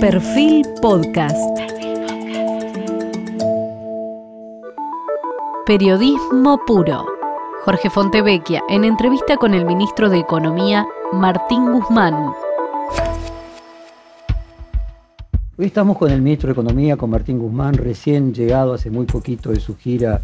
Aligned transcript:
Perfil 0.00 0.64
Podcast. 0.80 1.36
Periodismo 5.66 6.60
puro. 6.64 7.04
Jorge 7.64 7.90
Fontevecchia 7.90 8.62
en 8.68 8.84
entrevista 8.84 9.36
con 9.38 9.54
el 9.54 9.64
ministro 9.64 10.08
de 10.08 10.20
Economía, 10.20 10.86
Martín 11.12 11.72
Guzmán. 11.72 12.14
Hoy 15.58 15.66
estamos 15.66 15.98
con 15.98 16.12
el 16.12 16.22
ministro 16.22 16.46
de 16.46 16.52
Economía, 16.52 16.96
con 16.96 17.10
Martín 17.10 17.40
Guzmán, 17.40 17.74
recién 17.74 18.32
llegado 18.32 18.74
hace 18.74 18.90
muy 18.90 19.06
poquito 19.06 19.50
de 19.50 19.58
su 19.58 19.76
gira 19.76 20.20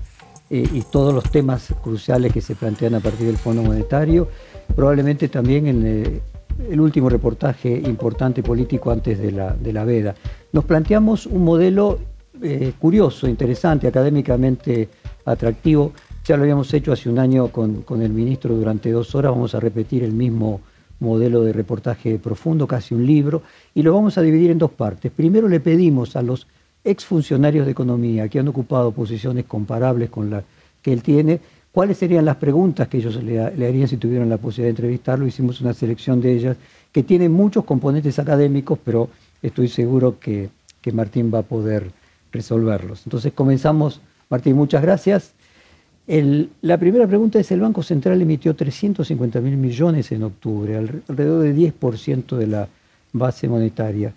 eh, 0.51 0.69
y 0.73 0.83
todos 0.83 1.13
los 1.13 1.25
temas 1.33 1.75
cruciales 1.83 2.33
que 2.33 2.41
se 2.41 2.55
plantean 2.55 2.95
a 2.95 3.01
partir 3.01 3.27
del 3.27 3.39
Fondo 3.39 3.65
Monetario. 3.65 4.29
Probablemente 4.77 5.29
también 5.29 5.67
en 5.67 5.85
eh, 5.85 6.21
el 6.69 6.81
último 6.81 7.09
reportaje 7.09 7.71
importante 7.71 8.43
político 8.43 8.91
antes 8.91 9.19
de 9.19 9.33
la, 9.33 9.55
de 9.55 9.73
la 9.73 9.85
veda. 9.85 10.15
Nos 10.53 10.65
planteamos 10.65 11.27
un 11.27 11.45
modelo 11.45 11.99
eh, 12.43 12.73
curioso, 12.79 13.29
interesante, 13.29 13.87
académicamente 13.87 14.89
atractivo. 15.25 15.93
Ya 16.25 16.37
lo 16.37 16.43
habíamos 16.43 16.73
hecho 16.73 16.93
hace 16.93 17.09
un 17.09 17.19
año 17.19 17.49
con, 17.49 17.83
con, 17.83 18.03
el 18.03 18.13
ministro 18.13 18.55
durante 18.55 18.91
dos 18.91 19.15
horas, 19.15 19.33
vamos 19.33 19.55
a 19.55 19.61
repetir 19.61 20.03
el 20.05 20.13
mismo 20.13 20.61
modelo 21.01 21.43
de 21.43 21.53
reportaje 21.53 22.19
profundo, 22.19 22.67
casi 22.67 22.95
un 22.95 23.07
libro, 23.07 23.43
y 23.75 23.83
lo 23.83 23.93
vamos 23.93 24.17
a 24.17 24.23
dividir 24.23 24.51
en 24.51 24.59
dos 24.59 24.71
partes. 24.71 25.13
Primero 25.13 25.49
le 25.49 25.61
pedimos 25.61 26.17
a 26.17 26.23
los 26.23 26.47
exfuncionarios 26.83 27.67
de 27.67 27.73
economía 27.73 28.29
que 28.29 28.39
han 28.39 28.49
ocupado 28.49 28.93
posiciones 28.93 29.45
comparables 29.47 30.11
con 30.11 30.31
la 30.31 30.45
que 30.83 30.93
él 30.93 31.03
tiene, 31.03 31.41
cuáles 31.75 31.99
serían 31.99 32.25
las 32.25 32.37
preguntas 32.37 32.87
que 32.87 32.99
ellos 32.99 33.21
le, 33.21 33.41
harían 33.41 33.89
si 33.89 33.97
tuvieran 33.97 34.29
la 34.29 34.37
posibilidad 34.37 34.67
de 34.67 34.71
entrevistarlo. 34.71 35.27
Hicimos 35.27 35.61
una 35.61 35.75
selección 35.75 36.21
de 36.21 36.33
ellas 36.33 36.57
que 36.93 37.03
tiene 37.03 37.29
muchos 37.29 37.65
componentes 37.65 38.17
académicos, 38.21 38.79
pero 38.83 39.09
estoy 39.43 39.67
seguro 39.67 40.21
que, 40.21 40.51
Martín 40.93 41.33
va 41.35 41.41
a 41.41 41.43
poder 41.43 41.91
resolverlos. 42.31 43.03
Entonces 43.07 43.33
comenzamos. 43.33 44.01
Martín, 44.31 44.55
muchas 44.55 44.83
gracias. 44.83 45.33
la 46.07 46.79
primera 46.79 47.09
pregunta 47.09 47.41
es, 47.41 47.51
el 47.51 47.61
Banco 47.61 47.83
Central 47.83 48.23
emitió 48.23 48.55
350 48.55 49.41
mil 49.41 49.57
millones 49.57 50.13
en 50.13 50.23
octubre, 50.23 50.77
alrededor 50.77 51.43
de 51.43 51.57
10% 51.57 52.37
de 52.37 52.47
la 52.47 52.69
base 53.13 53.49
monetaria. 53.49 54.13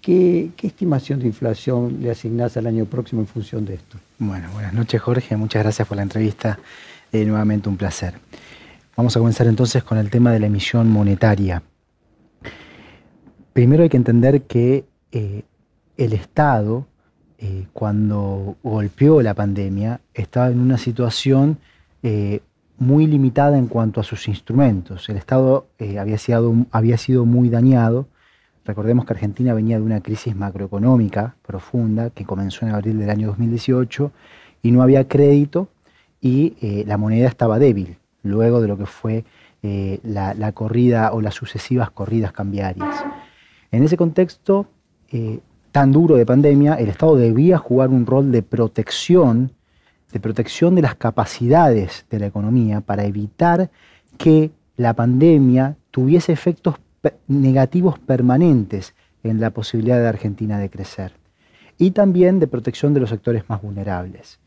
¿Qué, 0.00 0.50
¿Qué, 0.56 0.68
estimación 0.68 1.18
de 1.18 1.26
inflación 1.26 1.98
le 2.00 2.12
asignás 2.12 2.56
al 2.56 2.68
año 2.68 2.84
próximo 2.84 3.20
en 3.20 3.26
función 3.26 3.64
de 3.66 3.74
esto? 3.74 3.98
Bueno, 4.18 4.48
buenas 4.52 4.72
noches 4.72 5.00
Jorge, 5.02 5.36
muchas 5.36 5.64
gracias 5.64 5.88
por 5.88 5.96
la 5.96 6.04
entrevista. 6.04 6.58
Eh, 7.12 7.24
nuevamente 7.24 7.68
un 7.68 7.76
placer. 7.76 8.14
Vamos 8.96 9.16
a 9.16 9.18
comenzar 9.20 9.48
entonces 9.48 9.82
con 9.82 9.98
el 9.98 10.10
tema 10.10 10.30
de 10.30 10.38
la 10.38 10.46
emisión 10.46 10.88
monetaria. 10.88 11.60
Primero 13.52 13.82
hay 13.82 13.88
que 13.88 13.96
entender 13.96 14.42
que 14.42 14.84
eh, 15.10 15.42
el 15.96 16.12
Estado, 16.12 16.86
eh, 17.38 17.66
cuando 17.72 18.56
golpeó 18.62 19.22
la 19.22 19.34
pandemia, 19.34 20.00
estaba 20.14 20.50
en 20.50 20.60
una 20.60 20.78
situación 20.78 21.58
muy 22.78 23.06
limitada 23.06 23.58
en 23.58 23.66
cuanto 23.66 24.00
a 24.00 24.04
sus 24.04 24.26
instrumentos. 24.26 25.06
El 25.10 25.18
Estado 25.18 25.66
había, 25.98 26.16
sido, 26.16 26.54
había 26.70 26.96
sido 26.96 27.26
muy 27.26 27.50
dañado. 27.50 28.08
Recordemos 28.64 29.04
que 29.04 29.12
Argentina 29.12 29.52
venía 29.52 29.76
de 29.76 29.82
una 29.82 30.00
crisis 30.00 30.34
macroeconómica 30.34 31.34
profunda 31.46 32.08
que 32.08 32.24
comenzó 32.24 32.64
en 32.64 32.72
abril 32.72 32.98
del 32.98 33.10
año 33.10 33.26
2018 33.26 34.12
y 34.62 34.70
no 34.70 34.82
había 34.82 35.06
crédito 35.08 35.68
y 36.20 36.54
eh, 36.60 36.84
la 36.86 36.96
moneda 36.96 37.28
estaba 37.28 37.58
débil, 37.58 37.96
luego 38.22 38.60
de 38.60 38.68
lo 38.68 38.76
que 38.76 38.86
fue 38.86 39.24
eh, 39.62 40.00
la, 40.02 40.52
corrida 40.52 41.12
o 41.12 41.20
las 41.20 41.34
sucesivas 41.34 41.90
corridas 41.90 42.32
cambiarias. 42.32 43.04
En 43.70 43.82
ese 43.82 43.96
contexto 43.96 44.66
eh, 45.10 45.40
tan 45.72 45.92
duro 45.92 46.16
de 46.16 46.26
pandemia, 46.26 46.74
el 46.74 46.88
Estado 46.88 47.16
debía 47.16 47.58
jugar 47.58 47.90
un 47.90 48.06
rol 48.06 48.32
de 48.32 48.42
protección, 48.42 49.52
de 50.12 50.20
protección 50.20 50.74
de 50.74 50.82
las 50.82 50.96
capacidades 50.96 52.06
de 52.10 52.18
la 52.18 52.26
economía 52.26 52.80
para 52.80 53.04
evitar 53.04 53.70
que 54.18 54.50
la 54.76 54.94
pandemia 54.94 55.76
tuviese 55.90 56.32
efectos 56.32 56.76
negativos 57.28 57.98
permanentes 57.98 58.94
en 59.22 59.40
la 59.40 59.50
posibilidad 59.50 60.00
de 60.00 60.08
Argentina 60.08 60.58
de 60.58 60.70
crecer 60.70 61.12
y 61.78 61.92
también 61.92 62.40
de 62.40 62.46
protección 62.46 62.92
de 62.92 63.00
los 63.00 63.10
sectores 63.10 63.48
más 63.48 63.62
vulnerables. 63.62 64.38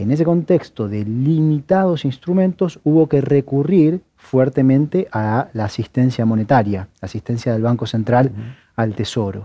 En 0.00 0.10
ese 0.10 0.24
contexto 0.24 0.88
de 0.88 1.04
limitados 1.04 2.06
instrumentos 2.06 2.80
hubo 2.84 3.06
que 3.06 3.20
recurrir 3.20 4.00
fuertemente 4.16 5.08
a 5.12 5.48
la 5.52 5.66
asistencia 5.66 6.24
monetaria, 6.24 6.88
la 7.02 7.06
asistencia 7.06 7.52
del 7.52 7.60
Banco 7.60 7.84
Central 7.84 8.32
al 8.76 8.94
Tesoro. 8.94 9.44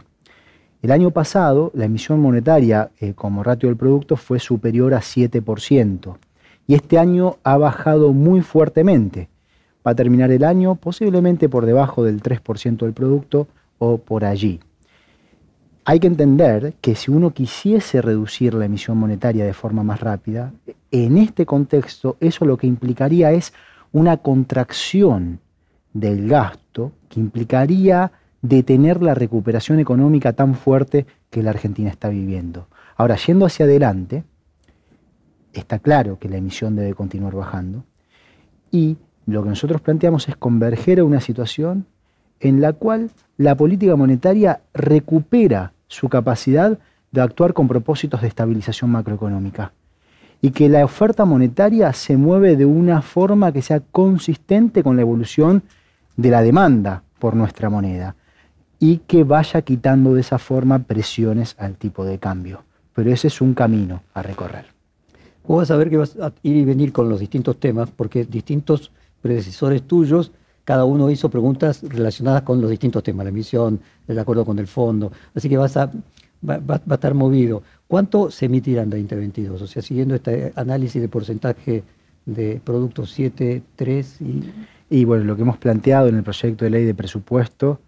El 0.81 0.91
año 0.91 1.11
pasado 1.11 1.71
la 1.73 1.83
emisión 1.83 2.21
monetaria 2.21 2.89
eh, 3.01 3.11
como 3.15 3.43
ratio 3.43 3.67
del 3.67 3.75
producto 3.75 4.15
fue 4.15 4.39
superior 4.39 4.93
a 4.93 4.99
7% 5.01 6.15
y 6.67 6.75
este 6.75 6.99
año 6.99 7.35
ha 7.43 7.57
bajado 7.57 8.13
muy 8.13 8.39
fuertemente. 8.39 9.27
Va 9.85 9.91
a 9.91 9.95
terminar 9.95 10.31
el 10.31 10.45
año 10.45 10.75
posiblemente 10.75 11.49
por 11.49 11.65
debajo 11.65 12.05
del 12.05 12.23
3% 12.23 12.77
del 12.77 12.93
producto 12.93 13.49
o 13.77 13.97
por 13.97 14.23
allí. 14.23 14.61
Hay 15.87 15.99
que 15.99 16.07
entender 16.07 16.73
que 16.81 16.95
si 16.95 17.11
uno 17.11 17.29
quisiese 17.29 18.01
reducir 18.01 18.55
la 18.55 18.65
emisión 18.65 18.97
monetaria 18.97 19.45
de 19.45 19.53
forma 19.53 19.83
más 19.83 19.99
rápida, 19.99 20.51
en 20.89 21.19
este 21.19 21.45
contexto 21.45 22.17
eso 22.19 22.43
lo 22.43 22.57
que 22.57 22.65
implicaría 22.65 23.31
es 23.31 23.53
una 23.91 24.17
contracción 24.17 25.39
del 25.93 26.27
gasto 26.27 26.91
que 27.07 27.19
implicaría 27.19 28.11
detener 28.41 29.03
la 29.03 29.13
recuperación 29.13 29.79
económica 29.79 30.33
tan 30.33 30.55
fuerte 30.55 31.05
que 31.29 31.43
la 31.43 31.51
Argentina 31.51 31.91
está 31.91 32.09
viviendo. 32.09 32.67
Ahora, 32.97 33.15
yendo 33.17 33.45
hacia 33.45 33.65
adelante, 33.65 34.23
está 35.53 35.77
claro 35.77 36.17
que 36.17 36.29
la 36.29 36.37
emisión 36.37 36.75
debe 36.75 36.95
continuar 36.95 37.35
bajando 37.35 37.83
y 38.71 38.97
lo 39.27 39.43
que 39.43 39.49
nosotros 39.49 39.81
planteamos 39.81 40.29
es 40.29 40.35
converger 40.35 40.99
a 40.99 41.03
una 41.03 41.21
situación 41.21 41.85
en 42.39 42.59
la 42.59 42.73
cual 42.73 43.11
la 43.37 43.55
política 43.55 43.95
monetaria 43.95 44.61
recupera 44.73 45.73
su 45.87 46.09
capacidad 46.09 46.77
de 47.11 47.21
actuar 47.21 47.53
con 47.53 47.67
propósitos 47.67 48.21
de 48.21 48.27
estabilización 48.27 48.91
macroeconómica 48.91 49.71
y 50.41 50.51
que 50.51 50.69
la 50.69 50.83
oferta 50.83 51.25
monetaria 51.25 51.91
se 51.93 52.17
mueve 52.17 52.55
de 52.55 52.65
una 52.65 53.01
forma 53.01 53.51
que 53.51 53.61
sea 53.61 53.79
consistente 53.79 54.83
con 54.83 54.95
la 54.95 55.01
evolución 55.01 55.63
de 56.17 56.29
la 56.29 56.41
demanda 56.41 57.03
por 57.19 57.35
nuestra 57.35 57.69
moneda 57.69 58.15
y 58.79 58.97
que 59.07 59.23
vaya 59.23 59.61
quitando 59.61 60.13
de 60.13 60.21
esa 60.21 60.37
forma 60.37 60.79
presiones 60.79 61.55
al 61.57 61.75
tipo 61.75 62.05
de 62.05 62.19
cambio. 62.19 62.63
Pero 62.93 63.11
ese 63.11 63.27
es 63.27 63.41
un 63.41 63.53
camino 63.53 64.03
a 64.13 64.21
recorrer. 64.21 64.65
Vos 65.47 65.59
vas 65.59 65.71
a 65.71 65.77
ver 65.77 65.89
que 65.89 65.97
vas 65.97 66.15
a 66.17 66.31
ir 66.43 66.55
y 66.55 66.65
venir 66.65 66.91
con 66.91 67.09
los 67.09 67.19
distintos 67.19 67.59
temas, 67.59 67.89
porque 67.91 68.25
distintos 68.25 68.91
predecesores 69.21 69.83
tuyos 69.83 70.31
cada 70.65 70.83
uno 70.83 71.11
hizo 71.11 71.29
preguntas 71.29 71.83
relacionadas 71.83 72.41
con 72.41 72.59
los 72.59 72.71
distintos 72.71 73.03
temas, 73.03 73.23
la 73.23 73.29
emisión, 73.29 73.79
el 74.07 74.19
acuerdo 74.19 74.43
con 74.43 74.57
el 74.57 74.67
fondo. 74.67 75.11
Así 75.35 75.47
que 75.47 75.57
vas 75.57 75.77
a, 75.77 75.91
va, 76.47 76.59
a 76.89 76.93
estar 76.95 77.13
movido. 77.13 77.61
¿Cuánto 77.87 78.31
se 78.31 78.47
emitirá 78.47 78.81
en 78.81 78.89
2022? 78.89 79.61
O 79.61 79.67
sea, 79.67 79.83
siguiendo 79.83 80.15
este 80.15 80.51
análisis 80.55 80.99
de 80.99 81.07
porcentaje 81.07 81.83
de 82.25 82.59
productos 82.63 83.11
7, 83.11 83.61
3 83.75 84.21
y... 84.21 84.43
Y 84.87 85.03
bueno, 85.03 85.23
lo 85.23 85.35
que 85.35 85.41
hemos 85.41 85.57
planteado 85.57 86.09
en 86.09 86.15
el 86.15 86.21
proyecto 86.21 86.63
de 86.63 86.69
ley 86.69 86.85
de 86.85 86.93
presupuesto 86.93 87.79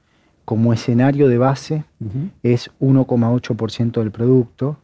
como 0.45 0.73
escenario 0.73 1.27
de 1.27 1.37
base 1.37 1.83
es 2.41 2.71
1,8% 2.79 3.99
del 3.99 4.09
producto, 4.09 4.77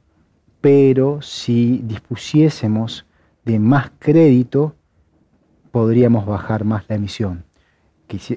pero 0.62 1.24
si 1.24 1.82
dispusiésemos 1.86 3.06
de 3.46 3.58
más 3.58 3.92
crédito, 3.98 4.76
podríamos 5.72 6.28
bajar 6.28 6.66
más 6.66 6.84
la 6.88 6.98
emisión 6.98 7.44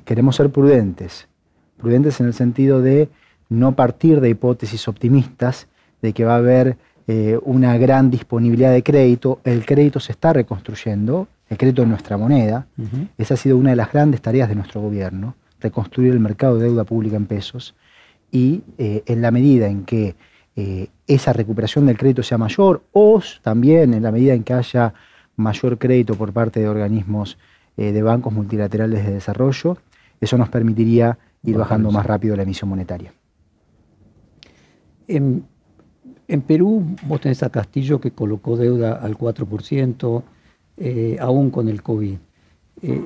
queremos 0.04 0.37
ser 0.37 0.50
prudentes, 0.50 1.28
prudentes 1.76 2.20
en 2.20 2.26
el 2.26 2.34
sentido 2.34 2.81
de 2.81 3.09
no 3.48 3.76
partir 3.76 4.20
de 4.20 4.31
hipótesis 4.31 4.89
optimistas 4.89 5.68
de 6.03 6.12
que 6.12 6.24
va 6.24 6.34
a 6.34 6.39
haber 6.39 6.77
eh, 7.09 7.39
una 7.42 7.78
gran 7.78 8.10
disponibilidad 8.10 8.72
de 8.72 8.83
crédito. 8.83 9.41
El 9.45 9.65
crédito 9.65 10.00
se 10.00 10.12
está 10.12 10.33
reconstruyendo, 10.33 11.28
el 11.48 11.56
crédito 11.56 11.83
es 11.83 11.89
nuestra 11.89 12.16
moneda. 12.16 12.66
Esa 13.16 13.34
ha 13.34 13.36
sido 13.36 13.56
una 13.56 13.71
de 13.71 13.77
las 13.77 13.92
grandes 13.92 14.21
tareas 14.21 14.48
de 14.48 14.56
nuestro 14.56 14.80
gobierno, 14.80 15.36
reconstruir 15.60 16.12
el 16.12 16.21
mercado 16.21 16.59
de 16.59 16.65
deuda 16.65 16.84
pública 16.84 17.16
en 17.16 17.27
pesos. 17.27 17.74
Y 18.33 18.62
eh, 18.78 19.04
en 19.06 19.22
la 19.22 19.30
medida 19.30 19.68
en 19.68 19.84
que 19.84 20.16
eh, 20.56 20.89
esa 21.06 21.33
recuperación 21.33 21.86
del 21.86 21.97
crédito 21.97 22.22
sea 22.24 22.39
mayor, 22.39 22.83
o 22.92 23.21
también 23.42 23.95
en 23.95 24.03
la 24.03 24.10
medida 24.10 24.34
en 24.34 24.42
que 24.42 24.54
haya 24.54 24.92
mayor 25.36 25.78
crédito 25.78 26.16
por 26.16 26.33
parte 26.33 26.60
de 26.60 26.68
organismos 26.68 27.39
eh, 27.76 27.92
de 27.92 28.02
bancos 28.02 28.32
multilaterales 28.32 29.04
de 29.04 29.12
desarrollo. 29.12 29.76
Eso 30.20 30.38
nos 30.38 30.48
permitiría 30.48 31.18
ir 31.42 31.56
bajando 31.56 31.90
más 31.90 32.06
rápido 32.06 32.36
la 32.36 32.42
emisión 32.42 32.70
monetaria. 32.70 33.12
En, 35.08 35.44
Perú 36.46 36.84
vos 37.06 37.20
tenés 37.20 37.42
a 37.42 37.50
Castillo 37.50 38.00
que 38.00 38.10
colocó 38.10 38.56
deuda 38.56 38.94
al 38.94 39.16
4%, 39.16 40.22
eh, 40.78 41.16
aún 41.20 41.50
con 41.50 41.68
el 41.68 41.82
COVID. 41.82 42.16
Eh, 42.82 43.04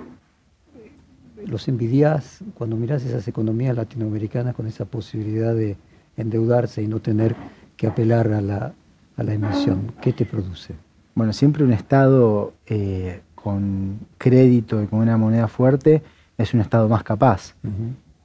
¿Los 1.47 1.69
envidias 1.69 2.41
cuando 2.55 2.77
mirás 2.77 3.05
esas 3.05 3.27
economías 3.29 3.77
latinoamericanas 3.77 4.55
con 4.55 4.67
esa 4.67 4.85
posibilidad 4.85 5.55
de, 5.55 5.77
endeudarse 6.17 6.83
y 6.83 6.87
no 6.87 7.01
tener 7.01 7.35
que 7.77 7.87
apelar 7.87 8.33
a 8.33 8.41
la, 8.41 8.73
a 9.17 9.23
la 9.23 9.35
emisión? 9.35 9.93
¿Qué 10.01 10.13
te 10.13 10.27
produce? 10.27 10.75
Bueno, 11.15 11.33
siempre 11.33 11.65
un 11.65 11.73
Estado 11.73 12.53
eh, 12.67 13.21
con 13.43 14.01
crédito 14.19 14.83
y 14.83 14.87
con 14.87 15.01
una 15.01 15.17
moneda 15.17 15.49
fuerte 15.49 16.03
es 16.39 16.55
un 16.55 16.61
Estado 16.61 16.89
más 16.89 17.03
capaz. 17.03 17.55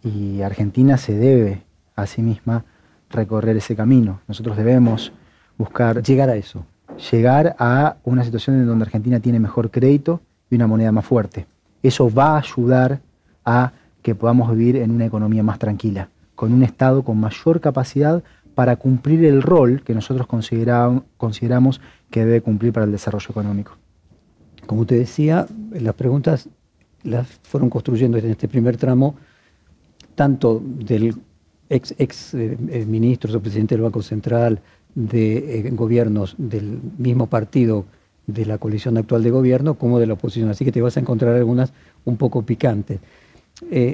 Y 0.04 0.42
Argentina 0.42 0.98
se 0.98 1.16
debe 1.16 1.64
a 1.96 2.06
sí 2.06 2.22
misma 2.22 2.64
recorrer 3.10 3.58
ese 3.58 3.76
camino. 3.76 4.22
Nosotros 4.28 4.58
debemos 4.58 5.12
buscar... 5.58 6.02
Llegar 6.02 6.30
a 6.30 6.36
eso. 6.36 6.66
Llegar 7.12 7.56
a 7.60 7.98
una 8.04 8.24
situación 8.24 8.58
en 8.58 8.68
donde 8.68 8.86
Argentina 8.86 9.20
tiene 9.20 9.40
mejor 9.40 9.72
crédito 9.72 10.22
y 10.50 10.56
una 10.56 10.68
moneda 10.68 10.92
más 10.92 11.06
fuerte. 11.06 11.48
Eso 11.82 12.14
va 12.14 12.36
a 12.36 12.40
ayudar 12.40 13.00
a 13.44 13.72
que 14.02 14.16
podamos 14.16 14.52
vivir 14.52 14.78
en 14.78 14.92
una 14.92 15.06
economía 15.06 15.44
más 15.44 15.60
tranquila, 15.60 16.10
con 16.36 16.54
un 16.54 16.64
Estado 16.64 17.04
con 17.04 17.20
mayor 17.20 17.60
capacidad 17.60 18.24
para 18.54 18.76
cumplir 18.78 19.26
el 19.26 19.42
rol 19.42 19.82
que 19.84 19.94
nosotros 19.94 20.28
consideramos 20.28 21.82
que 22.10 22.26
debe 22.26 22.42
cumplir 22.42 22.72
para 22.72 22.86
el 22.86 22.92
desarrollo 22.92 23.28
económico. 23.30 23.78
Como 24.66 24.86
te 24.86 24.96
decía, 24.96 25.48
las 25.72 25.94
preguntas 25.94 26.50
las 27.04 27.28
fueron 27.44 27.70
construyendo 27.70 28.18
en 28.18 28.30
este 28.30 28.48
primer 28.48 28.78
tramo, 28.78 29.16
tanto 30.16 30.62
del 30.64 31.16
ex, 31.70 31.94
ex 31.98 32.34
eh, 32.34 32.58
eh, 32.70 33.18
o 33.34 33.40
presidente 33.40 33.76
del 33.76 33.84
Banco 33.84 34.02
Central, 34.02 34.60
de 34.96 35.60
eh, 35.60 35.70
gobiernos 35.72 36.36
del 36.38 36.80
mismo 36.98 37.28
partido 37.28 37.86
de 38.28 38.46
la 38.46 38.58
coalición 38.58 38.98
actual 38.98 39.24
de 39.24 39.30
gobierno, 39.30 39.76
como 39.76 40.00
de 40.00 40.08
la 40.08 40.14
oposición. 40.14 40.50
Así 40.50 40.66
que 40.66 40.72
te 40.72 40.82
vas 40.82 40.98
a 40.98 41.00
encontrar 41.00 41.36
algunas 41.36 41.74
un 42.06 42.18
poco 42.18 42.42
picantes. 42.42 43.00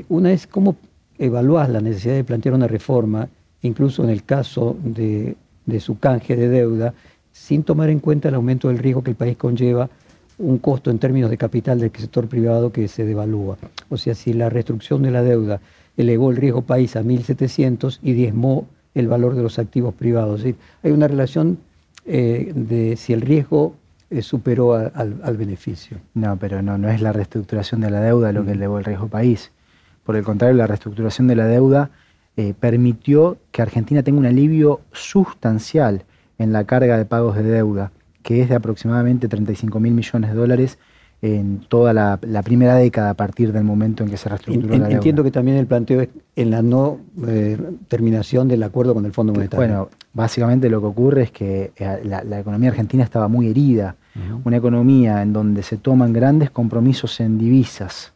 una 0.08 0.32
es 0.32 0.48
cómo 0.48 0.78
evalúas 1.18 1.70
la 1.70 1.82
necesidad 1.82 2.16
de 2.16 2.24
plantear 2.24 2.56
una 2.56 2.68
reforma, 2.68 3.28
incluso 3.62 4.04
en 4.04 4.10
el 4.10 4.24
caso 4.24 4.78
de, 4.84 5.36
de 5.66 5.80
su 5.82 6.00
canje 6.00 6.38
de 6.38 6.48
deuda, 6.48 6.94
sin 7.34 7.64
tomar 7.64 7.90
en 7.90 8.00
cuenta 8.00 8.30
el 8.30 8.36
aumento 8.36 8.70
del 8.70 8.78
riesgo 8.78 9.04
que 9.04 9.12
el 9.12 9.18
país 9.18 9.36
conlleva, 9.36 9.90
un 10.42 10.58
costo 10.58 10.92
en 10.92 11.00
términos 11.00 11.30
de 11.30 11.38
capital 11.38 11.80
del 11.80 11.92
sector 11.92 12.28
privado 12.28 12.72
que 12.72 12.88
se 12.88 13.06
devalúa. 13.06 13.58
O 13.90 13.98
sea, 13.98 14.16
si 14.16 14.34
la 14.34 14.50
restricción 14.50 15.04
de 15.04 15.12
la 15.12 15.22
deuda 15.22 15.62
elevó 15.98 16.32
el 16.32 16.38
riesgo 16.38 16.64
país 16.64 16.96
a 16.96 17.04
1.700 17.04 18.00
y 18.02 18.14
diezmó 18.14 18.68
el 18.94 19.08
valor 19.08 19.36
de 19.36 19.44
los 19.44 19.60
activos 19.60 19.94
privados. 19.94 20.44
Hay 20.44 20.92
una 20.92 21.08
relación 21.08 21.60
eh, 22.06 22.52
de 22.56 22.96
si 22.98 23.14
el 23.14 23.22
riesgo 23.22 23.76
eh, 24.10 24.22
superó 24.22 24.74
al, 24.74 25.38
beneficio. 25.38 25.98
No, 26.14 26.38
pero 26.38 26.62
no, 26.62 26.78
no 26.78 26.90
es 26.90 27.02
la 27.02 27.14
reestructuración 27.14 27.82
de 27.82 27.90
la 27.90 28.02
deuda 28.02 28.32
lo 28.32 28.44
que 28.44 28.52
mm. 28.52 28.56
elevó 28.56 28.80
el 28.80 28.86
riesgo 28.86 29.08
país. 29.08 29.52
Por 30.04 30.16
el 30.16 30.24
contrario, 30.24 30.58
la 30.58 30.68
reestructuración 30.68 31.28
de 31.28 31.36
la 31.36 31.46
deuda 31.46 31.92
eh, 32.36 32.54
permitió 32.60 33.38
que 33.52 33.62
Argentina 33.62 34.04
tenga 34.04 34.20
un 34.20 34.26
alivio 34.26 34.82
sustancial 34.92 36.04
en 36.38 36.52
la 36.52 36.64
carga 36.66 36.98
de 36.98 37.06
pagos 37.06 37.36
de 37.36 37.44
deuda, 37.44 37.92
que 38.24 38.42
es 38.42 38.50
de 38.50 38.56
aproximadamente 38.56 39.28
35 39.28 39.80
mil 39.80 39.94
millones 39.94 40.32
de 40.32 40.36
dólares 40.36 40.78
en 41.22 41.60
toda 41.68 41.94
la, 41.94 42.20
primera 42.44 42.76
década 42.76 43.12
a 43.12 43.14
partir 43.14 43.54
del 43.54 43.64
momento 43.64 44.04
en 44.04 44.10
que 44.10 44.18
se 44.18 44.28
reestructuró 44.28 44.70
la 44.70 44.76
deuda. 44.86 44.92
Entiendo 44.92 45.24
que 45.24 45.30
también 45.30 45.58
el 45.58 45.68
planteo 45.68 46.02
es 46.02 46.10
en 46.36 46.50
la 46.50 46.64
no 46.64 47.00
eh, 47.28 47.58
terminación 47.88 48.48
del 48.48 48.64
acuerdo 48.64 48.96
con 48.96 49.06
el 49.06 49.14
Fondo 49.14 49.32
Monetario. 49.32 49.68
Bueno, 49.68 49.90
básicamente 50.14 50.68
lo 50.70 50.82
que 50.82 50.88
ocurre 50.88 51.24
es 51.24 51.32
que 51.32 51.74
eh, 51.76 52.02
la, 52.04 52.40
economía 52.40 52.72
argentina 52.72 53.04
estaba 53.04 53.28
muy 53.28 53.48
herida, 53.48 53.96
una 54.44 54.58
economía 54.58 55.22
en 55.22 55.32
donde 55.32 55.64
se 55.64 55.78
toman 55.78 56.12
grandes 56.12 56.52
compromisos 56.52 57.22
en 57.22 57.38
divisas 57.38 58.12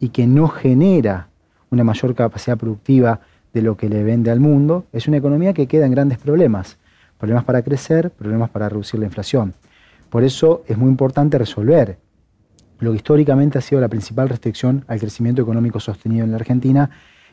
y 0.00 0.08
que 0.08 0.26
no 0.26 0.48
genera 0.48 1.28
una 1.70 1.84
mayor 1.84 2.14
capacidad 2.14 2.56
productiva 2.56 3.20
de 3.52 3.60
lo 3.60 3.76
que 3.76 3.90
le 3.90 4.02
vende 4.04 4.30
al 4.30 4.40
mundo, 4.40 4.86
es 4.90 5.06
una 5.06 5.18
economía 5.18 5.52
que 5.52 5.66
queda 5.66 5.84
en 5.84 5.92
grandes 5.92 6.16
problemas 6.16 6.78
problemas 7.18 7.44
para 7.44 7.62
crecer, 7.62 8.10
problemas 8.10 8.50
para 8.50 8.68
reducir 8.68 9.00
la 9.00 9.06
inflación. 9.06 9.54
Por 10.08 10.24
eso 10.24 10.62
es 10.66 10.78
muy 10.78 10.88
importante 10.88 11.36
resolver 11.36 11.98
lo 12.78 12.90
que 12.92 12.96
históricamente 12.96 13.58
ha 13.58 13.60
sido 13.60 13.80
la 13.80 13.88
principal 13.88 14.28
restricción 14.28 14.84
al 14.86 15.00
crecimiento 15.00 15.42
económico 15.42 15.80
sostenido 15.80 16.24
en 16.24 16.30
la 16.30 16.36
Argentina, 16.36 16.90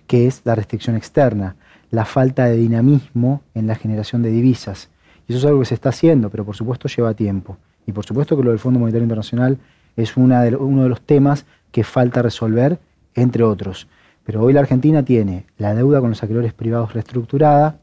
que 0.07 0.27
es 0.27 0.41
la 0.43 0.55
restricción 0.55 0.95
externa, 0.95 1.55
la 1.91 2.05
falta 2.05 2.45
de 2.45 2.57
dinamismo 2.57 3.43
en 3.53 3.67
la 3.67 3.75
generación 3.75 4.23
de 4.23 4.31
divisas. 4.31 4.89
Y 5.27 5.33
eso 5.33 5.39
es 5.39 5.45
algo 5.45 5.59
que 5.59 5.67
se 5.67 5.75
está 5.75 5.89
haciendo, 5.89 6.29
pero 6.29 6.45
por 6.45 6.55
supuesto 6.55 6.87
lleva 6.87 7.13
tiempo. 7.13 7.57
Y 7.85 7.91
por 7.91 8.05
supuesto 8.05 8.35
que 8.35 8.43
lo 8.43 8.49
del 8.49 8.59
Fondo 8.59 8.79
Monetario 8.79 9.03
Internacional 9.03 9.59
es 9.95 10.17
uno 10.17 10.41
de 10.41 10.89
los 10.89 11.01
temas 11.01 11.45
que 11.71 11.83
falta 11.83 12.21
resolver, 12.21 12.79
entre 13.13 13.43
otros. 13.43 13.87
Pero 14.25 14.41
hoy 14.41 14.53
la 14.53 14.61
Argentina 14.61 15.05
tiene 15.05 15.45
la 15.57 15.75
deuda 15.75 16.01
con 16.01 16.09
los 16.09 16.23
acreedores 16.23 16.53
privados 16.53 16.93
reestructurada 16.93 17.77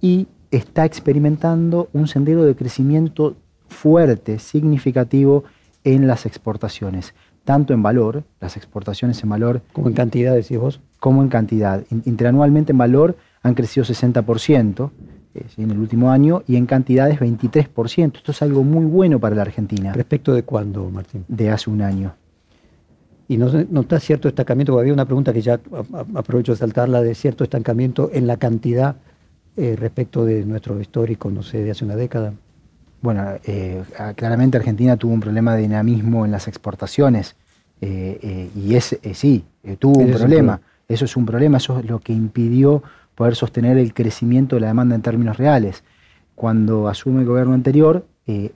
y 0.00 0.28
está 0.50 0.84
experimentando 0.84 1.88
un 1.92 2.08
sendero 2.08 2.44
de 2.44 2.54
crecimiento 2.54 3.36
fuerte, 3.68 4.38
significativo 4.38 5.44
en 5.84 6.06
las 6.06 6.26
exportaciones, 6.26 7.14
tanto 7.44 7.72
en 7.72 7.82
valor, 7.82 8.24
las 8.40 8.56
exportaciones 8.56 9.22
en 9.22 9.28
valor. 9.28 9.62
Como 9.72 9.88
en 9.88 9.94
cantidad, 9.94 10.34
decís 10.34 10.58
vos. 10.58 10.80
Como 10.98 11.22
en 11.22 11.28
cantidad. 11.28 11.84
Interanualmente 12.04 12.72
en 12.72 12.78
valor 12.78 13.16
han 13.42 13.54
crecido 13.54 13.84
60% 13.84 14.90
eh, 15.34 15.46
en 15.56 15.70
el 15.70 15.78
último 15.78 16.10
año 16.10 16.42
y 16.46 16.56
en 16.56 16.66
cantidades 16.66 17.20
23%. 17.20 18.16
Esto 18.16 18.32
es 18.32 18.42
algo 18.42 18.64
muy 18.64 18.84
bueno 18.84 19.20
para 19.20 19.36
la 19.36 19.42
Argentina. 19.42 19.92
¿Respecto 19.92 20.34
de 20.34 20.42
cuándo, 20.42 20.90
Martín? 20.90 21.24
De 21.28 21.50
hace 21.50 21.70
un 21.70 21.82
año. 21.82 22.14
¿Y 23.28 23.36
no, 23.36 23.50
no 23.70 23.80
está 23.80 23.98
cierto 24.00 24.28
estancamiento? 24.28 24.78
Había 24.78 24.92
una 24.92 25.04
pregunta 25.04 25.32
que 25.32 25.42
ya 25.42 25.60
aprovecho 26.14 26.52
de 26.52 26.58
saltarla, 26.58 27.02
de 27.02 27.14
cierto 27.14 27.44
estancamiento 27.44 28.10
en 28.12 28.26
la 28.26 28.36
cantidad 28.36 28.96
eh, 29.56 29.74
respecto 29.74 30.24
de 30.26 30.44
nuestro 30.44 30.78
histórico, 30.80 31.30
no 31.30 31.42
sé, 31.42 31.62
de 31.64 31.70
hace 31.70 31.84
una 31.84 31.96
década? 31.96 32.34
Bueno, 33.00 33.24
eh, 33.44 33.82
claramente 34.14 34.58
Argentina 34.58 34.96
tuvo 34.96 35.14
un 35.14 35.20
problema 35.20 35.54
de 35.54 35.62
dinamismo 35.62 36.26
en 36.26 36.32
las 36.32 36.46
exportaciones 36.46 37.36
eh, 37.80 38.50
y 38.54 38.74
es, 38.74 38.98
sí, 39.14 39.44
tuvo 39.78 40.00
un 40.00 40.10
problema. 40.12 40.60
Eso 40.88 41.06
es 41.06 41.16
un 41.16 41.24
problema, 41.24 41.56
eso 41.56 41.78
es 41.78 41.86
lo 41.86 42.00
que 42.00 42.12
impidió 42.12 42.82
poder 43.14 43.34
sostener 43.34 43.78
el 43.78 43.94
crecimiento 43.94 44.56
de 44.56 44.60
la 44.60 44.66
demanda 44.68 44.94
en 44.94 45.02
términos 45.02 45.38
reales. 45.38 45.84
Cuando 46.34 46.88
asume 46.88 47.20
el 47.22 47.26
gobierno 47.26 47.54
anterior, 47.54 48.06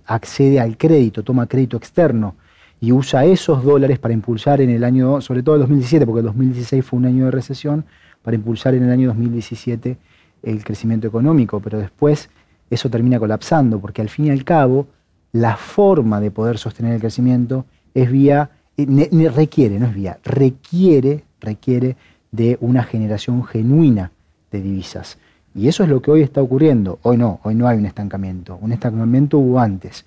accede 0.05 0.61
al 0.61 0.77
crédito, 0.77 1.23
toma 1.23 1.47
crédito 1.47 1.77
externo 1.77 2.37
y 2.79 2.93
usa 2.93 3.25
esos 3.25 3.65
dólares 3.65 3.99
para 3.99 4.15
impulsar 4.15 4.61
en 4.61 4.71
el 4.71 4.85
año, 4.85 5.21
sobre 5.21 5.43
todo 5.43 5.55
el 5.55 5.63
2017, 5.63 6.05
porque 6.05 6.21
el 6.21 6.27
2016 6.27 6.85
fue 6.85 6.99
un 6.99 7.07
año 7.07 7.25
de 7.27 7.31
recesión, 7.31 7.85
para 8.23 8.35
impulsar 8.35 8.75
en 8.75 8.85
el 8.85 8.91
año 8.91 9.09
2017 9.09 9.97
el 10.43 10.65
crecimiento 10.65 11.07
económico, 11.09 11.61
pero 11.61 11.79
después 11.79 12.31
eso 12.71 12.89
termina 12.89 13.19
colapsando, 13.19 13.81
porque 13.81 14.03
al 14.03 14.09
fin 14.09 14.27
y 14.27 14.31
al 14.31 14.45
cabo 14.45 14.87
la 15.33 15.57
forma 15.57 16.21
de 16.21 16.31
poder 16.31 16.59
sostener 16.59 16.95
el 16.95 17.01
crecimiento 17.01 17.67
es 17.95 18.11
vía, 18.11 18.51
eh, 18.77 19.31
requiere, 19.35 19.79
no 19.79 19.87
es 19.87 19.95
vía, 19.95 20.19
requiere, 20.25 21.25
requiere 21.41 21.97
de 22.33 22.59
una 22.61 22.85
generación 22.85 23.45
genuina 23.45 24.13
de 24.51 24.61
divisas. 24.61 25.19
Y 25.55 25.69
eso 25.69 25.83
es 25.83 25.89
lo 25.89 26.01
que 26.01 26.11
hoy 26.11 26.23
está 26.23 26.41
ocurriendo. 26.41 27.01
Hoy 27.03 27.17
no, 27.17 27.41
hoy 27.43 27.55
no 27.55 27.67
hay 27.67 27.79
un 27.79 27.87
estancamiento. 27.87 28.57
Un 28.61 28.73
estancamiento 28.73 29.39
hubo 29.39 29.59
antes. 29.59 30.07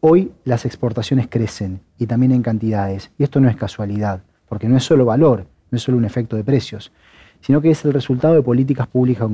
Hoy 0.00 0.30
las 0.44 0.64
exportaciones 0.64 1.26
crecen 1.28 1.80
y 1.98 2.06
también 2.06 2.30
en 2.32 2.42
cantidades. 2.42 3.10
Y 3.18 3.24
esto 3.24 3.40
no 3.40 3.48
es 3.48 3.56
casualidad, 3.56 4.22
porque 4.48 4.68
no 4.68 4.76
es 4.76 4.84
solo 4.84 5.04
valor, 5.04 5.46
no 5.70 5.76
es 5.76 5.82
solo 5.82 5.98
un 5.98 6.04
efecto 6.04 6.36
de 6.36 6.44
precios, 6.44 6.92
sino 7.40 7.60
que 7.60 7.70
es 7.70 7.84
el 7.84 7.92
resultado 7.92 8.34
de 8.34 8.42
políticas 8.42 8.86
públicas, 8.86 9.28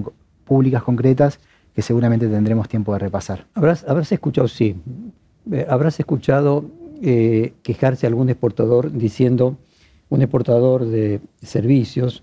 públicas 0.45 0.83
concretas 0.83 1.41
que 1.75 1.83
seguramente 1.83 2.29
tendremos 2.29 2.69
tiempo 2.69 2.93
de 2.93 3.01
repasar. 3.01 3.47
Habrás, 3.55 4.13
escuchado, 4.13 4.49
sí, 4.49 4.77
eh, 5.51 5.67
habrás 5.69 5.99
escuchado 5.99 6.65
eh, 7.03 7.53
quejarse 7.63 8.07
algún 8.07 8.29
exportador 8.31 8.93
diciendo, 8.93 9.57
un 10.09 10.23
exportador 10.23 10.87
de 10.87 11.21
servicios, 11.43 12.23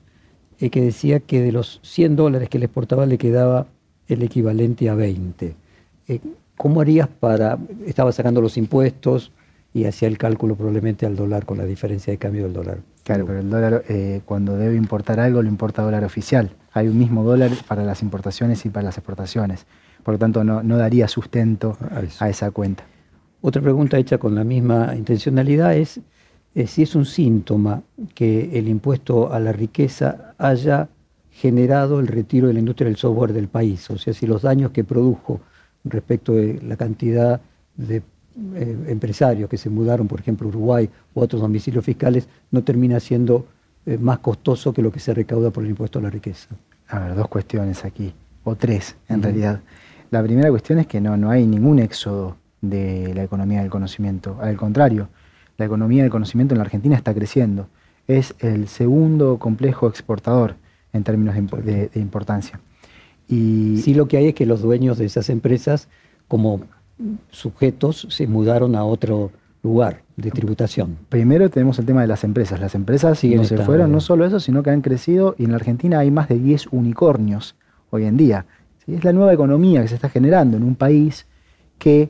eh, 0.60 0.70
que 0.70 0.82
decía 0.82 1.20
que 1.20 1.42
de 1.42 1.52
los 1.52 1.80
100 1.84 2.16
dólares 2.16 2.50
que 2.50 2.60
le 2.60 2.66
exportaba 2.66 3.06
le 3.06 3.18
quedaba 3.18 3.68
el 4.08 4.24
equivalente 4.24 4.90
a 4.90 4.96
20. 4.96 5.56
¿Cómo 6.58 6.82
harías 6.82 7.08
para, 7.08 7.58
estaba 7.86 8.12
sacando 8.12 8.42
los 8.42 8.58
impuestos 8.58 9.32
y 9.74 9.86
hacía 9.86 10.08
el 10.08 10.18
cálculo 10.18 10.56
probablemente 10.56 11.06
al 11.06 11.16
dólar 11.16 11.46
con 11.46 11.58
la 11.58 11.66
diferencia 11.66 12.12
de 12.12 12.18
cambio 12.18 12.44
del 12.44 12.54
dólar? 12.54 12.80
Claro, 13.04 13.26
pero 13.26 13.40
el 13.40 13.50
dólar 13.50 13.84
cuando 14.26 14.58
debe 14.58 14.76
importar 14.76 15.20
algo 15.20 15.42
lo 15.42 15.50
importa 15.50 15.82
dólar 15.82 16.04
oficial 16.04 16.56
hay 16.74 16.88
un 16.88 16.98
mismo 16.98 17.24
dólar 17.24 17.52
para 17.68 17.84
las 17.84 18.02
importaciones 18.02 18.66
y 18.66 18.70
para 18.70 18.86
las 18.86 18.98
exportaciones. 18.98 19.66
Por 20.04 20.16
lo 20.16 20.20
tanto, 20.20 20.44
no, 20.44 20.78
daría 20.78 21.08
sustento 21.08 21.78
a, 22.20 22.30
esa 22.30 22.52
cuenta. 22.52 22.86
Otra 23.42 23.62
pregunta 23.62 23.98
hecha 23.98 24.18
con 24.18 24.36
la 24.36 24.44
misma 24.44 24.96
intencionalidad 24.96 25.76
es 25.76 26.00
si 26.66 26.84
es 26.84 26.96
un 26.96 27.06
síntoma 27.06 27.84
que 28.16 28.58
el 28.58 28.68
impuesto 28.68 29.32
a 29.32 29.40
la 29.40 29.52
riqueza 29.52 30.34
haya 30.38 30.90
generado 31.32 32.00
el 32.00 32.08
retiro 32.08 32.48
de 32.48 32.54
la 32.54 32.60
industria 32.60 32.88
del 32.88 32.98
software 32.98 33.34
del 33.34 33.48
país. 33.48 33.90
O 33.90 33.98
sea, 33.98 34.14
si 34.14 34.28
los 34.28 34.42
daños 34.42 34.72
que 34.72 34.84
produjo 34.84 35.42
respecto 35.84 36.34
de 36.34 36.62
la 36.62 36.78
cantidad 36.78 37.42
de 37.76 38.04
eh, 38.56 38.78
empresarios 38.88 39.50
que 39.50 39.58
se 39.58 39.70
mudaron, 39.70 40.08
por 40.08 40.20
ejemplo, 40.20 40.48
a 40.48 40.50
Uruguay 40.50 40.90
u 41.14 41.20
otros 41.22 41.42
domicilios 41.42 41.86
fiscales, 41.86 42.28
no 42.52 42.64
termina 42.64 43.00
siendo 43.00 43.46
eh, 43.86 43.98
más 43.98 44.20
costoso 44.20 44.74
que 44.74 44.82
lo 44.82 44.92
que 44.92 45.00
se 45.00 45.14
recauda 45.14 45.52
por 45.52 45.64
el 45.64 45.70
impuesto 45.70 46.00
a 46.00 46.02
la 46.02 46.10
riqueza. 46.10 46.50
A 46.88 47.00
ver, 47.00 47.16
dos 47.16 47.28
cuestiones 47.28 47.86
aquí. 47.86 48.14
o 48.44 48.56
tres 48.56 48.96
en 49.08 49.22
realidad. 49.22 49.62
La 50.10 50.22
primera 50.24 50.50
cuestión 50.50 50.80
es 50.80 50.88
que 50.88 51.00
no, 51.00 51.16
no 51.16 51.30
hay 51.30 51.46
ningún 51.46 51.80
éxodo 51.80 52.36
de 52.62 53.14
la 53.14 53.24
economía 53.24 53.62
del 53.62 53.70
conocimiento. 53.70 54.38
Al 54.42 54.58
contrario, 54.58 55.10
la 55.58 55.66
economía 55.66 56.04
del 56.04 56.12
conocimiento 56.12 56.54
en 56.54 56.60
la 56.60 56.64
Argentina 56.64 56.96
está 56.96 57.14
creciendo. 57.14 57.68
Es 58.08 58.36
el 58.40 58.68
segundo 58.68 59.38
complejo 59.38 59.88
exportador 59.88 60.56
en 60.94 61.04
términos 61.04 61.36
de, 61.64 61.90
importancia. 61.96 62.60
Y 63.28 63.78
sí 63.84 63.94
lo 63.94 64.08
que 64.08 64.18
hay 64.18 64.28
es 64.30 64.36
que 64.36 64.46
los 64.46 64.62
dueños 64.62 64.98
de 64.98 65.06
esas 65.06 65.30
empresas, 65.30 65.88
como 66.28 66.62
sujetos, 67.30 68.08
se 68.10 68.28
mudaron 68.28 68.76
a 68.76 68.84
otro 68.84 69.32
lugar 69.64 70.02
de 70.16 70.32
tributación. 70.32 70.98
Primero 71.10 71.50
tenemos 71.50 71.78
el 71.80 71.86
tema 71.86 72.02
de 72.02 72.08
las 72.08 72.24
empresas. 72.24 72.60
Las 72.60 72.76
empresas 72.76 73.24
no 73.24 73.44
se 73.44 73.58
fueron, 73.58 73.92
no 73.92 74.00
solo 74.00 74.26
eso, 74.26 74.40
sino 74.40 74.64
que 74.64 74.72
han 74.72 74.82
crecido 74.82 75.36
y 75.38 75.46
en 75.46 75.52
la 75.52 75.58
Argentina 75.58 76.00
hay 76.00 76.12
más 76.12 76.30
de 76.30 76.40
10 76.40 76.68
unicornios 76.72 77.56
hoy 77.90 78.06
en 78.06 78.18
día. 78.18 78.46
Es 78.88 79.04
la 79.04 79.14
nueva 79.14 79.34
economía 79.34 79.82
que 79.82 79.88
se 79.88 79.96
está 79.96 80.10
generando 80.10 80.58
en 80.58 80.64
un 80.64 80.76
país 80.76 81.28
que 81.78 82.10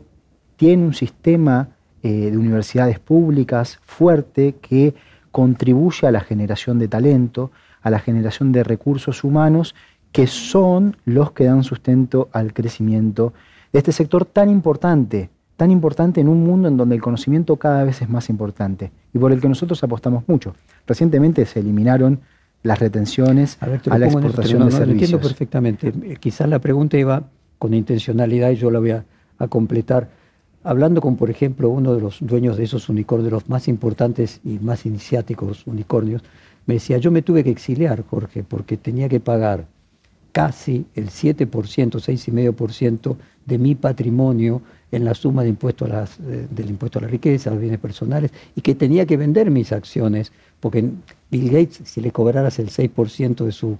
tiene 0.55 0.85
un 0.85 0.93
sistema 0.93 1.69
eh, 2.03 2.31
de 2.31 2.37
universidades 2.37 2.99
públicas 2.99 3.79
fuerte 3.83 4.55
que 4.61 4.93
contribuye 5.31 6.07
a 6.07 6.11
la 6.11 6.21
generación 6.21 6.79
de 6.79 6.87
talento, 6.87 7.51
a 7.81 7.89
la 7.89 7.99
generación 7.99 8.51
de 8.51 8.63
recursos 8.63 9.23
humanos 9.23 9.75
que 10.11 10.27
son 10.27 10.97
los 11.05 11.31
que 11.31 11.45
dan 11.45 11.63
sustento 11.63 12.29
al 12.33 12.53
crecimiento 12.53 13.33
de 13.71 13.79
este 13.79 13.91
sector 13.91 14.25
tan 14.25 14.49
importante, 14.49 15.29
tan 15.57 15.71
importante 15.71 16.21
en 16.21 16.27
un 16.27 16.43
mundo 16.43 16.67
en 16.67 16.77
donde 16.77 16.95
el 16.95 17.01
conocimiento 17.01 17.57
cada 17.57 17.83
vez 17.83 18.01
es 18.01 18.09
más 18.09 18.29
importante 18.29 18.91
y 19.13 19.19
por 19.19 19.31
el 19.31 19.39
que 19.39 19.47
nosotros 19.47 19.83
apostamos 19.83 20.23
mucho. 20.27 20.55
Recientemente 20.87 21.45
se 21.45 21.59
eliminaron 21.59 22.19
las 22.63 22.79
retenciones 22.79 23.57
a, 23.59 23.67
la 23.67 24.05
exportación 24.05 24.65
de 24.65 24.71
servicios. 24.71 24.87
Lo 24.87 24.91
entiendo 24.91 25.19
perfectamente. 25.19 25.87
Eh, 25.87 26.17
quizás 26.19 26.47
la 26.47 26.59
pregunta 26.59 26.97
iba 26.97 27.23
con 27.57 27.73
intencionalidad 27.73 28.51
y 28.51 28.55
yo 28.55 28.71
la 28.71 28.79
voy 28.79 28.91
a, 28.91 29.05
completar. 29.49 30.09
Hablando 30.63 31.01
con, 31.01 31.15
por 31.15 31.31
ejemplo, 31.31 31.69
uno 31.69 31.95
de 31.95 32.01
los 32.01 32.19
dueños 32.21 32.57
de 32.57 32.65
esos 32.65 32.89
unicornios, 32.89 33.31
los 33.31 33.49
más 33.49 33.67
importantes 33.67 34.39
y 34.43 34.59
más 34.59 34.85
iniciáticos 34.85 35.65
unicornios, 35.65 36.21
me 36.67 36.75
decía, 36.75 36.99
yo 36.99 37.09
me 37.09 37.23
tuve 37.23 37.43
que 37.43 37.49
exiliar, 37.49 38.03
Jorge, 38.07 38.43
porque 38.43 38.77
tenía 38.77 39.09
que 39.09 39.19
pagar 39.19 39.65
casi 40.31 40.85
el 40.93 41.09
7%, 41.09 41.49
6,5% 41.49 43.15
de 43.45 43.57
mi 43.57 43.75
patrimonio 43.75 44.61
en 44.91 45.05
la 45.05 45.13
suma 45.13 45.43
de 45.43 45.49
del 45.49 46.69
impuesto 46.69 46.99
a 46.99 47.01
la 47.01 47.07
riqueza, 47.07 47.49
a 47.49 47.53
los 47.53 47.61
bienes 47.61 47.79
personales, 47.79 48.31
y 48.55 48.61
que 48.61 48.75
tenía 48.75 49.05
que 49.05 49.17
vender 49.17 49.49
mis 49.49 49.71
acciones, 49.71 50.31
porque 50.59 50.83
Bill 51.29 51.49
Gates, 51.49 51.81
si 51.85 52.01
le 52.01 52.11
cobraras 52.11 52.59
el 52.59 52.69
6% 52.69 53.45
de 53.45 53.51
su 53.51 53.77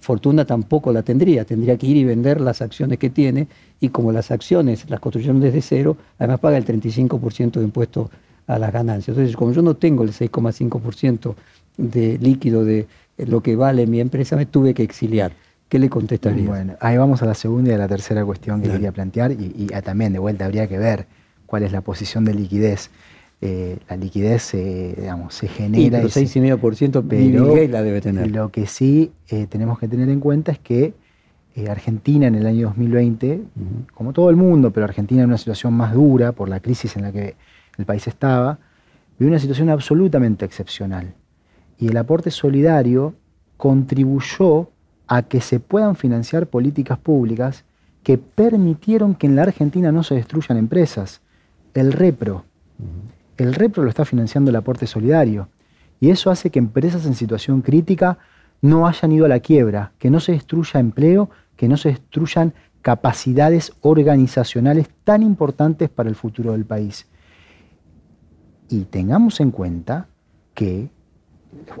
fortuna, 0.00 0.44
tampoco 0.44 0.92
la 0.92 1.02
tendría, 1.02 1.44
tendría 1.44 1.76
que 1.76 1.86
ir 1.86 1.96
y 1.96 2.04
vender 2.04 2.40
las 2.40 2.62
acciones 2.62 2.98
que 2.98 3.10
tiene, 3.10 3.48
y 3.80 3.88
como 3.88 4.12
las 4.12 4.30
acciones 4.30 4.88
las 4.88 5.00
construyeron 5.00 5.40
desde 5.40 5.62
cero, 5.62 5.96
además 6.18 6.40
paga 6.40 6.58
el 6.58 6.64
35% 6.64 7.52
de 7.52 7.64
impuesto 7.64 8.10
a 8.46 8.58
las 8.58 8.72
ganancias. 8.72 9.16
Entonces, 9.16 9.36
como 9.36 9.52
yo 9.52 9.62
no 9.62 9.76
tengo 9.76 10.02
el 10.02 10.12
6,5% 10.12 11.34
de 11.76 12.18
líquido 12.18 12.64
de 12.64 12.86
lo 13.18 13.42
que 13.42 13.56
vale 13.56 13.86
mi 13.86 14.00
empresa, 14.00 14.36
me 14.36 14.46
tuve 14.46 14.74
que 14.74 14.82
exiliar. 14.82 15.32
¿Qué 15.70 15.78
le 15.78 15.88
contestaría? 15.88 16.48
Bueno, 16.48 16.74
ahí 16.80 16.96
vamos 16.96 17.22
a 17.22 17.26
la 17.26 17.34
segunda 17.34 17.70
y 17.70 17.74
a 17.74 17.78
la 17.78 17.86
tercera 17.86 18.24
cuestión 18.24 18.60
que 18.60 18.68
quería 18.68 18.90
plantear 18.90 19.30
y, 19.30 19.68
también 19.84 20.12
de 20.12 20.18
vuelta 20.18 20.44
habría 20.44 20.66
que 20.66 20.76
ver 20.78 21.06
cuál 21.46 21.62
es 21.62 21.70
la 21.70 21.80
posición 21.80 22.24
de 22.24 22.34
liquidez. 22.34 22.90
Eh, 23.40 23.78
la 23.88 23.96
liquidez 23.96 24.52
digamos, 24.52 25.32
se 25.32 25.46
genera... 25.46 25.80
Y, 25.80 25.88
pero 25.88 26.08
6,5% 26.08 27.04
pero 27.08 27.68
la 27.68 27.82
debe 27.84 28.00
tener. 28.00 28.32
Lo 28.32 28.50
que 28.50 28.66
sí 28.66 29.12
eh, 29.28 29.46
tenemos 29.46 29.78
que 29.78 29.86
tener 29.86 30.08
en 30.08 30.18
cuenta 30.18 30.50
es 30.50 30.58
que 30.58 30.92
eh, 31.54 31.68
Argentina 31.68 32.26
en 32.26 32.34
el 32.34 32.46
año 32.46 32.66
2020, 32.66 33.40
como 33.94 34.12
todo 34.12 34.28
el 34.28 34.34
mundo, 34.34 34.72
pero 34.72 34.86
Argentina 34.86 35.22
en 35.22 35.28
una 35.28 35.38
situación 35.38 35.72
más 35.74 35.94
dura 35.94 36.32
por 36.32 36.48
la 36.48 36.58
crisis 36.58 36.96
en 36.96 37.02
la 37.02 37.12
que 37.12 37.36
el 37.78 37.84
país 37.84 38.08
estaba, 38.08 38.58
vivió 39.20 39.30
una 39.30 39.38
situación 39.38 39.70
absolutamente 39.70 40.44
excepcional. 40.44 41.14
Y 41.78 41.86
el 41.86 41.96
aporte 41.96 42.32
solidario 42.32 43.14
contribuyó 43.56 44.68
a 45.10 45.22
que 45.22 45.40
se 45.40 45.58
puedan 45.58 45.96
financiar 45.96 46.46
políticas 46.46 46.96
públicas 46.96 47.64
que 48.04 48.16
permitieron 48.16 49.16
que 49.16 49.26
en 49.26 49.34
la 49.34 49.42
Argentina 49.42 49.90
no 49.90 50.04
se 50.04 50.14
destruyan 50.14 50.56
empresas. 50.56 51.20
El 51.74 51.92
REPRO. 51.92 52.44
El 53.36 53.54
REPRO 53.54 53.82
lo 53.82 53.88
está 53.88 54.04
financiando 54.04 54.50
el 54.50 54.56
aporte 54.56 54.86
solidario. 54.86 55.48
Y 55.98 56.10
eso 56.10 56.30
hace 56.30 56.50
que 56.50 56.60
empresas 56.60 57.06
en 57.06 57.16
situación 57.16 57.60
crítica 57.60 58.18
no 58.62 58.86
hayan 58.86 59.10
ido 59.10 59.24
a 59.24 59.28
la 59.28 59.40
quiebra, 59.40 59.90
que 59.98 60.10
no 60.10 60.20
se 60.20 60.30
destruya 60.30 60.78
empleo, 60.78 61.28
que 61.56 61.66
no 61.66 61.76
se 61.76 61.88
destruyan 61.88 62.54
capacidades 62.80 63.72
organizacionales 63.80 64.88
tan 65.02 65.24
importantes 65.24 65.88
para 65.88 66.08
el 66.08 66.14
futuro 66.14 66.52
del 66.52 66.66
país. 66.66 67.08
Y 68.68 68.84
tengamos 68.84 69.40
en 69.40 69.50
cuenta 69.50 70.06
que 70.54 70.88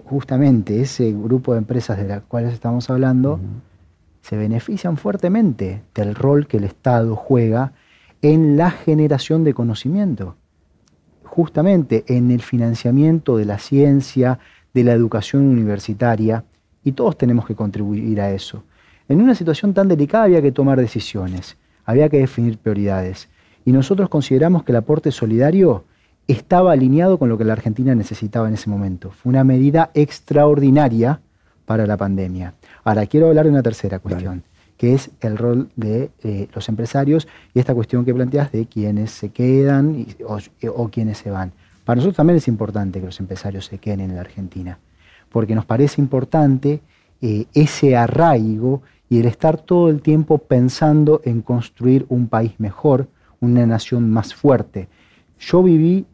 justamente 0.04 0.80
ese 0.80 1.12
grupo 1.12 1.52
de 1.52 1.58
empresas 1.58 1.98
de 1.98 2.08
las 2.08 2.22
cuales 2.22 2.52
estamos 2.52 2.90
hablando 2.90 3.40
se 4.22 4.36
benefician 4.36 4.96
fuertemente 4.96 5.82
del 5.94 6.14
rol 6.14 6.46
que 6.46 6.58
el 6.58 6.64
Estado 6.64 7.16
juega 7.16 7.72
en 8.22 8.56
la 8.56 8.70
generación 8.70 9.44
de 9.44 9.54
conocimiento, 9.54 10.36
justamente 11.24 12.04
en 12.06 12.30
el 12.30 12.42
financiamiento 12.42 13.36
de 13.36 13.46
la 13.46 13.58
ciencia, 13.58 14.38
de 14.74 14.84
la 14.84 14.92
educación 14.92 15.48
universitaria, 15.48 16.44
y 16.84 16.92
todos 16.92 17.16
tenemos 17.16 17.46
que 17.46 17.54
contribuir 17.54 18.20
a 18.20 18.30
eso. 18.30 18.64
En 19.08 19.20
una 19.20 19.34
situación 19.34 19.74
tan 19.74 19.88
delicada 19.88 20.24
había 20.24 20.42
que 20.42 20.52
tomar 20.52 20.78
decisiones, 20.78 21.56
había 21.84 22.08
que 22.08 22.18
definir 22.18 22.58
prioridades, 22.58 23.28
y 23.64 23.72
nosotros 23.72 24.08
consideramos 24.08 24.64
que 24.64 24.72
el 24.72 24.76
aporte 24.76 25.10
solidario 25.10 25.84
estaba 26.32 26.72
alineado 26.72 27.18
con 27.18 27.28
lo 27.28 27.38
que 27.38 27.44
la 27.44 27.54
Argentina 27.54 27.94
necesitaba 27.94 28.48
en 28.48 28.54
ese 28.54 28.70
momento. 28.70 29.10
Fue 29.10 29.30
una 29.30 29.44
medida 29.44 29.90
extraordinaria 29.94 31.20
para 31.64 31.86
la 31.86 31.96
pandemia. 31.96 32.54
Ahora, 32.84 33.06
quiero 33.06 33.28
hablar 33.28 33.44
de 33.44 33.52
una 33.52 33.62
tercera 33.62 33.98
cuestión, 34.00 34.42
que 34.76 34.94
es 34.94 35.10
el 35.20 35.36
rol 35.36 35.70
de 35.76 36.10
eh, 36.22 36.48
los 36.54 36.68
empresarios 36.68 37.28
y 37.54 37.60
esta 37.60 37.74
cuestión 37.74 38.04
que 38.04 38.14
planteas 38.14 38.50
de 38.52 38.66
quienes 38.66 39.10
se 39.10 39.30
quedan 39.30 40.06
o, 40.26 40.88
quienes 40.88 41.18
se 41.18 41.30
van. 41.30 41.52
Para 41.84 41.96
nosotros 41.96 42.16
también 42.16 42.38
es 42.38 42.48
importante 42.48 43.00
que 43.00 43.06
los 43.06 43.20
empresarios 43.20 43.66
se 43.66 43.78
queden 43.78 44.00
en 44.00 44.14
la 44.14 44.20
Argentina, 44.20 44.78
porque 45.30 45.54
nos 45.54 45.64
parece 45.64 46.00
importante 46.00 46.80
eh, 47.20 47.46
ese 47.54 47.96
arraigo 47.96 48.82
y 49.08 49.18
el 49.18 49.26
estar 49.26 49.58
todo 49.58 49.88
el 49.88 50.00
tiempo 50.00 50.38
pensando 50.38 51.20
en 51.24 51.42
construir 51.42 52.06
un 52.08 52.28
país 52.28 52.52
mejor, 52.58 53.08
una 53.40 53.66
nación 53.66 54.10
más 54.10 54.34
fuerte. 54.34 54.88
Yo 55.38 55.62
viví 55.62 56.06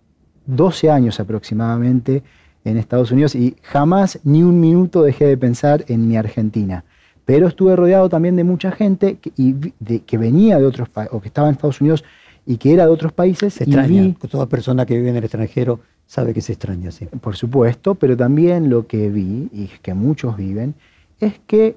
12 0.46 0.90
años 0.90 1.20
aproximadamente 1.20 2.22
en 2.64 2.76
Estados 2.76 3.10
Unidos 3.10 3.34
y 3.34 3.56
jamás 3.62 4.18
ni 4.24 4.42
un 4.42 4.60
minuto 4.60 5.02
dejé 5.02 5.26
de 5.26 5.36
pensar 5.36 5.84
en 5.88 6.08
mi 6.08 6.16
Argentina. 6.16 6.84
Pero 7.24 7.48
estuve 7.48 7.74
rodeado 7.74 8.08
también 8.08 8.36
de 8.36 8.44
mucha 8.44 8.70
gente 8.70 9.18
que, 9.18 9.32
y 9.36 10.00
que 10.00 10.18
venía 10.18 10.58
de 10.58 10.66
otros 10.66 10.88
países, 10.88 11.12
o 11.14 11.20
que 11.20 11.28
estaba 11.28 11.48
en 11.48 11.54
Estados 11.54 11.80
Unidos 11.80 12.04
y 12.46 12.56
que 12.56 12.72
era 12.72 12.86
de 12.86 12.92
otros 12.92 13.12
países. 13.12 13.54
Se 13.54 13.64
extraña. 13.64 14.14
Toda 14.30 14.46
persona 14.46 14.86
que 14.86 14.96
vive 14.96 15.10
en 15.10 15.16
el 15.16 15.24
extranjero 15.24 15.80
sabe 16.06 16.32
que 16.32 16.40
se 16.40 16.52
extraña, 16.52 16.92
sí. 16.92 17.06
Por 17.20 17.36
supuesto, 17.36 17.96
pero 17.96 18.16
también 18.16 18.70
lo 18.70 18.86
que 18.86 19.10
vi, 19.10 19.48
y 19.52 19.68
que 19.82 19.94
muchos 19.94 20.36
viven, 20.36 20.74
es 21.18 21.34
que 21.46 21.76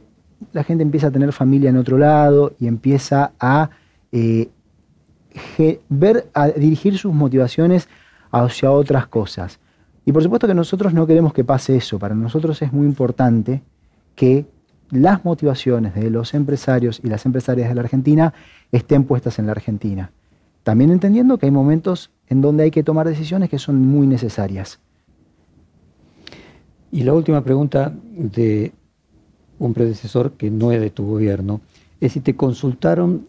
la 0.53 0.63
gente 0.63 0.83
empieza 0.83 1.07
a 1.07 1.11
tener 1.11 1.33
familia 1.33 1.71
en 1.71 1.77
otro 1.77 1.97
lado 1.97 2.53
y 2.59 2.67
empieza 2.67 3.31
a 3.39 3.71
eh, 4.11 4.49
ver, 5.89 6.29
a 6.33 6.47
dirigir 6.49 6.97
sus 6.97 7.13
motivaciones 7.13 7.89
hacia 8.31 8.71
otras 8.71 9.07
cosas. 9.07 9.59
Y 10.05 10.12
por 10.12 10.24
supuesto 10.24 10.48
que 10.48 10.53
nosotros 10.53 10.93
no 10.93 11.05
queremos 11.05 11.33
que 11.33 11.43
pase 11.43 11.75
eso. 11.75 12.00
Para 12.00 12.15
nosotros 12.15 12.62
es 12.62 12.74
muy 12.74 12.86
importante 12.88 13.62
que 14.15 14.45
las 14.91 15.24
motivaciones 15.24 15.93
de 15.93 16.09
los 16.09 16.33
empresarios 16.33 17.00
y 17.03 17.07
las 17.07 17.25
empresarias 17.25 17.69
de 17.69 17.75
la 17.75 17.81
Argentina 17.81 18.33
estén 18.71 19.03
puestas 19.03 19.39
en 19.39 19.45
la 19.45 19.51
Argentina. 19.51 20.12
También 20.63 20.91
entendiendo 20.91 21.38
que 21.38 21.45
hay 21.45 21.51
momentos 21.51 22.12
en 22.27 22.41
donde 22.41 22.63
hay 22.63 22.71
que 22.71 22.83
tomar 22.83 23.07
decisiones 23.07 23.50
que 23.50 23.59
son 23.59 23.86
muy 23.86 24.07
necesarias. 24.07 24.79
Y 26.91 27.03
la 27.03 27.13
última 27.13 27.43
pregunta 27.43 27.93
de 28.03 28.74
un 29.59 29.74
predecesor 29.74 30.33
que 30.33 30.50
no 30.50 30.71
es 30.71 30.81
de 30.81 30.89
tu 30.89 31.05
gobierno 31.05 31.62
es 32.00 32.13
si 32.13 32.19
te 32.19 32.36
consultaron 32.36 33.27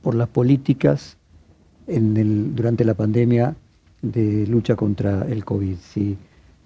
por 0.00 0.14
las 0.14 0.28
políticas 0.28 1.18
durante 1.86 2.84
la 2.84 2.94
pandemia 2.94 3.56
de 4.02 4.46
lucha 4.46 4.76
contra 4.76 5.26
el 5.26 5.44
COVID. 5.44 5.76
Si 5.76 6.16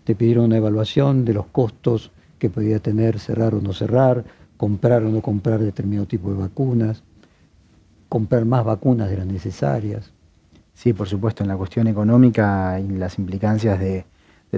te 0.05 0.15
pidieron 0.15 0.47
una 0.47 0.57
evaluación 0.57 1.25
de 1.25 1.35
los 1.35 1.47
costos 1.47 2.11
que 2.39 2.51
podía 2.51 2.79
tener 2.79 3.19
cerrar 3.19 3.55
o 3.55 3.61
no 3.61 3.73
cerrar, 3.73 4.25
comprar 4.57 5.03
o 5.03 5.11
no 5.11 5.21
comprar 5.21 5.61
determinado 5.61 6.07
tipo 6.07 6.31
de 6.31 6.39
vacunas, 6.39 7.03
comprar 8.09 8.45
más 8.45 8.65
vacunas 8.65 9.11
de 9.11 9.17
las 9.17 9.27
necesarias. 9.27 10.13
Sí, 10.75 10.93
por 10.93 11.09
supuesto, 11.09 11.43
en 11.43 11.49
la 11.49 11.57
cuestión 11.57 11.87
económica 11.87 12.81
y 12.81 12.89
las 12.89 13.19
implicancias 13.19 13.79
de, 13.79 14.05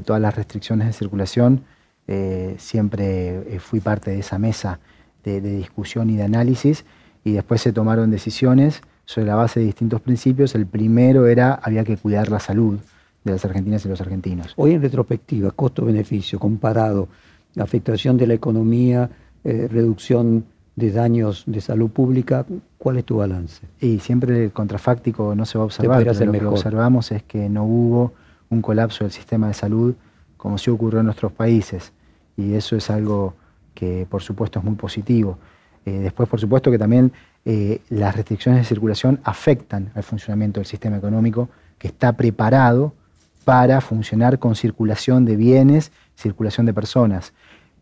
todas 0.04 0.21
las 0.21 0.35
restricciones 0.35 0.87
de 0.88 0.92
circulación, 0.92 1.64
eh, 2.06 2.54
siempre 2.59 3.54
eh, 3.54 3.59
fui 3.59 3.80
parte 3.80 4.11
de 4.11 4.18
esa 4.18 4.38
mesa 4.38 4.78
de, 5.25 5.40
discusión 5.40 6.11
y 6.11 6.16
de 6.16 6.23
análisis, 6.23 6.85
y 7.25 7.33
después 7.33 7.61
se 7.61 7.73
tomaron 7.73 8.11
decisiones 8.11 8.83
sobre 9.06 9.26
la 9.26 9.36
base 9.36 9.60
de 9.60 9.66
distintos 9.66 10.00
principios. 10.02 10.54
El 10.54 10.66
primero 10.66 11.26
era, 11.26 11.54
había 11.54 11.84
que 11.84 11.96
cuidar 11.96 12.28
la 12.28 12.40
salud 12.40 12.78
de 13.25 13.32
las 13.32 13.44
argentinas 13.44 13.84
y 13.86 13.88
los 13.88 14.00
argentinos. 14.00 14.52
Hoy 14.56 14.75
en 14.75 14.82
retrospectiva, 14.82 15.50
costo-beneficio, 15.52 16.38
comparado, 16.38 17.08
afectación 17.58 18.18
de 18.18 18.26
la 18.26 18.34
economía, 18.34 19.08
eh, 19.44 19.68
reducción 19.70 20.44
de 20.75 20.92
daños 20.92 21.44
de 21.46 21.60
salud 21.62 21.88
pública, 21.88 22.44
¿cuál 22.76 22.98
es 22.98 23.04
tu 23.04 23.16
balance? 23.16 23.62
Y 23.80 23.98
siempre 24.00 24.44
el 24.44 24.52
contrafáctico 24.52 25.34
no 25.34 25.46
se 25.46 25.56
va 25.56 25.62
a 25.62 25.64
observar, 25.64 26.04
pero 26.04 26.32
lo 26.32 26.32
que 26.32 26.44
observamos 26.46 27.10
es 27.12 27.22
que 27.22 27.48
no 27.48 27.64
hubo 27.64 28.12
un 28.50 28.60
colapso 28.60 29.04
del 29.04 29.12
sistema 29.12 29.48
de 29.48 29.54
salud 29.54 29.94
como 30.36 30.58
sí 30.58 30.70
ocurrió 30.70 31.00
en 31.00 31.06
nuestros 31.06 31.32
países. 31.32 31.92
Y 32.36 32.54
eso 32.54 32.76
es 32.76 32.90
algo 32.90 33.34
que 33.75 34.06
por 34.08 34.22
supuesto 34.22 34.58
es 34.58 34.64
muy 34.64 34.75
positivo. 34.75 35.38
Eh, 35.86 35.92
después, 36.00 36.28
por 36.28 36.38
supuesto, 36.40 36.70
que 36.70 36.78
también 36.78 37.10
eh, 37.48 37.80
las 37.90 38.16
restricciones 38.16 38.60
de 38.60 38.66
circulación 38.66 39.20
afectan 39.22 39.92
al 39.94 40.02
funcionamiento 40.02 40.58
del 40.58 40.66
sistema 40.66 40.96
económico 40.96 41.48
que 41.78 41.86
está 41.86 42.12
preparado 42.14 42.92
para 43.44 43.80
funcionar 43.80 44.40
con 44.40 44.56
circulación 44.56 45.24
de 45.24 45.36
bienes, 45.36 45.92
circulación 46.16 46.66
de 46.66 46.74
personas. 46.74 47.32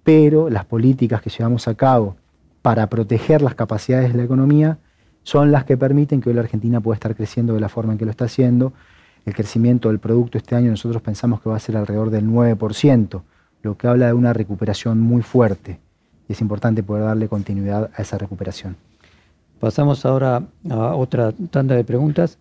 Pero 0.03 0.51
las 0.51 0.67
políticas 0.67 1.23
que 1.23 1.31
llevamos 1.31 1.67
a 1.67 1.75
cabo 1.75 2.17
para 2.61 2.91
proteger 2.91 3.41
las 3.41 3.55
capacidades 3.55 4.13
de 4.13 4.19
la 4.19 4.25
economía 4.25 4.77
son 5.23 5.51
las 5.51 5.65
que 5.65 5.79
permiten 5.79 6.21
que 6.21 6.29
hoy 6.29 6.35
la 6.35 6.43
Argentina 6.43 6.83
pueda 6.83 6.97
estar 6.97 7.17
creciendo 7.17 7.55
de 7.55 7.61
la 7.61 7.71
forma 7.71 7.95
en 7.95 7.99
que 7.99 8.05
lo 8.05 8.11
está 8.11 8.27
haciendo. 8.27 8.75
El 9.25 9.35
crecimiento 9.35 9.89
del 9.89 9.99
producto 9.99 10.37
este 10.37 10.55
año 10.55 10.73
nosotros 10.73 11.01
pensamos 11.01 11.41
que 11.41 11.49
va 11.49 11.57
a 11.57 11.61
ser 11.61 11.79
alrededor 11.79 12.11
del 12.11 12.27
9%, 12.27 13.23
lo 13.63 13.79
que 13.79 13.89
habla 13.89 14.09
de 14.09 14.13
una 14.13 14.35
recuperación 14.35 15.01
muy 15.01 15.23
fuerte. 15.23 15.81
Y 16.29 16.35
es 16.35 16.43
importante 16.43 16.83
poder 16.83 17.05
darle 17.05 17.29
continuidad 17.29 17.91
a 17.97 18.03
esa 18.03 18.19
recuperación. 18.19 18.77
Pasamos 19.61 20.05
ahora 20.05 20.47
a 20.71 20.95
otra 20.95 21.33
tanda 21.51 21.75
de 21.75 21.85
preguntas. 21.85 22.39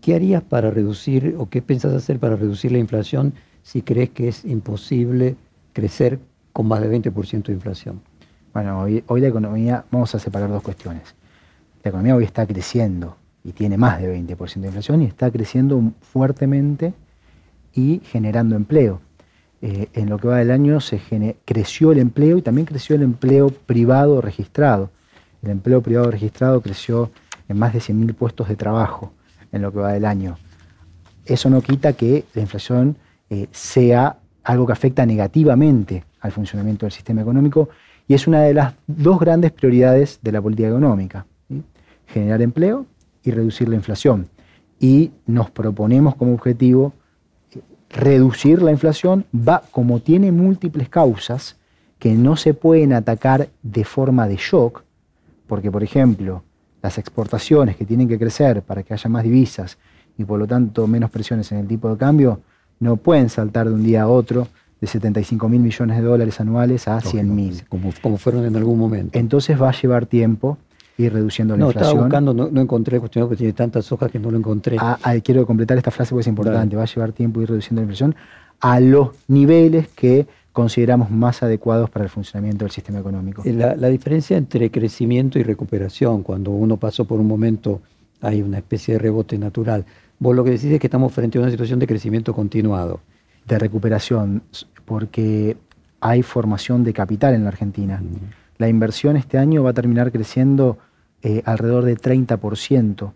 ¿Qué 0.00 0.14
harías 0.14 0.42
para 0.42 0.70
reducir 0.70 1.34
o 1.38 1.48
qué 1.48 1.62
piensas 1.62 1.92
hacer 1.92 2.18
para 2.18 2.36
reducir 2.36 2.72
la 2.72 2.78
inflación 2.78 3.34
si 3.62 3.82
crees 3.82 4.10
que 4.10 4.28
es 4.28 4.44
imposible 4.44 5.36
crecer 5.72 6.20
con 6.52 6.68
más 6.68 6.80
de 6.80 6.90
20% 6.90 7.44
de 7.46 7.52
inflación? 7.52 8.00
Bueno, 8.54 8.80
hoy, 8.80 9.20
la 9.20 9.28
economía, 9.28 9.84
vamos 9.90 10.14
a 10.14 10.18
separar 10.18 10.48
dos 10.48 10.62
cuestiones. 10.62 11.14
La 11.82 11.90
economía 11.90 12.16
hoy 12.16 12.24
está 12.24 12.46
creciendo 12.46 13.16
y 13.44 13.52
tiene 13.52 13.76
más 13.76 14.00
de 14.00 14.16
20% 14.16 14.60
de 14.60 14.66
inflación 14.68 15.02
y 15.02 15.04
está 15.04 15.30
creciendo 15.30 15.92
fuertemente 16.00 16.94
y 17.74 18.00
generando 18.04 18.56
empleo. 18.56 19.00
Eh, 19.60 19.88
en 19.92 20.08
lo 20.08 20.18
que 20.18 20.28
va 20.28 20.38
del 20.38 20.50
año 20.50 20.80
se 20.80 21.00
creció 21.44 21.92
el 21.92 21.98
empleo 21.98 22.38
y 22.38 22.42
también 22.42 22.66
creció 22.66 22.96
el 22.96 23.02
empleo 23.02 23.50
privado 23.50 24.20
registrado. 24.20 24.90
El 25.46 25.52
empleo 25.52 25.80
privado 25.80 26.10
registrado 26.10 26.60
creció 26.60 27.12
en 27.48 27.56
más 27.56 27.72
de 27.72 27.78
100.000 27.78 28.16
puestos 28.16 28.48
de 28.48 28.56
trabajo 28.56 29.12
en 29.52 29.62
lo 29.62 29.70
que 29.70 29.78
va 29.78 29.92
del 29.92 30.04
año. 30.04 30.38
Eso 31.24 31.48
no 31.50 31.62
quita 31.62 31.92
que 31.92 32.24
la 32.34 32.42
inflación 32.42 32.96
eh, 33.30 33.46
sea 33.52 34.18
algo 34.42 34.66
que 34.66 34.72
afecta 34.72 35.06
negativamente 35.06 36.02
al 36.18 36.32
funcionamiento 36.32 36.84
del 36.84 36.90
sistema 36.90 37.20
económico 37.20 37.68
y 38.08 38.14
es 38.14 38.26
una 38.26 38.40
de 38.40 38.54
las 38.54 38.74
dos 38.88 39.20
grandes 39.20 39.52
prioridades 39.52 40.18
de 40.20 40.32
la 40.32 40.42
política 40.42 40.68
económica, 40.68 41.26
generar 42.08 42.42
empleo 42.42 42.86
y 43.22 43.30
reducir 43.30 43.68
la 43.68 43.76
inflación. 43.76 44.28
Y 44.80 45.12
nos 45.26 45.52
proponemos 45.52 46.16
como 46.16 46.34
objetivo 46.34 46.92
eh, 47.52 47.60
reducir 47.88 48.62
la 48.62 48.72
inflación, 48.72 49.26
va, 49.32 49.62
como 49.70 50.00
tiene 50.00 50.32
múltiples 50.32 50.88
causas 50.88 51.56
que 52.00 52.14
no 52.14 52.34
se 52.34 52.52
pueden 52.52 52.92
atacar 52.92 53.48
de 53.62 53.84
forma 53.84 54.26
de 54.26 54.38
shock, 54.38 54.85
porque 55.46 55.70
por 55.70 55.82
ejemplo, 55.82 56.42
las 56.82 56.98
exportaciones 56.98 57.76
que 57.76 57.84
tienen 57.84 58.08
que 58.08 58.18
crecer 58.18 58.62
para 58.62 58.82
que 58.82 58.94
haya 58.94 59.10
más 59.10 59.22
divisas 59.22 59.78
y 60.18 60.24
por 60.24 60.38
lo 60.38 60.46
tanto 60.46 60.86
menos 60.86 61.10
presiones 61.10 61.50
en 61.52 61.58
el 61.58 61.66
tipo 61.66 61.90
de 61.90 61.96
cambio, 61.96 62.40
no 62.80 62.96
pueden 62.96 63.28
saltar 63.28 63.68
de 63.68 63.74
un 63.74 63.82
día 63.82 64.02
a 64.02 64.08
otro 64.08 64.48
de 64.80 64.86
75 64.86 65.48
mil 65.48 65.60
millones 65.60 65.96
de 65.96 66.02
dólares 66.02 66.40
anuales 66.40 66.86
a 66.88 67.00
100 67.00 67.34
mil. 67.34 67.64
Como, 67.68 67.90
como, 68.02 68.18
fueron 68.18 68.44
en 68.44 68.56
algún 68.56 68.78
momento. 68.78 69.18
Entonces 69.18 69.60
va 69.60 69.70
a 69.70 69.72
llevar 69.72 70.06
tiempo 70.06 70.58
ir 70.98 71.12
reduciendo 71.12 71.56
la 71.56 71.66
inflación. 71.66 71.82
No, 71.82 72.06
estaba 72.06 72.24
buscando, 72.24 72.50
no, 72.50 72.60
encontré, 72.60 73.00
cuestionado 73.00 73.28
porque 73.28 73.38
tiene 73.38 73.52
tantas 73.52 73.90
hojas 73.92 74.10
que 74.10 74.18
no 74.18 74.30
lo 74.30 74.38
encontré. 74.38 74.76
Ah, 74.78 74.98
ah, 75.02 75.14
quiero 75.22 75.46
completar 75.46 75.76
esta 75.78 75.90
frase 75.90 76.10
porque 76.10 76.22
es 76.22 76.26
importante. 76.26 76.76
Va 76.76 76.82
a 76.82 76.86
llevar 76.86 77.12
tiempo 77.12 77.40
ir 77.40 77.48
reduciendo 77.48 77.80
la 77.80 77.84
inflación 77.84 78.14
a 78.60 78.80
los 78.80 79.10
niveles 79.28 79.88
que 79.88 80.26
consideramos 80.56 81.10
más 81.10 81.42
adecuados 81.42 81.90
para 81.90 82.06
el 82.06 82.10
funcionamiento 82.10 82.64
del 82.64 82.72
sistema 82.72 82.98
económico. 82.98 83.42
Eh, 83.44 83.52
la, 83.52 83.76
la 83.76 83.88
diferencia 83.88 84.38
entre 84.38 84.70
crecimiento 84.70 85.38
y 85.38 85.42
recuperación, 85.42 86.22
cuando 86.22 86.50
uno 86.50 86.78
pasó 86.78 87.04
por 87.04 87.20
un 87.20 87.26
momento, 87.26 87.82
hay 88.22 88.40
una 88.40 88.56
especie 88.56 88.94
de 88.94 89.00
rebote 89.00 89.36
natural. 89.36 89.84
Vos 90.18 90.34
lo 90.34 90.42
que 90.44 90.52
decís 90.52 90.72
es 90.72 90.80
que 90.80 90.86
estamos 90.86 91.12
frente 91.12 91.36
a 91.36 91.42
una 91.42 91.50
situación 91.50 91.78
de 91.78 91.86
crecimiento 91.86 92.32
continuado 92.32 93.00
de 93.46 93.58
recuperación, 93.58 94.44
porque 94.86 95.58
hay 96.00 96.22
formación 96.22 96.84
de 96.84 96.94
capital 96.94 97.34
en 97.34 97.42
la 97.42 97.50
Argentina. 97.50 98.02
La 98.56 98.70
inversión 98.70 99.18
este 99.18 99.36
año 99.36 99.62
va 99.62 99.70
a 99.70 99.74
terminar 99.74 100.10
creciendo 100.10 100.78
eh, 101.20 101.42
alrededor 101.44 101.84
de 101.84 101.98
30%. 101.98 103.12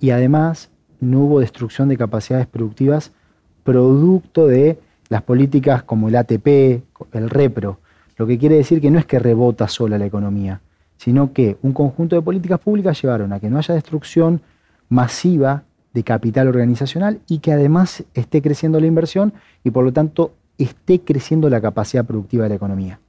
Y 0.00 0.08
además 0.08 0.70
no 1.00 1.20
hubo 1.20 1.40
destrucción 1.40 1.90
de 1.90 1.98
capacidades 1.98 2.46
productivas 2.46 3.12
producto 3.62 4.46
de 4.46 4.78
las 5.10 5.22
políticas 5.22 5.82
como 5.82 6.08
el 6.08 6.16
ATP, 6.16 6.46
el 7.12 7.28
REPRO. 7.28 7.80
Lo 8.16 8.26
que 8.26 8.38
quiere 8.38 8.54
decir 8.54 8.80
que 8.80 8.90
no 8.90 8.98
es 8.98 9.04
que 9.04 9.18
rebota 9.18 9.68
sola 9.68 9.98
la 9.98 10.06
economía, 10.06 10.62
sino 10.96 11.32
que 11.32 11.58
un 11.62 11.72
conjunto 11.72 12.16
de 12.16 12.22
políticas 12.22 12.60
públicas 12.60 13.00
llevaron 13.02 13.32
a 13.32 13.40
que 13.40 13.50
no 13.50 13.58
haya 13.58 13.74
destrucción 13.74 14.40
masiva 14.88 15.64
de 15.92 16.04
capital 16.04 16.46
organizacional 16.46 17.20
y 17.26 17.40
que 17.40 17.52
además 17.52 18.04
esté 18.14 18.40
creciendo 18.40 18.78
la 18.78 18.86
inversión 18.86 19.32
y 19.64 19.70
por 19.70 19.84
lo 19.84 19.92
tanto 19.92 20.32
esté 20.58 21.00
creciendo 21.00 21.50
la 21.50 21.60
capacidad 21.60 22.04
productiva 22.04 22.44
de 22.44 22.50
la 22.50 22.54
economía. 22.54 23.00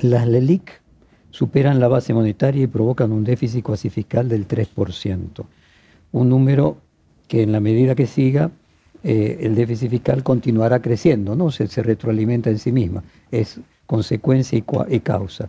Las 0.00 0.28
LELIC 0.28 0.82
superan 1.30 1.80
la 1.80 1.88
base 1.88 2.12
monetaria 2.12 2.64
y 2.64 2.66
provocan 2.66 3.10
un 3.10 3.24
déficit 3.24 3.64
cuasi 3.64 3.88
fiscal 3.88 4.28
del 4.28 4.46
3%, 4.46 5.46
un 6.12 6.28
número 6.28 6.76
que 7.26 7.42
en 7.42 7.52
la 7.52 7.60
medida 7.60 7.94
que 7.94 8.06
siga 8.06 8.50
eh, 9.10 9.46
el 9.46 9.54
déficit 9.54 9.88
fiscal 9.88 10.22
continuará 10.22 10.82
creciendo, 10.82 11.34
¿no? 11.34 11.50
Se, 11.50 11.64
retroalimenta 11.82 12.50
en 12.50 12.58
sí 12.58 12.72
misma, 12.72 13.02
es 13.30 13.58
consecuencia 13.86 14.58
y, 14.58 15.00
causa. 15.00 15.48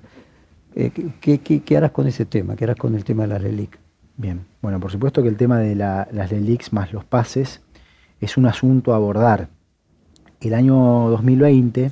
Eh, 0.76 0.92
¿qué, 1.20 1.76
harás 1.76 1.92
con 1.92 2.08
ese 2.08 2.24
tema? 2.24 2.56
¿Qué 2.56 2.64
harás 2.64 2.78
con 2.78 2.96
el 2.96 3.04
tema 3.04 3.24
de 3.24 3.28
las 3.28 3.42
LELIC? 3.42 3.78
Bien, 4.16 4.46
bueno, 4.62 4.80
por 4.80 4.94
supuesto 4.94 5.22
que 5.22 5.28
el 5.28 5.36
tema 5.36 5.60
de 5.60 5.76
las 5.76 6.32
LELIX 6.32 6.72
más 6.72 6.94
los 6.94 7.04
pases 7.04 7.60
es 8.22 8.38
un 8.38 8.46
asunto 8.46 8.94
a 8.94 8.96
abordar. 8.96 9.50
El 10.40 10.54
año 10.54 11.10
2020, 11.10 11.92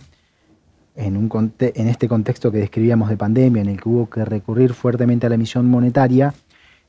en, 0.95 1.17
un, 1.17 1.53
en 1.59 1.87
este 1.89 2.07
contexto 2.07 2.49
que 2.49 2.59
describíamos 2.59 3.09
de 3.09 3.17
pandemia, 3.17 3.61
en 3.61 3.67
el 3.67 3.81
que 3.81 3.89
hubo 3.89 4.09
que 4.09 4.23
recurrir 4.23 4.73
fuertemente 4.73 5.25
a 5.25 5.29
la 5.29 5.35
emisión 5.35 5.69
monetaria, 5.69 6.33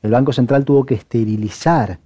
el 0.01 0.11
Banco 0.11 0.31
Central 0.31 0.63
tuvo 0.63 0.85
que 0.85 0.95
esterilizar 0.95 1.99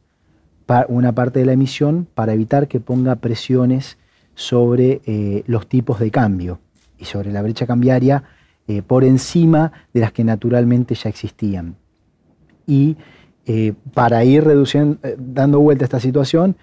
una 0.89 1.13
parte 1.13 1.39
de 1.39 1.45
la 1.45 1.53
emisión 1.53 2.07
para 2.13 2.33
evitar 2.33 2.67
que 2.67 2.79
ponga 2.79 3.15
presiones 3.17 3.97
sobre 4.35 5.01
eh, 5.05 5.43
los 5.47 5.67
tipos 5.67 5.99
de 5.99 6.11
cambio 6.11 6.59
y 6.97 7.05
sobre 7.05 7.31
la 7.31 7.41
brecha 7.41 7.67
cambiaria 7.67 8.23
eh, 8.67 8.81
por 8.81 9.03
encima 9.03 9.71
de 9.93 10.01
las 10.01 10.11
que 10.11 10.23
naturalmente 10.23 10.95
ya 10.95 11.09
existían. 11.09 11.75
Y 12.65 12.97
eh, 13.45 13.73
para 13.93 14.23
ir 14.23 14.43
reduciendo, 14.43 14.99
dando 15.17 15.59
vuelta 15.59 15.83
a 15.83 15.87
esta 15.87 15.99
situación, 15.99 16.55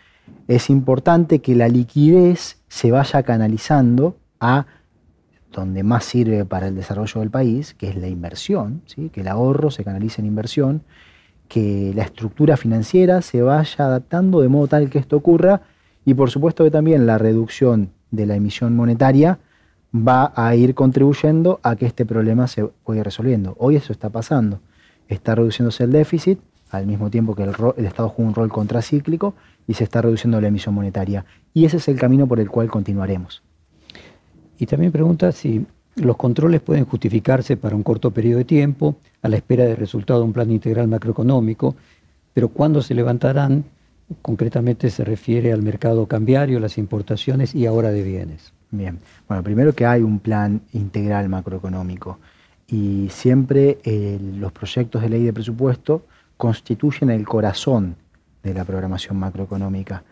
es 0.49 0.70
importante 0.70 1.40
que 1.40 1.55
la 1.55 1.68
liquidez 1.68 2.59
se 2.68 2.90
vaya 2.90 3.23
canalizando 3.23 4.16
a 4.40 4.66
donde 5.53 5.83
más 5.83 6.05
sirve 6.05 6.44
para 6.44 6.68
el 6.68 6.75
desarrollo 6.75 7.20
del 7.20 7.31
país, 7.31 7.75
que 7.75 7.88
es 7.88 7.96
la 7.96 8.09
inversión, 8.09 8.83
¿sí? 8.87 9.11
que 9.11 9.20
el 9.20 9.29
ahorro 9.29 9.70
se 9.70 9.85
canalice 9.85 10.20
en 10.20 10.27
inversión, 10.27 10.83
que 11.50 11.92
la 11.96 12.04
estructura 12.04 12.56
financiera 12.56 13.22
se 13.22 13.42
vaya 13.42 13.84
adaptando 13.84 14.40
de 14.40 14.48
modo 14.48 14.68
tal 14.68 14.88
que 14.88 15.00
esto 15.00 15.16
ocurra 15.16 15.62
y 16.04 16.14
por 16.14 16.30
supuesto 16.30 16.62
que 16.62 16.70
también 16.70 17.08
la 17.08 17.18
reducción 17.18 17.90
de 18.12 18.24
la 18.24 18.36
emisión 18.36 18.76
monetaria 18.76 19.40
va 19.92 20.32
a 20.36 20.54
ir 20.54 20.76
contribuyendo 20.76 21.58
a 21.64 21.74
que 21.74 21.86
este 21.86 22.06
problema 22.06 22.46
se 22.46 22.70
vaya 22.86 23.02
resolviendo. 23.02 23.56
Hoy 23.58 23.74
eso 23.74 23.92
está 23.92 24.10
pasando. 24.10 24.60
Está 25.08 25.34
reduciéndose 25.34 25.82
el 25.82 25.90
déficit, 25.90 26.38
al 26.70 26.86
mismo 26.86 27.10
tiempo 27.10 27.34
que 27.34 27.42
el, 27.42 27.84
Estado 27.84 28.10
juega 28.10 28.28
un 28.28 28.34
rol 28.36 28.48
contracíclico 28.48 29.34
y 29.66 29.74
se 29.74 29.82
está 29.82 30.00
reduciendo 30.02 30.40
la 30.40 30.46
emisión 30.46 30.72
monetaria. 30.72 31.24
Y 31.52 31.64
ese 31.64 31.78
es 31.78 31.88
el 31.88 31.98
camino 31.98 32.28
por 32.28 32.38
el 32.38 32.48
cual 32.48 32.70
continuaremos. 32.70 33.42
Y 34.56 34.66
también 34.66 34.92
pregunta 34.92 35.32
si 35.32 35.66
los 36.00 36.16
controles 36.16 36.60
pueden 36.60 36.84
justificarse 36.84 37.56
para 37.56 37.76
un 37.76 37.82
corto 37.82 38.10
periodo 38.10 38.38
de 38.38 38.44
tiempo, 38.44 38.96
a 39.22 39.28
la 39.28 39.36
espera 39.36 39.64
del 39.64 39.76
resultado 39.76 40.20
de 40.20 40.26
un 40.26 40.32
plan 40.32 40.50
integral 40.50 40.88
macroeconómico, 40.88 41.76
pero 42.32 42.48
cuándo 42.48 42.82
se 42.82 42.94
levantarán, 42.94 43.64
concretamente 44.22 44.90
se 44.90 45.04
refiere 45.04 45.52
al 45.52 45.62
mercado 45.62 46.06
cambiario, 46.06 46.60
las 46.60 46.78
importaciones 46.78 47.54
y 47.54 47.66
ahora 47.66 47.90
de 47.90 48.02
bienes. 48.02 48.52
Bien, 48.70 48.98
bueno, 49.28 49.42
primero 49.42 49.74
que 49.74 49.86
hay 49.86 50.02
un 50.02 50.20
plan 50.20 50.60
integral 50.72 51.28
macroeconómico 51.28 52.18
y 52.68 53.08
siempre 53.10 53.78
los 54.38 54.52
proyectos 54.52 55.02
de 55.02 55.08
ley 55.08 55.24
de 55.24 55.32
presupuesto 55.32 56.06
constituyen 56.36 57.10
el 57.10 57.26
corazón 57.26 57.96
de 58.42 58.54
la 58.54 58.64
programación 58.64 59.18
macroeconómica. 59.18 60.02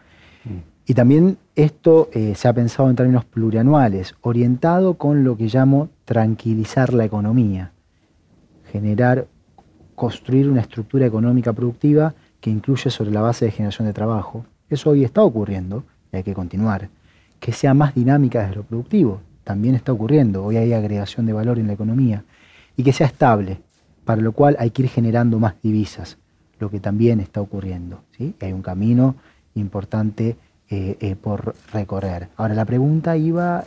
Mm. 0.44 0.77
Y 0.88 0.94
también 0.94 1.36
esto 1.54 2.08
eh, 2.14 2.34
se 2.34 2.48
ha 2.48 2.54
pensado 2.54 2.88
en 2.88 2.96
términos 2.96 3.26
plurianuales, 3.26 4.14
orientado 4.22 4.94
con 4.94 5.22
lo 5.22 5.36
que 5.36 5.48
llamo 5.48 5.90
tranquilizar 6.06 6.94
la 6.94 7.04
economía, 7.04 7.72
generar, 8.72 9.26
construir 9.94 10.48
una 10.48 10.62
estructura 10.62 11.04
económica 11.04 11.52
productiva 11.52 12.14
que 12.40 12.48
incluye 12.48 12.88
sobre 12.88 13.10
la 13.10 13.20
base 13.20 13.44
de 13.44 13.50
generación 13.50 13.86
de 13.86 13.92
trabajo. 13.92 14.46
Eso 14.70 14.88
hoy 14.88 15.04
está 15.04 15.22
ocurriendo 15.22 15.84
y 16.10 16.16
hay 16.16 16.22
que 16.22 16.32
continuar. 16.32 16.88
Que 17.38 17.52
sea 17.52 17.74
más 17.74 17.94
dinámica 17.94 18.40
desde 18.40 18.56
lo 18.56 18.62
productivo, 18.62 19.20
también 19.44 19.74
está 19.74 19.92
ocurriendo. 19.92 20.42
Hoy 20.42 20.56
hay 20.56 20.72
agregación 20.72 21.26
de 21.26 21.34
valor 21.34 21.58
en 21.58 21.66
la 21.66 21.74
economía. 21.74 22.24
Y 22.78 22.82
que 22.82 22.94
sea 22.94 23.08
estable, 23.08 23.60
para 24.06 24.22
lo 24.22 24.32
cual 24.32 24.56
hay 24.58 24.70
que 24.70 24.84
ir 24.84 24.88
generando 24.88 25.38
más 25.38 25.52
divisas, 25.62 26.16
lo 26.58 26.70
que 26.70 26.80
también 26.80 27.20
está 27.20 27.42
ocurriendo. 27.42 28.00
¿sí? 28.16 28.34
hay 28.40 28.54
un 28.54 28.62
camino 28.62 29.16
importante 29.54 30.36
eh, 30.70 30.96
eh, 31.00 31.16
por 31.16 31.54
recorrer. 31.72 32.28
Ahora, 32.36 32.54
la 32.54 32.64
pregunta 32.64 33.16
iba 33.16 33.64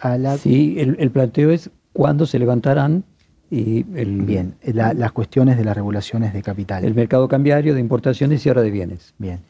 a 0.00 0.18
la... 0.18 0.36
Sí, 0.36 0.76
el, 0.78 1.10
planteo 1.10 1.50
es 1.50 1.70
cuándo 1.92 2.26
se 2.26 2.38
levantarán 2.38 3.04
y 3.50 3.84
el, 3.96 4.22
Bien, 4.22 4.54
las 4.62 5.12
cuestiones 5.12 5.56
de 5.56 5.64
las 5.64 5.76
regulaciones 5.76 6.32
de 6.32 6.42
capital. 6.42 6.84
El 6.84 6.94
mercado 6.94 7.28
cambiario 7.28 7.74
de 7.74 7.80
importaciones 7.80 8.44
y 8.44 8.48
ahora 8.48 8.62
de 8.62 8.70
bienes. 8.70 9.14
Bien. 9.18 9.40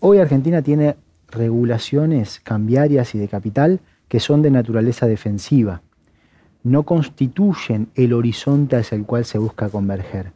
Hoy 0.00 0.18
Argentina 0.18 0.62
tiene 0.62 0.96
regulaciones 1.28 2.40
cambiarias 2.40 3.14
y 3.14 3.18
de 3.18 3.28
capital 3.28 3.80
que 4.08 4.20
son 4.20 4.42
de 4.42 4.50
naturaleza 4.50 5.06
defensiva. 5.06 5.82
No 6.62 6.84
constituyen 6.84 7.88
el 7.94 8.12
horizonte 8.12 8.76
hacia 8.76 8.96
el 8.96 9.04
cual 9.04 9.24
se 9.24 9.38
busca 9.38 9.68
converger. 9.68 10.32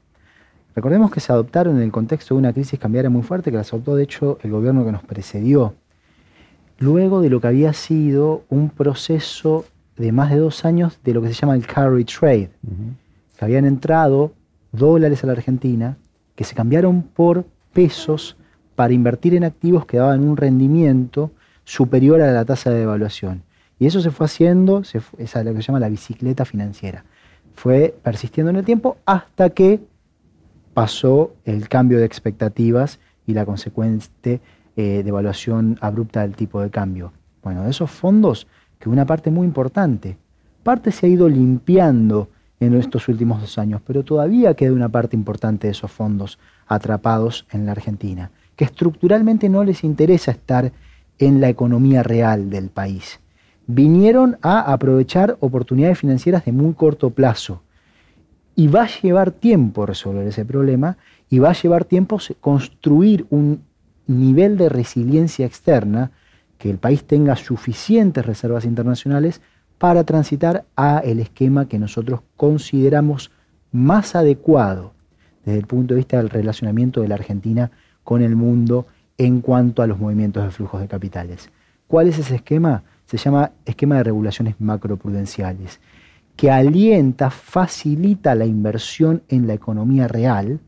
Recordemos 0.78 1.10
que 1.10 1.18
se 1.18 1.32
adoptaron 1.32 1.78
en 1.78 1.82
el 1.82 1.90
contexto 1.90 2.36
de 2.36 2.38
una 2.38 2.52
crisis 2.52 2.78
cambiaria 2.78 3.10
muy 3.10 3.22
fuerte, 3.22 3.50
que 3.50 3.56
las 3.56 3.72
adoptó 3.72 3.96
de 3.96 4.04
hecho 4.04 4.38
el 4.44 4.52
gobierno 4.52 4.84
que 4.84 4.92
nos 4.92 5.02
precedió, 5.02 5.74
luego 6.78 7.20
de 7.20 7.30
lo 7.30 7.40
que 7.40 7.48
había 7.48 7.72
sido 7.72 8.44
un 8.48 8.70
proceso 8.70 9.64
de 9.96 10.12
más 10.12 10.30
de 10.30 10.36
dos 10.36 10.64
años 10.64 11.00
de 11.02 11.14
lo 11.14 11.20
que 11.20 11.26
se 11.26 11.34
llama 11.34 11.56
el 11.56 11.66
carry 11.66 12.04
trade, 12.04 12.50
que 13.36 13.44
habían 13.44 13.64
entrado 13.64 14.34
dólares 14.70 15.24
a 15.24 15.26
la 15.26 15.32
Argentina, 15.32 15.96
que 16.36 16.44
se 16.44 16.54
cambiaron 16.54 17.02
por 17.02 17.44
pesos 17.72 18.36
para 18.76 18.94
invertir 18.94 19.34
en 19.34 19.42
activos 19.42 19.84
que 19.84 19.96
daban 19.96 20.22
un 20.22 20.36
rendimiento 20.36 21.32
superior 21.64 22.20
a 22.20 22.30
la 22.30 22.44
tasa 22.44 22.70
de 22.70 22.78
devaluación. 22.78 23.42
Y 23.80 23.86
eso 23.86 24.00
se 24.00 24.12
fue 24.12 24.26
haciendo, 24.26 24.82
esa 24.82 25.00
es 25.40 25.44
lo 25.44 25.54
que 25.54 25.60
se 25.60 25.62
llama 25.62 25.80
la 25.80 25.88
bicicleta 25.88 26.44
financiera. 26.44 27.04
Fue 27.56 27.96
persistiendo 28.00 28.50
en 28.50 28.56
el 28.58 28.64
tiempo 28.64 28.98
hasta 29.06 29.50
que 29.50 29.80
pasó 30.78 31.34
el 31.44 31.68
cambio 31.68 31.98
de 31.98 32.04
expectativas 32.04 33.00
y 33.26 33.34
la 33.34 33.44
consecuente 33.44 34.40
eh, 34.76 35.02
devaluación 35.04 35.76
abrupta 35.80 36.20
del 36.20 36.36
tipo 36.36 36.62
de 36.62 36.70
cambio. 36.70 37.12
Bueno, 37.42 37.64
de 37.64 37.70
esos 37.70 37.90
fondos, 37.90 38.46
que 38.78 38.88
una 38.88 39.04
parte 39.04 39.32
muy 39.32 39.44
importante, 39.44 40.18
parte 40.62 40.92
se 40.92 41.06
ha 41.06 41.08
ido 41.08 41.28
limpiando 41.28 42.28
en 42.60 42.74
estos 42.74 43.08
últimos 43.08 43.40
dos 43.40 43.58
años, 43.58 43.80
pero 43.84 44.04
todavía 44.04 44.54
queda 44.54 44.72
una 44.72 44.88
parte 44.88 45.16
importante 45.16 45.66
de 45.66 45.72
esos 45.72 45.90
fondos 45.90 46.38
atrapados 46.68 47.44
en 47.50 47.66
la 47.66 47.72
Argentina, 47.72 48.30
que 48.54 48.64
estructuralmente 48.64 49.48
no 49.48 49.64
les 49.64 49.82
interesa 49.82 50.30
estar 50.30 50.70
en 51.18 51.40
la 51.40 51.48
economía 51.48 52.04
real 52.04 52.50
del 52.50 52.68
país. 52.68 53.18
Vinieron 53.66 54.38
a 54.42 54.72
aprovechar 54.72 55.38
oportunidades 55.40 55.98
financieras 55.98 56.44
de 56.44 56.52
muy 56.52 56.74
corto 56.74 57.10
plazo, 57.10 57.62
y 58.58 58.66
va 58.66 58.82
a 58.82 58.88
llevar 58.88 59.30
tiempo 59.30 59.86
resolver 59.86 60.26
ese 60.26 60.44
problema 60.44 60.96
y 61.30 61.38
va 61.38 61.50
a 61.50 61.52
llevar 61.52 61.84
tiempo 61.84 62.18
construir 62.40 63.24
un 63.30 63.62
nivel 64.08 64.58
de 64.58 64.68
resiliencia 64.68 65.46
externa, 65.46 66.10
que 66.58 66.68
el 66.68 66.78
país 66.78 67.04
tenga 67.04 67.36
suficientes 67.36 68.26
reservas 68.26 68.64
internacionales 68.64 69.42
para 69.78 70.02
transitar 70.02 70.64
a 70.74 70.98
el 70.98 71.20
esquema 71.20 71.68
que 71.68 71.78
nosotros 71.78 72.22
consideramos 72.36 73.30
más 73.70 74.16
adecuado 74.16 74.92
desde 75.44 75.60
el 75.60 75.66
punto 75.68 75.94
de 75.94 75.98
vista 75.98 76.16
del 76.16 76.28
relacionamiento 76.28 77.00
de 77.00 77.06
la 77.06 77.14
Argentina 77.14 77.70
con 78.02 78.22
el 78.22 78.34
mundo 78.34 78.88
en 79.18 79.40
cuanto 79.40 79.82
a 79.82 79.86
los 79.86 80.00
movimientos 80.00 80.42
de 80.42 80.50
flujos 80.50 80.80
de 80.80 80.88
capitales. 80.88 81.48
¿Cuál 81.86 82.08
es 82.08 82.18
ese 82.18 82.34
esquema? 82.34 82.82
Se 83.06 83.18
llama 83.18 83.52
esquema 83.64 83.98
de 83.98 84.02
regulaciones 84.02 84.56
macroprudenciales 84.58 85.78
que 86.38 86.52
alienta, 86.52 87.30
facilita 87.30 88.36
la 88.36 88.46
inversión 88.46 89.24
en 89.28 89.48
la 89.48 89.54
economía 89.54 90.06
real, 90.06 90.60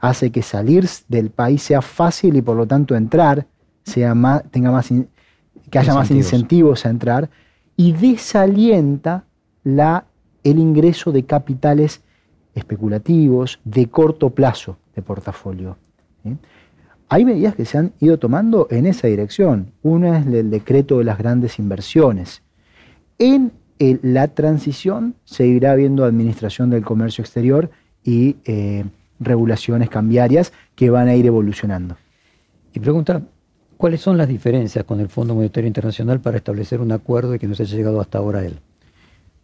hace 0.00 0.30
que 0.30 0.40
salir 0.40 0.88
del 1.06 1.28
país 1.28 1.62
sea 1.62 1.82
fácil 1.82 2.34
y 2.36 2.40
por 2.40 2.56
lo 2.56 2.66
tanto 2.66 2.96
entrar 2.96 3.46
sea 3.84 4.14
más, 4.14 4.42
tenga 4.50 4.72
más 4.72 4.88
que 4.88 5.78
haya 5.78 5.92
más 5.92 6.10
incentivos 6.10 6.86
a 6.86 6.88
entrar 6.88 7.28
y 7.76 7.92
desalienta 7.92 9.26
la, 9.64 10.06
el 10.44 10.58
ingreso 10.58 11.12
de 11.12 11.26
capitales 11.26 12.00
especulativos 12.54 13.60
de 13.64 13.86
corto 13.90 14.30
plazo 14.30 14.78
de 14.96 15.02
portafolio. 15.02 15.76
Hay 17.10 17.26
medidas 17.26 17.54
que 17.54 17.66
se 17.66 17.76
han 17.76 17.92
ido 18.00 18.18
tomando 18.18 18.66
en 18.70 18.86
esa 18.86 19.08
dirección. 19.08 19.72
Una 19.82 20.20
es 20.20 20.26
el 20.26 20.48
decreto 20.48 20.96
de 20.96 21.04
las 21.04 21.18
grandes 21.18 21.58
inversiones. 21.58 22.42
En 23.18 23.52
la 23.78 24.28
transición 24.28 25.14
seguirá 25.24 25.72
habiendo 25.72 26.04
administración 26.04 26.70
del 26.70 26.84
comercio 26.84 27.22
exterior 27.22 27.70
y 28.04 28.36
eh, 28.44 28.84
regulaciones 29.20 29.88
cambiarias 29.88 30.52
que 30.74 30.90
van 30.90 31.08
a 31.08 31.14
ir 31.14 31.26
evolucionando. 31.26 31.96
Y 32.72 32.80
pregunta, 32.80 33.22
¿cuáles 33.76 34.00
son 34.00 34.16
las 34.16 34.28
diferencias 34.28 34.84
con 34.84 35.00
el 35.00 35.08
Fondo 35.08 35.34
Monetario 35.34 35.68
Internacional 35.68 36.20
para 36.20 36.36
establecer 36.36 36.80
un 36.80 36.92
acuerdo 36.92 37.34
y 37.34 37.38
que 37.38 37.46
no 37.46 37.54
se 37.54 37.64
haya 37.64 37.76
llegado 37.76 38.00
hasta 38.00 38.18
ahora 38.18 38.40
a 38.40 38.44
él? 38.44 38.58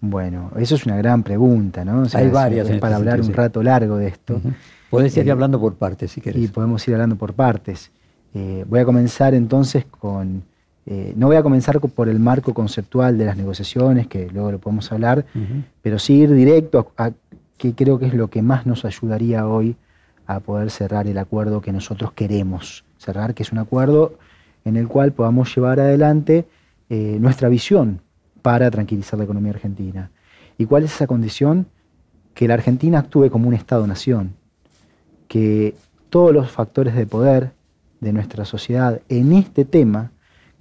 Bueno, 0.01 0.51
eso 0.59 0.75
es 0.75 0.85
una 0.85 0.97
gran 0.97 1.23
pregunta, 1.23 1.85
¿no? 1.85 2.05
Hay 2.13 2.29
varias. 2.29 2.67
Este 2.69 2.79
para 2.79 2.97
hablar 2.97 3.21
un 3.21 3.33
rato 3.33 3.63
largo 3.63 3.97
de 3.97 4.09
esto. 4.09 4.41
Puedes 4.91 5.17
ir 5.17 5.27
eh, 5.27 5.31
hablando 5.31 5.59
por 5.59 5.77
partes, 5.77 6.13
si 6.13 6.21
quieres. 6.21 6.43
Y 6.43 6.49
podemos 6.49 6.87
ir 6.87 6.95
hablando 6.95 7.17
por 7.17 7.33
partes. 7.33 7.91
Eh, 8.35 8.65
voy 8.69 8.81
a 8.81 8.85
comenzar 8.85 9.33
entonces 9.35 9.87
con 9.87 10.43
eh, 10.87 11.15
no 11.17 11.29
voy 11.29 11.37
a 11.37 11.43
comenzar 11.43 11.81
por 11.81 12.09
el 12.09 12.21
marco 12.21 12.53
conceptual 12.53 13.17
de 13.17 13.25
las 13.25 13.37
negociaciones, 13.37 14.07
que 14.07 14.29
luego 14.31 14.53
lo 14.53 14.59
podemos 14.59 14.91
hablar, 14.93 15.25
pero 15.83 15.99
sí 15.99 16.15
ir 16.15 16.33
directo 16.33 16.93
a, 16.97 17.11
que 17.57 17.75
creo 17.75 17.99
que 17.99 18.07
es 18.07 18.15
lo 18.15 18.29
que 18.29 18.43
más 18.43 18.67
nos 18.67 18.85
ayudaría 18.85 19.47
hoy 19.47 19.77
a 20.27 20.41
poder 20.41 20.71
cerrar 20.71 21.07
el 21.07 21.19
acuerdo 21.19 21.61
que 21.61 21.73
nosotros 21.73 22.13
queremos 22.13 22.85
cerrar, 22.99 23.35
que 23.35 23.43
es 23.43 23.53
un 23.53 23.59
acuerdo 23.59 24.19
en 24.65 24.77
el 24.77 24.89
cual 24.89 25.13
podamos 25.13 25.55
llevar 25.55 25.81
adelante 25.81 26.47
eh, 26.91 27.17
nuestra 27.21 27.49
visión 27.49 28.01
para 28.43 28.71
tranquilizar 28.71 29.19
la 29.19 29.25
economía 29.25 29.53
argentina. 29.53 30.11
¿Y 30.59 30.67
cuál 30.67 30.85
es 30.85 30.95
esa 30.95 31.07
condición? 31.07 31.67
Que 32.35 32.49
la 32.49 32.55
Argentina 32.55 32.99
actúe 32.99 33.31
como 33.31 33.49
un 33.49 33.55
Estado-nación, 33.55 34.35
que 35.29 35.75
todos 36.11 36.33
los 36.33 36.51
factores 36.51 36.95
de 36.95 37.07
poder 37.07 37.53
de 38.01 38.13
nuestra 38.13 38.45
sociedad 38.45 39.01
en 39.09 39.33
este 39.33 39.65
tema 39.65 40.11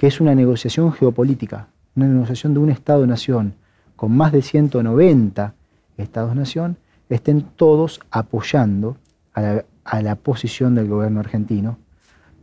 que 0.04 0.08
es 0.08 0.20
una 0.20 0.36
negociación 0.36 0.92
geopolítica, 0.92 1.70
una 1.96 2.10
negociación 2.10 2.54
de 2.54 2.60
un 2.60 2.70
Estado-nación 2.70 3.54
con 3.96 4.12
más 4.12 4.34
de 4.34 4.42
190 4.42 5.54
Estados-nación, 5.96 6.76
estén 7.08 7.44
todos 7.56 8.02
apoyando 8.12 8.98
a 9.34 10.02
la, 10.02 10.16
posición 10.16 10.76
del 10.76 10.89
gobierno 10.89 11.22
argentino 11.22 11.78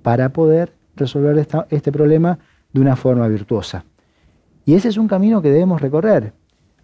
para 0.00 0.30
poder 0.30 0.72
resolver 0.96 1.46
este 1.68 1.92
problema 1.92 2.38
de 2.72 2.80
una 2.80 2.96
forma 2.96 3.28
virtuosa. 3.28 3.84
Y 4.64 4.72
ese 4.72 4.88
es 4.88 4.96
un 4.96 5.06
camino 5.06 5.42
que 5.42 5.50
debemos 5.50 5.82
recorrer. 5.82 6.32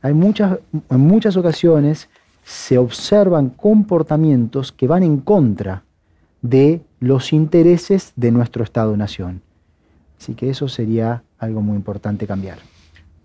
Hay 0.03 0.13
muchas, 0.13 0.59
en 0.91 1.01
muchas 1.01 1.39
ocasiones 1.39 2.11
se 2.45 2.77
observan 2.77 3.49
comportamientos 3.49 4.73
que 4.73 4.87
van 4.87 5.05
en 5.05 5.21
contra 5.21 5.85
de 6.43 6.83
los 7.01 7.33
intereses 7.33 8.13
de 8.15 8.31
nuestro 8.31 8.63
Estado-nación. 8.63 9.46
Así 10.19 10.35
que 10.35 10.51
eso 10.51 10.69
sería 10.69 11.23
algo 11.39 11.61
muy 11.61 11.77
importante 11.77 12.27
cambiar. 12.27 12.59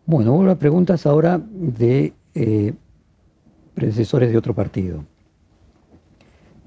Bueno, 0.05 0.33
hubo 0.33 0.55
preguntas 0.55 1.05
ahora 1.05 1.39
de 1.39 2.13
eh, 2.35 2.73
predecesores 3.73 4.31
de 4.31 4.37
otro 4.37 4.53
partido. 4.53 5.03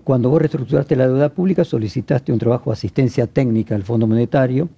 Cuando 0.05 0.29
vos 0.29 0.39
reestructuraste 0.39 0.97
la 0.97 1.09
deuda 1.09 1.31
pública, 1.31 1.65
solicitaste 1.65 2.33
un 2.33 2.39
trabajo 2.39 2.71
de 2.71 2.75
asistencia 2.75 3.27
técnica 3.27 3.75
al 3.75 3.83
Fondo 3.83 4.07
Monetario 4.07 4.69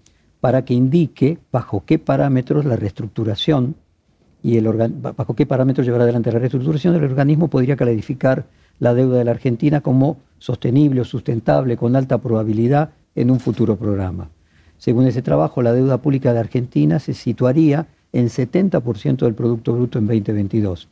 para 0.41 0.65
que 0.65 0.75
indique 0.75 1.39
bajo 1.51 1.85
qué 1.85 1.99
parámetros 1.99 2.65
la 2.65 2.77
reestructuración 2.77 3.75
y 4.43 4.57
el 4.57 4.69
bajo 4.69 5.35
qué 5.35 5.45
parámetros 5.45 5.85
llevar 5.85 6.03
adelante 6.03 6.31
la 6.31 6.39
reestructuración 6.39 6.95
del 6.95 7.05
organismo 7.05 7.49
podría 7.49 7.77
calificar 7.77 8.47
la 8.79 8.95
deuda 8.95 9.19
de 9.19 9.25
la 9.25 9.33
Argentina 9.33 9.81
como 9.81 10.19
sostenible 10.39 11.01
o 11.01 11.05
sustentable 11.05 11.77
con 11.77 11.97
alta 11.97 12.19
probabilidad 12.19 12.91
en 13.15 13.31
un 13.33 13.41
futuro 13.41 13.77
programa. 13.77 14.29
Según 14.79 15.07
ese 15.07 15.23
trabajo, 15.23 15.63
la 15.63 15.73
deuda 15.73 15.99
pública 15.99 16.33
de 16.33 16.41
Argentina 16.41 16.99
se 16.99 17.15
situaría 17.15 17.87
en 18.13 18.29
70% 18.29 19.19
del 19.19 19.35
Producto 19.35 19.73
Bruto 19.75 19.99
en 19.99 20.07
2022. 20.07 20.89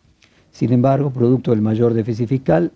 Sin 0.51 0.73
embargo, 0.73 1.11
producto 1.11 1.51
del 1.51 1.63
mayor 1.63 1.95
déficit 1.95 2.29
fiscal 2.29 2.73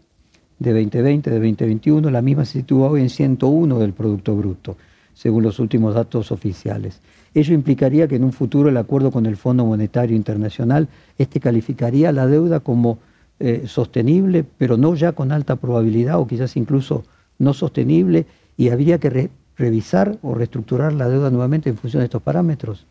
de 0.58 0.72
2020, 0.72 1.30
de 1.30 1.36
2021, 1.36 2.10
la 2.10 2.22
misma 2.22 2.44
se 2.44 2.58
sitúa 2.58 2.90
hoy 2.90 3.02
en 3.02 3.10
101 3.10 3.78
del 3.78 3.92
Producto 3.92 4.34
Bruto, 4.34 4.76
según 5.14 5.44
los 5.44 5.58
últimos 5.58 5.94
datos 5.94 6.32
oficiales. 6.32 7.00
Ello 7.34 7.54
implicaría 7.54 8.08
que 8.08 8.16
en 8.16 8.24
un 8.24 8.32
futuro 8.32 8.68
el 8.68 8.76
acuerdo 8.76 9.10
con 9.10 9.26
el 9.26 9.36
Fondo 9.36 9.64
Monetario 9.64 10.16
Internacional 10.16 10.88
este 11.18 11.40
calificaría 11.40 12.10
la 12.10 12.26
deuda 12.26 12.60
como 12.60 12.98
eh, 13.38 13.64
sostenible, 13.66 14.44
pero 14.56 14.76
no 14.76 14.94
ya 14.96 15.12
con 15.12 15.30
alta 15.30 15.56
probabilidad 15.56 16.18
o 16.18 16.26
quizás 16.26 16.56
incluso 16.56 17.04
no 17.38 17.54
sostenible, 17.54 18.26
y 18.56 18.70
habría 18.70 18.98
que 18.98 19.30
revisar 19.58 20.16
o 20.22 20.34
reestructurar 20.34 20.92
la 20.92 21.08
deuda 21.08 21.30
nuevamente 21.30 21.68
en 21.68 21.76
función 21.76 22.00
de 22.00 22.04
estos 22.04 22.22
parámetros. 22.22 22.86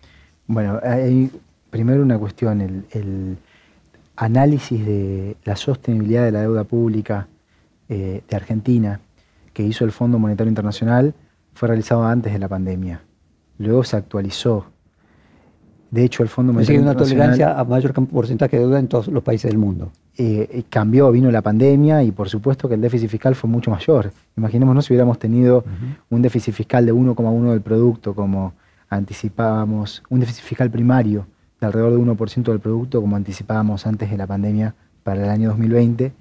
Bueno, 0.46 0.80
hay 0.84 1.32
primero 1.70 2.02
una 2.02 2.20
cuestión, 2.20 2.62
el, 2.62 3.38
análisis 4.20 4.84
de 4.84 5.38
la 5.44 5.56
sostenibilidad 5.56 6.26
de 6.26 6.32
la 6.32 6.42
deuda 6.42 6.64
pública 6.64 7.28
eh, 7.88 8.24
de 8.28 8.36
Argentina 8.36 9.00
que 9.54 9.62
hizo 9.62 9.86
el 9.86 9.92
Fondo 9.92 10.18
Monetario 10.18 10.50
Internacional 10.50 11.14
fue 11.54 11.68
realizado 11.68 12.04
antes 12.04 12.34
de 12.34 12.40
la 12.40 12.48
pandemia. 12.48 13.02
Luego 13.60 13.84
se 13.84 13.96
actualizó. 13.96 14.66
De 15.92 16.04
hecho, 16.04 16.24
el 16.24 16.30
Fondo 16.30 16.52
Monetario 16.52 16.82
Internacional... 16.82 17.30
una 17.30 17.36
tolerancia 17.36 17.60
a 17.60 17.64
mayor 17.64 17.94
porcentaje 18.08 18.58
de 18.58 18.64
deuda 18.64 18.80
en 18.80 18.88
todos 18.88 19.08
los 19.08 19.22
países 19.22 19.52
del 19.52 19.60
mundo. 19.60 19.92
Eh, 20.20 20.64
cambió, 20.68 21.12
vino 21.12 21.30
la 21.30 21.44
pandemia 21.44 22.02
y 22.02 22.12
por 22.12 22.28
supuesto 22.28 22.68
que 22.68 22.74
el 22.74 22.82
déficit 22.82 23.08
fiscal 23.08 23.36
fue 23.36 23.48
mucho 23.48 23.70
mayor. 23.70 24.12
Imaginémonos 24.36 24.86
si 24.86 24.94
hubiéramos 24.94 25.20
tenido 25.20 25.64
un 26.10 26.24
déficit 26.24 26.56
fiscal 26.56 26.88
de 26.88 26.92
1,1 26.92 27.52
del 27.52 27.62
producto 27.62 28.16
como 28.16 28.54
anticipábamos, 28.90 30.02
un 30.10 30.20
déficit 30.20 30.44
fiscal 30.44 30.72
primario 30.72 31.28
de 31.62 31.68
alrededor 31.68 31.92
de 31.92 32.00
1% 32.00 32.44
del 32.44 32.60
producto 32.60 33.00
como 33.00 33.16
anticipábamos 33.16 33.86
antes 33.86 34.10
de 34.10 34.18
la 34.18 34.26
pandemia 34.26 34.74
para 35.04 35.24
el 35.24 35.30
año 35.30 35.50
2020, 35.50 36.12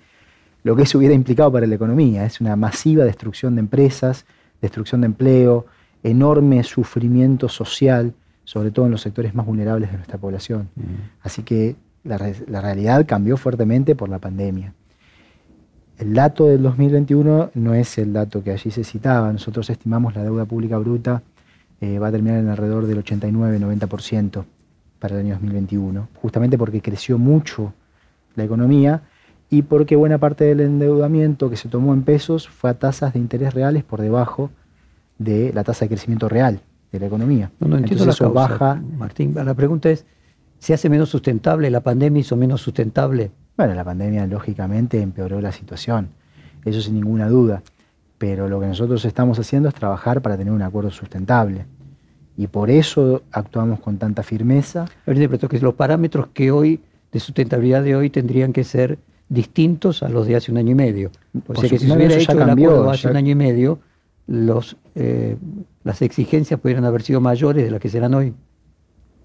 lo 0.62 0.76
que 0.76 0.82
eso 0.82 0.98
hubiera 0.98 1.14
implicado 1.14 1.50
para 1.50 1.66
la 1.66 1.74
economía. 1.74 2.26
Es 2.26 2.42
una 2.42 2.54
masiva 2.54 3.04
destrucción 3.04 3.54
de 3.54 3.60
empresas, 3.60 4.26
destrucción 4.60 5.00
de 5.00 5.06
empleo, 5.06 5.64
enorme 6.02 6.62
sufrimiento 6.64 7.48
social, 7.48 8.12
sobre 8.44 8.70
todo 8.72 8.84
en 8.84 8.92
los 8.92 9.00
sectores 9.00 9.34
más 9.34 9.46
vulnerables 9.46 9.90
de 9.90 9.96
nuestra 9.96 10.18
población. 10.18 10.68
Así 11.22 11.42
que 11.42 11.76
la, 12.06 12.60
realidad 12.60 13.06
cambió 13.06 13.36
fuertemente 13.36 13.94
por 13.94 14.08
la 14.08 14.18
pandemia. 14.18 14.72
El 15.98 16.14
dato 16.14 16.46
del 16.46 16.62
2021 16.62 17.50
no 17.54 17.74
es 17.74 17.98
el 17.98 18.12
dato 18.12 18.42
que 18.42 18.50
allí 18.50 18.70
se 18.70 18.84
citaba. 18.84 19.32
Nosotros 19.32 19.70
estimamos 19.70 20.14
la 20.14 20.22
deuda 20.22 20.44
pública 20.44 20.76
bruta 20.78 21.22
eh, 21.80 21.98
va 21.98 22.08
a 22.08 22.10
terminar 22.12 22.38
en 22.38 22.48
alrededor 22.48 22.86
del 22.86 23.02
89-90% 23.04 24.44
para 24.98 25.14
el 25.14 25.26
año 25.26 25.34
2021, 25.34 26.08
justamente 26.14 26.56
porque 26.56 26.80
creció 26.80 27.18
mucho 27.18 27.72
la 28.34 28.44
economía 28.44 29.02
y 29.50 29.62
porque 29.62 29.96
buena 29.96 30.18
parte 30.18 30.44
del 30.44 30.60
endeudamiento 30.60 31.50
que 31.50 31.56
se 31.56 31.68
tomó 31.68 31.94
en 31.94 32.02
pesos 32.02 32.48
fue 32.48 32.70
a 32.70 32.74
tasas 32.74 33.12
de 33.12 33.18
interés 33.18 33.54
reales 33.54 33.84
por 33.84 34.00
debajo 34.00 34.50
de 35.18 35.52
la 35.54 35.64
tasa 35.64 35.84
de 35.84 35.90
crecimiento 35.90 36.28
real 36.28 36.60
de 36.92 37.00
la 37.00 37.06
economía. 37.06 37.50
No, 37.60 37.68
no 37.68 37.76
entiendo 37.76 38.04
Entonces, 38.04 38.20
la 38.20 38.32
causa, 38.32 38.48
baja. 38.48 38.82
Martín, 38.96 39.34
la 39.34 39.54
pregunta 39.54 39.90
es, 39.90 40.04
¿Se 40.58 40.74
hace 40.74 40.88
menos 40.88 41.08
sustentable? 41.08 41.70
¿La 41.70 41.80
pandemia 41.80 42.20
hizo 42.20 42.36
menos 42.36 42.60
sustentable? 42.60 43.30
Bueno, 43.56 43.74
la 43.74 43.84
pandemia 43.84 44.26
lógicamente 44.26 45.00
empeoró 45.00 45.40
la 45.40 45.52
situación, 45.52 46.08
eso 46.64 46.80
sin 46.80 46.94
ninguna 46.94 47.28
duda. 47.28 47.62
Pero 48.18 48.48
lo 48.48 48.60
que 48.60 48.66
nosotros 48.66 49.04
estamos 49.04 49.38
haciendo 49.38 49.68
es 49.68 49.74
trabajar 49.74 50.22
para 50.22 50.36
tener 50.36 50.52
un 50.52 50.62
acuerdo 50.62 50.90
sustentable. 50.90 51.66
Y 52.36 52.46
por 52.48 52.70
eso 52.70 53.22
actuamos 53.30 53.80
con 53.80 53.98
tanta 53.98 54.22
firmeza. 54.22 54.86
Pero 55.04 55.48
que 55.48 55.58
los 55.60 55.74
parámetros 55.74 56.28
que 56.28 56.50
hoy, 56.50 56.80
de 57.12 57.20
sustentabilidad 57.20 57.82
de 57.82 57.96
hoy, 57.96 58.10
tendrían 58.10 58.52
que 58.52 58.64
ser 58.64 58.98
distintos 59.28 60.02
a 60.02 60.08
los 60.08 60.26
de 60.26 60.36
hace 60.36 60.52
un 60.52 60.58
año 60.58 60.72
y 60.72 60.74
medio. 60.74 61.10
Porque 61.46 61.68
si 61.68 61.86
se 61.86 61.92
hubiera 61.92 62.14
hecho 62.14 62.32
el 62.32 62.50
acuerdo 62.50 62.90
hace 62.90 63.08
un 63.08 63.16
año 63.16 63.32
y 63.32 63.34
medio, 63.34 63.78
los, 64.26 64.76
eh, 64.94 65.36
las 65.84 66.02
exigencias 66.02 66.60
pudieran 66.60 66.84
haber 66.84 67.02
sido 67.02 67.20
mayores 67.20 67.64
de 67.64 67.70
las 67.70 67.80
que 67.80 67.88
serán 67.88 68.14
hoy. 68.14 68.34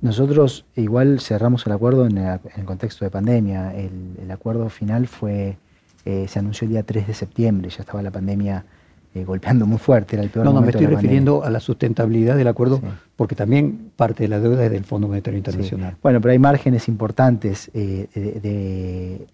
Nosotros 0.02 0.66
igual 0.76 1.20
cerramos 1.20 1.66
el 1.68 1.74
acuerdo 1.74 2.08
en, 2.08 2.18
el 2.18 2.66
contexto 2.66 3.06
de 3.06 3.12
pandemia. 3.12 3.74
El, 3.76 4.30
acuerdo 4.32 4.70
final 4.70 5.08
fue, 5.08 5.58
eh, 6.06 6.26
se 6.28 6.40
anunció 6.40 6.66
el 6.66 6.72
día 6.72 6.84
3 6.84 7.08
de 7.08 7.14
septiembre, 7.14 7.70
ya 7.70 7.82
estaba 7.82 8.02
la 8.02 8.12
pandemia 8.12 8.66
eh, 9.14 9.26
golpeando 9.26 9.66
muy 9.66 9.78
fuerte, 9.78 10.16
era 10.16 10.24
el 10.24 10.30
peor 10.30 10.46
No, 10.46 10.54
no, 10.54 10.62
me 10.62 10.70
estoy 10.70 10.86
refiriendo 10.86 11.44
a 11.44 11.50
la 11.50 11.60
sustentabilidad 11.60 12.38
del 12.38 12.48
acuerdo, 12.48 12.82
porque 13.18 13.36
también 13.36 13.92
parte 13.98 14.24
de 14.24 14.30
la 14.30 14.40
deuda 14.40 14.64
es 14.64 14.72
del 14.72 14.86
Fondo 14.86 15.10
Monetario 15.10 15.38
Internacional. 15.38 15.98
Bueno, 16.02 16.22
pero 16.22 16.32
hay 16.32 16.40
márgenes 16.40 16.88
importantes. 16.88 17.70
Eh, 17.74 18.08
de, 18.14 19.28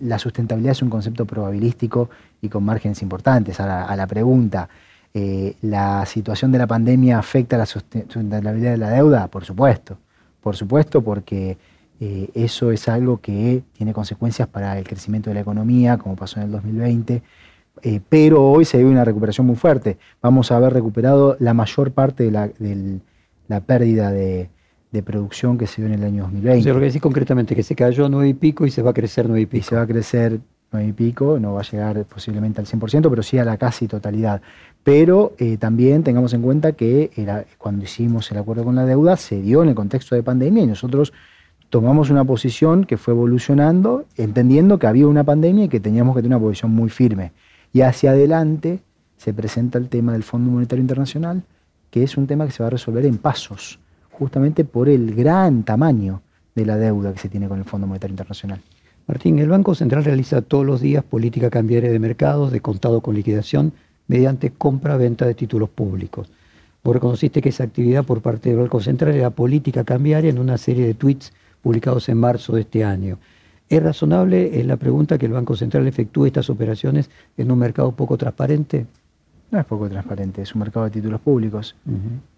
la 0.00 0.20
sustentabilidad 0.20 0.70
es 0.70 0.82
un 0.82 0.88
concepto 0.90 1.26
probabilístico 1.26 2.10
y 2.40 2.48
con 2.48 2.62
márgenes 2.62 3.02
importantes. 3.02 3.58
Ahora, 3.58 3.86
a 3.86 3.96
la 3.96 4.06
pregunta, 4.06 4.68
eh, 5.14 5.56
¿La 5.60 6.06
situación 6.06 6.52
de 6.52 6.58
la 6.58 6.66
pandemia 6.66 7.18
afecta 7.18 7.58
la 7.58 7.66
sustentabilidad 7.66 8.72
de 8.72 8.78
la 8.78 8.90
deuda? 8.90 9.28
Por 9.28 9.44
supuesto, 9.44 9.98
por 10.40 10.56
supuesto, 10.56 11.02
porque 11.02 11.58
eh, 12.00 12.30
eso 12.34 12.72
es 12.72 12.88
algo 12.88 13.20
que 13.20 13.62
tiene 13.76 13.92
consecuencias 13.92 14.48
para 14.48 14.78
el 14.78 14.88
crecimiento 14.88 15.30
de 15.30 15.34
la 15.34 15.40
economía, 15.40 15.98
como 15.98 16.16
pasó 16.16 16.40
en 16.40 16.46
el 16.46 16.52
2020, 16.52 17.22
eh, 17.82 18.00
pero 18.08 18.50
hoy 18.50 18.64
se 18.64 18.78
ve 18.78 18.84
una 18.84 19.04
recuperación 19.04 19.46
muy 19.46 19.56
fuerte. 19.56 19.98
Vamos 20.20 20.50
a 20.50 20.56
haber 20.56 20.72
recuperado 20.72 21.36
la 21.40 21.54
mayor 21.54 21.92
parte 21.92 22.24
de 22.24 22.30
la, 22.30 23.60
pérdida 23.60 24.10
de, 24.10 24.48
producción 25.04 25.58
que 25.58 25.66
se 25.66 25.82
dio 25.82 25.92
en 25.92 26.00
el 26.00 26.04
año 26.04 26.22
2020. 26.22 26.60
O 26.60 26.62
sea, 26.62 26.72
lo 26.72 26.80
que 26.80 26.86
decís 26.86 27.02
concretamente, 27.02 27.54
que 27.54 27.62
se 27.62 27.74
cayó 27.74 28.08
nueve 28.08 28.28
y 28.30 28.34
pico 28.34 28.66
y 28.66 28.70
se 28.70 28.82
va 28.82 28.90
a 28.90 28.94
crecer 28.94 29.26
nueve 29.26 29.42
y 29.42 29.46
pico. 29.46 29.58
Y 29.58 29.62
se 29.62 29.76
va 29.76 29.82
a 29.82 29.86
crecer 29.86 30.40
nueve 30.72 30.88
y 30.88 30.92
pico, 30.92 31.38
no 31.38 31.54
va 31.54 31.60
a 31.60 31.64
llegar 31.64 32.04
posiblemente 32.04 32.60
al 32.60 32.66
100%, 32.66 33.08
pero 33.08 33.22
sí 33.22 33.38
a 33.38 33.44
la 33.44 33.56
casi 33.56 33.86
totalidad. 33.86 34.42
Pero 34.84 35.34
eh, 35.38 35.56
también 35.58 36.02
tengamos 36.02 36.34
en 36.34 36.42
cuenta 36.42 36.72
que 36.72 37.10
cuando 37.58 37.84
hicimos 37.84 38.30
el 38.32 38.38
acuerdo 38.38 38.64
con 38.64 38.74
la 38.74 38.84
deuda 38.84 39.16
se 39.16 39.40
dio 39.40 39.62
en 39.62 39.68
el 39.68 39.74
contexto 39.74 40.14
de 40.14 40.22
pandemia 40.22 40.64
y 40.64 40.66
nosotros 40.66 41.12
tomamos 41.70 42.10
una 42.10 42.24
posición 42.24 42.84
que 42.84 42.96
fue 42.96 43.14
evolucionando, 43.14 44.04
entendiendo 44.16 44.78
que 44.78 44.86
había 44.86 45.06
una 45.06 45.24
pandemia 45.24 45.64
y 45.64 45.68
que 45.68 45.80
teníamos 45.80 46.14
que 46.14 46.22
tener 46.22 46.36
una 46.36 46.44
posición 46.44 46.72
muy 46.72 46.90
firme. 46.90 47.32
Y 47.72 47.82
hacia 47.82 48.10
adelante 48.10 48.80
se 49.16 49.32
presenta 49.32 49.78
el 49.78 49.88
tema 49.88 50.12
del 50.12 50.24
Fondo 50.24 50.50
Monetario 50.50 50.82
Internacional, 50.82 51.42
que 51.90 52.02
es 52.02 52.16
un 52.16 52.26
tema 52.26 52.44
que 52.44 52.52
se 52.52 52.62
va 52.62 52.66
a 52.66 52.70
resolver 52.70 53.06
en 53.06 53.18
pasos, 53.18 53.78
justamente 54.10 54.64
por 54.64 54.88
el 54.88 55.14
gran 55.14 55.62
tamaño 55.62 56.22
de 56.54 56.66
la 56.66 56.76
deuda 56.76 57.12
que 57.12 57.20
se 57.20 57.28
tiene 57.28 57.48
con 57.48 57.58
el 57.58 57.64
Fondo 57.64 57.86
Monetario 57.86 58.12
Internacional. 58.12 58.60
Martín, 59.06 59.38
el 59.38 59.48
Banco 59.48 59.74
Central 59.74 60.04
realiza 60.04 60.42
todos 60.42 60.66
los 60.66 60.80
días 60.80 61.04
política 61.04 61.50
cambiaria 61.50 61.90
de 61.90 61.98
mercados, 61.98 62.52
de 62.52 62.60
contado 62.60 63.00
con 63.00 63.14
liquidación, 63.14 63.72
mediante 64.08 64.50
compra-venta 64.50 65.26
de 65.26 65.34
títulos 65.34 65.68
públicos. 65.68 66.28
Vos 66.82 66.94
reconociste 66.94 67.40
que 67.40 67.50
esa 67.50 67.64
actividad 67.64 68.04
por 68.04 68.22
parte 68.22 68.50
del 68.50 68.58
Banco 68.58 68.80
Central 68.80 69.14
era 69.14 69.30
política 69.30 69.84
cambiaria 69.84 70.30
en 70.30 70.38
una 70.38 70.58
serie 70.58 70.86
de 70.86 70.94
tweets 70.94 71.32
publicados 71.62 72.08
en 72.08 72.18
marzo 72.18 72.54
de 72.54 72.62
este 72.62 72.84
año. 72.84 73.18
¿Es 73.68 73.82
razonable, 73.82 74.60
es 74.60 74.66
la 74.66 74.76
pregunta, 74.76 75.16
que 75.16 75.26
el 75.26 75.32
Banco 75.32 75.56
Central 75.56 75.86
efectúe 75.86 76.26
estas 76.26 76.50
operaciones 76.50 77.08
en 77.36 77.50
un 77.50 77.58
mercado 77.58 77.92
poco 77.92 78.18
transparente? 78.18 78.86
No 79.50 79.60
es 79.60 79.64
poco 79.64 79.88
transparente, 79.88 80.42
es 80.42 80.54
un 80.54 80.60
mercado 80.60 80.84
de 80.84 80.90
títulos 80.90 81.20
públicos. 81.20 81.76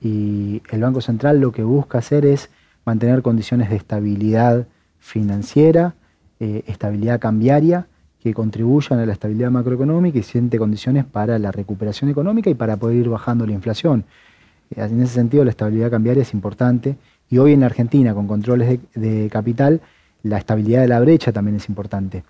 Y 0.00 0.62
el 0.70 0.80
Banco 0.80 1.00
Central 1.00 1.40
lo 1.40 1.50
que 1.50 1.64
busca 1.64 1.98
hacer 1.98 2.26
es 2.26 2.50
mantener 2.84 3.22
condiciones 3.22 3.70
de 3.70 3.76
estabilidad 3.76 4.66
financiera, 4.98 5.94
eh, 6.38 6.62
estabilidad 6.66 7.18
cambiaria 7.18 7.86
que 8.24 8.32
contribuyan 8.32 8.98
a 9.00 9.04
la 9.04 9.12
estabilidad 9.12 9.50
macroeconómica 9.50 10.18
y 10.18 10.22
siente 10.22 10.58
condiciones 10.58 11.04
para 11.04 11.38
la 11.38 11.52
recuperación 11.52 12.08
económica 12.10 12.48
y 12.48 12.54
para 12.54 12.78
poder 12.78 12.96
ir 12.96 13.10
bajando 13.10 13.46
la 13.46 13.52
inflación. 13.52 14.06
Eh, 14.70 14.82
en 14.82 15.02
ese 15.02 15.12
sentido, 15.12 15.44
la 15.44 15.50
estabilidad 15.50 15.90
cambiaria 15.90 16.22
es 16.22 16.32
importante 16.32 16.96
y 17.28 17.36
hoy 17.36 17.52
en 17.52 17.62
Argentina, 17.62 18.14
con 18.14 18.26
controles 18.26 18.80
de, 18.94 19.28
capital, 19.30 19.82
la 20.22 20.38
estabilidad 20.38 20.80
de 20.80 20.88
la 20.88 21.00
brecha 21.00 21.32
también 21.32 21.56
es 21.56 21.68
importante. 21.68 22.24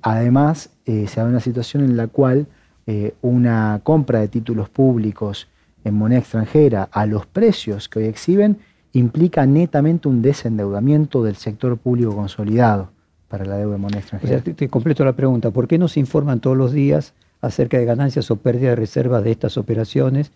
Además, 0.00 0.70
eh, 0.86 1.08
se 1.08 1.20
da 1.20 1.26
una 1.26 1.40
situación 1.40 1.82
en 1.82 1.96
la 1.96 2.06
cual 2.06 2.46
eh, 2.86 3.14
una 3.20 3.80
compra 3.82 4.20
de 4.20 4.28
títulos 4.28 4.68
públicos 4.68 5.48
en 5.82 5.94
moneda 5.94 6.20
extranjera 6.20 6.88
a 6.92 7.04
los 7.04 7.26
precios 7.26 7.88
que 7.88 7.98
hoy 7.98 8.04
exhiben 8.04 8.58
implica 8.92 9.44
netamente 9.44 10.06
un 10.06 10.22
desendeudamiento 10.22 11.24
del 11.24 11.34
sector 11.34 11.78
público 11.78 12.14
consolidado 12.14 12.92
para 13.32 13.46
la 13.46 13.56
deuda 13.56 13.72
de 13.72 13.78
moneda 13.78 14.00
extranjera. 14.00 14.42
te, 14.42 14.68
completo 14.68 15.06
la 15.06 15.14
pregunta, 15.14 15.50
¿por 15.50 15.66
qué 15.66 15.78
no 15.78 15.88
se 15.88 15.98
informan 15.98 16.40
todos 16.40 16.54
los 16.54 16.70
días 16.70 17.14
acerca 17.40 17.78
de 17.78 17.86
ganancias 17.86 18.30
o 18.30 18.36
pérdida 18.36 18.68
de 18.68 18.76
reservas 18.76 19.24
de 19.24 19.30
estas 19.30 19.56
operaciones 19.56 20.32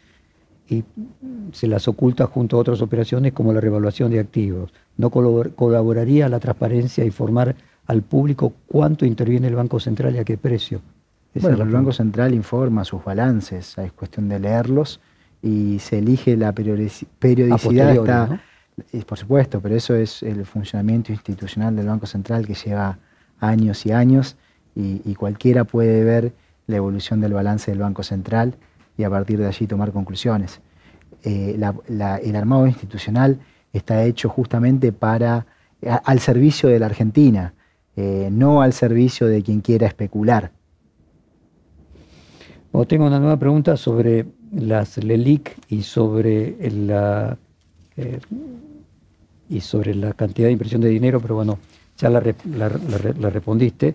y 0.67 0.83
se 1.53 1.67
las 1.67 1.89
oculta 1.89 2.27
junto 2.27 2.57
a 2.57 2.61
otras 2.61 2.81
operaciones 2.81 3.35
como 3.35 3.53
la 3.53 3.61
revaluación 3.61 4.11
de 4.13 4.19
activos? 4.19 4.73
¿No 4.97 5.11
colaboraría 5.11 6.31
la 6.31 6.41
transparencia 6.41 7.05
informar 7.05 7.55
al 7.87 8.01
público 8.01 8.55
cuánto 8.67 9.05
interviene 9.05 9.49
el 9.49 9.57
Banco 9.57 9.79
Central 9.79 10.17
y 10.17 10.19
a 10.21 10.25
qué 10.25 10.39
precio? 10.39 10.81
bueno, 11.35 11.65
el 11.65 11.69
Banco 11.69 11.93
Central 11.93 12.33
informa 12.33 12.83
sus 12.87 13.05
balances, 13.05 13.77
es 13.77 13.93
cuestión 13.93 14.31
de 14.31 14.39
leerlos 14.39 15.01
y 15.43 15.81
se 15.81 15.99
elige 15.99 16.35
la 16.39 16.55
periodicidad, 16.55 18.41
por 19.07 19.19
supuesto, 19.19 19.61
pero 19.61 19.75
eso 19.75 19.95
es 19.95 20.23
el 20.23 20.45
funcionamiento 20.45 21.13
institucional 21.13 21.75
del 21.77 21.87
Banco 21.87 22.07
Central 22.07 22.47
que 22.47 22.55
lleva 22.55 22.99
años 23.41 23.87
y 23.87 23.93
años 23.93 24.37
y, 24.75 25.15
cualquiera 25.15 25.65
puede 25.65 26.05
ver 26.05 26.35
la 26.67 26.77
evolución 26.77 27.21
del 27.21 27.33
balance 27.33 27.71
del 27.71 27.81
Banco 27.81 28.03
Central 28.03 28.57
y 28.99 29.05
a 29.05 29.11
partir 29.11 29.39
de 29.39 29.47
allí 29.47 29.67
tomar 29.67 29.91
conclusiones. 29.93 30.61
Eh, 31.23 31.59
el 31.59 32.37
armado 32.37 32.67
institucional 32.67 33.39
está 33.73 34.05
hecho 34.05 34.29
justamente 34.29 34.93
para 34.93 35.47
al 36.05 36.21
servicio 36.21 36.69
de 36.69 36.79
la 36.79 36.87
Argentina, 36.87 37.55
eh, 37.97 38.29
no 38.31 38.61
al 38.61 38.75
servicio 38.75 39.27
de 39.27 39.43
quien 39.43 39.63
quiera 39.63 39.87
especular. 39.87 40.53
tengo 42.89 43.07
una 43.07 43.19
nueva 43.19 43.39
pregunta 43.39 43.79
sobre 43.79 44.27
las 44.53 44.99
LELIC 44.99 45.57
y 45.69 45.83
sobre 45.83 46.57
la 46.71 47.39
eh, 47.97 48.21
y 49.49 49.61
sobre 49.61 49.95
la 49.95 50.13
cantidad 50.13 50.49
de 50.49 50.53
impresión 50.53 50.81
de 50.81 50.89
dinero, 50.89 51.21
pero 51.21 51.37
bueno, 51.37 51.59
ya 51.99 52.11
la, 52.11 52.21
respondiste. 52.21 53.95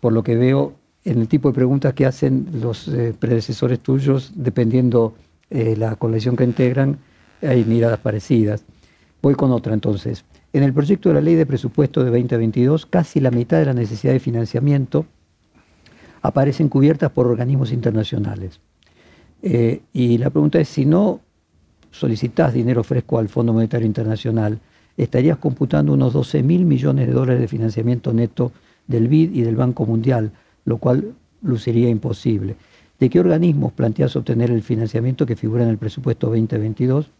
Por 0.00 0.12
lo 0.12 0.22
que 0.22 0.34
veo 0.36 0.74
en 1.04 1.20
el 1.20 1.28
tipo 1.28 1.48
de 1.48 1.54
preguntas 1.54 1.94
que 1.94 2.06
hacen 2.06 2.48
los 2.60 2.88
eh, 2.88 3.14
predecesores 3.18 3.80
tuyos, 3.80 4.32
dependiendo 4.34 5.14
eh, 5.50 5.76
la 5.76 5.96
colección 5.96 6.36
que 6.36 6.44
integran, 6.44 6.98
hay 7.42 7.64
miradas 7.64 8.00
parecidas. 8.00 8.64
Voy 9.22 9.34
con 9.34 9.52
otra 9.52 9.74
entonces. 9.74 10.24
En 10.52 10.62
el 10.62 10.72
proyecto 10.72 11.08
de 11.08 11.14
la 11.14 11.20
ley 11.20 11.36
de 11.36 11.46
presupuesto 11.46 12.02
de 12.02 12.10
2022, 12.10 12.86
casi 12.86 13.20
la 13.20 13.30
mitad 13.30 13.58
de 13.58 13.66
la 13.66 13.74
necesidad 13.74 14.12
de 14.12 14.20
financiamiento 14.20 15.06
aparecen 16.22 16.68
cubiertas 16.68 17.10
por 17.10 17.26
organismos 17.26 17.72
internacionales. 17.72 18.60
Eh, 19.42 19.80
y 19.92 20.18
la 20.18 20.30
pregunta 20.30 20.60
es, 20.60 20.68
si 20.68 20.84
no 20.84 21.20
solicitas 21.90 22.54
dinero 22.54 22.82
fresco 22.84 23.18
al 23.18 23.28
Fondo 23.28 23.52
Monetario 23.52 23.86
Internacional, 23.86 24.58
estarías 24.96 25.38
computando 25.38 25.92
unos 25.92 26.12
12 26.12 26.42
mil 26.42 26.64
millones 26.64 27.06
de 27.06 27.12
dólares 27.12 27.40
de 27.40 27.48
financiamiento 27.48 28.12
neto 28.12 28.52
del 28.86 29.08
BID 29.08 29.34
y 29.34 29.42
del 29.42 29.56
Banco 29.56 29.86
Mundial, 29.86 30.32
lo 30.64 30.78
cual 30.78 31.14
luciría 31.42 31.88
imposible. 31.88 32.56
¿De 32.98 33.08
qué 33.08 33.18
organismos 33.18 33.72
planteas 33.72 34.14
obtener 34.16 34.50
el 34.50 34.62
financiamiento 34.62 35.24
que 35.24 35.36
figura 35.36 35.62
en 35.62 35.70
el 35.70 35.78
presupuesto 35.78 36.26
2022 36.26 37.10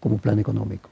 como 0.00 0.18
plan 0.18 0.38
económico? 0.38 0.90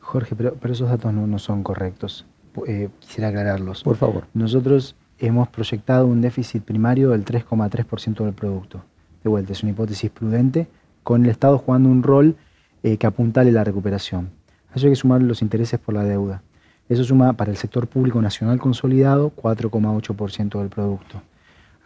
Jorge, 0.00 0.34
pero, 0.36 0.56
esos 0.70 0.90
datos 0.90 1.12
no, 1.14 1.38
son 1.38 1.62
correctos. 1.62 2.26
Eh, 2.66 2.90
quisiera 3.00 3.28
aclararlos. 3.28 3.82
Por 3.82 3.96
favor. 3.96 4.24
Nosotros 4.34 4.94
hemos 5.18 5.48
proyectado 5.48 6.06
un 6.06 6.20
déficit 6.20 6.62
primario 6.62 7.10
del 7.10 7.24
3,3% 7.24 8.24
del 8.24 8.34
producto. 8.34 8.84
De 9.24 9.30
vuelta, 9.30 9.52
es 9.52 9.62
una 9.62 9.72
hipótesis 9.72 10.10
prudente, 10.10 10.66
con 11.02 11.24
el 11.24 11.30
Estado 11.30 11.56
jugando 11.56 11.88
un 11.88 12.02
rol 12.02 12.36
eh, 12.82 12.96
que 12.96 13.06
apuntale 13.06 13.52
la 13.52 13.64
recuperación. 13.64 14.30
A 14.72 14.76
eso 14.76 14.86
hay 14.86 14.92
que 14.92 14.96
sumar 14.96 15.22
los 15.22 15.42
intereses 15.42 15.78
por 15.78 15.94
la 15.94 16.04
deuda. 16.04 16.42
Eso 16.88 17.04
suma 17.04 17.32
para 17.34 17.50
el 17.50 17.56
sector 17.56 17.86
público 17.86 18.20
nacional 18.20 18.58
consolidado 18.58 19.32
4,8% 19.36 20.58
del 20.58 20.68
producto. 20.68 21.22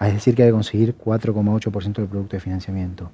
Es 0.00 0.12
decir, 0.12 0.34
que 0.34 0.42
hay 0.42 0.48
que 0.48 0.54
conseguir 0.54 0.94
4,8% 0.96 1.94
del 1.94 2.06
producto 2.06 2.36
de 2.36 2.40
financiamiento. 2.40 3.10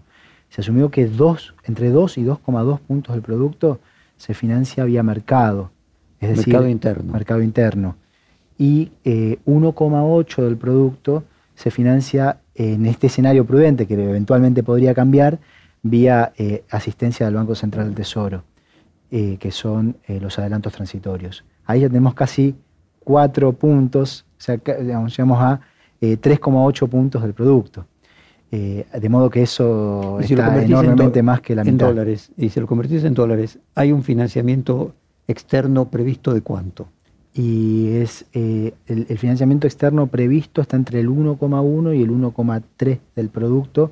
Se 0.49 0.61
asumió 0.61 0.90
que 0.90 1.07
dos, 1.07 1.55
entre 1.64 1.90
2 1.90 2.18
y 2.18 2.25
2,2 2.25 2.79
puntos 2.81 3.14
del 3.14 3.23
producto 3.23 3.81
se 4.16 4.35
financia 4.35 4.85
vía 4.85 5.03
mercado, 5.03 5.71
es 6.21 6.31
decir, 6.31 6.49
mercado 6.49 6.68
interno. 6.68 7.12
Mercado 7.12 7.42
interno. 7.42 7.97
Y 8.59 8.92
1,8 9.05 10.38
eh, 10.38 10.42
del 10.42 10.57
producto 10.57 11.25
se 11.55 11.71
financia 11.71 12.38
en 12.55 12.87
este 12.87 13.07
escenario 13.07 13.45
prudente 13.45 13.87
que 13.87 13.95
eventualmente 13.95 14.62
podría 14.62 14.95
cambiar 14.95 15.38
vía 15.83 16.33
eh, 16.37 16.64
asistencia 16.71 17.27
del 17.27 17.35
Banco 17.35 17.55
Central 17.55 17.87
del 17.87 17.95
Tesoro, 17.95 18.45
eh, 19.11 19.37
que 19.38 19.51
son 19.51 19.97
eh, 20.07 20.21
los 20.21 20.38
adelantos 20.38 20.73
transitorios. 20.73 21.45
Ahí 21.66 21.81
ya 21.81 21.88
tenemos 21.88 22.14
casi 22.14 22.55
cuatro 23.01 23.53
puntos, 23.53 24.25
o 24.38 24.40
sea, 24.40 24.57
digamos, 24.57 25.16
llegamos 25.16 25.40
a 25.40 25.61
3,8 26.01 26.88
puntos 26.88 27.23
del 27.23 27.33
producto. 27.33 27.87
de 28.51 29.09
modo 29.09 29.31
que 29.31 29.42
eso 29.42 30.18
está 30.21 30.62
enormemente 30.62 31.23
más 31.23 31.40
que 31.40 31.55
la 31.55 31.62
mitad. 31.62 31.88
En 31.90 31.95
dólares, 31.95 32.33
y 32.37 32.49
si 32.49 32.59
lo 32.59 32.66
convertís 32.66 33.05
en 33.05 33.14
dólares, 33.14 33.61
¿hay 33.77 33.92
un 33.92 34.03
financiamiento 34.03 34.95
externo 35.29 35.88
previsto 35.88 36.35
de 36.35 36.42
cuánto? 36.42 36.88
y 37.35 37.95
es 37.95 38.27
el, 38.35 38.75
el, 38.87 39.16
financiamiento 39.16 39.66
externo 39.66 40.07
previsto 40.07 40.61
está 40.61 40.77
entre 40.77 41.01
el 41.01 41.09
1,1 41.09 41.97
y 41.97 42.03
el 42.03 42.11
1,3 42.11 42.99
del 43.16 43.29
producto 43.31 43.90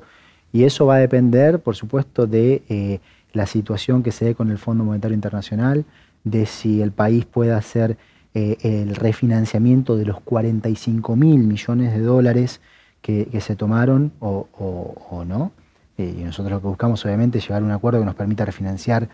y 0.53 0.63
eso 0.63 0.85
va 0.85 0.95
a 0.95 0.99
depender, 0.99 1.59
por 1.59 1.75
supuesto, 1.75 2.27
de 2.27 2.63
eh, 2.69 2.99
la 3.33 3.45
situación 3.45 4.03
que 4.03 4.11
se 4.11 4.25
dé 4.25 4.35
con 4.35 4.51
el 4.51 4.57
Fondo 4.57 4.83
Monetario 4.83 5.15
Internacional, 5.15 5.85
de 6.23 6.45
si 6.45 6.81
el 6.81 6.91
país 6.91 7.25
puede 7.25 7.53
hacer 7.53 7.97
eh, 8.33 8.57
el 8.61 8.95
refinanciamiento 8.95 9.95
de 9.95 10.05
los 10.05 10.19
45 10.21 11.15
mil 11.15 11.39
millones 11.39 11.93
de 11.93 12.01
dólares 12.01 12.61
que, 13.01 13.27
se 13.39 13.55
tomaron 13.55 14.11
o, 14.19 15.25
no. 15.25 15.51
Eh, 15.97 16.15
y 16.19 16.23
nosotros 16.23 16.51
lo 16.51 16.61
que 16.61 16.67
buscamos, 16.67 17.03
obviamente, 17.05 17.37
es 17.37 17.47
llegar 17.47 17.61
a 17.61 17.65
un 17.65 17.71
acuerdo 17.71 17.99
que 17.99 18.05
nos 18.05 18.15
permita 18.15 18.45
refinanciar 18.45 19.09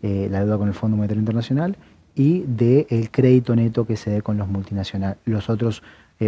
la 0.00 0.44
deuda 0.44 0.58
con 0.58 0.68
el 0.68 0.74
Fondo 0.74 0.96
Monetario 0.96 1.20
Internacional 1.20 1.76
y 2.14 2.44
del 2.46 3.10
crédito 3.10 3.56
neto 3.56 3.84
que 3.84 3.96
se 3.96 4.10
dé 4.10 4.22
con 4.22 4.38
los, 4.38 4.46
multinacionales, 4.46 5.18
los 5.24 5.50
otros 5.50 5.82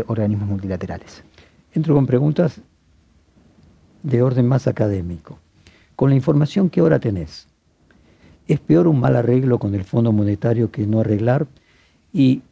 organismos 0.08 0.48
multilaterales. 0.48 1.22
Entro 1.72 1.94
con 1.94 2.04
preguntas 2.04 2.60
de 4.02 4.22
orden 4.22 4.46
más 4.46 4.66
académico. 4.66 5.38
Con 5.96 6.10
la 6.10 6.16
información 6.16 6.70
que 6.70 6.80
ahora 6.80 6.98
tenés, 6.98 7.46
¿es 8.48 8.60
peor 8.60 8.86
un 8.86 9.00
mal 9.00 9.16
arreglo 9.16 9.58
con 9.58 9.74
el 9.74 9.84
Fondo 9.84 10.12
Monetario 10.12 10.70
que 10.70 10.86
no 10.86 11.00
arreglar? 11.00 11.46
¿Y 12.12 12.42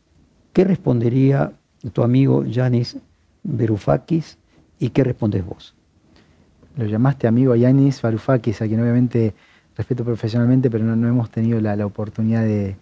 qué 0.52 0.64
respondería 0.64 1.52
tu 1.92 2.02
amigo 2.02 2.44
Yanis 2.44 2.98
Varoufakis 3.42 4.38
y 4.78 4.90
qué 4.90 5.04
respondes 5.04 5.44
vos? 5.44 5.74
Lo 6.76 6.84
llamaste 6.84 7.26
amigo 7.26 7.56
Yanis 7.56 8.02
Varoufakis, 8.02 8.62
a 8.62 8.68
quien 8.68 8.80
obviamente 8.80 9.34
respeto 9.76 10.04
profesionalmente, 10.04 10.70
pero 10.70 10.84
no, 10.84 11.08
hemos 11.08 11.30
tenido 11.30 11.60
la, 11.60 11.74
oportunidad 11.86 12.44
de, 12.44 12.76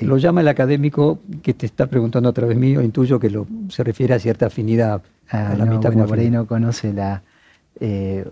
Lo 0.00 0.18
llama 0.18 0.40
el 0.40 0.48
académico 0.48 1.20
que 1.42 1.54
te 1.54 1.66
está 1.66 1.86
preguntando 1.86 2.28
a 2.28 2.32
través 2.32 2.56
mío, 2.56 2.82
intuyo 2.82 3.20
que 3.20 3.30
lo, 3.30 3.46
se 3.68 3.84
refiere 3.84 4.14
a 4.14 4.18
cierta 4.18 4.46
afinidad. 4.46 5.02
a 5.28 5.54
la 5.54 5.66
mitad 5.66 5.92
bueno, 5.92 6.08
por 6.08 6.18
ahí 6.18 6.30
no 6.30 6.46
conoce 6.46 6.92
la, 6.92 7.22
eh, 7.84 8.24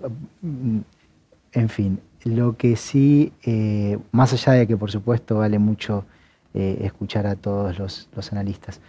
en 1.53 1.69
fin, 1.69 1.99
lo 2.23 2.57
que 2.57 2.77
sí, 2.77 3.33
eh, 3.43 3.99
más 4.13 4.33
allá 4.33 4.53
de 4.53 4.69
que 4.69 4.77
por 4.77 4.93
supuesto 4.93 5.39
vale 5.39 5.59
mucho 5.59 6.05
eh, 6.55 6.79
escuchar 6.83 7.27
a 7.27 7.35
todos 7.35 7.77
los, 7.77 8.33
analistas, 8.33 8.81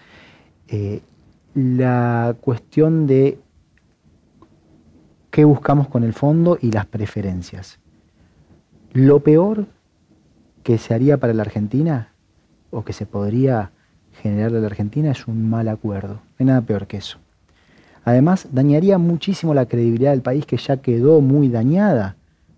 la 1.55 2.35
cuestión 2.41 3.07
de 3.07 3.39
qué 5.31 5.45
buscamos 5.45 5.87
con 5.87 6.03
el 6.03 6.13
fondo 6.13 6.59
y 6.61 6.71
las 6.71 6.85
preferencias. 6.85 7.79
Lo 8.93 9.21
peor 9.21 9.65
que 10.61 10.77
se 10.77 10.93
haría 10.93 11.17
para 11.17 11.33
la 11.33 11.41
Argentina 11.41 12.13
o 12.69 12.85
que 12.85 12.93
se 12.93 13.07
podría 13.07 13.71
generar 14.21 14.51
de 14.51 14.61
la 14.61 14.67
Argentina 14.67 15.09
es 15.09 15.27
un 15.27 15.49
mal 15.49 15.67
acuerdo. 15.69 16.13
No 16.13 16.35
hay 16.37 16.45
nada 16.45 16.61
peor 16.61 16.85
que 16.85 16.97
eso. 16.97 17.17
Además, 18.03 18.47
dañaría 18.51 18.97
muchísimo 18.97 19.53
la 19.53 19.67
credibilidad 19.67 20.11
del 20.11 20.21
país 20.21 20.45
que 20.45 20.57
ya 20.57 20.77
quedó 20.77 21.21
muy 21.21 21.49
dañada 21.49 22.15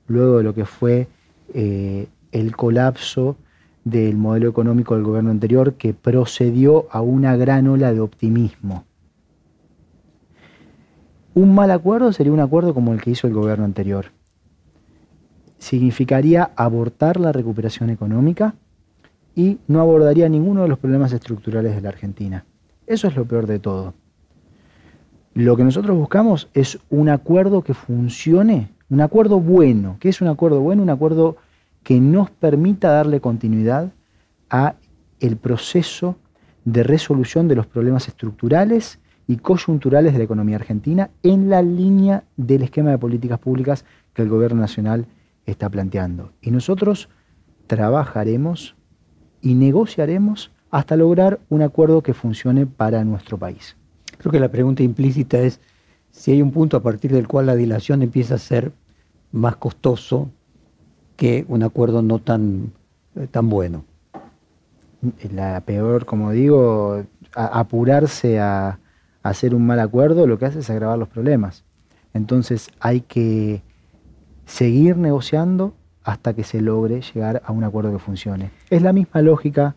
luego 0.07 0.37
de 0.37 0.43
lo 0.43 0.53
que 0.53 0.65
fue 0.65 1.07
eh, 1.53 2.07
el 2.31 2.55
colapso 2.55 3.35
del 3.83 4.15
modelo 4.15 4.49
económico 4.49 4.95
del 4.95 5.03
gobierno 5.03 5.31
anterior 5.31 5.73
que 5.73 5.93
procedió 5.93 6.87
a 6.91 7.01
una 7.01 7.35
gran 7.35 7.67
ola 7.67 7.93
de 7.93 7.99
optimismo. 7.99 8.85
Un 11.33 11.55
mal 11.55 11.71
acuerdo 11.71 12.13
sería 12.13 12.31
un 12.31 12.39
acuerdo 12.39 12.73
como 12.73 12.93
el 12.93 13.01
que 13.01 13.11
hizo 13.11 13.27
el 13.27 13.33
gobierno 13.33 13.65
anterior. 13.65 14.05
Significaría 15.57 16.51
abortar 16.55 17.19
la 17.19 17.31
recuperación 17.31 17.89
económica 17.89 18.53
y 19.35 19.57
no 19.67 19.81
abordaría 19.81 20.29
ninguno 20.29 20.61
de 20.61 20.67
los 20.69 20.77
problemas 20.77 21.11
estructurales 21.11 21.75
de 21.75 21.81
la 21.81 21.89
Argentina. 21.89 22.45
Eso 22.85 23.07
es 23.07 23.15
lo 23.15 23.25
peor 23.25 23.47
de 23.47 23.59
todo. 23.59 23.93
Lo 25.35 25.57
que 25.57 25.63
nosotros 25.63 25.97
buscamos 25.97 26.47
es 26.53 26.77
un 26.91 27.09
acuerdo 27.09 27.63
que 27.63 27.73
funcione, 27.73 28.69
un 28.91 29.01
acuerdo 29.01 29.39
bueno. 29.39 29.97
¿Qué 29.99 30.09
es 30.09 30.21
un 30.21 30.27
acuerdo 30.27 30.59
bueno? 30.59 30.83
Un 30.83 30.91
acuerdo 30.91 31.37
que 31.81 31.99
nos 31.99 32.29
permita 32.29 32.91
darle 32.91 33.19
continuidad 33.19 33.91
a 34.51 34.75
el 35.19 35.37
proceso 35.37 36.17
de 36.65 36.83
resolución 36.83 37.47
de 37.47 37.55
los 37.55 37.65
problemas 37.65 38.07
estructurales 38.07 38.99
y 39.27 39.37
coyunturales 39.37 40.13
de 40.13 40.19
la 40.19 40.25
economía 40.25 40.57
argentina 40.57 41.09
en 41.23 41.49
la 41.49 41.63
línea 41.63 42.25
del 42.37 42.61
esquema 42.61 42.91
de 42.91 42.99
políticas 42.99 43.39
públicas 43.39 43.85
que 44.13 44.21
el 44.21 44.29
gobierno 44.29 44.61
nacional 44.61 45.07
está 45.47 45.67
planteando. 45.67 46.31
Y 46.41 46.51
nosotros 46.51 47.09
trabajaremos 47.65 48.75
y 49.41 49.55
negociaremos 49.55 50.51
hasta 50.69 50.95
lograr 50.95 51.39
un 51.49 51.63
acuerdo 51.63 52.03
que 52.03 52.13
funcione 52.13 52.67
para 52.67 53.03
nuestro 53.03 53.39
país. 53.39 53.75
Creo 54.23 54.31
que 54.31 54.39
la 54.39 54.47
pregunta 54.47 54.83
implícita 54.83 55.37
es 55.39 55.59
si 56.11 56.31
hay 56.31 56.41
un 56.41 56.51
punto 56.51 56.77
a 56.77 56.81
partir 56.81 57.11
del 57.11 57.27
cual 57.27 57.47
la 57.47 57.55
dilación 57.55 58.01
empieza 58.01 58.35
a 58.35 58.37
ser 58.37 58.71
más 59.33 59.57
costoso 59.57 60.29
que 61.17 61.43
un 61.49 61.61
acuerdo 61.61 62.01
no 62.01 62.19
tan 62.19 62.71
eh, 63.17 63.27
tan 63.29 63.49
bueno? 63.49 63.83
La 65.29 65.59
peor, 65.59 66.05
como 66.05 66.31
digo, 66.31 67.03
apurarse 67.33 68.39
a, 68.39 68.79
hacer 69.23 69.53
un 69.53 69.65
mal 69.65 69.81
acuerdo 69.81 70.25
lo 70.25 70.39
que 70.39 70.45
hace 70.45 70.59
es 70.59 70.69
agravar 70.69 70.97
los 70.97 71.09
problemas. 71.09 71.65
Entonces 72.13 72.69
hay 72.79 73.01
que 73.01 73.61
seguir 74.45 74.95
negociando 74.95 75.73
hasta 76.05 76.33
que 76.33 76.45
se 76.45 76.61
logre 76.61 77.01
llegar 77.01 77.41
a 77.45 77.51
un 77.51 77.65
acuerdo 77.65 77.91
que 77.91 77.99
funcione. 77.99 78.51
Es 78.69 78.81
la 78.81 78.93
misma 78.93 79.21
lógica 79.21 79.75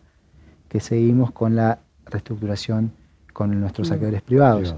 que 0.69 0.79
seguimos 0.79 1.31
con 1.31 1.57
la 1.57 1.79
reestructuración 2.05 2.93
con 3.37 3.59
nuestros 3.59 3.87
mm. 3.87 3.91
saqueadores 3.91 4.23
privados. 4.23 4.75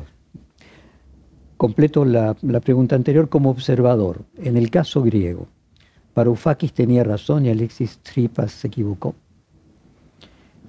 Completo 1.56 2.04
la, 2.04 2.34
pregunta 2.62 2.98
anterior 2.98 3.30
como 3.30 3.52
observador. 3.52 4.24
En 4.36 4.58
el 4.58 4.70
caso 4.70 5.02
griego, 5.02 5.48
¿Varoufakis 6.14 6.74
tenía 6.74 7.06
razón 7.06 7.46
y 7.46 7.52
Alexis 7.52 8.00
Tripas 8.00 8.52
se 8.52 8.68
equivocó? 8.68 9.16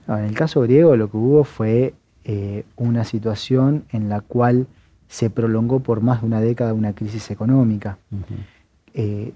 en 0.07 0.25
el 0.25 0.35
caso 0.35 0.61
griego 0.63 0.97
lo 0.97 1.09
que 1.11 1.17
hubo 1.17 1.45
fue 1.45 1.95
eh, 2.25 2.65
una 2.77 3.05
situación 3.05 3.85
en 3.91 4.09
la 4.09 4.21
cual 4.21 4.67
se 5.09 5.31
prolongó 5.31 5.81
por 5.81 6.01
más 6.01 6.21
de 6.21 6.27
una 6.27 6.41
década 6.41 6.75
una 6.75 6.93
crisis 6.93 7.31
económica. 7.33 7.99
Eh, 8.95 9.33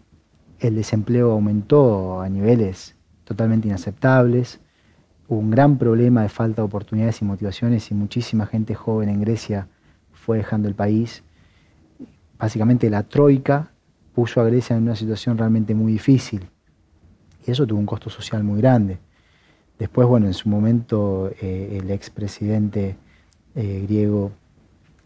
el 0.60 0.74
desempleo 0.76 1.32
aumentó 1.32 2.20
a 2.20 2.28
niveles 2.28 2.94
totalmente 3.24 3.68
inaceptables, 3.68 4.60
hubo 5.28 5.38
un 5.38 5.50
gran 5.50 5.78
problema 5.78 6.22
de 6.22 6.28
falta 6.28 6.62
de 6.62 6.66
oportunidades 6.66 7.22
y 7.22 7.24
motivaciones 7.24 7.90
y 7.90 7.94
muchísima 7.94 8.46
gente 8.46 8.74
joven 8.74 9.08
en 9.08 9.20
Grecia 9.20 9.68
fue 10.12 10.38
dejando 10.38 10.68
el 10.68 10.74
país. 10.74 11.22
Básicamente 12.38 12.90
la 12.90 13.02
troika 13.04 13.70
puso 14.14 14.40
a 14.40 14.44
Grecia 14.44 14.76
en 14.76 14.82
una 14.82 14.96
situación 14.96 15.38
realmente 15.38 15.74
muy 15.74 15.92
difícil 15.92 16.48
y 17.46 17.50
eso 17.50 17.66
tuvo 17.66 17.78
un 17.78 17.86
costo 17.86 18.10
social 18.10 18.44
muy 18.44 18.60
grande. 18.60 18.98
Después, 19.78 20.06
bueno, 20.06 20.26
en 20.26 20.34
su 20.34 20.48
momento 20.48 21.30
eh, 21.40 21.80
el 21.80 21.90
expresidente 21.90 22.96
eh, 23.54 23.84
griego 23.86 24.32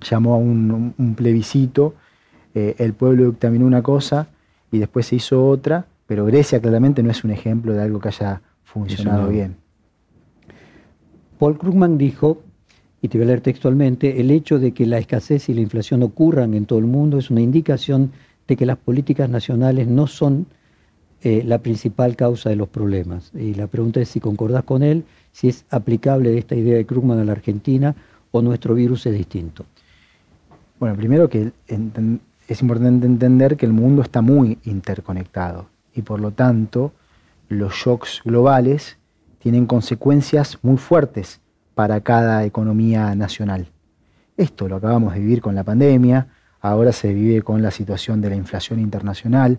llamó 0.00 0.34
a 0.34 0.36
un, 0.36 1.14
plebiscito, 1.16 1.94
eh, 2.54 2.76
el 2.78 2.92
pueblo 2.92 3.30
dictaminó 3.30 3.66
una 3.66 3.82
cosa 3.82 4.28
y 4.70 4.78
después 4.78 5.06
se 5.06 5.16
hizo 5.16 5.46
otra, 5.46 5.86
pero 6.06 6.24
Grecia 6.26 6.60
claramente 6.60 7.02
no 7.02 7.10
es 7.10 7.24
un 7.24 7.30
ejemplo 7.30 7.72
de 7.72 7.82
algo 7.82 7.98
que 7.98 8.08
haya 8.08 8.42
funcionado 8.62 9.28
bien. 9.28 9.56
Paul 11.38 11.56
Krugman 11.56 11.98
dijo, 11.98 12.42
y 13.00 13.08
te 13.08 13.18
voy 13.18 13.24
a 13.24 13.28
leer 13.28 13.40
textualmente, 13.40 14.20
el 14.20 14.30
hecho 14.30 14.58
de 14.58 14.72
que 14.72 14.86
la 14.86 14.98
escasez 14.98 15.48
y 15.48 15.54
la 15.54 15.60
inflación 15.60 16.02
ocurran 16.02 16.54
en 16.54 16.66
todo 16.66 16.78
el 16.78 16.86
mundo 16.86 17.18
es 17.18 17.30
una 17.30 17.40
indicación 17.40 18.12
de 18.48 18.56
que 18.56 18.66
las 18.66 18.78
políticas 18.78 19.30
nacionales 19.30 19.86
no 19.86 20.06
son 20.06 20.46
eh, 21.22 21.42
la 21.44 21.58
principal 21.58 22.16
causa 22.16 22.50
de 22.50 22.56
los 22.56 22.68
problemas. 22.68 23.30
Y 23.34 23.54
la 23.54 23.66
pregunta 23.66 24.00
es 24.00 24.08
si 24.08 24.20
concordás 24.20 24.64
con 24.64 24.82
él, 24.82 25.04
si 25.32 25.48
es 25.48 25.64
aplicable 25.70 26.36
esta 26.36 26.56
idea 26.56 26.76
de 26.76 26.86
Krugman 26.86 27.18
a 27.18 27.24
la 27.24 27.32
Argentina 27.32 27.94
o 28.32 28.42
nuestro 28.42 28.74
virus 28.74 29.06
es 29.06 29.14
distinto. 29.14 29.64
Bueno, 30.80 30.96
primero 30.96 31.28
que 31.28 31.52
es 31.66 32.62
importante 32.62 33.06
entender 33.06 33.56
que 33.56 33.66
el 33.66 33.72
mundo 33.72 34.02
está 34.02 34.22
muy 34.22 34.58
interconectado 34.64 35.66
y 35.94 36.02
por 36.02 36.20
lo 36.20 36.30
tanto 36.30 36.92
los 37.48 37.74
shocks 37.74 38.22
globales 38.24 38.97
tienen 39.48 39.64
consecuencias 39.64 40.58
muy 40.60 40.76
fuertes 40.76 41.40
para 41.74 42.02
cada 42.02 42.44
economía 42.44 43.14
nacional. 43.14 43.68
Esto 44.36 44.68
lo 44.68 44.76
acabamos 44.76 45.14
de 45.14 45.20
vivir 45.20 45.40
con 45.40 45.54
la 45.54 45.64
pandemia, 45.64 46.26
ahora 46.60 46.92
se 46.92 47.14
vive 47.14 47.40
con 47.40 47.62
la 47.62 47.70
situación 47.70 48.20
de 48.20 48.28
la 48.28 48.36
inflación 48.36 48.78
internacional, 48.78 49.58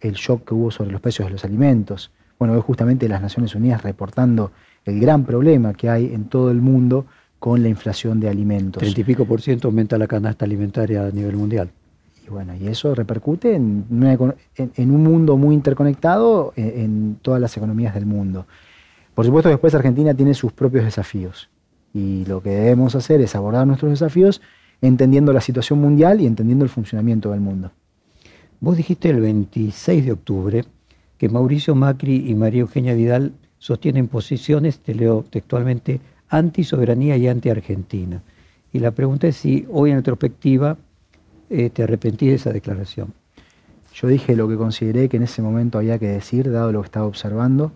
el 0.00 0.14
shock 0.14 0.48
que 0.48 0.54
hubo 0.54 0.70
sobre 0.70 0.92
los 0.92 1.02
precios 1.02 1.28
de 1.28 1.32
los 1.32 1.44
alimentos. 1.44 2.10
Bueno, 2.38 2.56
es 2.56 2.64
justamente 2.64 3.06
las 3.06 3.20
Naciones 3.20 3.54
Unidas 3.54 3.82
reportando 3.82 4.52
el 4.86 4.98
gran 4.98 5.26
problema 5.26 5.74
que 5.74 5.90
hay 5.90 6.14
en 6.14 6.30
todo 6.30 6.50
el 6.50 6.62
mundo 6.62 7.04
con 7.38 7.62
la 7.62 7.68
inflación 7.68 8.18
de 8.18 8.30
alimentos. 8.30 8.80
30 8.80 8.98
y 8.98 9.04
pico 9.04 9.26
por 9.26 9.42
ciento 9.42 9.68
aumenta 9.68 9.98
la 9.98 10.06
canasta 10.06 10.46
alimentaria 10.46 11.04
a 11.04 11.10
nivel 11.10 11.36
mundial. 11.36 11.68
Y 12.26 12.30
bueno, 12.30 12.54
y 12.56 12.66
eso 12.66 12.94
repercute 12.94 13.56
en, 13.56 13.84
un 13.90 15.02
mundo 15.02 15.36
muy 15.36 15.54
interconectado 15.54 16.54
en, 16.56 16.80
en, 16.80 17.18
todas 17.20 17.42
las 17.42 17.54
economías 17.58 17.92
del 17.92 18.06
mundo. 18.06 18.46
Por 19.16 19.24
supuesto, 19.24 19.48
después 19.48 19.74
Argentina 19.74 20.12
tiene 20.12 20.34
sus 20.34 20.52
propios 20.52 20.84
desafíos. 20.84 21.48
Y 21.94 22.26
lo 22.26 22.42
que 22.42 22.50
debemos 22.50 22.94
hacer 22.94 23.22
es 23.22 23.34
abordar 23.34 23.66
nuestros 23.66 23.90
desafíos 23.90 24.42
entendiendo 24.82 25.32
la 25.32 25.40
situación 25.40 25.80
mundial 25.80 26.20
y 26.20 26.26
entendiendo 26.26 26.66
el 26.66 26.68
funcionamiento 26.68 27.30
del 27.30 27.40
mundo. 27.40 27.70
Vos 28.60 28.76
dijiste 28.76 29.08
el 29.08 29.22
26 29.22 30.04
de 30.04 30.12
octubre 30.12 30.64
que 31.16 31.30
Mauricio 31.30 31.74
Macri 31.74 32.28
y 32.28 32.34
María 32.34 32.60
Eugenia 32.60 32.92
Vidal 32.92 33.32
sostienen 33.58 34.06
posiciones, 34.08 34.80
te 34.80 34.94
leo 34.94 35.24
textualmente, 35.30 35.98
anti-soberanía 36.28 37.16
y 37.16 37.26
anti-argentina. 37.26 38.20
Y 38.70 38.80
la 38.80 38.90
pregunta 38.90 39.28
es 39.28 39.36
si 39.38 39.66
hoy 39.72 39.92
en 39.92 39.96
retrospectiva 39.96 40.76
eh, 41.48 41.70
te 41.70 41.84
arrepentí 41.84 42.26
de 42.26 42.34
esa 42.34 42.52
declaración. 42.52 43.14
Yo 43.94 44.08
dije 44.08 44.36
lo 44.36 44.46
que 44.46 44.56
consideré 44.56 45.08
que 45.08 45.16
en 45.16 45.22
ese 45.22 45.40
momento 45.40 45.78
había 45.78 45.98
que 45.98 46.08
decir, 46.08 46.52
dado 46.52 46.70
lo 46.70 46.82
que 46.82 46.86
estaba 46.88 47.06
observando, 47.06 47.72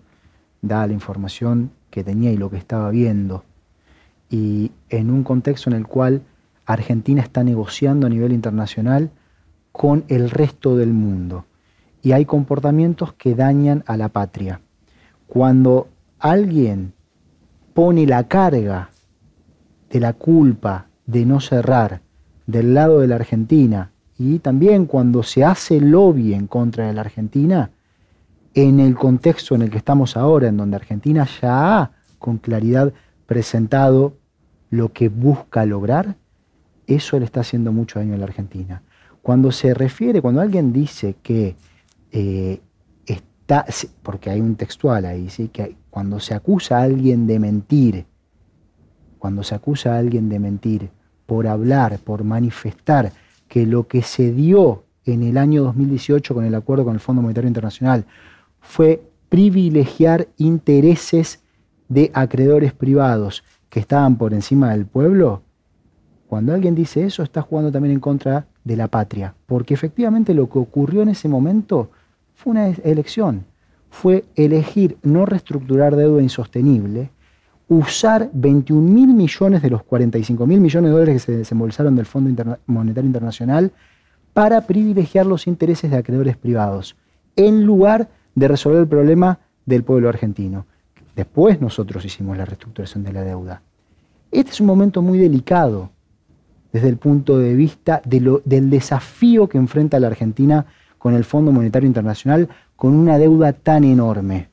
dada 0.61 0.87
la 0.87 0.93
información 0.93 1.71
que 1.89 2.03
tenía 2.03 2.31
y 2.31 2.37
lo 2.37 2.49
que 2.49 2.57
estaba 2.57 2.89
viendo. 2.89 3.43
Y 4.29 4.71
en 4.89 5.11
un 5.11 5.23
contexto 5.23 5.69
en 5.69 5.75
el 5.75 5.87
cual 5.87 6.21
Argentina 6.65 7.21
está 7.21 7.43
negociando 7.43 8.07
a 8.07 8.09
nivel 8.09 8.31
internacional 8.31 9.09
con 9.71 10.05
el 10.07 10.29
resto 10.29 10.77
del 10.77 10.93
mundo. 10.93 11.45
Y 12.01 12.13
hay 12.13 12.25
comportamientos 12.25 13.13
que 13.13 13.35
dañan 13.35 13.83
a 13.87 13.97
la 13.97 14.09
patria. 14.09 14.61
Cuando 15.27 15.87
alguien 16.19 16.93
pone 17.73 18.05
la 18.05 18.27
carga 18.27 18.89
de 19.89 19.99
la 19.99 20.13
culpa 20.13 20.87
de 21.05 21.25
no 21.25 21.39
cerrar 21.39 22.01
del 22.47 22.73
lado 22.73 22.99
de 22.99 23.07
la 23.07 23.15
Argentina 23.15 23.91
y 24.17 24.39
también 24.39 24.85
cuando 24.85 25.23
se 25.23 25.43
hace 25.43 25.79
lobby 25.81 26.33
en 26.33 26.47
contra 26.47 26.87
de 26.87 26.93
la 26.93 27.01
Argentina, 27.01 27.71
en 28.53 28.79
el 28.79 28.95
contexto 28.95 29.55
en 29.55 29.61
el 29.61 29.69
que 29.69 29.77
estamos 29.77 30.17
ahora, 30.17 30.47
en 30.47 30.57
donde 30.57 30.75
Argentina 30.75 31.27
ya 31.41 31.79
ha 31.79 31.91
con 32.19 32.37
claridad 32.37 32.93
presentado 33.25 34.13
lo 34.69 34.91
que 34.91 35.09
busca 35.09 35.65
lograr, 35.65 36.15
eso 36.87 37.17
le 37.19 37.25
está 37.25 37.41
haciendo 37.41 37.71
mucho 37.71 37.99
daño 37.99 38.15
a 38.15 38.17
la 38.17 38.25
Argentina. 38.25 38.81
Cuando 39.21 39.51
se 39.51 39.73
refiere, 39.73 40.21
cuando 40.21 40.41
alguien 40.41 40.73
dice 40.73 41.15
que 41.21 41.55
eh, 42.11 42.61
está, 43.05 43.65
porque 44.03 44.29
hay 44.29 44.41
un 44.41 44.55
textual 44.55 45.05
ahí, 45.05 45.29
¿sí? 45.29 45.47
que 45.49 45.75
cuando 45.89 46.19
se 46.19 46.33
acusa 46.33 46.79
a 46.79 46.83
alguien 46.83 47.27
de 47.27 47.39
mentir, 47.39 48.05
cuando 49.19 49.43
se 49.43 49.55
acusa 49.55 49.95
a 49.95 49.97
alguien 49.99 50.29
de 50.29 50.39
mentir, 50.39 50.89
por 51.25 51.47
hablar, 51.47 51.99
por 51.99 52.23
manifestar 52.23 53.13
que 53.47 53.65
lo 53.65 53.87
que 53.87 54.01
se 54.01 54.31
dio 54.31 54.83
en 55.05 55.23
el 55.23 55.37
año 55.37 55.63
2018 55.63 56.33
con 56.33 56.45
el 56.45 56.55
acuerdo 56.55 56.83
con 56.83 56.93
el 56.93 56.99
Fondo 56.99 57.21
Monetario 57.21 57.47
Internacional 57.47 58.05
fue 58.61 59.03
privilegiar 59.29 60.27
intereses 60.37 61.41
de 61.89 62.11
acreedores 62.13 62.73
privados 62.73 63.43
que 63.69 63.81
estaban 63.81 64.17
por 64.17 64.33
encima 64.33 64.71
del 64.71 64.85
pueblo, 64.85 65.41
cuando 66.27 66.53
alguien 66.53 66.75
dice 66.75 67.03
eso 67.03 67.23
está 67.23 67.41
jugando 67.41 67.71
también 67.71 67.95
en 67.95 67.99
contra 67.99 68.47
de 68.63 68.77
la 68.77 68.87
patria, 68.87 69.35
porque 69.47 69.73
efectivamente 69.73 70.33
lo 70.33 70.49
que 70.49 70.59
ocurrió 70.59 71.01
en 71.01 71.09
ese 71.09 71.27
momento 71.27 71.89
fue 72.33 72.51
una 72.51 72.67
elección, 72.67 73.45
fue 73.89 74.23
elegir 74.35 74.97
no 75.03 75.25
reestructurar 75.25 75.95
deuda 75.95 76.21
insostenible, 76.21 77.09
usar 77.67 78.29
21 78.33 78.81
mil 78.81 79.13
millones 79.13 79.61
de 79.61 79.69
los 79.69 79.83
45 79.83 80.47
mil 80.47 80.59
millones 80.59 80.89
de 80.89 80.91
dólares 80.91 81.15
que 81.15 81.31
se 81.31 81.37
desembolsaron 81.37 81.95
del 81.95 82.05
Fondo 82.05 82.57
Monetario 82.65 83.07
Internacional 83.07 83.71
para 84.33 84.61
privilegiar 84.61 85.25
los 85.25 85.47
intereses 85.47 85.91
de 85.91 85.97
acreedores 85.97 86.37
privados, 86.37 86.95
en 87.35 87.65
lugar 87.65 87.99
de 88.03 88.20
resolver 88.35 88.81
el 88.81 88.87
problema 88.87 89.39
del 89.65 89.83
pueblo 89.83 90.09
argentino. 90.09 90.65
Después 91.15 91.61
nosotros 91.61 92.05
hicimos 92.05 92.37
la 92.37 92.45
reestructuración 92.45 93.03
de 93.03 93.13
la 93.13 93.23
deuda. 93.23 93.61
Este 94.31 94.51
es 94.51 94.61
un 94.61 94.67
momento 94.67 95.01
muy 95.01 95.17
delicado 95.17 95.89
desde 96.71 96.87
el 96.87 96.97
punto 96.97 97.37
de 97.37 97.53
vista 97.53 98.01
del 98.05 98.69
desafío 98.69 99.49
que 99.49 99.57
enfrenta 99.57 99.99
la 99.99 100.07
Argentina 100.07 100.65
con 100.97 101.13
el 101.13 101.25
Fondo 101.25 101.51
Monetario 101.51 101.87
Internacional 101.87 102.47
con 102.75 102.93
una 102.93 103.17
deuda 103.17 103.53
tan 103.53 103.83
enorme. 103.83 104.49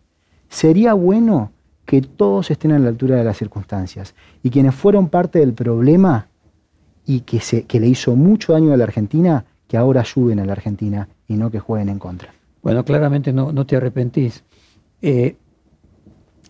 Sería 0.48 0.94
bueno 0.94 1.52
que 1.84 2.02
todos 2.02 2.50
estén 2.50 2.72
a 2.72 2.78
la 2.78 2.88
altura 2.88 3.16
de 3.16 3.24
las 3.24 3.38
circunstancias 3.38 4.14
y 4.42 4.50
quienes 4.50 4.74
fueron 4.74 5.08
parte 5.08 5.38
del 5.38 5.52
problema 5.52 6.26
y 7.06 7.20
que, 7.20 7.40
se, 7.40 7.64
que 7.64 7.80
le 7.80 7.86
hizo 7.86 8.16
mucho 8.16 8.52
daño 8.52 8.72
a 8.72 8.76
la 8.76 8.84
Argentina, 8.84 9.44
que 9.66 9.76
ahora 9.76 10.00
ayuden 10.00 10.40
a 10.40 10.44
la 10.44 10.52
Argentina 10.52 11.08
y 11.26 11.34
no 11.34 11.50
que 11.50 11.60
jueguen 11.60 11.88
en 11.88 11.98
contra. 11.98 12.37
Bueno, 12.68 12.84
claramente 12.84 13.32
no, 13.32 13.50
no 13.50 13.64
te 13.64 13.76
arrepentís. 13.76 14.44
Eh, 15.00 15.36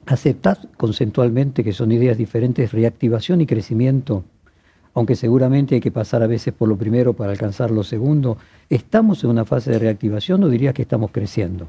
¿Aceptás 0.04 0.66
conceptualmente 0.76 1.62
que 1.62 1.72
son 1.72 1.92
ideas 1.92 2.18
diferentes, 2.18 2.72
reactivación 2.72 3.40
y 3.40 3.46
crecimiento? 3.46 4.24
Aunque 4.94 5.14
seguramente 5.14 5.76
hay 5.76 5.80
que 5.80 5.92
pasar 5.92 6.24
a 6.24 6.26
veces 6.26 6.52
por 6.52 6.68
lo 6.68 6.76
primero 6.76 7.12
para 7.12 7.30
alcanzar 7.30 7.70
lo 7.70 7.84
segundo. 7.84 8.36
¿Estamos 8.68 9.22
en 9.22 9.30
una 9.30 9.44
fase 9.44 9.70
de 9.70 9.78
reactivación 9.78 10.42
o 10.42 10.48
dirías 10.48 10.74
que 10.74 10.82
estamos 10.82 11.12
creciendo? 11.12 11.68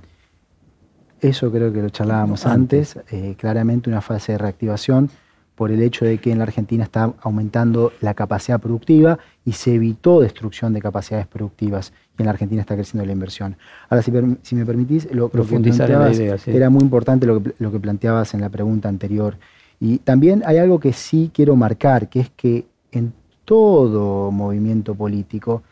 Eso 1.21 1.51
creo 1.51 1.71
que 1.71 1.83
lo 1.83 1.89
charlábamos 1.89 2.47
antes, 2.47 2.97
eh, 3.11 3.35
claramente 3.37 3.87
una 3.87 4.01
fase 4.01 4.31
de 4.31 4.39
reactivación 4.39 5.11
por 5.53 5.69
el 5.69 5.83
hecho 5.83 6.05
de 6.05 6.17
que 6.17 6.31
en 6.31 6.39
la 6.39 6.45
Argentina 6.45 6.85
está 6.85 7.13
aumentando 7.21 7.91
la 8.01 8.15
capacidad 8.15 8.59
productiva 8.59 9.19
y 9.45 9.51
se 9.51 9.75
evitó 9.75 10.21
destrucción 10.21 10.73
de 10.73 10.81
capacidades 10.81 11.27
productivas 11.27 11.93
en 12.23 12.25
la 12.25 12.31
Argentina 12.31 12.61
está 12.61 12.75
creciendo 12.75 13.05
la 13.05 13.11
inversión. 13.11 13.55
Ahora, 13.89 14.01
si, 14.01 14.11
me 14.55 14.65
permitís, 14.65 15.07
lo, 15.11 15.29
que 15.29 15.41
planteabas 15.41 16.19
era 16.47 16.69
muy 16.69 16.81
importante 16.81 17.25
lo 17.25 17.41
que, 17.41 17.53
lo 17.59 17.71
que 17.71 17.79
planteabas 17.79 18.33
en 18.33 18.41
la 18.41 18.49
pregunta 18.49 18.89
anterior. 18.89 19.37
Y 19.79 19.99
también 19.99 20.43
hay 20.45 20.57
algo 20.57 20.79
que 20.79 20.93
sí 20.93 21.31
quiero 21.33 21.55
marcar, 21.55 22.09
que 22.09 22.19
es 22.19 22.29
que 22.29 22.65
en 22.91 23.13
todo 23.45 24.31
movimiento 24.31 24.93
político, 24.93 25.63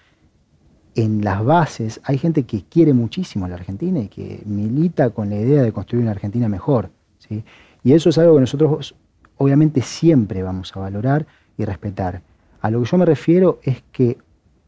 en 0.96 1.24
las 1.24 1.44
bases, 1.44 2.02
hay 2.04 2.18
gente 2.18 2.44
que 2.44 2.64
quiere 2.64 2.94
muchísimo 2.94 3.46
a 3.46 3.50
la 3.50 3.56
Argentina 3.56 4.00
y 4.00 4.08
que 4.08 4.42
milita 4.46 5.12
con 5.12 5.30
la 5.30 5.36
idea 5.36 5.62
de 5.62 5.72
construir 5.72 6.04
una 6.04 6.12
Argentina 6.12 6.50
mejor. 6.50 6.90
¿sí? 7.20 7.44
Y 7.84 7.94
eso 7.94 8.10
es 8.10 8.18
algo 8.18 8.36
que 8.36 8.42
nosotros 8.42 8.96
obviamente 9.38 9.82
siempre 9.82 10.42
vamos 10.42 10.76
a 10.76 10.80
valorar 10.80 11.28
y 11.58 11.66
respetar. 11.66 12.22
A 12.62 12.72
lo 12.72 12.82
que 12.82 12.90
yo 12.90 12.98
me 12.98 13.06
refiero 13.06 13.60
es 13.62 13.84
que 13.92 14.18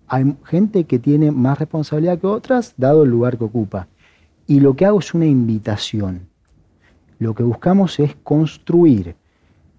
hay 0.09 0.35
gente 0.45 0.83
que 0.85 0.99
tiene 0.99 1.31
más 1.31 1.59
responsabilidad 1.59 2.19
que 2.19 2.27
otras, 2.27 2.73
dado 2.77 3.03
el 3.03 3.09
lugar 3.09 3.37
que 3.37 3.45
ocupa. 3.45 3.87
Y 4.47 4.59
lo 4.59 4.75
que 4.75 4.85
hago 4.85 4.99
es 4.99 5.13
una 5.13 5.27
invitación. 5.27 6.27
Lo 7.19 7.35
que 7.35 7.43
buscamos 7.43 7.99
es 7.99 8.15
construir. 8.23 9.15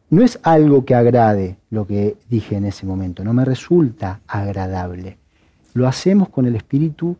No 0.08 0.22
es 0.22 0.38
algo 0.42 0.84
que 0.84 0.94
agrade 0.94 1.58
lo 1.70 1.86
que 1.86 2.16
dije 2.28 2.56
en 2.56 2.64
ese 2.64 2.86
momento, 2.86 3.24
no 3.24 3.32
me 3.32 3.44
resulta 3.44 4.20
agradable. 4.26 5.18
Lo 5.74 5.86
hacemos 5.86 6.28
con 6.28 6.46
el 6.46 6.56
espíritu 6.56 7.16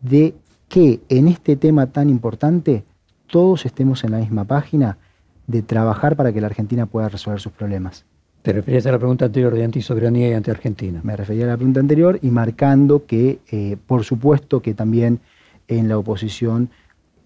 de 0.00 0.34
que 0.68 1.00
en 1.08 1.28
este 1.28 1.56
tema 1.56 1.86
tan 1.86 2.10
importante 2.10 2.84
todos 3.26 3.64
estemos 3.64 4.04
en 4.04 4.12
la 4.12 4.18
misma 4.18 4.44
página 4.44 4.98
de 5.46 5.62
trabajar 5.62 6.16
para 6.16 6.32
que 6.32 6.40
la 6.40 6.48
Argentina 6.48 6.86
pueda 6.86 7.08
resolver 7.08 7.40
sus 7.40 7.52
problemas. 7.52 8.04
¿Te 8.44 8.52
referías 8.52 8.84
a 8.84 8.92
la 8.92 8.98
pregunta 8.98 9.24
anterior 9.24 9.54
de 9.54 9.64
antisoberanía 9.64 10.28
y 10.28 10.32
anti-Argentina? 10.34 11.00
Me 11.02 11.16
refería 11.16 11.44
a 11.44 11.48
la 11.48 11.56
pregunta 11.56 11.80
anterior 11.80 12.18
y 12.20 12.28
marcando 12.28 13.06
que, 13.06 13.38
eh, 13.50 13.78
por 13.86 14.04
supuesto, 14.04 14.60
que 14.60 14.74
también 14.74 15.20
en 15.66 15.88
la 15.88 15.96
oposición, 15.96 16.68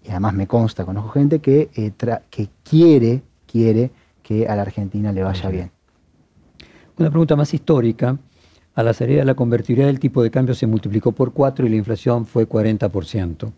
y 0.01 0.11
además 0.11 0.33
me 0.33 0.47
consta, 0.47 0.85
conozco 0.85 1.09
gente 1.09 1.39
que, 1.39 1.71
eh, 1.75 1.91
que 2.29 2.47
quiere, 2.63 3.21
quiere 3.45 3.91
que 4.23 4.47
a 4.47 4.55
la 4.55 4.61
Argentina 4.61 5.11
le 5.11 5.21
vaya 5.21 5.49
bien. 5.49 5.71
Una 6.97 7.09
pregunta 7.09 7.35
más 7.35 7.53
histórica. 7.53 8.17
A 8.75 8.81
la 8.81 8.93
salida 8.93 9.19
de 9.19 9.25
la 9.25 9.35
convertibilidad 9.35 9.89
el 9.89 9.99
tipo 9.99 10.23
de 10.23 10.31
cambio 10.31 10.55
se 10.55 10.67
multiplicó 10.67 11.11
por 11.11 11.33
cuatro 11.33 11.65
y 11.65 11.69
la 11.69 11.75
inflación 11.75 12.25
fue 12.27 12.47
40%. 12.47 13.51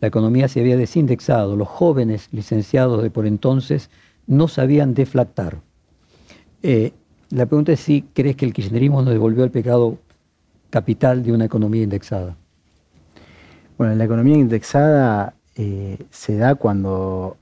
La 0.00 0.08
economía 0.08 0.48
se 0.48 0.60
había 0.60 0.76
desindexado. 0.76 1.56
Los 1.56 1.68
jóvenes 1.68 2.28
licenciados 2.32 3.02
de 3.02 3.08
por 3.08 3.26
entonces 3.26 3.88
no 4.26 4.48
sabían 4.48 4.92
deflactar. 4.92 5.62
Eh, 6.62 6.92
la 7.30 7.46
pregunta 7.46 7.72
es 7.72 7.80
si 7.80 8.02
crees 8.12 8.36
que 8.36 8.44
el 8.44 8.52
kirchnerismo 8.52 9.02
nos 9.02 9.12
devolvió 9.12 9.44
el 9.44 9.50
pecado 9.50 9.98
capital 10.70 11.22
de 11.22 11.32
una 11.32 11.44
economía 11.44 11.82
indexada. 11.82 12.36
Bueno, 13.78 13.94
la 13.94 14.04
economía 14.04 14.36
indexada 14.36 15.34
eh, 15.54 15.98
se 16.10 16.36
da 16.36 16.54
cuando, 16.54 17.36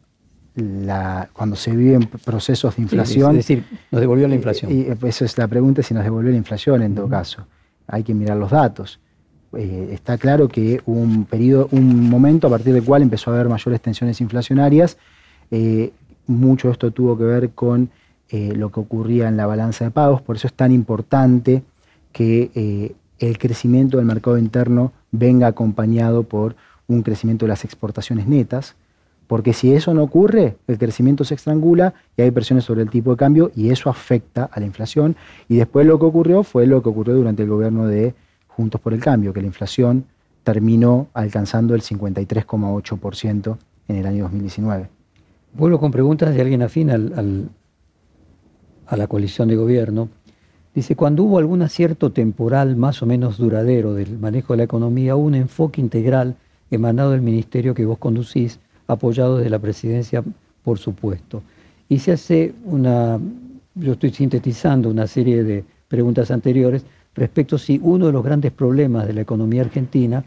la, 0.54 1.28
cuando 1.32 1.56
se 1.56 1.74
viven 1.74 2.08
procesos 2.24 2.76
de 2.76 2.82
inflación. 2.82 3.32
es 3.32 3.46
decir, 3.46 3.64
nos 3.90 4.00
devolvió 4.00 4.26
la 4.26 4.34
inflación. 4.34 4.72
Y, 4.72 4.86
eso 5.06 5.24
es 5.24 5.38
la 5.38 5.48
pregunta, 5.48 5.82
si 5.82 5.94
nos 5.94 6.04
devolvió 6.04 6.30
la 6.30 6.36
inflación 6.36 6.82
en 6.82 6.94
todo 6.94 7.08
caso. 7.08 7.46
Hay 7.86 8.02
que 8.02 8.14
mirar 8.14 8.36
los 8.36 8.50
datos. 8.50 9.00
Eh, 9.56 9.90
está 9.92 10.18
claro 10.18 10.48
que 10.48 10.80
hubo 10.86 10.98
un 10.98 11.24
periodo, 11.26 11.68
un 11.70 12.08
momento 12.08 12.48
a 12.48 12.50
partir 12.50 12.72
del 12.72 12.82
cual 12.82 13.02
empezó 13.02 13.30
a 13.30 13.34
haber 13.34 13.48
mayores 13.48 13.80
tensiones 13.80 14.20
inflacionarias 14.20 14.96
mucho 16.26 16.68
de 16.68 16.72
esto 16.72 16.90
tuvo 16.90 17.16
que 17.16 17.24
ver 17.24 17.50
con 17.50 17.90
eh, 18.30 18.54
lo 18.56 18.70
que 18.70 18.80
ocurría 18.80 19.28
en 19.28 19.36
la 19.36 19.46
balanza 19.46 19.84
de 19.84 19.90
pagos, 19.90 20.22
por 20.22 20.36
eso 20.36 20.46
es 20.46 20.54
tan 20.54 20.72
importante 20.72 21.62
que 22.12 22.50
eh, 22.54 22.94
el 23.18 23.38
crecimiento 23.38 23.96
del 23.96 24.06
mercado 24.06 24.38
interno 24.38 24.92
venga 25.10 25.46
acompañado 25.46 26.22
por 26.24 26.56
un 26.86 27.02
crecimiento 27.02 27.44
de 27.44 27.50
las 27.50 27.64
exportaciones 27.64 28.26
netas, 28.26 28.76
porque 29.26 29.52
si 29.52 29.72
eso 29.72 29.94
no 29.94 30.02
ocurre, 30.02 30.56
el 30.66 30.78
crecimiento 30.78 31.24
se 31.24 31.34
estrangula 31.34 31.94
y 32.16 32.22
hay 32.22 32.30
presiones 32.30 32.64
sobre 32.64 32.82
el 32.82 32.90
tipo 32.90 33.10
de 33.10 33.16
cambio 33.16 33.50
y 33.56 33.70
eso 33.70 33.88
afecta 33.88 34.44
a 34.52 34.60
la 34.60 34.66
inflación. 34.66 35.16
Y 35.48 35.56
después 35.56 35.86
lo 35.86 35.98
que 35.98 36.04
ocurrió 36.04 36.42
fue 36.42 36.66
lo 36.66 36.82
que 36.82 36.90
ocurrió 36.90 37.14
durante 37.14 37.42
el 37.42 37.48
gobierno 37.48 37.86
de 37.86 38.14
Juntos 38.48 38.80
por 38.80 38.92
el 38.94 39.00
Cambio, 39.00 39.32
que 39.32 39.40
la 39.40 39.46
inflación 39.46 40.04
terminó 40.44 41.08
alcanzando 41.14 41.74
el 41.74 41.82
53,8% 41.82 43.56
en 43.88 43.96
el 43.96 44.06
año 44.06 44.24
2019. 44.24 44.88
Vuelvo 45.54 45.80
con 45.80 45.90
preguntas 45.90 46.34
de 46.34 46.40
alguien 46.40 46.62
afín 46.62 46.90
al, 46.90 47.48
a 48.86 48.96
la 48.96 49.06
coalición 49.06 49.48
de 49.48 49.56
gobierno. 49.56 50.08
Dice, 50.74 50.96
cuando 50.96 51.22
hubo 51.22 51.38
algún 51.38 51.62
acierto 51.62 52.10
temporal 52.10 52.76
más 52.76 53.02
o 53.02 53.06
menos 53.06 53.38
duradero 53.38 53.94
del 53.94 54.18
manejo 54.18 54.52
de 54.52 54.58
la 54.58 54.64
economía, 54.64 55.14
hubo 55.14 55.26
un 55.26 55.36
enfoque 55.36 55.80
integral 55.80 56.36
emanado 56.70 57.12
del 57.12 57.22
ministerio 57.22 57.74
que 57.74 57.84
vos 57.84 57.98
conducís, 57.98 58.58
apoyado 58.86 59.38
desde 59.38 59.50
la 59.50 59.58
presidencia, 59.58 60.24
por 60.62 60.78
supuesto. 60.78 61.42
Y 61.88 61.98
se 61.98 62.12
hace 62.12 62.54
una, 62.64 63.20
yo 63.74 63.92
estoy 63.92 64.10
sintetizando 64.10 64.90
una 64.90 65.06
serie 65.06 65.44
de 65.44 65.64
preguntas 65.88 66.30
anteriores 66.30 66.84
respecto 67.14 67.56
a 67.56 67.58
si 67.58 67.78
uno 67.82 68.06
de 68.06 68.12
los 68.12 68.24
grandes 68.24 68.52
problemas 68.52 69.06
de 69.06 69.12
la 69.12 69.20
economía 69.20 69.62
argentina 69.62 70.24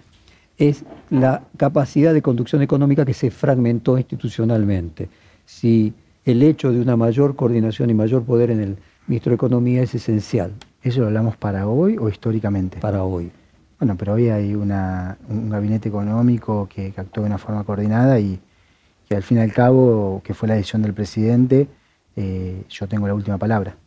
es 0.58 0.84
la 1.10 1.44
capacidad 1.58 2.14
de 2.14 2.22
conducción 2.22 2.62
económica 2.62 3.06
que 3.06 3.14
se 3.14 3.30
fragmentó 3.30 3.98
institucionalmente. 3.98 5.10
Si 5.46 5.94
el 6.28 6.44
hecho 6.44 6.74
de 6.74 6.82
una 6.82 6.98
mayor 6.98 7.38
coordinación 7.38 7.90
y 7.90 7.94
mayor 7.94 8.24
poder 8.24 8.52
en 8.52 8.60
el 8.60 8.78
ministro 9.08 9.30
de 9.30 9.36
Economía 9.36 9.82
es 9.82 9.96
esencial. 9.96 10.52
¿Eso 10.84 11.00
lo 11.00 11.08
hablamos 11.08 11.38
para 11.38 11.70
hoy 11.70 11.98
o 11.98 12.10
históricamente? 12.10 12.80
Para 12.80 13.04
hoy. 13.04 13.32
Bueno, 13.80 13.96
pero 13.98 14.16
hoy 14.16 14.28
hay 14.28 14.54
un 14.54 15.50
gabinete 15.50 15.88
económico 15.88 16.68
que, 16.68 16.94
actúa 16.98 17.24
de 17.24 17.30
una 17.30 17.38
forma 17.38 17.64
coordinada 17.64 18.20
y 18.20 18.42
que 19.08 19.16
al 19.16 19.24
fin 19.24 19.38
y 19.38 19.42
al 19.42 19.54
cabo, 19.54 20.22
que 20.22 20.34
fue 20.34 20.50
la 20.50 20.56
decisión 20.56 20.82
del 20.82 20.94
presidente, 20.94 21.70
eh, 22.18 22.62
yo 22.68 22.88
tengo 22.90 23.08
la 23.08 23.14
última 23.14 23.38
palabra. 23.38 23.78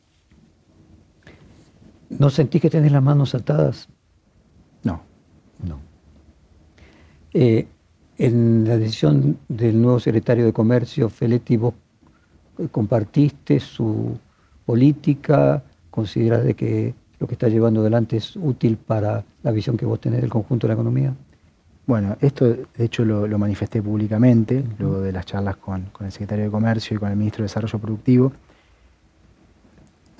¿No 2.08 2.30
sentís 2.30 2.62
que 2.62 2.70
tenés 2.70 2.90
las 2.90 3.02
manos 3.02 3.34
atadas? 3.34 3.86
No. 4.82 5.02
No. 5.62 5.78
Eh, 7.34 7.68
en 8.16 8.64
la 8.66 8.78
decisión 8.78 9.36
del 9.46 9.82
nuevo 9.82 10.00
secretario 10.00 10.46
de 10.46 10.54
Comercio, 10.54 11.10
Feletti, 11.10 11.58
vos 11.58 11.74
compartiste 12.68 13.60
su 13.60 14.18
política, 14.66 15.62
consideras 15.90 16.44
de 16.44 16.54
que 16.54 16.94
lo 17.18 17.26
que 17.26 17.34
está 17.34 17.48
llevando 17.48 17.80
adelante 17.80 18.16
es 18.16 18.36
útil 18.36 18.76
para 18.76 19.24
la 19.42 19.50
visión 19.50 19.76
que 19.76 19.86
vos 19.86 20.00
tenés 20.00 20.20
del 20.20 20.30
conjunto 20.30 20.66
de 20.66 20.68
la 20.68 20.74
economía? 20.74 21.14
Bueno, 21.86 22.16
esto 22.20 22.46
de 22.46 22.84
hecho 22.84 23.04
lo, 23.04 23.38
manifesté 23.38 23.82
públicamente, 23.82 24.64
luego 24.78 25.00
de 25.00 25.12
las 25.12 25.26
charlas 25.26 25.56
con, 25.56 25.90
el 26.00 26.12
secretario 26.12 26.44
de 26.44 26.50
Comercio 26.50 26.96
y 26.96 27.00
con 27.00 27.10
el 27.10 27.16
ministro 27.16 27.42
de 27.42 27.46
Desarrollo 27.46 27.78
Productivo. 27.78 28.32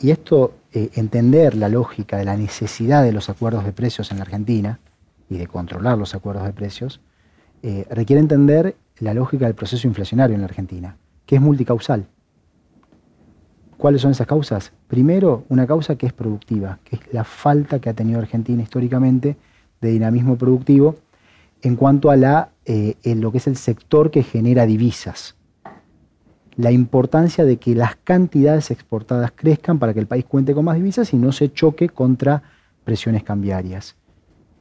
Y 0.01 0.11
esto, 0.11 0.55
eh, 0.73 0.91
entender 0.95 1.55
la 1.55 1.69
lógica 1.69 2.17
de 2.17 2.25
la 2.25 2.37
necesidad 2.37 3.05
de 3.05 3.13
los 3.13 3.29
acuerdos 3.29 3.65
de 3.65 3.73
precios 3.73 4.11
en 4.11 4.19
la 4.19 4.23
Argentina, 4.25 4.81
y 5.31 5.39
de 5.39 5.47
controlar 5.47 5.97
los 5.97 6.15
acuerdos 6.15 6.45
de 6.45 6.53
precios, 6.53 7.01
eh, 7.63 7.87
requiere 7.89 8.21
entender 8.21 8.75
la 8.99 9.15
lógica 9.15 9.47
del 9.47 9.55
proceso 9.55 9.87
inflacionario 9.87 10.35
en 10.35 10.43
la 10.43 10.49
Argentina, 10.49 10.97
que 11.25 11.37
es 11.37 11.41
multicausal. 11.41 12.07
¿Cuáles 13.81 14.03
son 14.03 14.11
esas 14.11 14.27
causas? 14.27 14.73
Primero, 14.89 15.45
una 15.49 15.67
causa 15.67 15.97
que 15.97 16.05
es 16.05 16.13
productiva, 16.13 16.79
que 16.85 16.97
es 16.97 17.15
la 17.15 17.25
falta 17.25 17.79
que 17.79 17.89
ha 17.89 17.95
tenido 17.95 18.19
Argentina 18.19 18.63
históricamente 18.63 19.39
de 19.81 19.91
dinamismo 19.91 20.37
productivo 20.37 20.97
en 21.63 21.77
cuanto 21.77 22.11
a 22.11 22.51
eh, 22.67 22.95
lo 23.17 23.33
que 23.33 23.39
es 23.39 23.47
el 23.47 23.57
sector 23.57 24.11
que 24.11 24.23
genera 24.23 24.67
divisas. 24.67 25.35
La 26.57 26.73
importancia 26.73 27.47
de 27.47 27.57
que 27.57 27.75
las 27.75 27.97
cantidades 27.97 28.71
exportadas 28.71 29.33
crezcan 29.35 29.79
para 29.79 29.95
que 29.95 30.01
el 30.01 30.07
país 30.07 30.27
cuente 30.27 30.53
con 30.53 30.67
más 30.67 30.77
divisas 30.77 31.15
y 31.15 31.17
no 31.17 31.33
se 31.33 31.51
choque 31.51 31.89
contra 31.89 32.43
presiones 32.85 33.25
cambiarias. 33.25 33.97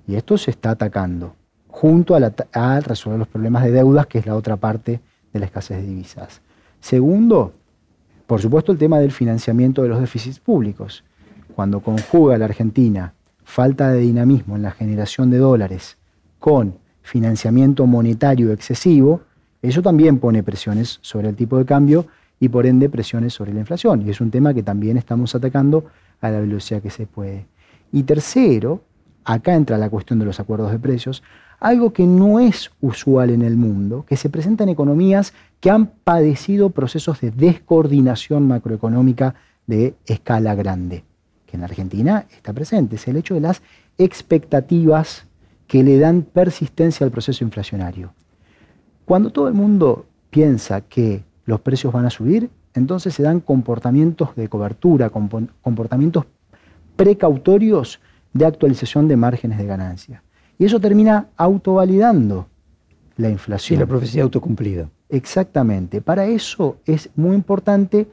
Y 0.07 0.15
esto 0.15 0.37
se 0.37 0.51
está 0.51 0.71
atacando, 0.71 1.35
junto 1.67 2.15
a, 2.15 2.79
resolver 2.79 3.19
los 3.19 3.27
problemas 3.27 3.65
de 3.65 3.71
deudas, 3.71 4.07
que 4.07 4.19
es 4.19 4.25
la 4.25 4.37
otra 4.37 4.55
parte 4.55 5.01
de 5.33 5.39
la 5.41 5.45
escasez 5.45 5.81
de 5.81 5.87
divisas. 5.87 6.41
Segundo, 6.79 7.51
por 8.29 8.39
supuesto, 8.39 8.71
el 8.71 8.77
tema 8.77 8.99
del 8.99 9.11
financiamiento 9.11 9.81
de 9.81 9.89
los 9.89 9.99
déficits 9.99 10.39
públicos. 10.39 11.03
Cuando 11.55 11.79
conjuga 11.79 12.37
la 12.37 12.45
Argentina 12.45 13.15
falta 13.43 13.89
de 13.91 14.01
dinamismo 14.01 14.55
en 14.55 14.61
la 14.61 14.69
generación 14.69 15.31
de 15.31 15.39
dólares 15.39 15.97
con 16.37 16.75
financiamiento 17.01 17.87
monetario 17.87 18.51
excesivo, 18.51 19.21
eso 19.63 19.81
también 19.81 20.19
pone 20.19 20.43
presiones 20.43 20.99
sobre 21.01 21.29
el 21.29 21.35
tipo 21.35 21.57
de 21.57 21.65
cambio 21.65 22.05
y 22.39 22.49
por 22.49 22.67
ende 22.67 22.87
presiones 22.87 23.33
sobre 23.33 23.51
la 23.51 23.61
inflación. 23.61 24.05
Y 24.05 24.11
es 24.11 24.21
un 24.21 24.29
tema 24.29 24.53
que 24.53 24.61
también 24.61 24.97
estamos 24.97 25.33
atacando 25.33 25.85
a 26.21 26.29
la 26.29 26.39
velocidad 26.39 26.83
que 26.83 26.91
se 26.91 27.07
puede. 27.07 27.47
Y 27.91 28.03
tercero, 28.03 28.83
acá 29.23 29.55
entra 29.55 29.79
la 29.79 29.89
cuestión 29.89 30.19
de 30.19 30.25
los 30.25 30.39
acuerdos 30.39 30.71
de 30.71 30.77
precios, 30.77 31.23
algo 31.59 31.91
que 31.93 32.05
no 32.05 32.39
es 32.39 32.71
usual 32.81 33.29
en 33.29 33.41
el 33.41 33.57
mundo, 33.57 34.05
que 34.07 34.17
se 34.17 34.29
presenta 34.29 34.63
en 34.63 34.69
economías 34.69 35.33
que 35.59 35.69
han 35.69 35.87
padecido 35.87 36.69
procesos 36.69 37.19
de 37.21 37.31
descoordinación 37.31 38.47
macroeconómica 38.47 39.35
de 39.67 39.95
escala 40.05 40.55
grande, 40.55 41.03
que 41.45 41.57
en 41.57 41.63
Argentina 41.63 42.25
está 42.31 42.53
presente, 42.53 42.95
es 42.95 43.07
el 43.07 43.17
hecho 43.17 43.33
de 43.33 43.41
las 43.41 43.61
expectativas 43.97 45.25
que 45.67 45.83
le 45.83 45.99
dan 45.99 46.23
persistencia 46.23 47.05
al 47.05 47.11
proceso 47.11 47.43
inflacionario. 47.43 48.13
Cuando 49.05 49.31
todo 49.31 49.47
el 49.47 49.53
mundo 49.53 50.05
piensa 50.29 50.81
que 50.81 51.23
los 51.45 51.59
precios 51.61 51.91
van 51.91 52.05
a 52.05 52.09
subir, 52.09 52.49
entonces 52.73 53.13
se 53.13 53.23
dan 53.23 53.39
comportamientos 53.39 54.35
de 54.35 54.47
cobertura, 54.47 55.09
comportamientos 55.09 56.25
precautorios 56.95 57.99
de 58.33 58.45
actualización 58.45 59.07
de 59.07 59.17
márgenes 59.17 59.57
de 59.57 59.65
ganancia. 59.65 60.23
Y 60.59 60.65
eso 60.65 60.79
termina 60.79 61.29
autovalidando 61.37 62.47
la 63.17 63.29
inflación. 63.29 63.77
Y 63.77 63.79
la 63.79 63.87
profecía 63.87 64.21
autocumplida. 64.21 64.89
Exactamente. 65.09 66.01
Para 66.01 66.25
eso 66.25 66.77
es 66.85 67.09
muy 67.15 67.35
importante 67.35 68.07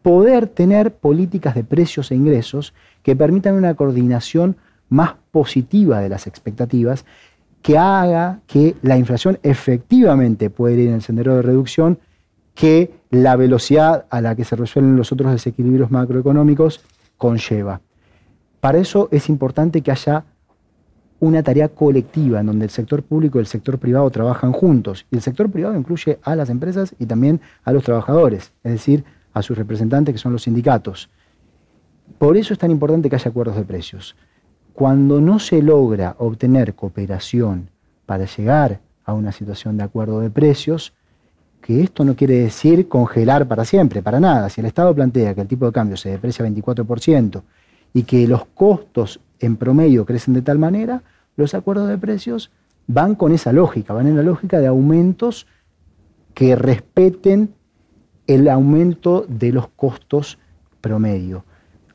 poder 0.00 0.46
tener 0.46 0.94
políticas 0.94 1.54
de 1.54 1.64
precios 1.64 2.10
e 2.10 2.14
ingresos 2.14 2.72
que 3.02 3.14
permitan 3.14 3.54
una 3.54 3.74
coordinación 3.74 4.56
más 4.88 5.14
positiva 5.30 6.00
de 6.00 6.08
las 6.08 6.26
expectativas 6.26 7.04
que 7.62 7.76
haga 7.76 8.40
que 8.46 8.76
la 8.82 8.96
inflación 8.96 9.38
efectivamente 9.42 10.48
pueda 10.48 10.76
ir 10.76 10.88
en 10.88 10.94
el 10.94 11.02
sendero 11.02 11.34
de 11.34 11.42
reducción, 11.42 11.98
que 12.54 12.94
la 13.10 13.36
velocidad 13.36 14.06
a 14.10 14.20
la 14.20 14.34
que 14.36 14.44
se 14.44 14.56
resuelven 14.56 14.96
los 14.96 15.12
otros 15.12 15.32
desequilibrios 15.32 15.90
macroeconómicos 15.90 16.80
conlleva. 17.16 17.80
Para 18.60 18.78
eso 18.78 19.08
es 19.12 19.28
importante 19.28 19.82
que 19.82 19.90
haya 19.90 20.24
una 21.20 21.42
tarea 21.42 21.68
colectiva 21.68 22.40
en 22.40 22.46
donde 22.46 22.64
el 22.64 22.70
sector 22.70 23.02
público 23.02 23.38
y 23.38 23.40
el 23.40 23.46
sector 23.46 23.78
privado 23.78 24.08
trabajan 24.10 24.52
juntos. 24.52 25.06
Y 25.10 25.16
el 25.16 25.22
sector 25.22 25.50
privado 25.50 25.76
incluye 25.76 26.18
a 26.22 26.36
las 26.36 26.50
empresas 26.50 26.94
y 26.98 27.06
también 27.06 27.40
a 27.64 27.72
los 27.72 27.84
trabajadores, 27.84 28.52
es 28.62 28.72
decir, 28.72 29.04
a 29.32 29.42
sus 29.42 29.58
representantes 29.58 30.14
que 30.14 30.18
son 30.18 30.32
los 30.32 30.42
sindicatos. 30.42 31.10
Por 32.18 32.36
eso 32.36 32.52
es 32.52 32.58
tan 32.58 32.70
importante 32.70 33.08
que 33.08 33.16
haya 33.16 33.30
acuerdos 33.30 33.56
de 33.56 33.64
precios. 33.64 34.16
Cuando 34.72 35.20
no 35.20 35.38
se 35.38 35.60
logra 35.60 36.14
obtener 36.18 36.74
cooperación 36.74 37.68
para 38.06 38.24
llegar 38.24 38.80
a 39.04 39.12
una 39.12 39.32
situación 39.32 39.76
de 39.76 39.84
acuerdo 39.84 40.20
de 40.20 40.30
precios, 40.30 40.92
que 41.60 41.82
esto 41.82 42.04
no 42.04 42.14
quiere 42.14 42.34
decir 42.34 42.88
congelar 42.88 43.46
para 43.46 43.64
siempre, 43.64 44.02
para 44.02 44.20
nada. 44.20 44.48
Si 44.48 44.60
el 44.60 44.66
Estado 44.66 44.94
plantea 44.94 45.34
que 45.34 45.40
el 45.40 45.48
tipo 45.48 45.66
de 45.66 45.72
cambio 45.72 45.96
se 45.96 46.10
deprecia 46.10 46.46
24% 46.46 47.42
y 47.92 48.04
que 48.04 48.26
los 48.28 48.46
costos 48.46 49.20
en 49.40 49.56
promedio 49.56 50.06
crecen 50.06 50.34
de 50.34 50.42
tal 50.42 50.58
manera, 50.58 51.02
los 51.36 51.54
acuerdos 51.54 51.88
de 51.88 51.98
precios 51.98 52.50
van 52.86 53.14
con 53.14 53.32
esa 53.32 53.52
lógica, 53.52 53.92
van 53.92 54.06
en 54.06 54.16
la 54.16 54.22
lógica 54.22 54.58
de 54.58 54.66
aumentos 54.66 55.46
que 56.34 56.56
respeten 56.56 57.54
el 58.26 58.48
aumento 58.48 59.24
de 59.28 59.52
los 59.52 59.68
costos 59.68 60.38
promedio. 60.80 61.44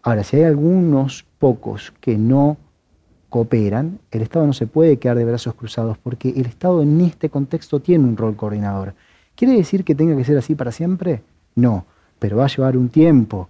Ahora, 0.01 0.23
si 0.23 0.37
hay 0.37 0.43
algunos 0.43 1.25
pocos 1.39 1.93
que 2.01 2.17
no 2.17 2.57
cooperan, 3.29 3.99
el 4.11 4.21
Estado 4.21 4.45
no 4.45 4.53
se 4.53 4.67
puede 4.67 4.97
quedar 4.97 5.17
de 5.17 5.25
brazos 5.25 5.55
cruzados 5.55 5.97
porque 5.97 6.29
el 6.29 6.45
Estado 6.45 6.83
en 6.83 7.01
este 7.01 7.29
contexto 7.29 7.79
tiene 7.79 8.03
un 8.03 8.17
rol 8.17 8.35
coordinador. 8.35 8.93
¿Quiere 9.35 9.55
decir 9.55 9.83
que 9.83 9.95
tenga 9.95 10.15
que 10.15 10.23
ser 10.23 10.37
así 10.37 10.55
para 10.55 10.71
siempre? 10.71 11.23
No, 11.55 11.85
pero 12.19 12.37
va 12.37 12.45
a 12.45 12.47
llevar 12.47 12.77
un 12.77 12.89
tiempo. 12.89 13.49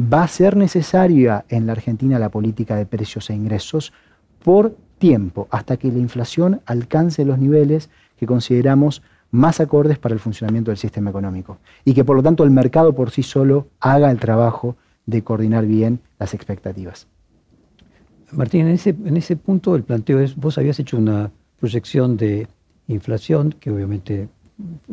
Va 0.00 0.22
a 0.22 0.28
ser 0.28 0.56
necesaria 0.56 1.44
en 1.48 1.66
la 1.66 1.72
Argentina 1.72 2.18
la 2.18 2.30
política 2.30 2.76
de 2.76 2.86
precios 2.86 3.30
e 3.30 3.34
ingresos 3.34 3.92
por 4.42 4.76
tiempo, 4.98 5.48
hasta 5.50 5.76
que 5.76 5.90
la 5.90 5.98
inflación 5.98 6.60
alcance 6.66 7.24
los 7.24 7.38
niveles 7.38 7.90
que 8.16 8.26
consideramos 8.26 9.02
más 9.32 9.60
acordes 9.60 9.98
para 9.98 10.14
el 10.14 10.20
funcionamiento 10.20 10.70
del 10.70 10.78
sistema 10.78 11.10
económico 11.10 11.58
y 11.84 11.94
que 11.94 12.04
por 12.04 12.16
lo 12.16 12.22
tanto 12.22 12.44
el 12.44 12.50
mercado 12.50 12.94
por 12.94 13.10
sí 13.10 13.22
solo 13.22 13.66
haga 13.80 14.10
el 14.10 14.18
trabajo 14.18 14.76
de 15.06 15.24
coordinar 15.24 15.66
bien 15.66 16.00
las 16.18 16.34
expectativas. 16.34 17.08
Martín, 18.30 18.66
en 18.66 18.74
ese, 18.74 18.90
en 18.90 19.16
ese 19.16 19.36
punto 19.36 19.74
el 19.74 19.82
planteo 19.82 20.20
es, 20.20 20.36
vos 20.36 20.56
habías 20.58 20.78
hecho 20.78 20.96
una 20.96 21.30
proyección 21.58 22.16
de 22.16 22.46
inflación 22.88 23.54
que 23.58 23.70
obviamente 23.70 24.28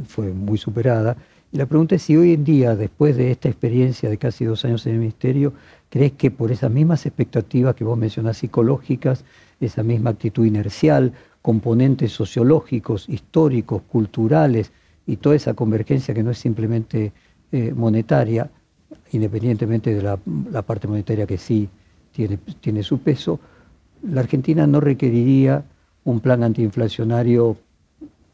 fue 0.08 0.34
muy 0.34 0.58
superada, 0.58 1.18
y 1.52 1.58
la 1.58 1.66
pregunta 1.66 1.96
es 1.96 2.04
si 2.04 2.16
hoy 2.16 2.34
en 2.34 2.44
día, 2.44 2.76
después 2.76 3.18
de 3.18 3.32
esta 3.32 3.50
experiencia 3.50 4.10
de 4.10 4.18
casi 4.18 4.46
dos 4.46 4.66
años 4.66 4.86
en 4.86 4.94
el 4.94 5.00
Ministerio, 5.00 5.54
crees 5.90 6.12
que 6.12 6.30
por 6.30 6.52
esas 6.52 6.70
mismas 6.72 7.06
expectativas 7.06 7.76
que 7.76 7.84
vos 7.84 7.98
mencionás 7.98 8.38
psicológicas, 8.38 9.26
esa 9.60 9.82
misma 9.82 10.12
actitud 10.12 10.46
inercial, 10.46 11.14
componentes 11.42 12.12
sociológicos, 12.12 13.10
históricos, 13.10 13.82
culturales 13.84 14.72
y 15.08 15.18
toda 15.18 15.36
esa 15.36 15.56
convergencia 15.56 16.14
que 16.14 16.22
no 16.22 16.32
es 16.32 16.38
simplemente 16.38 17.14
eh, 17.52 17.74
monetaria, 17.76 18.52
independientemente 19.12 19.96
de 19.96 20.04
la, 20.04 20.62
parte 20.62 20.88
monetaria 20.88 21.26
que 21.26 21.38
sí 21.38 21.68
tiene 22.62 22.84
su 22.84 23.00
peso, 23.00 23.40
la 24.04 24.22
Argentina 24.22 24.68
no 24.68 24.80
requeriría 24.80 25.64
un 26.04 26.20
plan 26.20 26.44
antiinflacionario 26.44 27.58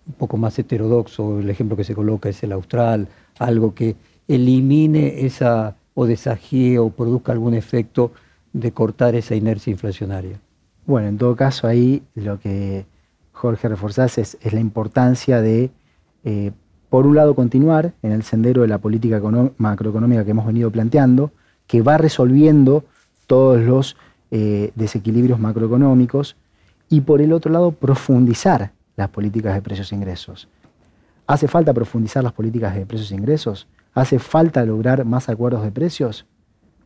un 0.07 0.13
poco 0.13 0.37
más 0.37 0.57
heterodoxo, 0.59 1.39
el 1.39 1.49
ejemplo 1.49 1.75
que 1.75 1.83
se 1.83 1.95
coloca 1.95 2.29
es 2.29 2.43
el 2.43 2.51
austral, 2.51 3.07
algo 3.39 3.73
que 3.73 3.95
elimine 4.27 5.25
esa 5.25 5.75
o 5.93 6.05
desajee 6.05 6.77
o 6.77 6.89
produzca 6.89 7.31
algún 7.31 7.53
efecto 7.53 8.11
de 8.53 8.71
cortar 8.71 9.15
esa 9.15 9.35
inercia 9.35 9.71
inflacionaria. 9.71 10.39
Bueno, 10.85 11.07
en 11.07 11.17
todo 11.17 11.35
caso 11.35 11.67
ahí 11.67 12.03
lo 12.13 12.39
que 12.39 12.85
Jorge 13.31 13.67
reforzás 13.67 14.17
es, 14.17 14.37
la 14.51 14.59
importancia 14.59 15.41
de, 15.41 15.71
eh, 16.23 16.51
por 16.89 17.07
un 17.07 17.15
lado, 17.15 17.35
continuar 17.35 17.93
en 18.03 18.11
el 18.11 18.23
sendero 18.23 18.61
de 18.61 18.67
la 18.67 18.77
política 18.77 19.21
macroeconómica 19.57 20.23
que 20.23 20.31
hemos 20.31 20.45
venido 20.45 20.71
planteando, 20.71 21.31
que 21.67 21.81
va 21.81 21.97
resolviendo 21.97 22.83
todos 23.27 23.61
los 23.61 23.97
eh, 24.31 24.71
desequilibrios 24.75 25.39
macroeconómicos, 25.39 26.35
y 26.87 27.01
por 27.01 27.21
el 27.21 27.33
otro 27.33 27.51
lado, 27.51 27.71
profundizar 27.71 28.71
las 28.95 29.09
políticas 29.09 29.53
de 29.53 29.61
precios 29.61 29.91
e 29.91 29.95
ingresos. 29.95 30.47
¿Hace 31.27 31.47
falta 31.47 31.73
profundizar 31.73 32.23
las 32.23 32.33
políticas 32.33 32.75
de 32.75 32.85
precios 32.85 33.11
e 33.11 33.15
ingresos? 33.15 33.67
¿Hace 33.93 34.19
falta 34.19 34.63
lograr 34.65 35.05
más 35.05 35.29
acuerdos 35.29 35.63
de 35.63 35.71
precios? 35.71 36.25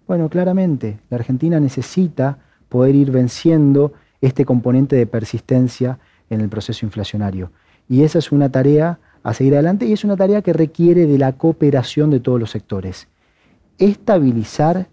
Bueno, 0.07 0.29
claramente, 0.29 0.99
la 1.09 1.17
Argentina 1.17 1.59
necesita 1.59 2.39
poder 2.69 2.95
ir 2.95 3.11
venciendo 3.11 3.93
este 4.21 4.45
componente 4.45 4.95
de 4.95 5.05
persistencia 5.05 5.99
en 6.29 6.41
el 6.41 6.49
proceso 6.49 6.85
inflacionario. 6.85 7.51
Y 7.87 8.03
esa 8.03 8.19
es 8.19 8.31
una 8.31 8.49
tarea 8.49 8.99
a 9.23 9.33
seguir 9.33 9.53
adelante 9.53 9.85
y 9.85 9.93
es 9.93 10.03
una 10.03 10.15
tarea 10.15 10.41
que 10.41 10.53
requiere 10.53 11.05
de 11.05 11.17
la 11.17 11.33
cooperación 11.33 12.09
de 12.09 12.19
todos 12.19 12.39
los 12.39 12.51
sectores. 12.51 13.07
Estabilizar, 13.77 14.87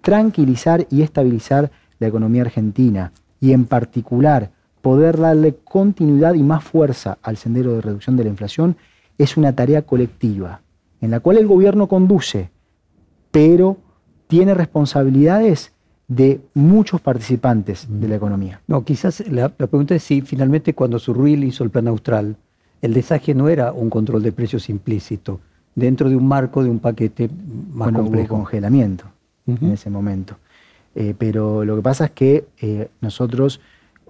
tranquilizar 0.00 0.86
y 0.90 1.02
estabilizar 1.02 1.70
la 1.98 2.08
economía 2.08 2.42
argentina 2.42 3.12
y 3.40 3.52
en 3.52 3.64
particular 3.64 4.50
poder 4.84 5.18
darle 5.18 5.56
continuidad 5.64 6.34
y 6.34 6.42
más 6.42 6.62
fuerza 6.62 7.16
al 7.22 7.38
sendero 7.38 7.72
de 7.72 7.80
reducción 7.80 8.18
de 8.18 8.24
la 8.24 8.28
inflación 8.28 8.76
es 9.16 9.38
una 9.38 9.54
tarea 9.54 9.80
colectiva, 9.80 10.60
en 11.00 11.10
la 11.10 11.20
cual 11.20 11.38
el 11.38 11.46
gobierno 11.46 11.86
conduce, 11.88 12.50
pero 13.30 13.78
tiene 14.26 14.52
responsabilidades 14.52 15.72
de 16.06 16.42
muchos 16.52 17.00
participantes 17.00 17.86
de 17.88 18.08
la 18.08 18.16
economía. 18.16 18.60
No, 18.66 18.84
quizás 18.84 19.26
la, 19.26 19.48
pregunta 19.48 19.94
es 19.94 20.02
si 20.02 20.20
finalmente 20.20 20.74
cuando 20.74 20.98
Surruil 20.98 21.44
hizo 21.44 21.64
el 21.64 21.70
plan 21.70 21.88
austral, 21.88 22.36
el 22.82 22.92
desaje 22.92 23.34
no 23.34 23.48
era 23.48 23.72
un 23.72 23.88
control 23.88 24.22
de 24.22 24.32
precios 24.32 24.68
implícito, 24.68 25.40
dentro 25.74 26.10
de 26.10 26.16
un 26.16 26.28
marco 26.28 26.62
de 26.62 26.68
un 26.68 26.78
paquete 26.78 27.30
más 27.72 27.90
bueno, 27.90 28.00
complejo. 28.00 28.34
Hubo 28.34 28.42
congelamiento 28.42 29.06
en 29.46 29.72
ese 29.72 29.88
momento. 29.88 30.36
Eh, 30.94 31.14
pero 31.16 31.64
lo 31.64 31.74
que 31.74 31.82
pasa 31.82 32.04
es 32.04 32.10
que 32.10 32.44
eh, 32.60 32.88
nosotros 33.00 33.62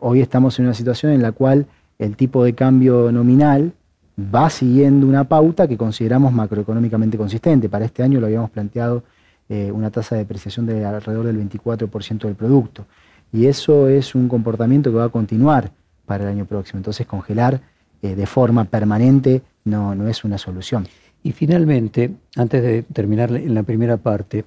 hoy 0.06 0.20
estamos 0.20 0.58
en 0.58 0.66
una 0.66 0.74
situación 0.74 1.12
en 1.12 1.22
la 1.22 1.32
cual 1.32 1.66
el 1.98 2.14
tipo 2.14 2.44
de 2.44 2.54
cambio 2.54 3.10
nominal 3.10 3.72
va 4.18 4.50
siguiendo 4.50 5.06
una 5.06 5.24
pauta 5.24 5.66
que 5.66 5.78
consideramos 5.78 6.30
macroeconómicamente 6.30 7.16
consistente. 7.16 7.70
Para 7.70 7.86
este 7.86 8.02
año 8.02 8.20
lo 8.20 8.26
habíamos 8.26 8.50
planteado 8.50 9.02
eh, 9.48 9.72
una 9.72 9.90
tasa 9.90 10.14
de 10.14 10.20
depreciación 10.20 10.66
de 10.66 10.84
alrededor 10.84 11.24
del 11.24 11.38
24% 11.48 12.18
del 12.18 12.34
producto. 12.34 12.84
Y 13.32 13.46
eso 13.46 13.88
es 13.88 14.14
un 14.14 14.28
comportamiento 14.28 14.90
que 14.90 14.98
va 14.98 15.04
a 15.04 15.08
continuar 15.08 15.72
para 16.04 16.24
el 16.24 16.30
año 16.30 16.44
próximo. 16.44 16.80
Entonces 16.80 17.06
congelar 17.06 17.62
eh, 18.02 18.14
de 18.14 18.26
forma 18.26 18.66
permanente 18.66 19.40
no, 19.64 19.94
no 19.94 20.06
es 20.06 20.22
una 20.22 20.36
solución. 20.36 20.86
Y 21.22 21.32
finalmente, 21.32 22.12
antes 22.36 22.62
de 22.62 22.82
terminar 22.82 23.34
en 23.34 23.54
la 23.54 23.62
primera 23.62 23.96
parte, 23.96 24.44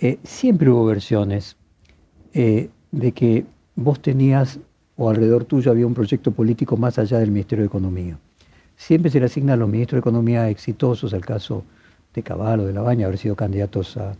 eh, 0.00 0.18
siempre 0.24 0.68
hubo 0.70 0.84
versiones 0.86 1.56
de 2.34 3.12
que 3.12 3.44
vos 3.76 4.00
tenías 4.00 4.58
o 4.96 5.08
alrededor 5.08 5.44
tuyo 5.44 5.70
había 5.70 5.86
un 5.86 5.94
proyecto 5.94 6.32
político 6.32 6.76
más 6.76 6.98
allá 6.98 7.18
del 7.18 7.30
Ministerio 7.30 7.62
de 7.62 7.68
Economía. 7.68 8.18
Siempre 8.76 9.10
se 9.10 9.20
le 9.20 9.26
asigna 9.26 9.54
a 9.54 9.56
los 9.56 9.68
ministros 9.68 9.96
de 9.96 10.00
Economía 10.00 10.48
exitosos, 10.48 11.12
el 11.12 11.24
caso 11.24 11.64
de 12.14 12.22
Caballo, 12.22 12.64
de 12.64 12.72
La 12.72 12.82
Baña, 12.82 13.06
haber 13.06 13.18
sido 13.18 13.36
candidatos 13.36 13.96
a, 13.96 14.14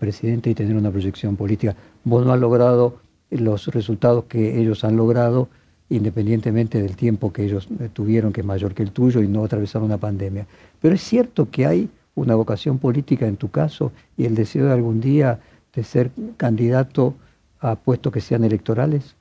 presidente 0.00 0.50
y 0.50 0.54
tener 0.54 0.74
una 0.74 0.90
proyección 0.90 1.36
política. 1.36 1.76
Vos 2.02 2.26
no 2.26 2.32
has 2.32 2.40
logrado 2.40 2.98
los 3.30 3.68
resultados 3.68 4.24
que 4.24 4.60
ellos 4.60 4.82
han 4.82 4.96
logrado 4.96 5.48
independientemente 5.90 6.80
del 6.80 6.96
tiempo 6.96 7.32
que 7.32 7.44
ellos 7.44 7.68
eh, 7.78 7.88
tuvieron, 7.92 8.32
que 8.32 8.40
es 8.40 8.46
mayor 8.46 8.74
que 8.74 8.82
el 8.82 8.90
tuyo, 8.90 9.22
y 9.22 9.28
no 9.28 9.44
atravesaron 9.44 9.86
una 9.86 9.98
pandemia. 9.98 10.46
Pero 10.80 10.94
es 10.94 11.02
cierto 11.02 11.50
que 11.50 11.66
hay 11.66 11.88
una 12.14 12.34
vocación 12.34 12.78
política 12.78 13.26
en 13.26 13.36
tu 13.36 13.50
caso 13.50 13.92
y 14.16 14.24
el 14.24 14.34
deseo 14.34 14.66
de 14.66 14.72
algún 14.72 15.00
día 15.00 15.40
de 15.74 15.84
ser 15.84 16.10
candidato 16.36 17.14
a 17.60 17.76
puestos 17.76 18.12
que 18.12 18.20
sean 18.20 18.44
electorales. 18.44 19.16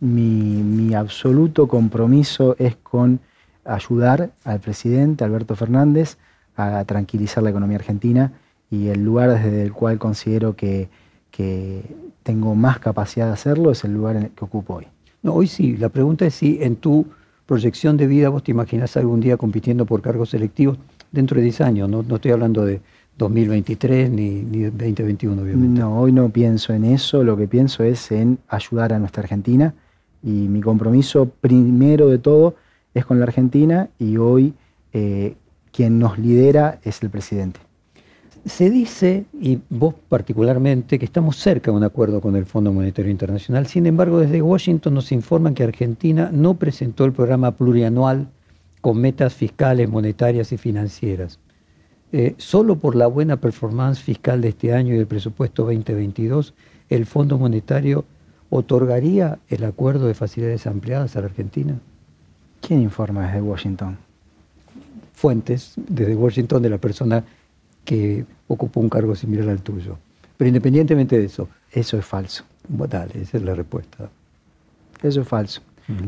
Mi, 0.00 0.94
absoluto 0.94 1.66
compromiso 1.68 2.56
es 2.58 2.76
con 2.76 3.20
ayudar 3.64 4.30
al 4.44 4.60
presidente 4.60 5.24
Alberto 5.24 5.56
Fernández 5.56 6.16
a 6.56 6.84
tranquilizar 6.84 7.42
la 7.42 7.50
economía 7.50 7.76
argentina 7.76 8.32
y 8.70 8.88
el 8.88 9.04
lugar 9.04 9.30
desde 9.30 9.62
el 9.62 9.72
cual 9.72 9.98
considero 9.98 10.56
que, 10.56 10.88
que 11.30 11.82
tengo 12.22 12.54
más 12.54 12.78
capacidad 12.78 13.26
de 13.26 13.32
hacerlo 13.32 13.70
es 13.70 13.84
el 13.84 13.92
lugar 13.92 14.16
en 14.16 14.24
el 14.24 14.30
que 14.30 14.44
ocupo 14.44 14.74
hoy. 14.74 14.86
No, 15.22 15.34
hoy 15.34 15.46
sí. 15.46 15.76
La 15.76 15.88
pregunta 15.88 16.26
es 16.26 16.34
si 16.34 16.58
en 16.62 16.76
tu 16.76 17.06
proyección 17.46 17.96
de 17.96 18.06
vida 18.06 18.28
vos 18.28 18.42
te 18.44 18.50
imaginas 18.50 18.96
algún 18.96 19.20
día 19.20 19.36
compitiendo 19.36 19.86
por 19.86 20.02
cargos 20.02 20.30
selectivos 20.30 20.78
dentro 21.10 21.36
de 21.36 21.42
10 21.44 21.60
años. 21.62 21.88
No, 21.88 22.04
estoy 22.14 22.30
hablando 22.30 22.64
de 22.64 22.80
2023 23.16 24.10
ni, 24.10 24.42
ni 24.42 24.64
2021, 24.64 25.42
obviamente. 25.42 25.80
No, 25.80 25.98
hoy 25.98 26.12
no 26.12 26.28
pienso 26.28 26.72
en 26.72 26.84
eso. 26.84 27.24
Lo 27.24 27.36
que 27.36 27.48
pienso 27.48 27.82
es 27.82 28.12
en 28.12 28.38
ayudar 28.48 28.92
a 28.92 28.98
nuestra 28.98 29.22
Argentina. 29.22 29.74
Y 30.22 30.48
mi 30.48 30.60
compromiso 30.60 31.26
primero 31.40 32.08
de 32.08 32.18
todo 32.18 32.56
es 32.94 33.04
con 33.04 33.18
la 33.18 33.24
Argentina 33.24 33.88
y 33.98 34.16
hoy 34.16 34.54
eh, 34.92 35.34
quien 35.72 35.98
nos 35.98 36.18
lidera 36.18 36.80
es 36.82 37.02
el 37.02 37.10
presidente. 37.10 37.60
Se 38.44 38.70
dice, 38.70 39.26
y 39.40 39.60
vos 39.68 39.94
particularmente, 40.08 40.98
que 40.98 41.04
estamos 41.04 41.36
cerca 41.36 41.70
de 41.70 41.76
un 41.76 41.84
acuerdo 41.84 42.20
con 42.20 42.34
el 42.36 42.46
Fondo 42.46 42.72
Monetario 42.72 43.10
Internacional. 43.10 43.66
Sin 43.66 43.86
embargo, 43.86 44.20
desde 44.20 44.40
Washington 44.40 44.94
nos 44.94 45.12
informan 45.12 45.54
que 45.54 45.64
Argentina 45.64 46.30
no 46.32 46.54
presentó 46.54 47.04
el 47.04 47.12
programa 47.12 47.52
plurianual 47.52 48.28
con 48.80 49.00
metas 49.00 49.34
fiscales, 49.34 49.88
monetarias 49.88 50.52
y 50.52 50.56
financieras. 50.56 51.38
Eh, 52.10 52.34
solo 52.38 52.76
por 52.76 52.96
la 52.96 53.06
buena 53.06 53.36
performance 53.36 54.00
fiscal 54.00 54.40
de 54.40 54.48
este 54.48 54.72
año 54.72 54.94
y 54.94 54.96
del 54.96 55.06
presupuesto 55.06 55.64
2022, 55.64 56.54
el 56.88 57.04
Fondo 57.04 57.38
Monetario 57.38 58.04
otorgaría 58.50 59.38
el 59.48 59.64
acuerdo 59.64 60.06
de 60.06 60.14
facilidades 60.14 60.66
ampliadas 60.66 61.16
a 61.16 61.20
la 61.20 61.26
Argentina. 61.26 61.74
¿Quién 62.60 62.80
informa 62.80 63.26
desde 63.26 63.42
Washington? 63.42 63.98
Fuentes 65.14 65.74
desde 65.76 66.14
Washington 66.14 66.62
de 66.62 66.70
la 66.70 66.78
persona 66.78 67.24
que 67.84 68.24
ocupó 68.46 68.80
un 68.80 68.88
cargo 68.88 69.14
similar 69.14 69.48
al 69.48 69.62
tuyo. 69.62 69.98
Pero 70.36 70.48
independientemente 70.48 71.18
de 71.18 71.24
eso. 71.24 71.48
Eso 71.72 71.98
es 71.98 72.04
falso. 72.04 72.44
Bueno, 72.68 72.92
dale, 72.92 73.20
esa 73.20 73.36
es 73.38 73.42
la 73.42 73.54
respuesta. 73.54 74.08
Eso 75.02 75.20
es 75.20 75.28
falso. 75.28 75.62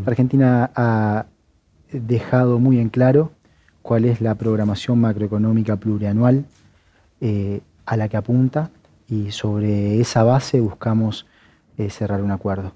Argentina 0.04 0.70
ha 0.74 1.24
dejado 1.90 2.58
muy 2.58 2.78
en 2.78 2.90
claro 2.90 3.32
cuál 3.82 4.04
es 4.04 4.20
la 4.20 4.34
programación 4.34 5.00
macroeconómica 5.00 5.76
plurianual 5.76 6.44
eh, 7.20 7.60
a 7.86 7.96
la 7.96 8.08
que 8.08 8.16
apunta 8.18 8.70
y 9.08 9.30
sobre 9.30 10.00
esa 10.00 10.22
base 10.22 10.60
buscamos 10.60 11.26
eh, 11.80 11.88
cerrar 11.88 12.22
un 12.22 12.30
acuerdo. 12.30 12.72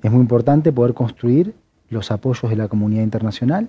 Es 0.00 0.12
muy 0.12 0.20
importante 0.20 0.70
poder 0.70 0.94
construir 0.94 1.56
los 1.88 2.12
apoyos 2.12 2.48
de 2.48 2.54
la 2.54 2.68
comunidad 2.68 3.02
internacional 3.02 3.68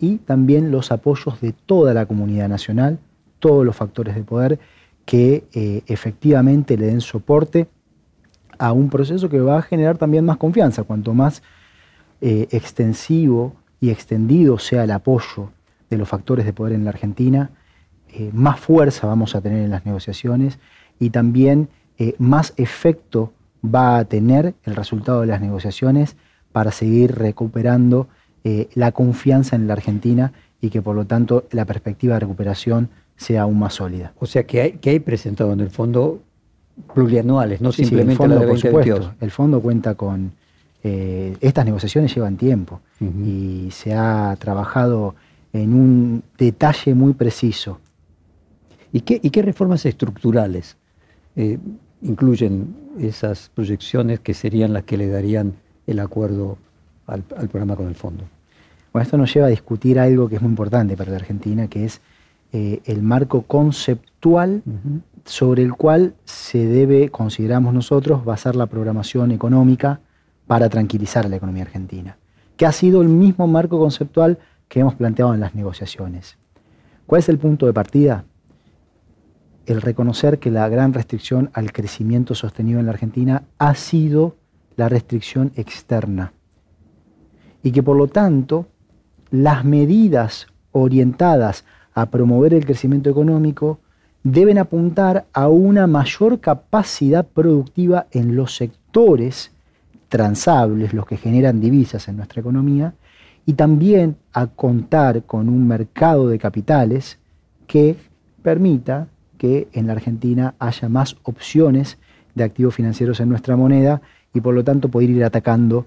y 0.00 0.16
también 0.16 0.72
los 0.72 0.90
apoyos 0.90 1.40
de 1.40 1.52
toda 1.52 1.94
la 1.94 2.06
comunidad 2.06 2.48
nacional 2.48 2.98
todos 3.38 3.64
los 3.64 3.76
factores 3.76 4.16
de 4.16 4.24
poder 4.24 4.58
que 5.04 5.44
eh, 5.52 5.82
efectivamente 5.86 6.76
le 6.76 6.86
den 6.86 7.00
soporte 7.00 7.68
a 8.58 8.72
un 8.72 8.90
proceso 8.90 9.28
que 9.28 9.38
va 9.38 9.58
a 9.58 9.62
generar 9.62 9.98
también 9.98 10.24
más 10.24 10.36
confianza. 10.36 10.82
Cuanto 10.82 11.14
más 11.14 11.40
eh, 12.20 12.48
extensivo 12.50 13.54
y 13.78 13.90
extendido 13.90 14.58
sea 14.58 14.82
el 14.82 14.90
apoyo 14.90 15.52
de 15.90 15.96
los 15.96 16.08
factores 16.08 16.44
de 16.44 16.52
poder 16.52 16.72
en 16.72 16.82
la 16.82 16.90
Argentina, 16.90 17.52
más 18.32 18.58
fuerza 18.58 19.06
vamos 19.06 19.36
a 19.36 19.40
tener 19.40 19.62
en 19.62 19.70
las 19.70 19.86
negociaciones 19.86 20.58
y 20.98 21.10
también 21.10 21.68
más 22.18 22.54
efecto 22.56 23.32
va 23.64 23.98
a 23.98 24.04
tener 24.04 24.54
el 24.64 24.76
resultado 24.76 25.22
de 25.22 25.26
las 25.26 25.40
negociaciones 25.40 26.16
para 26.52 26.70
seguir 26.70 27.14
recuperando 27.14 28.08
la 28.74 28.92
confianza 28.92 29.56
en 29.56 29.66
la 29.66 29.72
Argentina 29.72 30.32
y 30.60 30.68
que 30.70 30.82
por 30.82 30.94
lo 30.94 31.06
tanto 31.06 31.44
la 31.50 31.64
perspectiva 31.64 32.14
de 32.14 32.20
recuperación 32.20 32.90
sea 33.16 33.42
aún 33.42 33.58
más 33.58 33.74
sólida. 33.74 34.12
O 34.18 34.26
sea, 34.26 34.44
que 34.44 34.60
hay, 34.60 34.72
que 34.72 34.90
hay 34.90 35.00
presentado 35.00 35.52
en 35.52 35.60
el 35.60 35.70
fondo 35.70 36.20
plurianuales, 36.94 37.60
no 37.60 37.72
simplemente 37.72 38.12
el 38.12 38.30
fondo, 38.30 38.46
por 38.46 38.58
supuesto. 38.58 39.14
El 39.20 39.30
fondo 39.30 39.60
cuenta 39.60 39.94
con... 39.94 40.32
Eh, 40.82 41.34
estas 41.40 41.64
negociaciones 41.64 42.14
llevan 42.14 42.36
tiempo 42.36 42.82
y 43.00 43.68
se 43.70 43.94
ha 43.94 44.36
trabajado 44.38 45.14
en 45.54 45.72
un 45.72 46.22
detalle 46.36 46.94
muy 46.94 47.14
preciso. 47.14 47.80
¿Y 48.92 49.00
qué, 49.00 49.18
y 49.22 49.30
qué 49.30 49.40
reformas 49.40 49.86
estructurales 49.86 50.76
eh, 51.36 51.58
incluyen 52.04 52.76
esas 53.00 53.50
proyecciones 53.52 54.20
que 54.20 54.32
serían 54.32 54.72
las 54.72 54.84
que 54.84 54.96
le 54.96 55.08
darían 55.08 55.54
el 55.88 55.98
acuerdo 55.98 56.56
al, 57.06 57.24
al 57.36 57.48
programa 57.48 57.74
con 57.74 57.88
el 57.88 57.96
fondo? 57.96 58.22
Bueno, 58.92 59.02
esto 59.02 59.18
nos 59.18 59.34
lleva 59.34 59.48
a 59.48 59.50
discutir 59.50 59.98
algo 59.98 60.28
que 60.28 60.36
es 60.36 60.40
muy 60.40 60.50
importante 60.50 60.96
para 60.96 61.10
la 61.10 61.16
Argentina, 61.16 61.66
que 61.66 61.84
es 61.84 62.00
eh, 62.56 62.80
el 62.84 63.02
marco 63.02 63.42
conceptual 63.42 64.62
sobre 65.24 65.64
el 65.64 65.74
cual 65.74 66.14
se 66.24 66.64
debe, 66.64 67.08
consideramos 67.08 67.74
nosotros, 67.74 68.24
basar 68.24 68.54
la 68.54 68.66
programación 68.66 69.32
económica 69.32 69.98
para 70.46 70.68
tranquilizar 70.68 71.26
a 71.26 71.28
la 71.28 71.34
economía 71.34 71.64
argentina, 71.64 72.16
que 72.56 72.64
ha 72.64 72.70
sido 72.70 73.02
el 73.02 73.08
mismo 73.08 73.48
marco 73.48 73.80
conceptual 73.80 74.38
que 74.68 74.78
hemos 74.78 74.94
planteado 74.94 75.34
en 75.34 75.40
las 75.40 75.56
negociaciones. 75.56 76.36
¿Cuál 77.06 77.18
es 77.18 77.28
el 77.28 77.38
punto 77.38 77.66
de 77.66 77.72
partida? 77.72 78.24
El 79.66 79.80
reconocer 79.80 80.38
que 80.38 80.50
la 80.50 80.68
gran 80.68 80.92
restricción 80.92 81.50
al 81.54 81.72
crecimiento 81.72 82.34
sostenido 82.34 82.80
en 82.80 82.86
la 82.86 82.92
Argentina 82.92 83.44
ha 83.58 83.74
sido 83.74 84.36
la 84.76 84.88
restricción 84.88 85.52
externa. 85.56 86.32
Y 87.62 87.72
que 87.72 87.82
por 87.82 87.96
lo 87.96 88.08
tanto 88.08 88.66
las 89.30 89.64
medidas 89.64 90.46
orientadas 90.72 91.64
a 91.94 92.06
promover 92.06 92.52
el 92.52 92.66
crecimiento 92.66 93.08
económico 93.08 93.78
deben 94.22 94.58
apuntar 94.58 95.26
a 95.32 95.48
una 95.48 95.86
mayor 95.86 96.40
capacidad 96.40 97.26
productiva 97.26 98.06
en 98.10 98.36
los 98.36 98.56
sectores 98.56 99.52
transables, 100.08 100.94
los 100.94 101.06
que 101.06 101.16
generan 101.16 101.60
divisas 101.60 102.08
en 102.08 102.16
nuestra 102.16 102.40
economía, 102.40 102.94
y 103.46 103.54
también 103.54 104.16
a 104.32 104.46
contar 104.46 105.24
con 105.24 105.48
un 105.48 105.66
mercado 105.68 106.28
de 106.28 106.38
capitales 106.38 107.18
que 107.66 107.96
permita 108.42 109.08
que 109.44 109.68
en 109.74 109.86
la 109.86 109.92
Argentina 109.92 110.54
haya 110.58 110.88
más 110.88 111.16
opciones 111.22 111.98
de 112.34 112.44
activos 112.44 112.76
financieros 112.76 113.20
en 113.20 113.28
nuestra 113.28 113.56
moneda 113.56 114.00
y 114.32 114.40
por 114.40 114.54
lo 114.54 114.64
tanto 114.64 114.88
poder 114.88 115.10
ir 115.10 115.22
atacando 115.22 115.84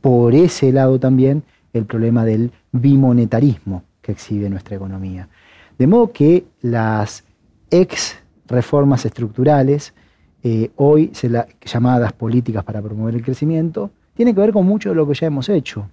por 0.00 0.32
ese 0.32 0.70
lado 0.70 1.00
también 1.00 1.42
el 1.72 1.86
problema 1.86 2.24
del 2.24 2.52
bimonetarismo 2.70 3.82
que 4.00 4.12
exhibe 4.12 4.48
nuestra 4.48 4.76
economía. 4.76 5.28
De 5.76 5.88
modo 5.88 6.12
que 6.12 6.44
las 6.62 7.24
ex 7.68 8.16
reformas 8.46 9.04
estructurales, 9.04 9.92
eh, 10.44 10.70
hoy 10.76 11.10
llamadas 11.64 12.12
políticas 12.12 12.62
para 12.62 12.80
promover 12.80 13.16
el 13.16 13.24
crecimiento, 13.24 13.90
tienen 14.14 14.36
que 14.36 14.40
ver 14.40 14.52
con 14.52 14.64
mucho 14.66 14.90
de 14.90 14.94
lo 14.94 15.08
que 15.08 15.14
ya 15.14 15.26
hemos 15.26 15.48
hecho. 15.48 15.88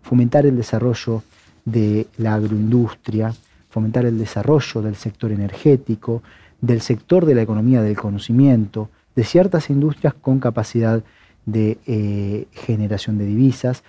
Fomentar 0.00 0.46
el 0.46 0.56
desarrollo 0.56 1.24
de 1.66 2.06
la 2.16 2.32
agroindustria, 2.32 3.34
fomentar 3.68 4.06
el 4.06 4.16
desarrollo 4.16 4.80
del 4.80 4.96
sector 4.96 5.30
energético, 5.30 6.22
del 6.64 6.80
sector 6.80 7.26
de 7.26 7.34
la 7.34 7.42
economía 7.42 7.82
del 7.82 7.96
conocimiento, 7.96 8.88
de 9.14 9.24
ciertas 9.24 9.68
industrias 9.68 10.14
con 10.14 10.40
capacidad 10.40 11.02
de 11.44 11.78
eh, 11.86 12.46
generación 12.52 13.18
de 13.18 13.26
divisas 13.26 13.84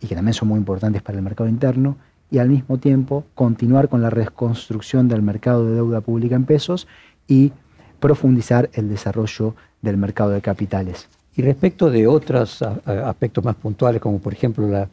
y 0.00 0.06
que 0.06 0.14
también 0.14 0.32
son 0.32 0.48
muy 0.48 0.58
importantes 0.58 1.02
para 1.02 1.18
el 1.18 1.24
mercado 1.24 1.48
interno, 1.48 1.96
y 2.30 2.38
al 2.38 2.48
mismo 2.48 2.78
tiempo 2.78 3.24
continuar 3.34 3.88
con 3.88 4.00
la 4.02 4.10
reconstrucción 4.10 5.06
del 5.06 5.22
mercado 5.22 5.66
de 5.66 5.74
deuda 5.74 6.00
pública 6.00 6.34
en 6.34 6.44
pesos 6.44 6.88
y 7.28 7.52
profundizar 8.00 8.70
el 8.72 8.88
desarrollo 8.88 9.54
del 9.82 9.98
mercado 9.98 10.30
de 10.30 10.40
capitales. 10.40 11.08
Y 11.36 11.42
respecto 11.42 11.90
de 11.90 12.06
otros 12.06 12.62
aspectos 12.62 13.44
más 13.44 13.54
puntuales, 13.56 14.00
como 14.00 14.18
por 14.18 14.32
ejemplo 14.32 14.66
la 14.66 14.88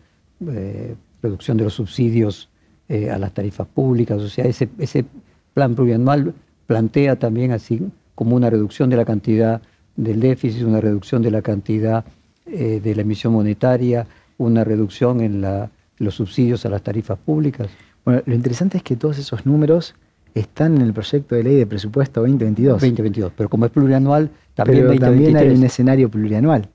eh, 0.49 0.95
reducción 1.21 1.57
de 1.57 1.63
los 1.63 1.73
subsidios 1.73 2.49
eh, 2.89 3.09
a 3.09 3.17
las 3.17 3.33
tarifas 3.33 3.67
públicas, 3.67 4.21
o 4.21 4.27
sea, 4.27 4.45
ese, 4.45 4.69
ese 4.77 5.05
plan 5.53 5.73
plurianual 5.73 6.33
plantea 6.71 7.17
también 7.17 7.51
así 7.51 7.81
como 8.15 8.37
una 8.37 8.49
reducción 8.49 8.89
de 8.89 8.95
la 8.95 9.03
cantidad 9.03 9.61
del 9.97 10.21
déficit, 10.21 10.63
una 10.63 10.79
reducción 10.79 11.21
de 11.21 11.29
la 11.29 11.41
cantidad 11.41 12.05
eh, 12.45 12.79
de 12.81 12.95
la 12.95 13.01
emisión 13.01 13.33
monetaria, 13.33 14.07
una 14.37 14.63
reducción 14.63 15.19
en 15.19 15.41
la 15.41 15.69
los 15.97 16.15
subsidios 16.15 16.65
a 16.65 16.69
las 16.69 16.81
tarifas 16.81 17.19
públicas? 17.19 17.67
Bueno, 18.05 18.21
lo 18.25 18.33
interesante 18.33 18.77
es 18.77 18.83
que 18.83 18.95
todos 18.95 19.17
esos 19.19 19.45
números 19.45 19.95
están 20.33 20.77
en 20.77 20.81
el 20.81 20.93
proyecto 20.93 21.35
de 21.35 21.43
ley 21.43 21.55
de 21.57 21.67
presupuesto 21.67 22.21
2022. 22.21 22.75
2022, 22.75 23.33
pero 23.35 23.49
como 23.49 23.65
es 23.65 23.71
plurianual, 23.71 24.29
también 24.55 24.87
pero 24.87 24.99
también 24.99 25.35
hay 25.35 25.49
un 25.49 25.63
escenario 25.63 26.09
plurianual. 26.09 26.69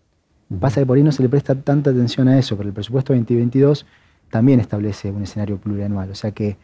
Pasa 0.60 0.82
que 0.82 0.86
por 0.86 0.98
ahí 0.98 1.02
no 1.02 1.10
se 1.10 1.22
le 1.22 1.30
presta 1.30 1.54
tanta 1.54 1.88
atención 1.90 2.28
a 2.28 2.38
eso, 2.38 2.54
pero 2.58 2.68
el 2.68 2.74
presupuesto 2.74 3.14
2022 3.14 3.86
también 4.30 4.60
establece 4.60 5.10
un 5.10 5.22
escenario 5.22 5.56
plurianual. 5.56 6.10
O 6.10 6.14
sea 6.14 6.32
que 6.32 6.58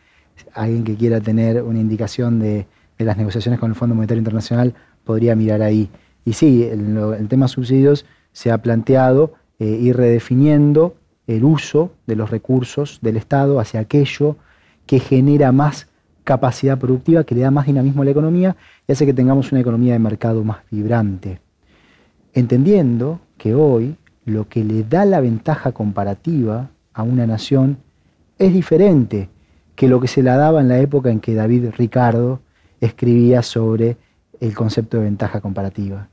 alguien 0.52 0.84
que 0.84 0.96
quiera 0.96 1.18
tener 1.20 1.62
una 1.62 1.80
indicación 1.80 2.38
de, 2.38 2.66
las 3.04 3.16
negociaciones 3.16 3.60
con 3.60 3.70
el 3.70 3.74
Fondo 3.74 3.94
Monetario 3.94 4.20
Internacional 4.20 4.74
podría 5.04 5.34
mirar 5.34 5.62
ahí. 5.62 5.90
Y 6.24 6.34
sí, 6.34 6.64
el, 6.64 6.96
el 6.96 7.28
tema 7.28 7.48
subsidios 7.48 8.06
se 8.32 8.50
ha 8.50 8.58
planteado 8.58 9.34
eh, 9.58 9.78
ir 9.80 9.96
redefiniendo 9.96 10.96
el 11.26 11.44
uso 11.44 11.92
de 12.06 12.16
los 12.16 12.30
recursos 12.30 12.98
del 13.00 13.16
Estado 13.16 13.60
hacia 13.60 13.80
aquello 13.80 14.36
que 14.86 14.98
genera 14.98 15.52
más 15.52 15.88
capacidad 16.24 16.78
productiva, 16.78 17.24
que 17.24 17.34
le 17.34 17.42
da 17.42 17.50
más 17.50 17.66
dinamismo 17.66 18.02
a 18.02 18.04
la 18.04 18.10
economía 18.10 18.56
y 18.86 18.92
hace 18.92 19.06
que 19.06 19.14
tengamos 19.14 19.52
una 19.52 19.60
economía 19.60 19.92
de 19.92 19.98
mercado 19.98 20.44
más 20.44 20.58
vibrante. 20.70 21.40
Entendiendo 22.32 23.20
que 23.38 23.54
hoy 23.54 23.96
lo 24.24 24.48
que 24.48 24.64
le 24.64 24.84
da 24.84 25.04
la 25.04 25.20
ventaja 25.20 25.72
comparativa 25.72 26.70
a 26.92 27.02
una 27.02 27.26
nación 27.26 27.78
es 28.38 28.52
diferente 28.52 29.28
que 29.74 29.88
lo 29.88 30.00
que 30.00 30.08
se 30.08 30.22
la 30.22 30.36
daba 30.36 30.60
en 30.60 30.68
la 30.68 30.78
época 30.78 31.10
en 31.10 31.20
que 31.20 31.34
David 31.34 31.70
Ricardo 31.76 32.40
escribía 32.86 33.42
sobre 33.42 33.96
el 34.40 34.54
concepto 34.54 34.98
de 34.98 35.04
ventaja 35.04 35.40
comparativa. 35.40 36.08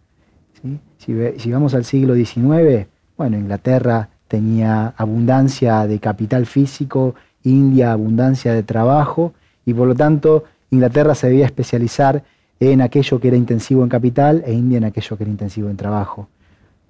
Si, 0.97 1.51
vamos 1.51 1.73
al 1.73 1.83
siglo 1.83 2.13
XIX, 2.13 2.87
bueno, 3.17 3.37
Inglaterra 3.37 4.09
tenía 4.27 4.93
abundancia 4.95 5.87
de 5.87 5.99
capital 5.99 6.45
físico, 6.45 7.15
India 7.43 7.91
abundancia 7.91 8.53
de 8.53 8.63
trabajo, 8.63 9.33
y 9.65 9.73
por 9.73 9.87
lo 9.87 9.95
tanto 9.95 10.43
Inglaterra 10.69 11.15
se 11.15 11.27
debía 11.27 11.45
especializar 11.45 12.23
en 12.59 12.81
aquello 12.81 13.19
que 13.19 13.29
era 13.29 13.37
intensivo 13.37 13.83
en 13.83 13.89
capital 13.89 14.43
e 14.45 14.53
India 14.53 14.77
en 14.77 14.83
aquello 14.83 15.17
que 15.17 15.23
era 15.23 15.31
intensivo 15.31 15.69
en 15.69 15.77
trabajo. 15.77 16.29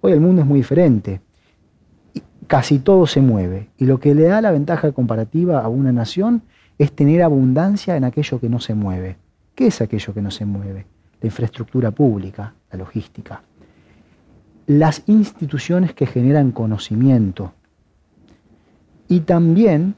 Hoy 0.01 0.11
el 0.11 0.19
mundo 0.19 0.41
es 0.41 0.47
muy 0.47 0.59
diferente. 0.59 1.21
Casi 2.47 2.80
todo 2.80 3.05
se 3.05 3.21
mueve. 3.21 3.69
Y 3.77 3.86
lo 3.86 3.99
que 3.99 4.15
le 4.15 4.23
da 4.23 4.41
la 4.41 4.51
ventaja 4.51 4.91
comparativa 4.91 5.61
a 5.61 5.69
una 5.69 5.91
nación 5.91 6.41
es 6.80 6.91
tener 6.91 7.21
abundancia 7.21 7.95
en 7.95 8.03
aquello 8.03 8.39
que 8.39 8.49
no 8.49 8.59
se 8.59 8.73
mueve. 8.73 9.17
¿Qué 9.60 9.68
es 9.68 9.82
aquello 9.82 10.14
que 10.14 10.22
no 10.22 10.32
se 10.32 10.45
mueve? 10.45 10.86
La 11.20 11.28
infraestructura 11.28 11.91
pública, 11.91 12.53
la 12.72 12.78
logística. 12.78 13.41
Las 14.68 15.03
instituciones 15.07 15.93
que 15.93 16.05
generan 16.05 16.53
conocimiento. 16.53 17.51
Y 19.10 19.20
también, 19.20 19.95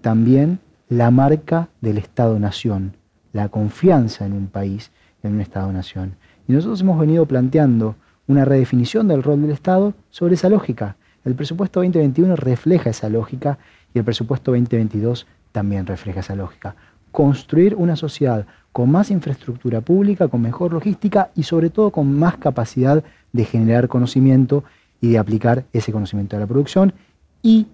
también 0.00 0.58
la 0.88 1.12
marca 1.12 1.68
del 1.80 1.98
Estado-Nación, 1.98 2.96
la 3.32 3.48
confianza 3.48 4.26
en 4.26 4.32
un 4.32 4.48
país, 4.48 4.90
en 5.22 5.34
un 5.34 5.40
Estado-Nación. 5.40 6.16
Y 6.48 6.52
nosotros 6.54 6.80
hemos 6.80 6.98
venido 6.98 7.26
planteando 7.26 7.94
una 8.26 8.44
redefinición 8.44 9.06
del 9.06 9.22
rol 9.22 9.40
del 9.40 9.52
Estado 9.52 9.94
sobre 10.10 10.34
esa 10.34 10.48
lógica. 10.48 10.96
El 11.24 11.36
presupuesto 11.36 11.78
2021 11.78 12.34
refleja 12.34 12.90
esa 12.90 13.08
lógica 13.08 13.56
y 13.94 14.00
el 14.00 14.04
presupuesto 14.04 14.50
2022 14.50 15.28
también 15.52 15.86
refleja 15.86 16.18
esa 16.18 16.34
lógica. 16.34 16.74
Construir 17.12 17.76
una 17.76 17.94
sociedad 17.94 18.44
con 18.74 18.90
más 18.90 19.12
infraestructura 19.12 19.82
pública, 19.82 20.26
con 20.26 20.42
mejor 20.42 20.72
logística 20.72 21.30
y 21.36 21.44
sobre 21.44 21.70
todo 21.70 21.92
con 21.92 22.12
más 22.18 22.38
capacidad 22.38 23.04
de 23.32 23.44
generar 23.44 23.86
conocimiento 23.86 24.64
y 25.00 25.12
de 25.12 25.18
aplicar 25.18 25.64
ese 25.72 25.92
conocimiento 25.92 26.36
a 26.36 26.40
la 26.40 26.48
producción 26.48 26.92
y 27.40 27.68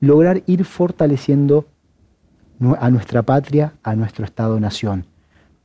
lograr 0.00 0.42
ir 0.46 0.64
fortaleciendo 0.64 1.66
a 2.80 2.88
nuestra 2.88 3.22
patria, 3.22 3.74
a 3.82 3.94
nuestro 3.96 4.24
Estado-nación, 4.24 5.04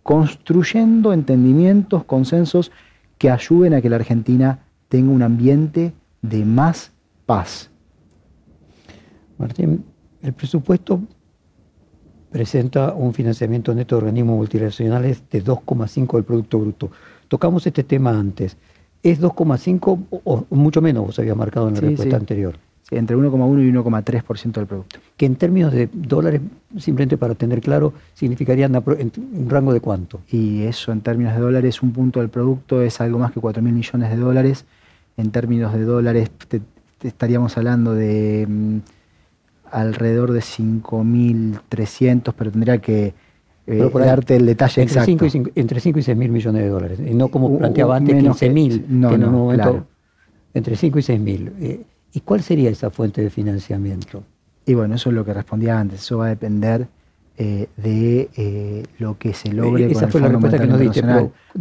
construyendo 0.04 1.14
entendimientos, 1.14 2.04
consensos 2.04 2.74
que 3.18 3.32
ayuden 3.32 3.74
a 3.74 3.82
que 3.82 3.89
la 3.89 3.96
Argentina 3.96 4.60
tenga 4.89 5.14
un 5.14 5.22
ambiente 5.22 5.94
de 6.22 6.44
más 6.44 6.92
paz. 7.26 7.70
Martín, 9.38 9.86
el 10.22 10.34
presupuesto 10.34 11.00
presenta 12.32 12.93
un 12.93 13.13
financiamiento 13.13 13.75
neto 13.75 13.95
de 13.95 14.03
organismos 14.03 14.38
multinacionales 14.38 15.21
de 15.29 15.43
2,5 15.43 16.13
del 16.13 16.23
Producto 16.23 16.59
Bruto. 16.59 16.91
Tocamos 17.27 17.67
este 17.67 17.84
tema 17.84 18.17
antes. 18.17 18.57
¿Es 19.03 19.21
2,5 19.21 19.99
o, 20.23 20.45
mucho 20.49 20.82
menos 20.82 21.05
vos 21.05 21.19
había 21.19 21.36
marcado 21.36 21.67
en 21.67 21.75
la 21.75 21.82
respuesta 21.82 22.15
anterior? 22.15 22.55
Sí, 22.84 22.95
entre 22.95 23.17
1,1 23.17 23.67
y 23.67 23.71
1,3% 23.71 24.51
del 24.51 24.65
producto. 24.65 24.99
Que 25.17 25.25
en 25.25 25.36
términos 25.36 25.73
de 25.73 25.89
dólares, 25.91 26.41
simplemente 26.77 27.17
para 27.17 27.36
tener 27.36 27.61
claro, 27.61 27.93
significaría 28.13 28.67
un 28.67 29.49
rango 29.49 29.73
de 29.73 29.82
cuánto. 29.82 30.21
Y 30.29 30.63
eso 30.63 30.91
en 30.91 31.01
términos 31.01 31.36
de 31.36 31.41
dólares, 31.41 31.82
un 31.82 31.91
punto 31.91 32.19
del 32.19 32.29
producto 32.29 32.82
es 32.82 33.01
algo 33.01 33.19
más 33.19 33.32
que 33.32 33.39
4 33.39 33.61
mil 33.61 33.73
millones 33.73 34.09
de 34.09 34.17
dólares. 34.17 34.65
En 35.17 35.32
términos 35.32 35.73
de 35.73 35.84
dólares, 35.84 36.32
estaríamos 37.03 37.57
hablando 37.57 37.93
de... 37.93 38.47
Alrededor 39.72 40.32
de 40.34 40.41
5.300, 40.41 42.34
pero 42.38 42.51
tendría 42.51 42.78
que 42.80 43.13
eh, 43.67 43.89
darte 43.93 44.36
el 44.36 44.45
detalle 44.45 44.82
entre 44.82 45.01
exacto. 45.01 45.28
entre 45.55 45.80
5 45.80 45.99
y 45.99 46.01
6 46.01 46.17
mil 46.17 46.32
millones 46.32 46.63
de 46.63 46.69
dólares, 46.69 46.99
y 46.99 47.13
no 47.13 47.28
como 47.30 47.57
planteaba 47.57 47.97
antes 47.97 48.15
15 48.15 48.49
mil, 48.49 48.86
no, 48.89 49.09
que 49.09 49.15
en 49.15 49.24
un 49.24 49.32
momento 49.32 49.86
entre 50.53 50.76
5 50.76 50.99
y 50.99 51.01
6 51.01 51.19
mil. 51.19 51.51
Eh, 51.61 51.82
¿Y 52.13 52.19
cuál 52.22 52.41
sería 52.41 52.69
esa 52.69 52.89
fuente 52.89 53.22
de 53.22 53.30
financiamiento? 53.30 54.24
Y 54.65 54.74
bueno, 54.74 54.95
eso 54.95 55.09
es 55.09 55.15
lo 55.15 55.24
que 55.24 55.34
respondía 55.34 55.80
antes, 55.80 56.01
eso 56.01 56.17
va 56.17 56.26
a 56.26 56.30
depender 56.30 56.88
eh, 57.38 57.67
de 57.78 58.84
lo 58.99 59.17
que 59.17 59.34
se 59.34 59.53
logre 59.53 59.89
Esa 59.89 60.01
con 60.01 60.11
fue 60.11 60.19
el 60.19 60.24
la 60.24 60.30
respuesta 60.30 60.59
que 60.59 60.67
nos 60.67 60.80
diste, 60.80 61.03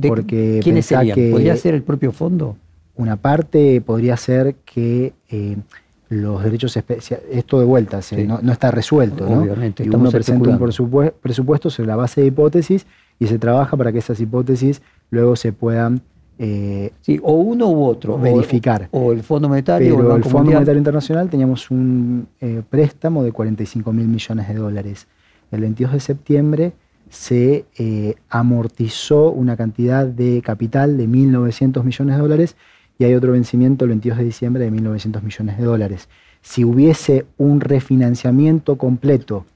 porque 0.09 0.61
¿quiénes 0.63 0.87
serían? 0.87 1.31
¿Podría 1.31 1.57
ser 1.57 1.75
el 1.75 1.83
propio 1.83 2.13
fondo? 2.13 2.57
Una 2.97 3.17
parte 3.17 3.81
podría 3.81 4.17
ser 4.17 4.57
que 4.65 5.13
los 6.11 6.43
derechos 6.43 6.77
especiales, 6.77 7.25
esto 7.31 7.59
de 7.59 7.65
vuelta, 7.65 8.01
no, 8.27 8.53
está 8.53 8.71
resuelto, 8.71 9.27
¿no? 9.27 9.43
Obviamente, 9.43 9.85
y 9.85 9.89
uno 9.89 10.11
presenta 10.11 10.51
un 10.51 11.13
presupuesto 11.21 11.71
sobre 11.71 11.87
la 11.87 11.97
base 11.97 12.21
de 12.21 12.27
hipótesis 12.27 12.85
y 13.19 13.27
se 13.29 13.39
trabaja 13.39 13.77
para 13.77 13.93
que 13.93 13.99
esas 13.99 14.21
hipótesis 14.21 14.83
luego 15.11 15.37
se 15.37 15.53
puedan 15.53 16.03
eh, 16.43 16.93
sí, 17.03 17.21
o 17.23 17.35
uno 17.35 17.69
u 17.69 17.85
otro. 17.85 18.19
Verificar. 18.19 18.89
O, 18.93 19.13
el 19.13 19.23
Fondo 19.23 19.47
Monetario. 19.47 19.95
Pero 19.95 20.17
el, 20.17 20.25
Fondo 20.25 20.51
Monetario 20.51 20.79
Internacional 20.79 21.29
teníamos 21.29 21.71
un 21.71 22.27
eh, 22.41 22.63
préstamo 22.69 23.23
de 23.23 23.31
45 23.31 23.93
mil 23.93 24.09
millones 24.09 24.49
de 24.49 24.55
dólares. 24.55 25.07
El 25.51 25.61
22 25.61 25.93
de 25.93 26.01
septiembre 26.01 26.73
se 27.11 27.67
eh, 27.77 28.15
amortizó 28.31 29.31
una 29.31 29.55
cantidad 29.55 30.07
de 30.07 30.41
capital 30.43 30.97
de 30.97 31.07
1.900 31.07 31.85
millones 31.85 32.17
de 32.17 32.23
dólares 32.23 32.57
y 33.01 33.05
hay 33.05 33.15
otro 33.15 33.33
vencimiento 33.33 33.87
el 33.87 33.89
22 33.93 34.19
de 34.19 34.25
diciembre 34.25 34.65
de 34.65 34.71
1.900 34.71 35.23
millones 35.23 35.57
de 35.57 35.65
dólares. 35.65 36.11
Si 36.43 36.65
hubiese 36.65 37.25
un 37.39 37.63
refinanciamiento 37.63 38.77
completo 38.77 39.47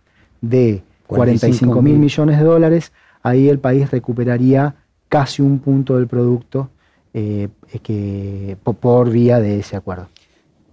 de 0.41 0.83
45 1.07 1.83
mil 1.83 1.99
millones 1.99 2.39
de 2.39 2.45
dólares, 2.45 2.93
ahí 3.23 3.51
el 3.51 3.59
país 3.59 3.91
recuperaría 3.91 4.77
casi 5.11 5.43
un 5.43 5.59
punto 5.59 5.97
del 5.97 6.07
producto 6.07 6.71
eh, 7.13 7.51
que, 7.83 8.57
por 8.63 9.11
vía 9.11 9.41
de 9.41 9.59
ese 9.59 9.77
acuerdo. 9.77 10.09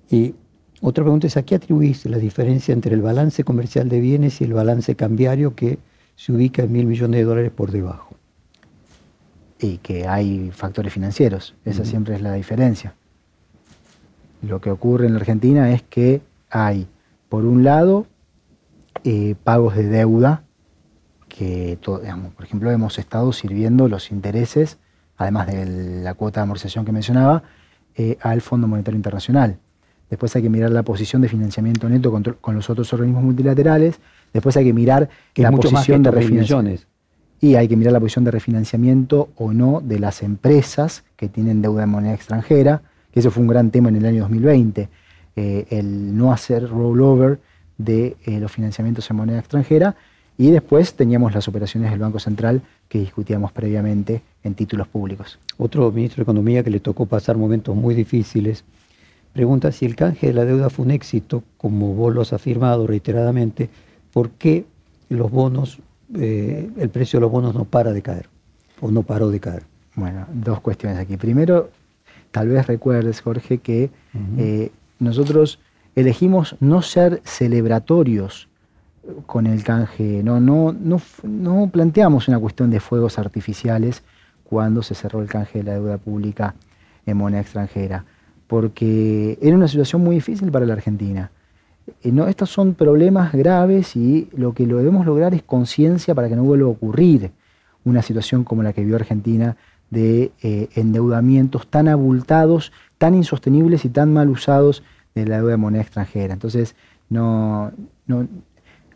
Y 0.10 0.34
otra 0.80 1.04
pregunta 1.04 1.28
es, 1.28 1.36
¿a 1.36 1.44
qué 1.44 1.56
atribuís 1.56 2.06
la 2.06 2.20
diferencia 2.20 2.72
entre 2.72 2.96
el 2.96 3.02
balance 3.02 3.44
comercial 3.44 3.90
de 3.90 4.00
bienes 4.00 4.40
y 4.40 4.46
el 4.46 4.54
balance 4.54 4.96
cambiario 4.96 5.56
que 5.56 5.78
se 6.16 6.32
ubica 6.32 6.64
en 6.64 6.72
mil 6.72 6.86
millones 6.86 7.20
de 7.20 7.26
dólares 7.26 7.52
por 7.54 7.70
debajo? 7.70 8.11
Y 9.62 9.78
que 9.78 10.08
hay 10.08 10.52
factores 10.52 10.92
financieros. 10.92 11.56
Esa 11.66 11.86
siempre 11.86 12.16
es 12.16 12.22
la 12.22 12.34
diferencia. 12.34 12.96
Lo 14.42 14.60
que 14.60 14.72
ocurre 14.72 15.06
en 15.06 15.14
la 15.14 15.20
Argentina 15.20 15.72
es 15.72 15.84
que 15.84 16.22
hay, 16.50 16.88
por 17.30 17.46
un 17.46 17.64
lado, 17.64 18.08
eh, 19.04 19.36
pagos 19.44 19.76
de 19.76 19.84
deuda, 19.84 20.44
que, 21.30 21.78
digamos, 22.02 22.34
por 22.34 22.44
ejemplo, 22.44 22.72
hemos 22.72 22.98
estado 22.98 23.32
sirviendo 23.34 23.88
los 23.88 24.12
intereses, 24.12 24.80
además 25.16 25.48
de 25.48 25.66
la 26.04 26.16
cuota 26.16 26.40
de 26.40 26.44
amortización 26.44 26.84
que 26.84 26.92
mencionaba, 26.92 27.44
eh, 27.96 28.18
al 28.22 28.42
Fondo 28.42 28.68
Monetario 28.68 28.98
Internacional. 28.98 29.58
Después 30.10 30.36
hay 30.36 30.42
que 30.42 30.50
mirar 30.50 30.72
la 30.72 30.84
posición 30.84 31.22
de 31.22 31.30
financiamiento 31.30 31.88
neto 31.88 32.12
con, 32.42 32.56
los 32.56 32.70
otros 32.70 32.92
organismos 32.92 33.24
multilaterales. 33.24 34.00
Después 34.34 34.58
hay 34.58 34.66
que 34.66 34.74
mirar 34.74 35.08
la 35.36 35.52
posición 35.52 36.04
de 36.04 36.12
refinanciación 36.12 36.91
y 37.42 37.56
hay 37.56 37.68
que 37.68 37.76
mirar 37.76 37.92
la 37.92 38.00
posición 38.00 38.24
de 38.24 38.32
refinanciamiento 38.32 39.30
o 39.36 39.52
no 39.52 39.82
de 39.82 40.00
las 40.00 40.22
empresas 40.22 41.04
que 41.18 41.28
tienen 41.28 41.64
deuda 41.64 41.84
en 41.84 41.90
moneda 41.90 42.14
extranjera, 42.14 42.84
que 43.12 43.20
eso 43.20 43.32
fue 43.32 43.42
un 43.42 43.50
gran 43.50 43.72
tema 43.72 43.90
en 43.90 43.96
el 43.96 44.06
año 44.06 44.22
2020, 44.22 44.88
eh, 45.36 45.66
el 45.72 46.16
no 46.16 46.32
hacer 46.32 46.70
rollover 46.70 47.40
de 47.80 48.16
eh, 48.26 48.40
los 48.40 48.52
financiamientos 48.52 49.10
en 49.10 49.18
moneda 49.18 49.40
extranjera, 49.40 49.96
y 50.38 50.52
después 50.52 50.94
teníamos 50.94 51.34
las 51.34 51.48
operaciones 51.48 51.90
del 51.90 52.00
Banco 52.00 52.20
Central 52.20 52.62
que 52.88 53.00
discutíamos 53.00 53.52
previamente 53.52 54.22
en 54.44 54.54
títulos 54.54 54.88
públicos. 54.88 55.40
Otro 55.58 55.92
ministro 55.92 56.18
de 56.18 56.24
Economía 56.24 56.64
que 56.64 56.70
le 56.70 56.80
tocó 56.80 57.08
pasar 57.08 57.38
momentos 57.38 57.76
muy 57.76 57.96
difíciles 57.96 58.64
pregunta 59.34 59.72
si 59.72 59.86
el 59.86 59.96
canje 59.96 60.28
de 60.28 60.34
la 60.34 60.46
deuda 60.46 60.70
fue 60.70 60.86
un 60.86 60.92
éxito, 60.92 61.44
como 61.58 61.94
vos 61.94 62.14
lo 62.14 62.22
has 62.22 62.34
afirmado 62.34 62.86
reiteradamente, 62.86 63.70
¿por 64.14 64.30
qué 64.32 64.66
los 65.10 65.32
bonos 65.32 65.80
eh, 66.16 66.70
el 66.78 66.90
precio 66.90 67.18
de 67.18 67.22
los 67.22 67.32
bonos 67.32 67.56
no 67.56 67.66
para 67.66 67.94
de 67.94 68.02
caer, 68.02 68.28
o 68.80 68.92
no 68.92 69.04
paró 69.04 69.30
de 69.30 69.40
caer. 69.40 69.64
Bueno, 69.96 70.26
dos 70.34 70.62
cuestiones 70.62 70.98
aquí. 70.98 71.18
Primero, 71.18 71.70
tal 72.32 72.48
vez 72.50 72.68
recuerdes, 72.68 73.22
Jorge, 73.22 73.58
que 73.58 73.90
eh, 74.38 74.72
nosotros 75.00 75.60
elegimos 75.96 76.56
no 76.60 76.82
ser 76.82 77.22
celebratorios 77.26 78.48
con 79.26 79.48
el 79.48 79.64
canje, 79.64 80.22
no, 80.24 80.40
no, 80.40 80.74
no, 80.74 81.02
no 81.24 81.70
planteamos 81.72 82.28
una 82.28 82.40
cuestión 82.40 82.70
de 82.70 82.80
fuegos 82.80 83.18
artificiales 83.18 84.04
cuando 84.44 84.84
se 84.84 84.96
cerró 84.96 85.22
el 85.22 85.28
canje 85.28 85.60
de 85.60 85.64
la 85.64 85.74
deuda 85.74 85.98
pública 85.98 86.56
en 87.06 87.18
moneda 87.18 87.42
extranjera, 87.42 88.06
porque 88.48 89.40
era 89.42 89.56
una 89.56 89.68
situación 89.68 90.04
muy 90.04 90.16
difícil 90.16 90.52
para 90.52 90.66
la 90.66 90.74
Argentina. 90.74 91.32
Eh, 92.04 92.12
no, 92.12 92.28
estos 92.28 92.50
son 92.50 92.74
problemas 92.74 93.34
graves 93.34 93.96
y 93.96 94.30
lo 94.36 94.54
que 94.54 94.66
lo 94.66 94.78
debemos 94.78 95.06
lograr 95.06 95.34
es 95.34 95.44
conciencia 95.44 96.16
para 96.16 96.30
que 96.30 96.36
no 96.36 96.44
vuelva 96.44 96.68
a 96.68 96.72
ocurrir 96.72 97.32
una 97.84 98.02
situación 98.02 98.44
como 98.44 98.64
la 98.64 98.74
que 98.74 98.84
vio 98.84 98.96
Argentina 98.96 99.58
de 99.90 100.32
eh, 100.42 100.70
endeudamientos 100.76 101.68
tan 101.68 101.88
abultados, 101.88 102.72
tan 102.98 103.16
insostenibles 103.16 103.86
y 103.86 103.90
tan 103.90 104.14
mal 104.14 104.30
usados 104.30 104.84
de 105.16 105.26
la 105.26 105.38
deuda 105.38 105.52
de 105.52 105.58
moneda 105.58 105.82
extranjera. 105.82 106.34
Entonces, 106.34 106.76
no, 107.10 107.72
no 108.08 108.28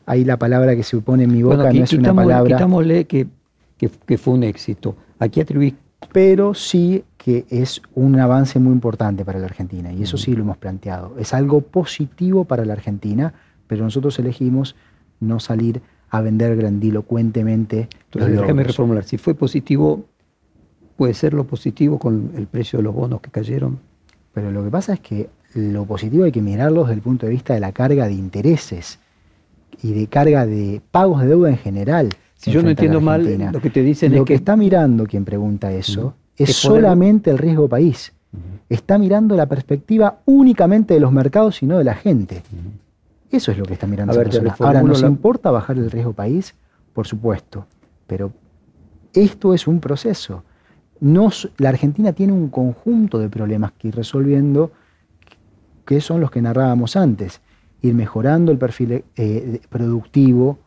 ahí 0.05 0.23
la 0.23 0.38
palabra 0.38 0.75
que 0.75 0.83
se 0.83 0.97
pone 0.97 1.23
en 1.23 1.31
mi 1.31 1.43
boca 1.43 1.71
no 1.71 1.83
es 1.83 1.93
una 1.93 2.13
palabra. 2.13 2.55
Quitámosle 2.55 3.05
que, 3.05 3.27
que, 3.77 4.17
fue 4.17 4.33
un 4.33 4.43
éxito. 4.43 4.95
Aquí 5.19 5.41
atribuís. 5.41 5.73
Pero 6.16 6.53
sí 6.53 7.03
que 7.18 7.45
es 7.49 7.82
un 7.93 8.18
avance 8.18 8.57
muy 8.57 8.72
importante 8.72 9.26
para 9.26 9.38
la 9.38 9.47
Argentina, 9.47 9.91
y 9.91 10.03
eso 10.03 10.16
sí 10.16 10.34
lo 10.34 10.43
hemos 10.43 10.55
planteado. 10.55 11.13
Es 11.20 11.34
algo 11.34 11.59
positivo 11.59 12.45
para 12.45 12.63
la 12.63 12.72
Argentina, 12.72 13.34
pero 13.68 13.84
nosotros 13.84 14.18
elegimos 14.18 14.78
no 15.20 15.41
salir 15.41 15.82
a 16.09 16.22
vender 16.22 16.55
grandilocuentemente. 16.55 17.89
Entonces, 18.05 18.39
déjame 18.39 18.63
reformular. 18.63 19.03
Si 19.03 19.18
fue 19.18 19.34
positivo, 19.34 20.05
puede 20.95 21.13
ser 21.13 21.34
lo 21.34 21.43
positivo 21.43 21.99
con 21.99 22.32
el 22.38 22.47
precio 22.47 22.80
de 22.80 22.84
los 22.84 22.95
bonos 22.95 23.20
que 23.20 23.30
cayeron. 23.30 23.78
Pero 24.34 24.51
lo 24.51 24.63
que 24.63 24.70
pasa 24.70 24.93
es 24.93 25.01
que 25.01 25.30
lo 25.53 25.84
positivo 25.84 26.24
hay 26.24 26.32
que 26.32 26.41
mirarlo 26.41 26.84
desde 26.84 26.93
el 26.93 27.01
punto 27.01 27.26
de 27.26 27.34
vista 27.34 27.55
de 27.55 27.59
la 27.59 27.74
carga 27.74 28.07
de 28.07 28.13
intereses 28.13 28.99
y 29.84 29.91
de 29.91 30.07
carga 30.07 30.45
de 30.45 30.82
pagos 30.91 31.24
de 31.24 31.28
deuda 31.28 31.49
en 31.49 31.57
general. 31.57 32.07
Si 32.36 32.51
yo 32.51 32.61
no 32.61 32.69
entiendo 32.69 33.01
mal, 33.01 33.51
lo 33.51 33.61
que 33.61 33.69
te 33.69 33.81
dicen 33.81 34.11
lo 34.11 34.19
es 34.19 34.21
que... 34.23 34.27
que 34.27 34.33
está 34.36 34.55
mirando 34.55 35.05
quien 35.05 35.25
pregunta 35.25 35.71
eso 35.71 36.15
es, 36.38 36.55
solamente 36.55 37.31
el 37.31 37.38
riesgo 37.38 37.67
país. 37.67 38.13
Está 38.67 38.97
mirando 38.97 39.36
la 39.36 39.45
perspectiva 39.45 40.19
únicamente 40.25 40.93
de 40.93 40.99
los 40.99 41.11
mercados 41.11 41.61
y 41.63 41.65
no 41.65 41.77
de 41.77 41.83
la 41.83 41.95
gente. 41.95 42.43
Eso 43.31 43.51
es 43.51 43.57
lo 43.57 43.65
que 43.65 43.73
está 43.73 43.88
mirando 43.88 44.13
esa 44.13 44.23
persona. 44.23 44.55
Ahora, 44.59 44.83
¿nos 44.83 45.01
importa 45.01 45.51
bajar 45.51 45.77
el 45.77 45.89
riesgo 45.89 46.13
país? 46.13 46.53
Por 46.93 47.07
supuesto. 47.07 47.65
Pero 48.07 48.31
esto 49.13 49.53
es 49.53 49.67
un 49.67 49.79
proceso. 49.79 50.43
la 50.99 51.69
Argentina 51.69 52.13
tiene 52.13 52.33
un 52.33 52.49
conjunto 52.49 53.19
de 53.19 53.29
problemas 53.29 53.71
que 53.73 53.89
ir 53.89 53.95
resolviendo, 53.95 54.71
que 55.86 56.01
son 56.01 56.19
los 56.19 56.31
que 56.31 56.41
narrábamos 56.41 56.95
antes. 56.95 57.41
Ir 57.81 57.93
mejorando 57.93 58.51
el 58.51 58.57
perfil 58.57 59.05
eh, 59.15 59.61
productivo, 59.69 60.59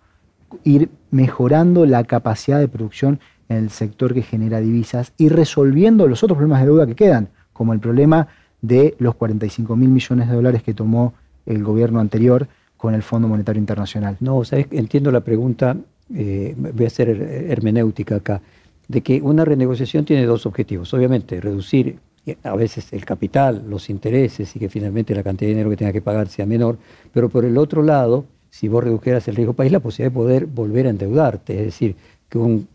ir 0.65 0.91
mejorando 1.11 1.87
la 1.87 2.05
capacidad 2.05 2.59
de 2.59 2.69
producción 2.69 3.21
en 3.49 3.57
el 3.59 3.71
sector 3.71 4.15
que 4.15 4.23
genera 4.23 4.61
divisas 4.61 5.13
y 5.17 5.29
resolviendo 5.29 6.07
los 6.07 6.23
otros 6.23 6.37
problemas 6.37 6.61
de 6.61 6.67
deuda 6.67 6.87
que 6.87 6.95
quedan, 6.95 7.29
como 7.53 7.73
el 7.73 7.81
problema 7.81 8.29
de 8.61 8.95
los 8.99 9.15
45 9.15 9.77
mil 9.77 9.89
millones 9.89 10.29
de 10.29 10.35
dólares 10.35 10.63
que 10.63 10.75
tomó 10.75 11.15
el 11.47 11.63
gobierno 11.63 12.01
anterior 12.01 12.49
con 12.77 12.95
el 12.95 13.03
Fondo 13.03 13.29
Monetario 13.29 13.61
Internacional. 13.61 14.17
No, 14.21 14.45
¿sabes? 14.45 14.67
entiendo 14.71 15.11
la 15.11 15.21
pregunta, 15.21 15.77
eh, 16.15 16.55
voy 16.57 16.85
a 16.85 16.87
hacer 16.87 17.09
hermenéutica 17.09 18.17
acá, 18.17 18.41
de 18.87 19.03
que 19.03 19.21
una 19.21 19.45
renegociación 19.45 20.05
tiene 20.05 20.25
dos 20.25 20.47
objetivos. 20.47 20.93
Obviamente, 20.95 21.41
reducir 21.41 21.99
eh, 22.27 22.37
a 22.43 22.55
veces 22.57 22.93
el 22.93 23.05
capital, 23.05 23.65
los 23.69 23.91
intereses 23.91 24.55
y 24.55 24.59
que 24.59 24.69
finalmente 24.69 25.15
la 25.15 25.23
cantidad 25.23 25.49
de 25.49 25.55
dinero 25.55 25.71
que 25.71 25.77
tenga 25.77 25.93
que 25.93 26.03
pagar 26.03 26.29
sea 26.29 26.47
menor, 26.47 26.79
pero 27.13 27.29
por 27.29 27.45
el 27.45 27.59
otro 27.59 27.83
lado, 27.83 28.25
si 28.51 28.69
vos 28.69 28.83
redujeras 28.83 29.27
el 29.29 29.37
riesgo 29.37 29.53
país, 29.53 29.73
la 29.73 29.81
posibilidad 29.81 30.11
de 30.11 30.15
poder 30.15 30.47
volver 30.47 30.87
a 30.87 30.91
endeudarte, 30.91 31.59
es 31.59 31.65
decir, 31.67 31.97
que 32.29 32.39
un 32.39 32.69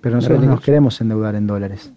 pero 0.00 0.16
nosotros 0.16 0.44
nos 0.44 0.60
queremos 0.60 1.00
endeudar 1.00 1.34
en 1.34 1.46
dólares 1.46 1.92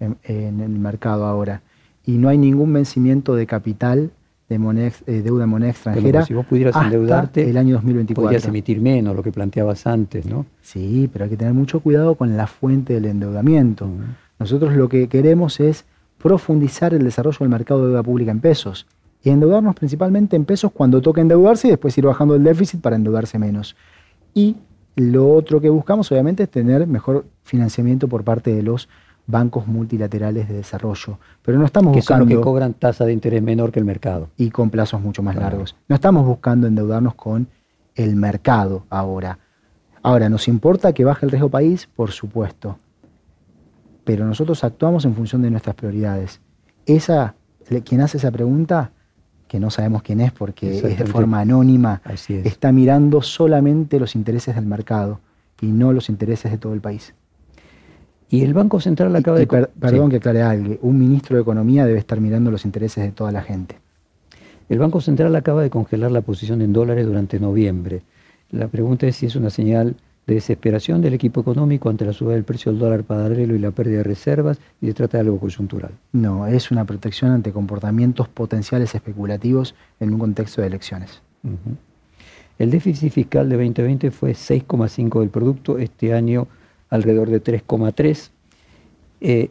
en, 0.00 0.60
el 0.60 0.70
mercado 0.70 1.26
ahora. 1.26 1.62
Y 2.04 2.12
no 2.12 2.28
hay 2.28 2.38
ningún 2.38 2.72
vencimiento 2.72 3.34
de 3.34 3.46
capital 3.46 4.10
de 4.48 4.58
moneda, 4.58 4.92
eh, 5.06 5.22
deuda 5.22 5.42
de 5.42 5.46
moneda 5.46 5.70
extranjera. 5.70 6.24
si 6.24 6.34
vos 6.34 6.46
pudieras 6.46 6.74
endeudarte, 6.76 7.48
el 7.48 7.56
año 7.56 7.74
2024. 7.74 8.22
Podrías 8.24 8.46
emitir 8.46 8.80
menos, 8.80 9.14
lo 9.14 9.22
que 9.22 9.32
planteabas 9.32 9.86
antes, 9.86 10.26
¿no? 10.26 10.46
Sí, 10.60 11.08
pero 11.12 11.24
hay 11.24 11.30
que 11.30 11.36
tener 11.36 11.54
mucho 11.54 11.80
cuidado 11.80 12.14
con 12.16 12.36
la 12.36 12.46
fuente 12.46 12.94
del 12.94 13.06
endeudamiento. 13.06 13.88
Nosotros 14.38 14.74
lo 14.74 14.88
que 14.88 15.08
queremos 15.08 15.60
es 15.60 15.84
profundizar 16.18 16.94
el 16.94 17.04
desarrollo 17.04 17.38
del 17.40 17.48
mercado 17.48 17.82
de 17.82 17.88
deuda 17.88 18.02
pública 18.02 18.30
en 18.30 18.40
pesos 18.40 18.86
y 19.22 19.30
endeudarnos 19.30 19.74
principalmente 19.74 20.36
en 20.36 20.44
pesos 20.44 20.72
cuando 20.72 21.00
toque 21.00 21.20
endeudarse 21.20 21.68
y 21.68 21.70
después 21.70 21.96
ir 21.96 22.06
bajando 22.06 22.34
el 22.34 22.42
déficit 22.42 22.80
para 22.80 22.96
endeudarse 22.96 23.38
menos. 23.38 23.76
Y 24.34 24.56
lo 24.96 25.32
otro 25.32 25.60
que 25.60 25.70
buscamos, 25.70 26.10
obviamente, 26.10 26.42
es 26.42 26.50
tener 26.50 26.86
mejor 26.86 27.24
financiamiento 27.42 28.08
por 28.08 28.24
parte 28.24 28.54
de 28.54 28.62
los 28.62 28.88
bancos 29.26 29.66
multilaterales 29.66 30.48
de 30.48 30.54
desarrollo. 30.54 31.18
Pero 31.42 31.58
no 31.58 31.64
estamos 31.64 31.94
buscando. 31.94 32.26
que 32.26 32.40
cobran 32.40 32.74
tasa 32.74 33.04
de 33.04 33.12
interés 33.12 33.42
menor 33.42 33.70
que 33.70 33.78
el 33.78 33.84
mercado. 33.84 34.28
Y 34.36 34.50
con 34.50 34.70
plazos 34.70 35.00
mucho 35.00 35.22
más 35.22 35.36
largos. 35.36 35.76
No 35.88 35.94
estamos 35.94 36.26
buscando 36.26 36.66
endeudarnos 36.66 37.14
con 37.14 37.48
el 37.94 38.16
mercado 38.16 38.84
ahora. 38.90 39.38
Ahora, 40.02 40.28
¿nos 40.28 40.48
importa 40.48 40.92
que 40.92 41.04
baje 41.04 41.24
el 41.24 41.30
riesgo 41.30 41.48
país? 41.48 41.88
Por 41.94 42.10
supuesto. 42.10 42.78
Pero 44.04 44.26
nosotros 44.26 44.64
actuamos 44.64 45.04
en 45.04 45.14
función 45.14 45.42
de 45.42 45.50
nuestras 45.50 45.76
prioridades. 45.76 46.40
Esa, 46.86 47.36
quien 47.84 48.00
hace 48.00 48.16
esa 48.16 48.32
pregunta 48.32 48.90
que 49.52 49.60
no 49.60 49.70
sabemos 49.70 50.00
quién 50.02 50.22
es 50.22 50.32
porque 50.32 50.78
es 50.78 50.98
de 50.98 51.04
forma 51.04 51.40
anónima, 51.40 52.00
está 52.26 52.72
mirando 52.72 53.20
solamente 53.20 54.00
los 54.00 54.14
intereses 54.14 54.54
del 54.54 54.64
mercado 54.64 55.20
y 55.60 55.66
no 55.66 55.92
los 55.92 56.08
intereses 56.08 56.50
de 56.50 56.56
todo 56.56 56.72
el 56.72 56.80
país. 56.80 57.12
Y 58.30 58.44
el 58.44 58.54
Banco 58.54 58.80
Central 58.80 59.14
acaba 59.14 59.38
de... 59.38 59.46
perdón 59.46 60.08
que 60.08 60.16
aclare 60.16 60.40
algo, 60.40 60.78
un 60.80 60.98
ministro 60.98 61.36
de 61.36 61.42
Economía 61.42 61.84
debe 61.84 61.98
estar 61.98 62.18
mirando 62.18 62.50
los 62.50 62.64
intereses 62.64 63.04
de 63.04 63.10
toda 63.10 63.30
la 63.30 63.42
gente. 63.42 63.76
El 64.70 64.78
Banco 64.78 65.02
Central 65.02 65.36
acaba 65.36 65.60
de 65.60 65.68
congelar 65.68 66.12
la 66.12 66.22
posición 66.22 66.62
en 66.62 66.72
dólares 66.72 67.04
durante 67.04 67.38
noviembre. 67.38 68.00
La 68.52 68.68
pregunta 68.68 69.06
es 69.06 69.16
si 69.16 69.26
es 69.26 69.36
una 69.36 69.50
señal 69.50 69.96
de 70.26 70.34
desesperación 70.34 71.00
del 71.00 71.14
equipo 71.14 71.40
económico 71.40 71.88
ante 71.88 72.04
la 72.04 72.12
subida 72.12 72.34
del 72.34 72.44
precio 72.44 72.70
del 72.70 72.80
dólar 72.80 73.02
paralelo 73.02 73.54
y 73.54 73.58
la 73.58 73.72
pérdida 73.72 73.98
de 73.98 74.04
reservas 74.04 74.58
y 74.80 74.86
se 74.86 74.94
trata 74.94 75.18
de 75.18 75.22
algo 75.22 75.40
coyuntural. 75.40 75.92
No, 76.12 76.46
es 76.46 76.70
una 76.70 76.84
protección 76.84 77.32
ante 77.32 77.52
comportamientos 77.52 78.28
potenciales 78.28 78.94
especulativos 78.94 79.74
en 79.98 80.12
un 80.12 80.20
contexto 80.20 80.60
de 80.60 80.68
elecciones. 80.68 81.20
El 82.58 82.70
déficit 82.70 83.12
fiscal 83.12 83.48
de 83.48 83.56
2020 83.56 84.10
fue 84.12 84.32
6,5 84.32 85.20
del 85.20 85.30
producto, 85.30 85.78
este 85.78 86.14
año 86.14 86.46
alrededor 86.90 87.28
de 87.28 87.42
3,3. 87.42 88.30
Eh, 89.20 89.50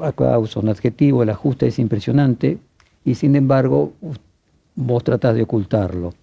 acá 0.00 0.38
uso 0.38 0.60
un 0.60 0.68
adjetivo, 0.68 1.22
el 1.22 1.30
ajuste 1.30 1.66
es 1.66 1.78
impresionante 1.78 2.58
y 3.04 3.16
sin 3.16 3.34
embargo 3.34 3.92
vos 4.76 5.02
tratás 5.02 5.34
de 5.34 5.42
ocultarlo. 5.42 6.14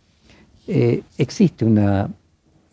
Eh, 0.68 1.03
existe 1.18 1.66
una 1.66 2.09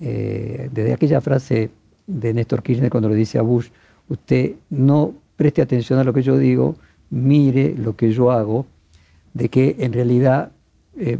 eh, 0.01 0.69
desde 0.73 0.93
aquella 0.93 1.21
frase 1.21 1.71
de 2.07 2.35
Néstor 2.35 2.63
Kirchner 2.63 2.91
cuando 2.91 3.09
le 3.09 3.15
dice 3.15 3.39
a 3.39 3.43
Bush, 3.43 3.69
usted 4.09 4.53
no 4.71 5.15
preste 5.37 5.63
atención 5.63 5.99
a 5.99 6.05
lo 6.05 6.13
que 6.13 6.23
yo 6.23 6.37
digo, 6.39 6.77
mire 7.11 7.75
lo 7.77 7.97
que 7.97 8.13
yo 8.13 8.31
hago, 8.31 8.67
de 9.35 9.49
que 9.49 9.77
en 9.79 9.93
realidad 9.93 10.51
eh, 10.97 11.19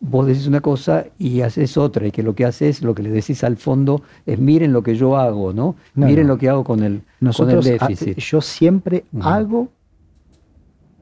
vos 0.00 0.26
decís 0.26 0.46
una 0.46 0.60
cosa 0.60 1.06
y 1.18 1.40
haces 1.40 1.76
otra, 1.76 2.06
y 2.06 2.10
que 2.10 2.22
lo 2.22 2.34
que 2.34 2.44
haces, 2.44 2.82
lo 2.82 2.94
que 2.94 3.02
le 3.02 3.10
decís 3.10 3.42
al 3.44 3.56
fondo 3.56 4.02
es 4.24 4.38
miren 4.38 4.72
lo 4.72 4.82
que 4.82 4.94
yo 4.94 5.16
hago, 5.16 5.52
¿no? 5.52 5.76
miren 5.94 6.26
lo 6.26 6.38
que 6.38 6.48
hago 6.48 6.64
con 6.64 6.82
el, 6.82 7.02
Nosotros, 7.20 7.64
déficit. 7.64 8.18
yo 8.18 8.40
siempre 8.40 9.04
hago 9.20 9.68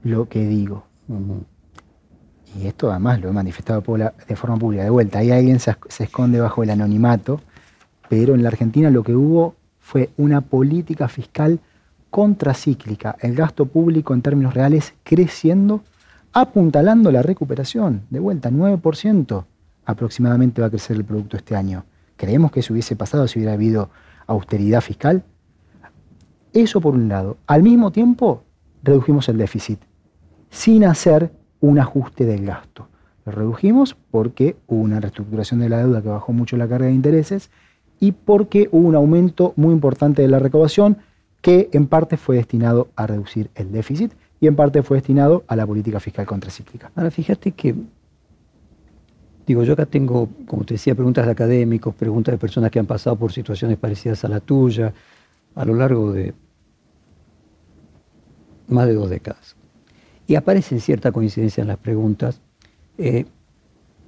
lo 0.02 0.28
que 0.28 0.46
digo 0.46 0.84
y 2.60 2.66
esto 2.66 2.90
además 2.90 3.20
lo 3.20 3.28
he 3.28 3.32
manifestado 3.32 3.82
de 4.28 4.36
forma 4.36 4.56
pública, 4.56 4.84
de 4.84 4.90
vuelta, 4.90 5.18
ahí 5.18 5.30
alguien 5.30 5.60
se, 5.60 5.74
esconde 5.98 6.40
bajo 6.40 6.62
el 6.62 6.70
anonimato, 6.70 7.40
pero 8.08 8.34
en 8.34 8.42
la 8.42 8.48
Argentina 8.48 8.90
lo 8.90 9.02
que 9.02 9.14
hubo 9.14 9.56
fue 9.80 10.10
una 10.16 10.40
política 10.40 11.08
fiscal 11.08 11.60
contracíclica, 12.10 13.16
el 13.20 13.34
gasto 13.34 13.66
público 13.66 14.14
en 14.14 14.22
términos 14.22 14.54
reales 14.54 14.94
creciendo, 15.02 15.82
apuntalando 16.32 17.10
la 17.10 17.22
recuperación, 17.22 18.02
de 18.10 18.20
vuelta, 18.20 18.50
9% 18.50 19.44
aproximadamente 19.86 20.60
va 20.60 20.68
a 20.68 20.70
crecer 20.70 20.96
el 20.96 21.04
producto 21.04 21.36
este 21.36 21.56
año. 21.56 21.84
¿Creemos 22.16 22.52
que 22.52 22.60
eso 22.60 22.72
hubiese 22.72 22.96
pasado 22.96 23.26
si 23.28 23.38
hubiera 23.38 23.52
habido 23.52 23.90
austeridad 24.26 24.80
fiscal? 24.80 25.24
Eso 26.52 26.80
por 26.80 26.94
un 26.94 27.08
lado. 27.08 27.36
Al 27.46 27.62
mismo 27.62 27.90
tiempo, 27.90 28.44
redujimos 28.82 29.28
el 29.28 29.38
déficit, 29.38 29.80
sin 30.50 30.84
hacer 30.84 31.32
un 31.68 31.78
ajuste 31.78 32.26
del 32.26 32.44
gasto. 32.44 32.88
Lo 33.24 33.32
redujimos 33.32 33.96
porque 34.10 34.56
hubo 34.66 34.82
una 34.82 35.00
reestructuración 35.00 35.60
de 35.60 35.70
la 35.70 35.78
deuda 35.78 36.02
que 36.02 36.08
bajó 36.08 36.32
mucho 36.32 36.56
la 36.56 36.68
carga 36.68 36.86
de 36.86 36.92
intereses 36.92 37.50
y 38.00 38.12
porque 38.12 38.68
hubo 38.70 38.86
un 38.86 38.94
aumento 38.94 39.54
muy 39.56 39.72
importante 39.72 40.20
de 40.20 40.28
la 40.28 40.38
recaudación 40.38 40.98
que 41.40 41.70
en 41.72 41.86
parte 41.86 42.16
fue 42.16 42.36
destinado 42.36 42.88
a 42.96 43.06
reducir 43.06 43.50
el 43.54 43.72
déficit 43.72 44.12
y 44.40 44.46
en 44.46 44.56
parte 44.56 44.82
fue 44.82 44.98
destinado 44.98 45.44
a 45.46 45.56
la 45.56 45.66
política 45.66 46.00
fiscal 46.00 46.26
contracíclica. 46.26 46.90
Ahora, 46.94 47.10
fíjate 47.10 47.52
que, 47.52 47.74
digo, 49.46 49.62
yo 49.62 49.72
acá 49.72 49.86
tengo, 49.86 50.28
como 50.46 50.64
te 50.64 50.74
decía, 50.74 50.94
preguntas 50.94 51.24
de 51.24 51.32
académicos, 51.32 51.94
preguntas 51.94 52.32
de 52.32 52.38
personas 52.38 52.70
que 52.70 52.78
han 52.78 52.86
pasado 52.86 53.16
por 53.16 53.32
situaciones 53.32 53.78
parecidas 53.78 54.22
a 54.24 54.28
la 54.28 54.40
tuya 54.40 54.92
a 55.54 55.64
lo 55.64 55.74
largo 55.74 56.12
de 56.12 56.34
más 58.68 58.86
de 58.86 58.94
dos 58.94 59.08
décadas. 59.08 59.56
Y 60.26 60.34
aparecen 60.36 60.80
cierta 60.80 61.12
coincidencia 61.12 61.62
en 61.62 61.68
las 61.68 61.78
preguntas. 61.78 62.40
Eh, 62.98 63.26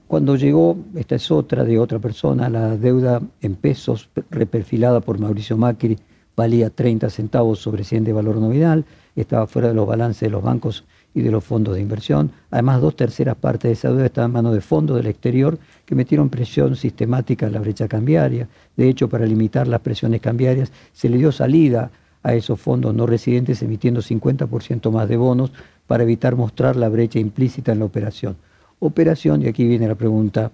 cuando 0.07 0.37
llegó, 0.37 0.77
esta 0.95 1.17
es 1.17 1.31
otra 1.31 1.65
de 1.65 1.79
otra 1.79 1.99
persona, 1.99 2.49
la 2.49 2.77
deuda 2.77 3.21
en 3.41 3.57
pesos 3.57 4.09
reperfilada 4.31 5.01
por 5.01 5.19
Mauricio 5.19 5.57
Macri 5.57 5.99
valía 6.37 6.71
30 6.71 7.09
centavos 7.11 7.59
sobre 7.59 7.83
100 7.83 8.05
de 8.05 8.13
valor 8.13 8.37
nominal, 8.37 8.85
estaba 9.17 9.47
fuera 9.47 9.69
de 9.69 9.75
los 9.75 9.87
balances 9.87 10.21
de 10.21 10.31
los 10.31 10.43
bancos 10.43 10.85
y 11.15 11.23
de 11.23 11.31
los 11.31 11.43
fondos 11.43 11.75
de 11.75 11.81
inversión. 11.81 12.31
Además, 12.51 12.83
dos 12.83 12.95
terceras 12.95 13.37
partes 13.37 13.71
de 13.71 13.73
esa 13.73 13.89
deuda 13.89 14.05
estaban 14.05 14.31
en 14.31 14.35
manos 14.35 14.53
de 14.53 14.61
fondos 14.61 14.99
del 14.99 15.07
exterior 15.07 15.59
que 15.87 15.95
metieron 15.95 16.29
presión 16.29 16.77
sistemática 16.77 17.47
en 17.47 17.55
la 17.55 17.61
brecha 17.61 17.89
cambiaria. 17.89 18.49
De 18.77 18.87
hecho, 18.89 19.09
para 19.09 19.25
limitar 19.25 19.67
las 19.67 19.81
presiones 19.81 20.21
cambiarias, 20.21 20.71
se 20.93 21.09
le 21.09 21.17
dio 21.17 21.33
salida 21.33 21.91
a 22.23 22.35
esos 22.35 22.61
fondos 22.61 22.95
no 22.95 23.07
residentes 23.07 23.63
emitiendo 23.63 24.03
50% 24.03 24.91
más 24.91 25.09
de 25.09 25.17
bonos 25.17 25.53
para 25.87 26.03
evitar 26.03 26.37
mostrar 26.37 26.77
la 26.77 26.89
brecha 26.89 27.19
implícita 27.19 27.73
en 27.73 27.81
la 27.81 27.85
operación. 27.85 28.37
Operación, 28.79 29.43
y 29.43 29.47
aquí 29.47 29.67
viene 29.67 29.89
la 29.89 29.95
pregunta, 29.95 30.51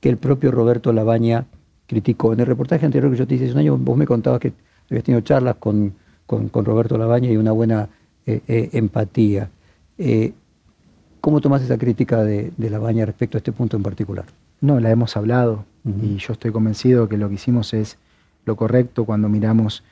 que 0.00 0.08
el 0.08 0.16
propio 0.16 0.50
Roberto 0.50 0.92
Labaña 0.92 1.46
criticó. 1.86 2.32
En 2.32 2.40
el 2.40 2.46
reportaje 2.46 2.84
anterior 2.84 3.10
que 3.10 3.18
yo 3.18 3.26
te 3.26 3.36
hice 3.36 3.44
hace 3.44 3.52
un 3.52 3.60
año, 3.60 3.76
vos 3.76 3.96
me 3.96 4.06
contabas 4.06 4.40
que 4.40 4.52
habías 4.90 5.04
tenido 5.04 5.20
charlas 5.22 5.56
con, 5.56 5.94
con, 6.26 6.64
Roberto 6.64 6.98
Labaña 6.98 7.30
y 7.30 7.36
una 7.36 7.52
buena 7.52 7.88
eh, 8.26 8.40
eh, 8.48 8.70
empatía. 8.72 9.50
Eh, 9.98 10.32
¿Cómo 11.20 11.40
tomas 11.40 11.62
esa 11.62 11.78
crítica 11.78 12.24
de, 12.24 12.52
de 12.56 12.70
Labaña 12.70 13.06
respecto 13.06 13.36
a 13.36 13.40
este 13.40 13.52
punto 13.52 13.76
en 13.76 13.82
particular? 13.82 14.24
No, 14.60 14.80
la 14.80 14.90
hemos 14.90 15.16
hablado 15.16 15.64
y 15.84 16.16
yo 16.16 16.32
estoy 16.32 16.52
convencido 16.52 17.08
que 17.08 17.16
lo 17.16 17.28
que 17.28 17.34
hicimos 17.34 17.74
es 17.74 17.98
lo 18.44 18.54
correcto 18.56 19.04
cuando 19.04 19.28
miramos 19.28 19.82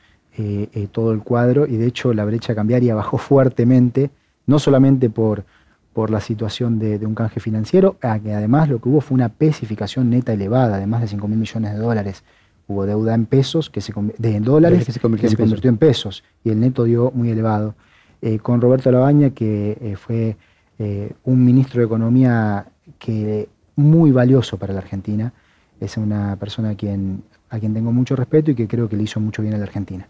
todo 0.93 1.13
el 1.13 1.21
cuadro 1.21 1.67
y 1.67 1.77
de 1.77 1.87
hecho 1.87 2.15
la 2.15 2.25
brecha 2.25 2.55
cambiaria 2.55 2.95
bajó 2.95 3.19
fuertemente, 3.19 4.11
no 4.51 4.59
solamente 4.59 5.09
por, 5.09 5.45
por 5.93 6.11
la 6.11 6.21
situación 6.21 6.79
de, 6.81 7.07
un 7.07 7.15
canje 7.15 7.39
financiero, 7.41 7.97
que 7.99 8.35
además 8.35 8.69
lo 8.69 8.81
que 8.81 8.89
hubo 8.89 9.01
fue 9.01 9.15
una 9.15 9.29
pesificación 9.29 10.11
neta 10.11 10.33
elevada 10.33 10.79
de 10.79 10.87
más 10.87 11.01
de 11.01 11.07
5 11.07 11.29
mil 11.29 11.39
millones 11.39 11.73
de 11.73 11.79
dólares. 11.79 12.25
Hubo 12.67 12.85
deuda 12.85 13.15
en 13.15 13.27
pesos, 13.27 13.71
que 13.71 13.81
se, 13.81 13.93
de 14.19 14.37
en 14.37 14.45
dólares, 14.45 14.85
que 14.85 14.93
se 14.93 15.01
convirtió, 15.01 15.71
en, 15.71 15.77
pesos. 15.77 16.25
y 16.45 16.51
el 16.51 16.59
neto 16.59 16.85
dio 16.85 17.13
muy 17.15 17.31
elevado. 17.31 17.77
Eh, 18.23 18.39
con 18.41 18.61
Roberto 18.61 18.91
Labaña, 18.91 19.31
que 19.31 19.79
eh, 19.81 19.97
fue 19.97 20.37
eh, 20.79 21.13
un 21.25 21.45
ministro 21.45 21.81
de 21.81 21.87
Economía 21.87 22.67
que 22.99 23.49
muy 23.77 24.11
valioso 24.11 24.59
para 24.59 24.73
la 24.73 24.81
Argentina, 24.81 25.33
es 25.81 25.97
una 25.97 26.37
persona 26.37 26.71
a 26.71 26.75
quien, 26.75 27.23
a 27.49 27.61
quien 27.61 27.73
tengo 27.73 27.93
mucho 27.93 28.17
respeto 28.17 28.51
y 28.51 28.57
que 28.57 28.67
creo 28.67 28.89
que 28.89 28.97
le 28.97 29.05
hizo 29.05 29.21
mucho 29.21 29.43
bien 29.43 29.55
a 29.55 29.59
la 29.59 29.65
Argentina. 29.65 30.09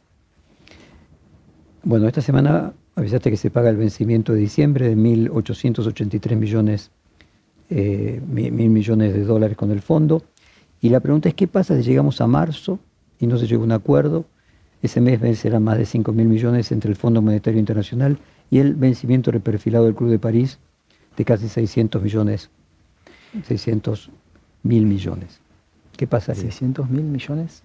Bueno, 1.82 2.08
esta 2.08 2.20
semana 2.20 2.72
avisaste 2.96 3.30
que 3.30 3.36
se 3.36 3.50
paga 3.50 3.70
el 3.70 3.76
vencimiento 3.76 4.32
de 4.32 4.40
diciembre 4.40 4.88
de 4.88 4.96
1.883 4.96 6.36
millones, 6.36 6.90
mil 7.70 8.70
millones 8.70 9.14
de 9.14 9.24
dólares 9.24 9.56
con 9.56 9.70
el 9.70 9.80
fondo. 9.80 10.22
Y 10.80 10.88
la 10.88 11.00
pregunta 11.00 11.28
es, 11.28 11.34
¿qué 11.34 11.46
pasa 11.46 11.76
si 11.76 11.82
llegamos 11.82 12.20
a 12.20 12.26
marzo 12.26 12.78
y 13.18 13.26
no 13.26 13.38
se 13.38 13.46
llega 13.46 13.60
a 13.60 13.64
un 13.64 13.72
acuerdo? 13.72 14.24
Ese 14.82 15.00
mes 15.00 15.20
vencerá 15.20 15.60
más 15.60 15.76
de 15.76 15.84
5 15.84 16.10
mil 16.12 16.26
millones 16.26 16.72
entre 16.72 16.90
el 16.90 16.96
Fondo 16.96 17.20
Monetario 17.20 17.60
Internacional 17.60 18.18
y 18.50 18.58
el 18.58 18.74
vencimiento 18.74 19.30
reperfilado 19.30 19.84
del 19.84 19.94
Club 19.94 20.10
de 20.10 20.18
París 20.18 20.58
de 21.16 21.24
casi 21.26 21.48
600 21.48 22.02
millones, 22.02 22.48
600 23.44 24.10
mil 24.62 24.86
millones. 24.86 25.40
¿Qué 25.96 26.06
pasaría? 26.06 26.44
¿600 26.44 26.88
mil 26.88 27.04
millones? 27.04 27.62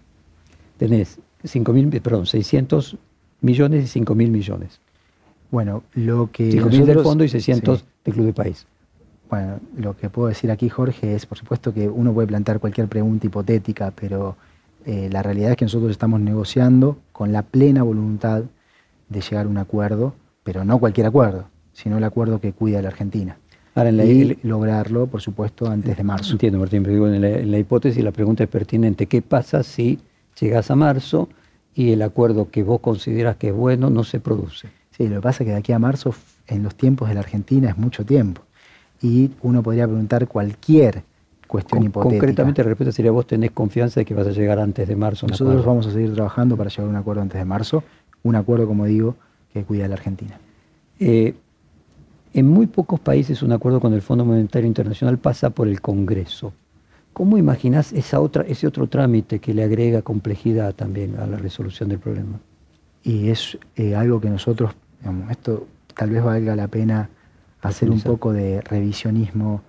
Tenés 0.78 1.19
5 1.45 1.71
mil, 1.71 1.88
perdón, 2.01 2.26
600 2.26 2.97
millones 3.39 3.86
y 3.86 3.88
5 3.88 4.13
mil 4.13 4.30
millones. 4.30 4.82
Bueno, 5.52 5.84
lo 5.93 6.30
que... 6.32 6.52
5 6.52 6.70
mil 6.70 6.86
del 6.86 7.00
fondo 7.00 7.24
y 7.24 7.30
600 7.30 7.86
del 8.04 8.14
Club 8.14 8.26
de 8.28 8.34
París. 8.34 8.68
Bueno, 9.30 9.60
lo 9.78 9.98
que 9.98 10.10
puedo 10.10 10.28
decir 10.28 10.52
aquí, 10.52 10.70
Jorge, 10.70 11.16
es 11.16 11.26
por 11.26 11.38
supuesto 11.38 11.74
que 11.74 11.89
uno 11.89 12.14
puede 12.14 12.28
plantear 12.28 12.60
cualquier 12.60 12.88
pregunta 12.88 13.26
hipotética, 13.26 13.91
pero 13.91 14.36
eh, 14.86 15.10
la 15.12 15.24
realidad 15.24 15.52
es 15.52 15.58
que 15.58 15.66
nosotros 15.66 15.91
estamos 15.91 16.20
negociando 16.20 16.98
con 17.12 17.32
la 17.32 17.41
plena 17.41 17.84
voluntad 17.84 18.43
de 19.10 19.22
llegar 19.22 19.48
a 19.48 19.50
un 19.50 19.58
acuerdo, 19.58 20.14
pero 20.43 20.64
no 20.64 20.78
cualquier 20.80 21.08
acuerdo, 21.08 21.46
sino 21.74 21.98
el 21.98 22.04
acuerdo 22.04 22.39
que 22.39 22.54
cuida 22.54 22.80
a 22.80 22.82
la 22.84 22.89
Argentina. 22.89 23.38
Ahora, 23.74 23.89
en 23.89 23.98
la, 23.98 24.06
y 24.06 24.38
lograrlo, 24.43 25.08
por 25.08 25.22
supuesto, 25.22 25.70
antes 25.70 25.98
de 25.98 26.04
marzo. 26.04 26.34
Entiendo, 26.34 26.60
Martín, 26.60 26.84
pero 26.84 26.93
digo, 26.93 27.08
en 27.08 27.22
la, 27.22 27.30
en 27.30 27.52
la 27.52 27.58
hipótesis 27.58 28.04
la 28.04 28.12
pregunta 28.12 28.43
es 28.43 28.50
pertinente. 28.50 29.08
¿Qué 29.08 29.22
pasa 29.22 29.64
si 29.64 30.00
llegas 30.39 30.72
a 30.72 30.76
marzo 30.76 31.28
y 31.74 31.91
el 31.91 32.02
acuerdo 32.04 32.50
que 32.50 32.64
vos 32.64 32.80
consideras 32.80 33.36
que 33.36 33.50
es 33.50 33.54
bueno 33.54 33.89
no 33.89 34.04
se 34.04 34.20
produce? 34.20 34.70
Sí, 34.96 35.08
lo 35.08 35.16
que 35.16 35.22
pasa 35.22 35.43
es 35.43 35.48
que 35.48 35.52
de 35.52 35.58
aquí 35.58 35.74
a 35.74 35.80
marzo, 35.80 36.14
en 36.48 36.64
los 36.64 36.76
tiempos 36.76 37.10
de 37.10 37.16
la 37.16 37.22
Argentina, 37.22 37.70
es 37.70 37.78
mucho 37.78 38.06
tiempo 38.06 38.41
y 39.02 39.32
uno 39.41 39.62
podría 39.62 39.86
preguntar 39.86 40.28
cualquier 40.28 41.04
cuestión 41.48 41.84
hipotética. 41.84 42.20
Concretamente, 42.20 42.64
la 42.64 42.70
respuesta 42.70 42.91
sería: 42.91 43.12
¿vos 43.12 43.28
tenés 43.28 43.52
confianza 43.52 44.00
de 44.00 44.06
que 44.06 44.14
vas 44.14 44.28
a 44.28 44.32
llegar 44.32 44.60
antes 44.60 44.88
de 44.88 44.96
marzo? 44.96 45.28
Nosotros 45.28 45.66
vamos 45.66 45.88
a 45.88 45.91
seguir 45.91 46.14
trabajando 46.14 46.56
para 46.56 46.70
llegar 46.70 46.86
a 46.88 46.89
un 46.89 46.96
acuerdo 46.96 47.22
antes 47.22 47.38
de 47.38 47.46
marzo, 47.46 47.84
un 48.24 48.36
acuerdo, 48.36 48.68
como 48.68 48.86
digo, 48.86 49.16
que 49.54 49.64
cuida 49.64 49.86
a 49.86 49.88
la 49.88 49.96
Argentina. 49.96 50.39
Eh, 51.00 51.34
en 52.34 52.48
muy 52.48 52.68
pocos 52.68 53.00
países 53.00 53.41
un 53.43 53.52
acuerdo 53.52 53.80
con 53.80 53.93
el 53.93 54.02
Fondo 54.02 54.26
Monetario 54.26 54.68
Internacional 54.68 55.18
pasa 55.18 55.50
por 55.50 55.68
el 55.68 55.82
Congreso. 55.82 56.54
¿Cómo 57.14 57.38
imaginás 57.38 57.93
esa 57.93 58.20
otra, 58.20 58.43
ese 58.43 58.68
otro 58.68 58.88
trámite 58.88 59.39
que 59.39 59.54
le 59.54 59.64
agrega 59.64 60.02
complejidad 60.02 60.74
también 60.74 61.18
a 61.18 61.28
la 61.28 61.38
resolución 61.38 61.88
del 61.88 62.00
problema? 62.00 62.39
Y 63.04 63.30
es 63.30 63.58
eh, 63.78 63.96
algo 63.96 64.20
que 64.20 64.30
nosotros, 64.30 64.72
digamos, 65.00 65.32
esto 65.32 65.68
tal 65.96 66.10
vez 66.10 66.24
valga 66.24 66.56
la 66.56 66.68
pena 66.68 67.10
hacer 67.62 67.89
un 67.89 68.02
poco 68.02 68.34
de 68.34 68.62
revisionismo. 68.62 69.62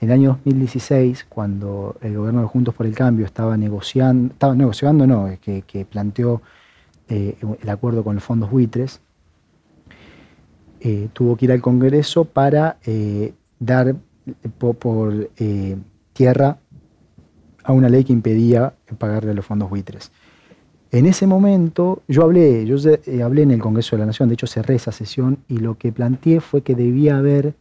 En 0.00 0.10
el 0.10 0.14
año 0.14 0.28
2016, 0.44 1.26
cuando 1.28 1.96
el 2.00 2.16
gobierno 2.16 2.42
de 2.42 2.46
Juntos 2.46 2.74
por 2.74 2.86
el 2.86 2.94
Cambio 2.94 3.24
estaba 3.24 3.56
negociando, 3.56 4.32
estaba 4.32 4.54
negociando, 4.54 5.06
no, 5.06 5.30
que, 5.40 5.62
que 5.62 5.84
planteó 5.84 6.42
eh, 7.08 7.36
el 7.60 7.68
acuerdo 7.68 8.02
con 8.02 8.14
los 8.14 8.24
fondos 8.24 8.50
buitres, 8.50 9.00
eh, 10.80 11.08
tuvo 11.12 11.36
que 11.36 11.46
ir 11.46 11.52
al 11.52 11.60
Congreso 11.60 12.24
para 12.24 12.78
eh, 12.84 13.34
dar 13.58 13.94
por, 14.68 15.30
tierra 16.12 16.58
a 17.62 17.72
una 17.72 17.88
ley 17.88 18.04
que 18.04 18.12
impedía 18.12 18.74
pagarle 18.98 19.32
a 19.32 19.34
los 19.34 19.44
fondos 19.44 19.68
buitres. 19.68 20.12
En 20.94 21.06
ese 21.06 21.26
momento 21.26 22.04
yo 22.06 22.22
hablé, 22.22 22.64
yo 22.66 22.76
eh, 22.88 23.20
hablé 23.20 23.42
en 23.42 23.50
el 23.50 23.58
Congreso 23.58 23.96
de 23.96 24.00
la 24.00 24.06
Nación, 24.06 24.28
de 24.28 24.34
hecho 24.34 24.46
cerré 24.46 24.76
esa 24.76 24.92
sesión 24.92 25.38
y 25.48 25.58
lo 25.58 25.76
que 25.76 25.90
planteé 25.90 26.40
fue 26.40 26.62
que 26.62 26.76
debía 26.76 27.18
haber 27.18 27.54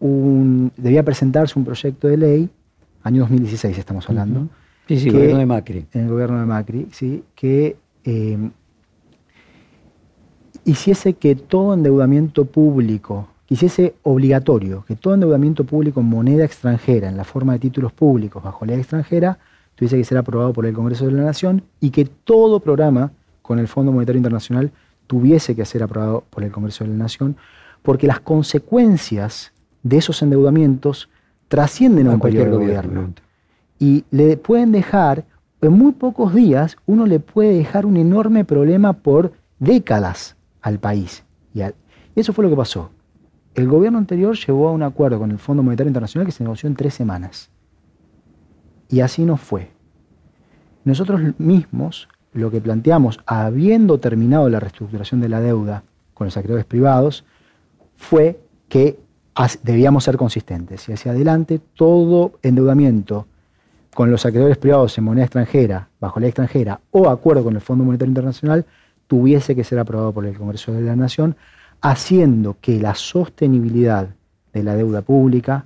un, 0.00 0.72
debía 0.78 1.02
presentarse 1.02 1.58
un 1.58 1.66
proyecto 1.66 2.08
de 2.08 2.16
ley, 2.16 2.48
año 3.02 3.20
2016 3.20 3.76
estamos 3.76 4.08
hablando. 4.08 4.48
Sí, 4.88 4.98
sí, 4.98 5.08
el 5.08 5.16
gobierno 5.16 5.38
de 5.38 5.46
Macri. 5.46 5.86
En 5.92 6.04
el 6.04 6.08
gobierno 6.08 6.40
de 6.40 6.46
Macri, 6.46 6.88
sí, 6.92 7.24
que 7.34 7.76
eh, 8.04 8.50
hiciese 10.64 11.12
que 11.12 11.34
todo 11.34 11.74
endeudamiento 11.74 12.46
público, 12.46 13.28
que 13.46 13.52
hiciese 13.52 13.96
obligatorio, 14.02 14.82
que 14.88 14.96
todo 14.96 15.12
endeudamiento 15.12 15.64
público 15.64 16.00
en 16.00 16.06
moneda 16.06 16.46
extranjera, 16.46 17.10
en 17.10 17.18
la 17.18 17.24
forma 17.24 17.52
de 17.52 17.58
títulos 17.58 17.92
públicos 17.92 18.42
bajo 18.42 18.64
ley 18.64 18.78
extranjera, 18.78 19.38
tuviese 19.76 19.96
que 19.96 20.04
ser 20.04 20.18
aprobado 20.18 20.52
por 20.52 20.66
el 20.66 20.74
Congreso 20.74 21.06
de 21.06 21.12
la 21.12 21.22
Nación 21.22 21.62
y 21.80 21.90
que 21.90 22.06
todo 22.06 22.60
programa 22.60 23.12
con 23.42 23.60
el 23.60 23.68
Fondo 23.68 23.92
Monetario 23.92 24.18
Internacional 24.18 24.72
tuviese 25.06 25.54
que 25.54 25.64
ser 25.64 25.84
aprobado 25.84 26.24
por 26.30 26.42
el 26.42 26.50
Congreso 26.50 26.82
de 26.82 26.90
la 26.90 26.96
Nación, 26.96 27.36
porque 27.82 28.08
las 28.08 28.18
consecuencias 28.18 29.52
de 29.84 29.98
esos 29.98 30.20
endeudamientos 30.22 31.08
trascienden 31.46 32.08
a 32.08 32.14
un 32.14 32.18
cualquier 32.18 32.50
gobierno. 32.50 33.12
Y 33.78 34.04
le 34.10 34.36
pueden 34.36 34.72
dejar, 34.72 35.24
en 35.60 35.72
muy 35.72 35.92
pocos 35.92 36.34
días, 36.34 36.76
uno 36.86 37.06
le 37.06 37.20
puede 37.20 37.56
dejar 37.56 37.86
un 37.86 37.96
enorme 37.96 38.44
problema 38.44 38.94
por 38.94 39.32
décadas 39.60 40.36
al 40.60 40.80
país. 40.80 41.22
Y, 41.54 41.60
y 41.62 41.72
eso 42.16 42.32
fue 42.32 42.44
lo 42.44 42.50
que 42.50 42.56
pasó. 42.56 42.90
El 43.54 43.68
gobierno 43.68 43.98
anterior 43.98 44.36
llegó 44.36 44.68
a 44.68 44.72
un 44.72 44.82
acuerdo 44.82 45.18
con 45.18 45.30
el 45.30 45.38
Fondo 45.38 45.62
Monetario 45.62 45.88
Internacional 45.88 46.26
que 46.26 46.32
se 46.32 46.42
negoció 46.42 46.66
en 46.66 46.74
tres 46.74 46.94
semanas. 46.94 47.50
Y 48.88 49.00
así 49.00 49.24
no 49.24 49.36
fue. 49.36 49.70
Nosotros 50.84 51.20
mismos 51.38 52.08
lo 52.32 52.50
que 52.50 52.60
planteamos, 52.60 53.20
habiendo 53.26 53.98
terminado 53.98 54.48
la 54.48 54.60
reestructuración 54.60 55.20
de 55.20 55.28
la 55.28 55.40
deuda 55.40 55.82
con 56.14 56.26
los 56.26 56.36
acreedores 56.36 56.66
privados, 56.66 57.24
fue 57.96 58.40
que 58.68 58.98
debíamos 59.62 60.04
ser 60.04 60.16
consistentes. 60.16 60.88
Y 60.88 60.92
hacia 60.92 61.12
adelante, 61.12 61.60
todo 61.74 62.38
endeudamiento 62.42 63.26
con 63.94 64.10
los 64.10 64.26
acreedores 64.26 64.58
privados 64.58 64.96
en 64.98 65.04
moneda 65.04 65.24
extranjera, 65.24 65.88
bajo 65.98 66.20
ley 66.20 66.28
extranjera 66.28 66.80
o 66.90 67.08
acuerdo 67.08 67.42
con 67.42 67.54
el 67.54 67.62
Fondo 67.62 67.84
Monetario 67.84 68.10
Internacional, 68.10 68.66
tuviese 69.06 69.54
que 69.54 69.64
ser 69.64 69.78
aprobado 69.78 70.12
por 70.12 70.26
el 70.26 70.36
Congreso 70.36 70.72
de 70.72 70.82
la 70.82 70.96
Nación, 70.96 71.36
haciendo 71.80 72.56
que 72.60 72.78
la 72.80 72.94
sostenibilidad 72.94 74.08
de 74.52 74.62
la 74.62 74.74
deuda 74.74 75.02
pública 75.02 75.64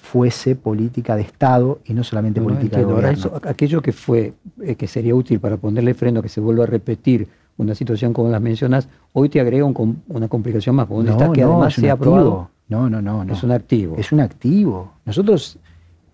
fuese 0.00 0.56
política 0.56 1.14
de 1.14 1.22
Estado 1.22 1.80
y 1.84 1.94
no 1.94 2.02
solamente 2.02 2.40
política 2.40 2.78
de 2.78 2.84
gobierno. 2.84 3.32
aquello 3.44 3.80
que 3.82 3.92
fue, 3.92 4.32
eh, 4.62 4.74
que 4.74 4.88
sería 4.88 5.14
útil 5.14 5.38
para 5.38 5.56
ponerle 5.56 5.94
freno, 5.94 6.22
que 6.22 6.28
se 6.28 6.40
vuelva 6.40 6.64
a 6.64 6.66
repetir 6.66 7.28
una 7.58 7.74
situación 7.74 8.12
como 8.12 8.30
las 8.30 8.40
mencionas, 8.40 8.88
hoy 9.12 9.28
te 9.28 9.40
agrega 9.40 9.64
una 9.64 10.28
complicación 10.28 10.74
más, 10.76 10.86
porque 10.86 11.10
no, 11.10 11.32
que 11.32 11.42
además 11.42 11.74
sea 11.74 11.92
aprobado. 11.92 12.50
No, 12.68 12.88
no, 12.88 13.02
no, 13.02 13.24
no. 13.24 13.32
Es 13.32 13.42
un 13.42 13.52
activo. 13.52 13.96
Es 13.98 14.12
un 14.12 14.20
activo. 14.20 14.92
Nosotros 15.04 15.58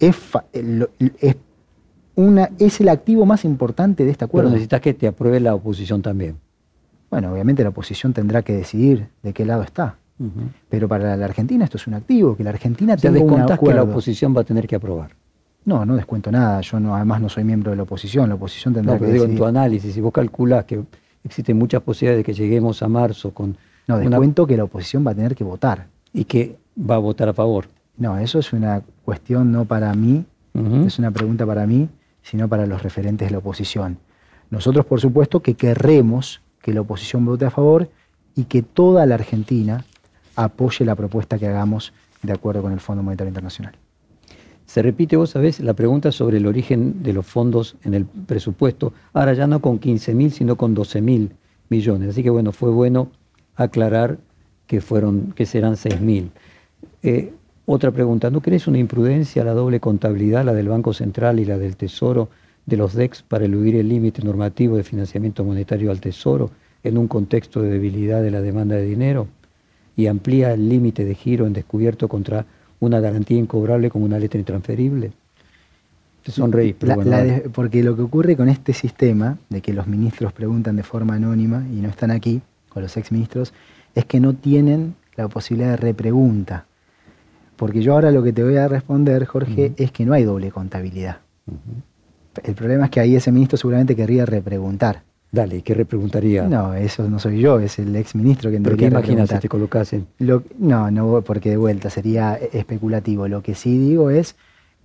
es, 0.00 0.16
es, 1.20 1.36
una, 2.16 2.50
es 2.58 2.80
el 2.80 2.88
activo 2.88 3.24
más 3.26 3.44
importante 3.44 4.04
de 4.04 4.10
este 4.10 4.24
acuerdo. 4.24 4.48
Pero 4.48 4.54
necesitas 4.54 4.80
que 4.80 4.94
te 4.94 5.06
apruebe 5.06 5.38
la 5.38 5.54
oposición 5.54 6.02
también. 6.02 6.36
Bueno, 7.10 7.32
obviamente 7.32 7.62
la 7.62 7.68
oposición 7.68 8.12
tendrá 8.12 8.42
que 8.42 8.52
decidir 8.52 9.08
de 9.22 9.32
qué 9.32 9.44
lado 9.44 9.62
está. 9.62 9.96
Pero 10.70 10.88
para 10.88 11.16
la 11.16 11.24
Argentina 11.24 11.64
esto 11.64 11.76
es 11.76 11.86
un 11.86 11.94
activo, 11.94 12.36
que 12.36 12.44
la 12.44 12.50
Argentina 12.50 12.96
tenga 12.96 13.20
un 13.20 13.40
acuerdo. 13.40 13.58
que 13.60 13.74
la 13.74 13.82
oposición 13.82 14.34
va 14.34 14.40
a 14.40 14.44
tener 14.44 14.66
que 14.66 14.76
aprobar. 14.76 15.10
No, 15.66 15.84
no 15.84 15.96
descuento 15.96 16.30
nada. 16.30 16.60
Yo 16.60 16.80
no, 16.80 16.94
además 16.94 17.20
no 17.20 17.28
soy 17.28 17.44
miembro 17.44 17.72
de 17.72 17.76
la 17.76 17.82
oposición. 17.82 18.28
La 18.28 18.36
oposición 18.36 18.72
tendrá 18.72 18.94
no, 18.94 19.00
pero 19.00 19.12
digo, 19.12 19.24
en 19.24 19.36
tu 19.36 19.44
análisis, 19.44 19.92
si 19.92 20.00
vos 20.00 20.12
calculás 20.12 20.64
que 20.64 20.80
existen 21.24 21.58
muchas 21.58 21.82
posibilidades 21.82 22.20
de 22.20 22.24
que 22.24 22.32
lleguemos 22.32 22.82
a 22.82 22.88
marzo 22.88 23.34
con... 23.34 23.56
No, 23.88 23.98
descuento 23.98 24.46
que 24.46 24.56
la 24.56 24.64
oposición 24.64 25.06
va 25.06 25.10
a 25.10 25.14
tener 25.14 25.34
que 25.34 25.44
votar. 25.44 25.86
Y 26.12 26.24
que 26.24 26.56
va 26.78 26.94
a 26.94 26.98
votar 26.98 27.28
a 27.28 27.32
favor. 27.32 27.66
No, 27.96 28.16
eso 28.18 28.38
es 28.38 28.52
una 28.52 28.82
cuestión 29.04 29.52
no 29.52 29.64
para 29.64 29.92
mí, 29.94 30.24
es 30.86 30.98
una 30.98 31.10
pregunta 31.10 31.44
para 31.44 31.66
mí, 31.66 31.88
sino 32.22 32.48
para 32.48 32.66
los 32.66 32.82
referentes 32.82 33.28
de 33.28 33.32
la 33.32 33.38
oposición. 33.38 33.98
Nosotros, 34.50 34.86
por 34.86 35.00
supuesto, 35.00 35.40
que 35.40 35.54
querremos 35.54 36.40
que 36.62 36.72
la 36.72 36.80
oposición 36.80 37.24
vote 37.24 37.44
a 37.44 37.50
favor 37.50 37.90
y 38.34 38.44
que 38.44 38.62
toda 38.62 39.04
la 39.06 39.16
Argentina 39.16 39.84
apoye 40.36 40.84
la 40.84 40.94
propuesta 40.94 41.38
que 41.38 41.46
hagamos 41.46 41.92
de 42.22 42.32
acuerdo 42.32 42.62
con 42.62 42.72
el 42.72 42.80
Fondo 42.80 43.02
Monetario 43.02 43.30
Internacional. 43.30 43.74
Se 44.66 44.82
repite, 44.82 45.16
vos 45.16 45.30
sabés, 45.30 45.60
la 45.60 45.74
pregunta 45.74 46.12
sobre 46.12 46.38
el 46.38 46.46
origen 46.46 47.02
de 47.02 47.12
los 47.12 47.24
fondos 47.26 47.76
en 47.84 47.94
el 47.94 48.04
presupuesto, 48.04 48.92
ahora 49.12 49.32
ya 49.32 49.46
no 49.46 49.60
con 49.60 49.78
15 49.78 50.14
mil, 50.14 50.32
sino 50.32 50.56
con 50.56 50.74
12 50.74 51.00
mil 51.00 51.30
millones. 51.68 52.10
Así 52.10 52.22
que 52.22 52.30
bueno, 52.30 52.52
fue 52.52 52.70
bueno 52.70 53.08
aclarar 53.54 54.18
que, 54.66 54.80
fueron, 54.80 55.32
que 55.32 55.46
serán 55.46 55.76
6 55.76 56.00
mil. 56.00 56.30
Eh, 57.02 57.32
otra 57.64 57.90
pregunta, 57.90 58.30
¿no 58.30 58.40
crees 58.40 58.66
una 58.66 58.78
imprudencia 58.78 59.44
la 59.44 59.52
doble 59.52 59.80
contabilidad, 59.80 60.44
la 60.44 60.52
del 60.52 60.68
Banco 60.68 60.92
Central 60.92 61.40
y 61.40 61.44
la 61.44 61.58
del 61.58 61.76
Tesoro, 61.76 62.28
de 62.64 62.76
los 62.76 62.94
DEX 62.94 63.22
para 63.22 63.44
eludir 63.44 63.76
el 63.76 63.88
límite 63.88 64.22
normativo 64.22 64.76
de 64.76 64.82
financiamiento 64.82 65.44
monetario 65.44 65.92
al 65.92 66.00
Tesoro 66.00 66.50
en 66.82 66.98
un 66.98 67.06
contexto 67.06 67.62
de 67.62 67.70
debilidad 67.70 68.22
de 68.22 68.32
la 68.32 68.40
demanda 68.40 68.74
de 68.74 68.84
dinero? 68.84 69.28
Y 69.96 70.06
amplía 70.06 70.52
el 70.52 70.68
límite 70.68 71.04
de 71.04 71.14
giro 71.14 71.46
en 71.46 71.52
descubierto 71.52 72.08
contra 72.08 72.44
una 72.80 73.00
garantía 73.00 73.38
incobrable 73.38 73.90
como 73.90 74.04
una 74.04 74.18
letra 74.18 74.38
intransferible. 74.38 75.12
Te 76.22 76.32
sonreís, 76.32 76.74
pero 76.78 76.96
porque 77.52 77.82
lo 77.82 77.96
que 77.96 78.02
ocurre 78.02 78.36
con 78.36 78.48
este 78.48 78.72
sistema, 78.72 79.38
de 79.48 79.60
que 79.60 79.72
los 79.72 79.86
ministros 79.86 80.32
preguntan 80.32 80.76
de 80.76 80.82
forma 80.82 81.14
anónima 81.14 81.64
y 81.72 81.76
no 81.76 81.88
están 81.88 82.10
aquí, 82.10 82.42
con 82.68 82.82
los 82.82 82.96
exministros, 82.96 83.54
es 83.94 84.04
que 84.04 84.20
no 84.20 84.34
tienen 84.34 84.96
la 85.16 85.28
posibilidad 85.28 85.70
de 85.70 85.76
repregunta. 85.76 86.66
Porque 87.56 87.80
yo 87.80 87.94
ahora 87.94 88.10
lo 88.10 88.22
que 88.22 88.32
te 88.32 88.44
voy 88.44 88.56
a 88.56 88.68
responder, 88.68 89.24
Jorge, 89.24 89.72
es 89.76 89.90
que 89.92 90.04
no 90.04 90.12
hay 90.12 90.24
doble 90.24 90.50
contabilidad. 90.50 91.20
El 92.44 92.54
problema 92.54 92.84
es 92.84 92.90
que 92.90 93.00
ahí 93.00 93.16
ese 93.16 93.32
ministro 93.32 93.56
seguramente 93.56 93.96
querría 93.96 94.26
repreguntar. 94.26 95.02
Dale, 95.32 95.62
¿qué 95.62 95.74
repreguntaría? 95.74 96.46
No, 96.46 96.74
eso 96.74 97.08
no 97.08 97.18
soy 97.18 97.40
yo, 97.40 97.58
es 97.58 97.78
el 97.78 97.94
ex 97.96 98.14
ministro 98.14 98.50
que 98.50 98.60
¿Pero 98.60 98.76
qué 98.76 98.86
imaginas 98.86 99.28
si 99.28 99.38
te 99.38 99.48
colocasen? 99.48 100.06
no, 100.18 100.90
no, 100.90 101.22
porque 101.22 101.50
de 101.50 101.56
vuelta 101.56 101.90
sería 101.90 102.34
especulativo. 102.34 103.28
Lo 103.28 103.42
que 103.42 103.54
sí 103.54 103.76
digo 103.76 104.10
es, 104.10 104.36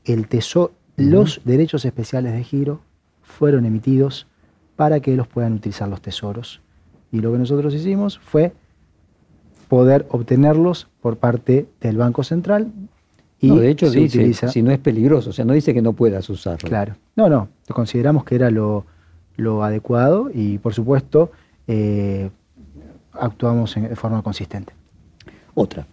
el 0.03 0.27
tesoro, 0.27 0.73
los 0.97 1.41
derechos 1.45 1.85
especiales 1.85 2.34
de 2.34 2.43
giro 2.43 2.81
fueron 3.22 3.65
emitidos 3.65 4.27
para 4.76 4.99
que 4.99 5.15
los 5.15 5.27
puedan 5.27 5.53
utilizar 5.53 5.88
los 5.88 6.01
tesoros. 6.01 6.61
Y 7.11 7.19
lo 7.19 7.31
que 7.31 7.38
nosotros 7.38 7.73
hicimos 7.73 8.19
fue 8.19 8.53
poder 9.68 10.05
obtenerlos 10.09 10.88
por 11.01 11.18
parte 11.18 11.68
del 11.80 11.97
Banco 11.97 12.23
Central. 12.23 12.72
Y 13.39 13.47
no, 13.47 13.55
de 13.55 13.69
hecho 13.69 13.89
dice, 13.89 14.49
si 14.49 14.61
no 14.61 14.72
es 14.72 14.80
peligroso, 14.80 15.30
o 15.30 15.34
sea, 15.34 15.45
no 15.45 15.53
dice 15.53 15.73
que 15.73 15.81
no 15.81 15.93
puedas 15.93 16.30
usarlo. 16.30 16.68
Claro, 16.68 16.95
no, 17.15 17.30
no, 17.30 17.47
consideramos 17.73 18.23
que 18.23 18.35
era 18.35 18.51
lo, 18.51 18.85
lo 19.37 19.63
adecuado 19.63 20.29
y 20.33 20.57
por 20.57 20.73
supuesto 20.73 21.31
eh, 21.67 22.29
actuamos 23.13 23.75
de 23.75 23.95
forma 23.95 24.21
consistente. 24.21 24.73
Otra, 25.53 25.85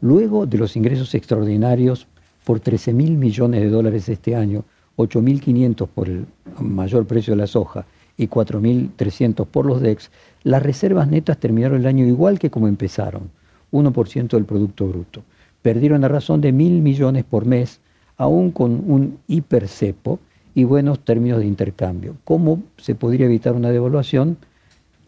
luego 0.00 0.46
de 0.46 0.58
los 0.58 0.76
ingresos 0.76 1.14
extraordinarios 1.14 2.06
por 2.44 2.60
13 2.60 2.92
mil 2.92 3.16
millones 3.16 3.60
de 3.60 3.68
dólares 3.68 4.08
este 4.08 4.34
año, 4.34 4.64
8.500 4.96 5.88
por 5.88 6.08
el 6.08 6.26
mayor 6.60 7.06
precio 7.06 7.32
de 7.32 7.38
la 7.38 7.46
soja 7.46 7.86
y 8.16 8.26
4.300 8.26 9.46
por 9.46 9.64
los 9.64 9.80
DEX, 9.80 10.10
las 10.42 10.62
reservas 10.62 11.08
netas 11.08 11.38
terminaron 11.38 11.80
el 11.80 11.86
año 11.86 12.06
igual 12.06 12.38
que 12.38 12.50
como 12.50 12.68
empezaron, 12.68 13.30
1% 13.72 14.28
del 14.28 14.44
Producto 14.44 14.86
Bruto. 14.86 15.22
Perdieron 15.62 16.04
a 16.04 16.08
razón 16.08 16.40
de 16.40 16.52
mil 16.52 16.80
millones 16.80 17.24
por 17.24 17.44
mes, 17.44 17.80
aún 18.16 18.50
con 18.50 18.72
un 18.90 19.18
hipercepo 19.28 20.18
y 20.58 20.64
buenos 20.64 20.98
términos 21.04 21.38
de 21.38 21.46
intercambio. 21.46 22.16
¿Cómo 22.24 22.64
se 22.78 22.96
podría 22.96 23.26
evitar 23.26 23.54
una 23.54 23.70
devaluación? 23.70 24.38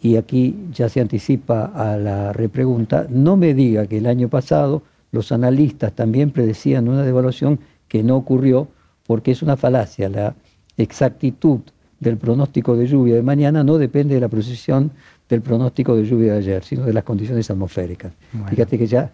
Y 0.00 0.14
aquí 0.14 0.54
ya 0.72 0.88
se 0.88 1.00
anticipa 1.00 1.72
a 1.74 1.96
la 1.96 2.32
repregunta, 2.32 3.08
no 3.10 3.36
me 3.36 3.52
diga 3.52 3.84
que 3.88 3.98
el 3.98 4.06
año 4.06 4.28
pasado 4.28 4.82
los 5.10 5.32
analistas 5.32 5.92
también 5.92 6.30
predecían 6.30 6.88
una 6.88 7.02
devaluación 7.02 7.58
que 7.88 8.04
no 8.04 8.14
ocurrió, 8.16 8.68
porque 9.08 9.32
es 9.32 9.42
una 9.42 9.56
falacia. 9.56 10.08
La 10.08 10.36
exactitud 10.76 11.62
del 11.98 12.16
pronóstico 12.16 12.76
de 12.76 12.86
lluvia 12.86 13.16
de 13.16 13.22
mañana 13.22 13.64
no 13.64 13.76
depende 13.76 14.14
de 14.14 14.20
la 14.20 14.28
precisión 14.28 14.92
del 15.28 15.42
pronóstico 15.42 15.96
de 15.96 16.06
lluvia 16.06 16.34
de 16.34 16.38
ayer, 16.38 16.62
sino 16.62 16.84
de 16.84 16.92
las 16.92 17.02
condiciones 17.02 17.50
atmosféricas. 17.50 18.12
Fíjate 18.50 18.78
que 18.78 18.86
ya 18.86 19.10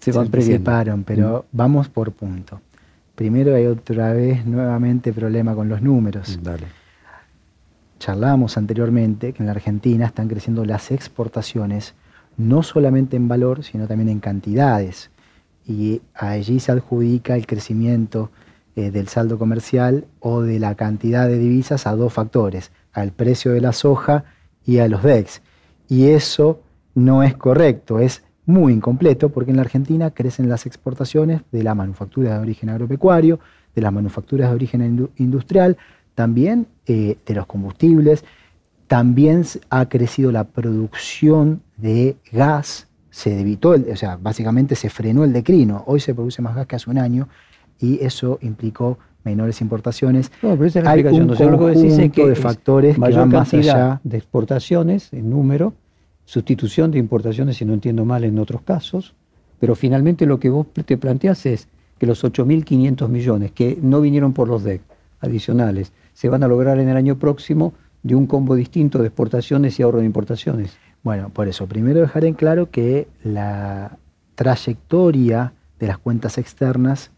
se 0.00 0.10
van 0.10 0.28
previendo. 0.28 0.64
separan, 0.64 1.04
pero 1.04 1.44
mm. 1.52 1.56
vamos 1.56 1.90
por 1.90 2.12
punto. 2.12 2.62
Primero 3.16 3.54
hay 3.54 3.66
otra 3.66 4.12
vez 4.12 4.44
nuevamente 4.44 5.12
problema 5.12 5.54
con 5.54 5.70
los 5.70 5.80
números. 5.80 6.38
Dale. 6.42 6.66
Charlábamos 7.98 8.58
anteriormente 8.58 9.32
que 9.32 9.42
en 9.42 9.46
la 9.46 9.52
Argentina 9.52 10.04
están 10.04 10.28
creciendo 10.28 10.66
las 10.66 10.90
exportaciones, 10.90 11.94
no 12.36 12.62
solamente 12.62 13.16
en 13.16 13.26
valor, 13.26 13.64
sino 13.64 13.88
también 13.88 14.10
en 14.10 14.20
cantidades. 14.20 15.10
Y 15.66 16.02
allí 16.14 16.60
se 16.60 16.72
adjudica 16.72 17.36
el 17.36 17.46
crecimiento 17.46 18.30
eh, 18.76 18.90
del 18.90 19.08
saldo 19.08 19.38
comercial 19.38 20.04
o 20.20 20.42
de 20.42 20.60
la 20.60 20.74
cantidad 20.74 21.26
de 21.26 21.38
divisas 21.38 21.86
a 21.86 21.96
dos 21.96 22.12
factores, 22.12 22.70
al 22.92 23.12
precio 23.12 23.52
de 23.52 23.62
la 23.62 23.72
soja 23.72 24.24
y 24.66 24.78
a 24.78 24.88
los 24.88 25.02
DEX. 25.02 25.40
Y 25.88 26.08
eso 26.08 26.60
no 26.94 27.22
es 27.22 27.34
correcto, 27.34 27.98
es 27.98 28.25
muy 28.46 28.72
incompleto 28.72 29.28
porque 29.28 29.50
en 29.50 29.56
la 29.56 29.62
Argentina 29.62 30.10
crecen 30.12 30.48
las 30.48 30.66
exportaciones 30.66 31.42
de 31.52 31.62
la 31.62 31.74
manufactura 31.74 32.34
de 32.34 32.38
origen 32.40 32.70
agropecuario, 32.70 33.40
de 33.74 33.82
las 33.82 33.92
manufacturas 33.92 34.48
de 34.48 34.54
origen 34.54 35.10
industrial, 35.16 35.76
también 36.14 36.66
eh, 36.86 37.18
de 37.26 37.34
los 37.34 37.46
combustibles, 37.46 38.24
también 38.86 39.44
ha 39.68 39.88
crecido 39.88 40.32
la 40.32 40.44
producción 40.44 41.60
de 41.76 42.16
gas, 42.32 42.86
se 43.10 43.40
evitó, 43.40 43.70
o 43.70 43.96
sea, 43.96 44.16
básicamente 44.16 44.76
se 44.76 44.88
frenó 44.90 45.24
el 45.24 45.32
decrino, 45.32 45.82
hoy 45.86 46.00
se 46.00 46.14
produce 46.14 46.40
más 46.40 46.54
gas 46.54 46.66
que 46.66 46.76
hace 46.76 46.88
un 46.88 46.98
año 46.98 47.28
y 47.80 48.02
eso 48.04 48.38
implicó 48.42 48.98
menores 49.24 49.60
importaciones. 49.60 50.30
No, 50.40 50.50
pero 50.52 50.66
esa 50.66 50.78
es 50.78 50.84
la 50.84 50.92
Hay 50.92 51.04
un 51.04 51.26
conjunto 51.58 52.26
de 52.26 52.34
factores 52.36 52.94
que 52.94 53.00
van 53.00 53.28
más 53.28 53.52
allá. 53.52 54.00
de 54.04 54.16
exportaciones 54.16 55.12
en 55.12 55.30
número 55.30 55.74
sustitución 56.26 56.90
de 56.90 56.98
importaciones, 56.98 57.56
si 57.56 57.64
no 57.64 57.72
entiendo 57.72 58.04
mal, 58.04 58.24
en 58.24 58.38
otros 58.38 58.60
casos, 58.62 59.14
pero 59.58 59.74
finalmente 59.74 60.26
lo 60.26 60.38
que 60.38 60.50
vos 60.50 60.66
te 60.72 60.98
planteas 60.98 61.46
es 61.46 61.68
que 61.98 62.06
los 62.06 62.22
8.500 62.22 63.08
millones 63.08 63.52
que 63.52 63.78
no 63.80 64.02
vinieron 64.02 64.34
por 64.34 64.48
los 64.48 64.62
DEC 64.62 64.82
adicionales 65.20 65.92
se 66.12 66.28
van 66.28 66.42
a 66.42 66.48
lograr 66.48 66.78
en 66.78 66.88
el 66.88 66.96
año 66.96 67.16
próximo 67.16 67.72
de 68.02 68.14
un 68.14 68.26
combo 68.26 68.54
distinto 68.54 68.98
de 68.98 69.06
exportaciones 69.06 69.78
y 69.78 69.82
ahorro 69.82 70.00
de 70.00 70.06
importaciones. 70.06 70.76
Bueno, 71.02 71.30
por 71.30 71.48
eso, 71.48 71.66
primero 71.66 72.00
dejar 72.00 72.24
en 72.24 72.34
claro 72.34 72.70
que 72.70 73.08
la 73.24 73.96
trayectoria 74.34 75.52
de 75.78 75.86
las 75.86 75.98
cuentas 75.98 76.38
externas 76.38 77.10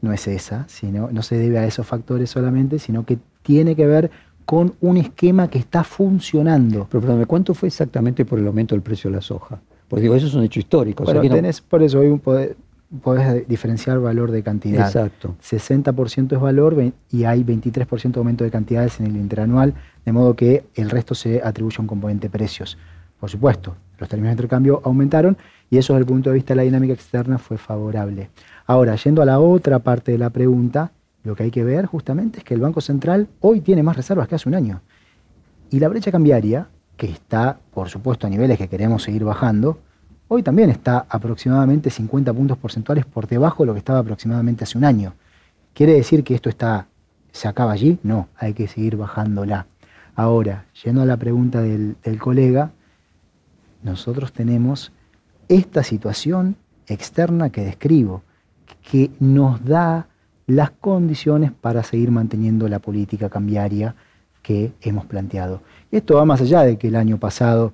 no 0.00 0.12
es 0.12 0.26
esa, 0.26 0.64
sino, 0.68 1.10
no 1.10 1.22
se 1.22 1.36
debe 1.36 1.58
a 1.58 1.66
esos 1.66 1.86
factores 1.86 2.30
solamente, 2.30 2.78
sino 2.78 3.04
que 3.04 3.18
tiene 3.42 3.76
que 3.76 3.86
ver 3.86 4.10
con 4.46 4.74
un 4.80 4.96
esquema 4.96 5.50
que 5.50 5.58
está 5.58 5.84
funcionando. 5.84 6.86
Pero 6.88 7.02
perdóname, 7.02 7.26
¿cuánto 7.26 7.52
fue 7.52 7.66
exactamente 7.66 8.24
por 8.24 8.38
el 8.38 8.46
aumento 8.46 8.74
del 8.74 8.82
precio 8.82 9.10
de 9.10 9.16
la 9.16 9.22
soja? 9.22 9.60
Porque 9.88 10.02
digo, 10.02 10.14
eso 10.14 10.28
es 10.28 10.34
un 10.34 10.44
hecho 10.44 10.60
histórico. 10.60 11.04
por 11.68 11.82
eso 11.82 11.98
hoy 11.98 12.18
podés 13.02 13.48
diferenciar 13.48 13.98
valor 13.98 14.30
de 14.30 14.42
cantidad. 14.44 14.86
Exacto. 14.86 15.34
60% 15.42 16.32
es 16.32 16.40
valor 16.40 16.92
y 17.10 17.24
hay 17.24 17.42
23% 17.42 18.12
de 18.12 18.18
aumento 18.18 18.44
de 18.44 18.50
cantidades 18.50 19.00
en 19.00 19.06
el 19.06 19.16
interanual, 19.16 19.74
de 20.04 20.12
modo 20.12 20.34
que 20.34 20.64
el 20.76 20.90
resto 20.90 21.14
se 21.14 21.42
atribuye 21.42 21.76
a 21.78 21.82
un 21.82 21.88
componente 21.88 22.30
precios. 22.30 22.78
Por 23.18 23.28
supuesto, 23.28 23.74
los 23.98 24.08
términos 24.08 24.30
de 24.30 24.34
intercambio 24.34 24.80
aumentaron 24.84 25.36
y 25.70 25.78
eso 25.78 25.94
desde 25.94 26.02
el 26.02 26.06
punto 26.06 26.30
de 26.30 26.34
vista 26.34 26.52
de 26.52 26.58
la 26.58 26.62
dinámica 26.62 26.92
externa 26.92 27.38
fue 27.38 27.58
favorable. 27.58 28.30
Ahora, 28.66 28.94
yendo 28.94 29.22
a 29.22 29.24
la 29.24 29.40
otra 29.40 29.80
parte 29.80 30.12
de 30.12 30.18
la 30.18 30.30
pregunta, 30.30 30.92
lo 31.26 31.34
que 31.34 31.42
hay 31.42 31.50
que 31.50 31.64
ver 31.64 31.86
justamente 31.86 32.38
es 32.38 32.44
que 32.44 32.54
el 32.54 32.60
Banco 32.60 32.80
Central 32.80 33.26
hoy 33.40 33.60
tiene 33.60 33.82
más 33.82 33.96
reservas 33.96 34.28
que 34.28 34.36
hace 34.36 34.48
un 34.48 34.54
año. 34.54 34.80
Y 35.70 35.80
la 35.80 35.88
brecha 35.88 36.12
cambiaria, 36.12 36.68
que 36.96 37.10
está, 37.10 37.58
por 37.74 37.88
supuesto, 37.88 38.28
a 38.28 38.30
niveles 38.30 38.56
que 38.56 38.68
queremos 38.68 39.02
seguir 39.02 39.24
bajando, 39.24 39.80
hoy 40.28 40.44
también 40.44 40.70
está 40.70 41.04
aproximadamente 41.08 41.90
50 41.90 42.32
puntos 42.32 42.56
porcentuales 42.58 43.04
por 43.06 43.26
debajo 43.26 43.64
de 43.64 43.66
lo 43.66 43.72
que 43.72 43.80
estaba 43.80 43.98
aproximadamente 43.98 44.62
hace 44.62 44.78
un 44.78 44.84
año. 44.84 45.14
¿Quiere 45.74 45.94
decir 45.94 46.22
que 46.22 46.36
esto 46.36 46.48
está, 46.48 46.86
se 47.32 47.48
acaba 47.48 47.72
allí? 47.72 47.98
No, 48.04 48.28
hay 48.36 48.54
que 48.54 48.68
seguir 48.68 48.96
bajándola. 48.96 49.66
Ahora, 50.14 50.66
yendo 50.84 51.02
a 51.02 51.06
la 51.06 51.16
pregunta 51.16 51.60
del, 51.60 51.96
del 52.04 52.20
colega, 52.20 52.70
nosotros 53.82 54.32
tenemos 54.32 54.92
esta 55.48 55.82
situación 55.82 56.54
externa 56.86 57.50
que 57.50 57.64
describo, 57.64 58.22
que 58.88 59.10
nos 59.18 59.64
da 59.64 60.06
las 60.46 60.70
condiciones 60.70 61.52
para 61.52 61.82
seguir 61.82 62.10
manteniendo 62.10 62.68
la 62.68 62.78
política 62.78 63.28
cambiaria 63.28 63.94
que 64.42 64.72
hemos 64.80 65.06
planteado. 65.06 65.60
Esto 65.90 66.16
va 66.16 66.24
más 66.24 66.40
allá 66.40 66.62
de 66.62 66.78
que 66.78 66.88
el 66.88 66.96
año 66.96 67.18
pasado 67.18 67.72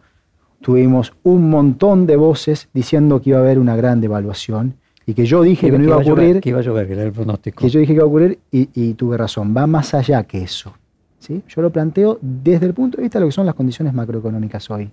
tuvimos 0.63 1.13
un 1.23 1.51
montón 1.51 2.07
de 2.07 2.17
voces 2.17 2.69
diciendo 2.73 3.21
que 3.21 3.31
iba 3.31 3.39
a 3.39 3.43
haber 3.43 3.59
una 3.59 3.77
gran 3.77 4.01
devaluación 4.01 4.77
y 5.05 5.15
que 5.15 5.27
yo 5.27 5.43
dije 5.43 5.71
que, 5.71 5.79
no 5.79 5.85
iba 5.85 5.97
a 5.97 5.99
ocurrir. 5.99 6.41
que 6.41 6.49
iba 6.51 6.61
a 6.61 6.63
llover, 6.63 6.87
que 6.87 6.93
era 6.95 7.03
el 7.03 7.13
pronóstico. 7.13 7.61
Que 7.61 7.69
yo 7.69 7.81
dije 7.81 7.93
que 7.93 7.97
iba 7.97 8.05
a 8.05 8.07
ocurrir 8.07 8.39
y, 8.51 8.95
tuve 8.95 9.19
razón. 9.19 9.55
Va 9.55 9.67
más 9.67 9.93
allá 9.95 10.23
que 10.23 10.43
eso. 10.43 10.73
¿sí? 11.19 11.43
Yo 11.49 11.61
lo 11.61 11.71
planteo 11.71 12.19
desde 12.23 12.67
el 12.67 12.75
punto 12.75 12.97
de 12.97 13.03
vista 13.03 13.19
de 13.19 13.25
lo 13.25 13.29
que 13.29 13.33
son 13.33 13.45
las 13.45 13.55
condiciones 13.55 13.93
macroeconómicas 13.93 14.71
hoy. 14.71 14.91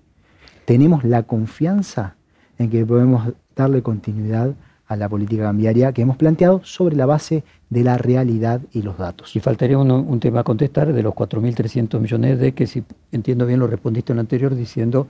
Tenemos 0.66 1.04
la 1.04 1.24
confianza 1.24 2.16
en 2.58 2.70
que 2.70 2.86
podemos 2.86 3.32
darle 3.56 3.82
continuidad 3.82 4.54
a 4.90 4.96
la 4.96 5.08
política 5.08 5.44
cambiaria 5.44 5.94
que 5.94 6.02
hemos 6.02 6.18
planteado 6.18 6.62
sobre 6.64 6.96
la 6.96 7.06
base 7.06 7.44
de 7.70 7.84
la 7.84 8.00
realidad 8.00 8.60
y 8.74 8.82
los 8.82 8.98
datos. 8.98 9.36
Y 9.36 9.40
faltaría 9.40 9.78
un, 9.78 10.20
tema 10.20 10.40
a 10.40 10.44
contestar 10.44 10.92
de 10.92 11.04
los 11.04 11.14
4.300 11.14 12.00
millones 12.00 12.40
de 12.40 12.54
que, 12.54 12.66
si 12.66 12.84
entiendo 13.12 13.46
bien, 13.46 13.60
lo 13.60 13.68
respondiste 13.68 14.12
en 14.12 14.18
lo 14.18 14.22
anterior 14.22 14.56
diciendo 14.56 15.08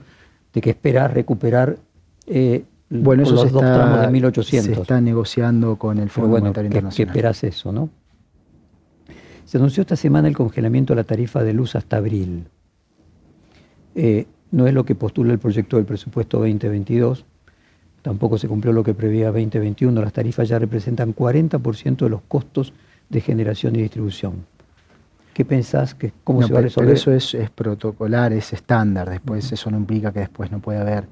de 0.52 0.60
que 0.60 0.70
esperas 0.70 1.12
recuperar 1.12 1.78
eh, 2.26 2.64
bueno, 2.90 3.22
eso 3.22 3.32
los 3.32 3.42
se 3.44 3.50
dos 3.50 3.62
está, 3.62 3.74
tramos 3.74 4.00
de 4.00 4.20
1.800. 4.20 4.60
Se 4.60 4.72
está 4.72 5.00
negociando 5.00 5.76
con 5.76 5.98
el 5.98 6.10
Fondo 6.10 6.38
Monetario 6.38 6.66
Internacional. 6.66 7.14
¿Qué 7.14 7.18
esperas 7.18 7.44
eso, 7.44 7.72
no? 7.72 7.88
Se 9.46 9.56
anunció 9.56 9.80
esta 9.80 9.96
semana 9.96 10.28
el 10.28 10.36
congelamiento 10.36 10.92
de 10.92 10.96
la 10.96 11.04
tarifa 11.04 11.42
de 11.42 11.54
luz 11.54 11.74
hasta 11.74 11.96
abril. 11.96 12.44
Eh, 13.94 14.26
no 14.50 14.66
es 14.66 14.74
lo 14.74 14.84
que 14.84 14.94
postula 14.94 15.32
el 15.32 15.38
proyecto 15.38 15.76
del 15.76 15.86
presupuesto 15.86 16.38
2022, 16.38 17.24
Tampoco 18.02 18.38
se 18.38 18.48
cumplió 18.48 18.72
lo 18.72 18.82
que 18.82 18.94
preveía 18.94 19.26
2021. 19.26 20.00
Las 20.00 20.12
tarifas 20.12 20.48
ya 20.48 20.58
representan 20.58 21.14
40% 21.14 21.96
de 21.96 22.08
los 22.08 22.22
costos 22.22 22.72
de 23.08 23.20
generación 23.20 23.76
y 23.76 23.82
distribución. 23.82 24.46
¿Qué 25.34 25.44
pensás? 25.44 25.94
Que, 25.94 26.12
¿Cómo 26.24 26.42
se 26.42 26.52
va 26.52 26.60
a 26.60 26.62
resolver? 26.62 26.94
eso 26.94 27.12
es, 27.12 27.36
protocolar, 27.54 28.32
es 28.32 28.52
estándar. 28.52 29.10
Después 29.10 29.52
eso 29.52 29.70
no 29.70 29.76
implica 29.76 30.12
que 30.12 30.20
después 30.20 30.50
no 30.50 30.60
pueda 30.60 30.80
haber 30.80 31.04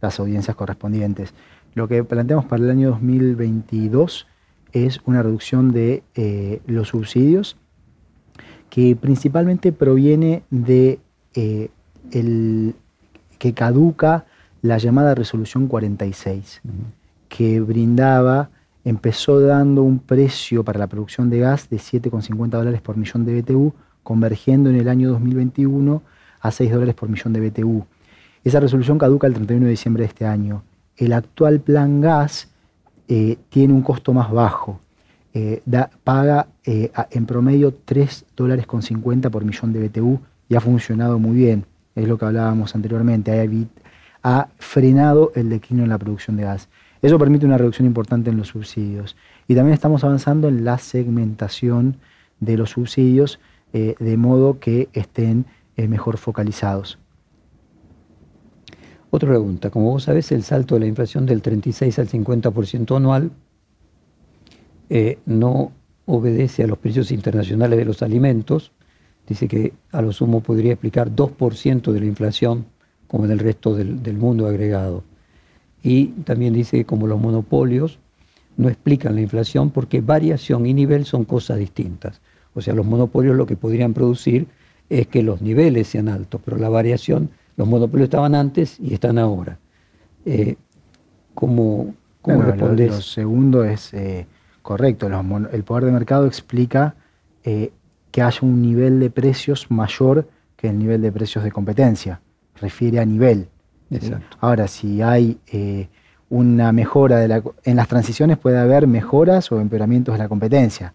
las 0.00 0.18
audiencias 0.20 0.56
correspondientes. 0.56 1.34
Lo 1.74 1.88
que 1.88 2.04
planteamos 2.04 2.46
para 2.46 2.62
el 2.62 2.70
año 2.70 2.90
2022 2.90 4.26
es 4.72 5.00
una 5.04 5.22
reducción 5.22 5.72
de 5.72 6.02
eh, 6.14 6.60
los 6.66 6.88
subsidios 6.88 7.56
que 8.70 8.96
principalmente 8.96 9.72
proviene 9.72 10.42
de 10.50 10.98
eh, 11.34 11.70
el 12.12 12.74
que 13.38 13.52
caduca 13.52 14.26
la 14.62 14.78
llamada 14.78 15.14
resolución 15.14 15.66
46, 15.66 16.62
que 17.28 17.60
brindaba, 17.60 18.50
empezó 18.84 19.40
dando 19.40 19.82
un 19.82 19.98
precio 19.98 20.64
para 20.64 20.78
la 20.78 20.86
producción 20.86 21.28
de 21.30 21.40
gas 21.40 21.68
de 21.68 21.78
7,50 21.78 22.48
dólares 22.50 22.80
por 22.80 22.96
millón 22.96 23.24
de 23.24 23.40
BTU, 23.40 23.72
convergiendo 24.02 24.70
en 24.70 24.76
el 24.76 24.88
año 24.88 25.10
2021 25.10 26.02
a 26.40 26.50
6 26.50 26.72
dólares 26.72 26.94
por 26.94 27.08
millón 27.08 27.32
de 27.32 27.48
BTU. 27.48 27.84
Esa 28.44 28.60
resolución 28.60 28.98
caduca 28.98 29.26
el 29.26 29.34
31 29.34 29.64
de 29.64 29.70
diciembre 29.70 30.04
de 30.04 30.08
este 30.08 30.24
año. 30.24 30.62
El 30.96 31.12
actual 31.12 31.60
plan 31.60 32.00
gas 32.00 32.48
eh, 33.08 33.38
tiene 33.48 33.74
un 33.74 33.82
costo 33.82 34.12
más 34.12 34.30
bajo. 34.30 34.78
Eh, 35.34 35.62
paga 36.04 36.46
eh, 36.64 36.90
en 37.10 37.26
promedio 37.26 37.74
3 37.84 38.24
dólares 38.36 38.66
con 38.66 38.82
50 38.82 39.28
por 39.30 39.44
millón 39.44 39.72
de 39.72 39.88
BTU 39.88 40.20
y 40.48 40.54
ha 40.54 40.60
funcionado 40.60 41.18
muy 41.18 41.36
bien. 41.36 41.66
Es 41.94 42.06
lo 42.06 42.16
que 42.16 42.24
hablábamos 42.24 42.74
anteriormente. 42.74 43.32
Hay, 43.32 43.68
ha 44.28 44.48
frenado 44.58 45.30
el 45.36 45.48
declino 45.48 45.84
en 45.84 45.88
la 45.88 45.98
producción 45.98 46.36
de 46.36 46.42
gas. 46.42 46.68
Eso 47.00 47.16
permite 47.16 47.46
una 47.46 47.58
reducción 47.58 47.86
importante 47.86 48.28
en 48.28 48.36
los 48.36 48.48
subsidios. 48.48 49.16
Y 49.46 49.54
también 49.54 49.74
estamos 49.74 50.02
avanzando 50.02 50.48
en 50.48 50.64
la 50.64 50.78
segmentación 50.78 51.98
de 52.40 52.56
los 52.56 52.70
subsidios 52.70 53.38
eh, 53.72 53.94
de 54.00 54.16
modo 54.16 54.58
que 54.58 54.88
estén 54.94 55.46
eh, 55.76 55.86
mejor 55.86 56.18
focalizados. 56.18 56.98
Otra 59.10 59.28
pregunta. 59.28 59.70
Como 59.70 59.92
vos 59.92 60.02
sabés, 60.02 60.32
el 60.32 60.42
salto 60.42 60.74
de 60.74 60.80
la 60.80 60.86
inflación 60.86 61.24
del 61.24 61.40
36 61.40 61.96
al 62.00 62.08
50% 62.08 62.96
anual 62.96 63.30
eh, 64.90 65.20
no 65.24 65.70
obedece 66.04 66.64
a 66.64 66.66
los 66.66 66.78
precios 66.78 67.12
internacionales 67.12 67.78
de 67.78 67.84
los 67.84 68.02
alimentos. 68.02 68.72
Dice 69.24 69.46
que 69.46 69.72
a 69.92 70.02
lo 70.02 70.10
sumo 70.10 70.40
podría 70.40 70.72
explicar 70.72 71.12
2% 71.14 71.92
de 71.92 72.00
la 72.00 72.06
inflación 72.06 72.66
como 73.08 73.24
en 73.24 73.30
el 73.30 73.38
resto 73.38 73.74
del, 73.74 74.16
mundo 74.16 74.46
agregado. 74.46 75.04
Y 75.82 76.06
también 76.24 76.54
dice 76.54 76.78
que 76.78 76.84
como 76.84 77.06
los 77.06 77.20
monopolios 77.20 77.98
no 78.56 78.68
explican 78.68 79.14
la 79.14 79.20
inflación 79.20 79.70
porque 79.70 80.00
variación 80.00 80.66
y 80.66 80.74
nivel 80.74 81.04
son 81.04 81.24
cosas 81.24 81.58
distintas. 81.58 82.20
O 82.54 82.60
sea, 82.60 82.74
los 82.74 82.86
monopolios 82.86 83.36
lo 83.36 83.46
que 83.46 83.56
podrían 83.56 83.92
producir 83.92 84.46
es 84.88 85.06
que 85.06 85.22
los 85.22 85.42
niveles 85.42 85.88
sean 85.88 86.08
altos, 86.08 86.40
pero 86.44 86.56
la 86.56 86.68
variación, 86.68 87.30
los 87.56 87.68
monopolios 87.68 88.06
estaban 88.06 88.34
antes 88.34 88.78
y 88.80 88.94
están 88.94 89.18
ahora. 89.18 89.58
Eh, 90.24 90.56
¿Cómo, 91.34 91.94
cómo 92.22 92.42
Lo, 92.42 93.00
segundo 93.00 93.64
es 93.64 93.92
eh, 93.92 94.26
correcto. 94.62 95.06
el 95.52 95.64
poder 95.64 95.84
de 95.84 95.92
mercado 95.92 96.26
explica 96.26 96.94
eh, 97.44 97.72
que 98.10 98.22
haya 98.22 98.40
un 98.42 98.62
nivel 98.62 98.98
de 99.00 99.10
precios 99.10 99.70
mayor 99.70 100.26
que 100.56 100.68
el 100.68 100.78
nivel 100.78 101.02
de 101.02 101.12
precios 101.12 101.44
de 101.44 101.52
competencia 101.52 102.20
refiere 102.60 103.00
a 103.00 103.04
nivel. 103.04 103.48
Ahora, 104.40 104.66
si 104.68 105.02
hay 105.02 105.38
eh, 105.46 105.88
una 106.28 106.72
mejora 106.72 107.18
de 107.18 107.28
la, 107.28 107.42
en 107.64 107.76
las 107.76 107.88
transiciones 107.88 108.38
puede 108.38 108.58
haber 108.58 108.86
mejoras 108.86 109.50
o 109.52 109.60
empeoramientos 109.60 110.14
de 110.14 110.18
la 110.18 110.28
competencia. 110.28 110.94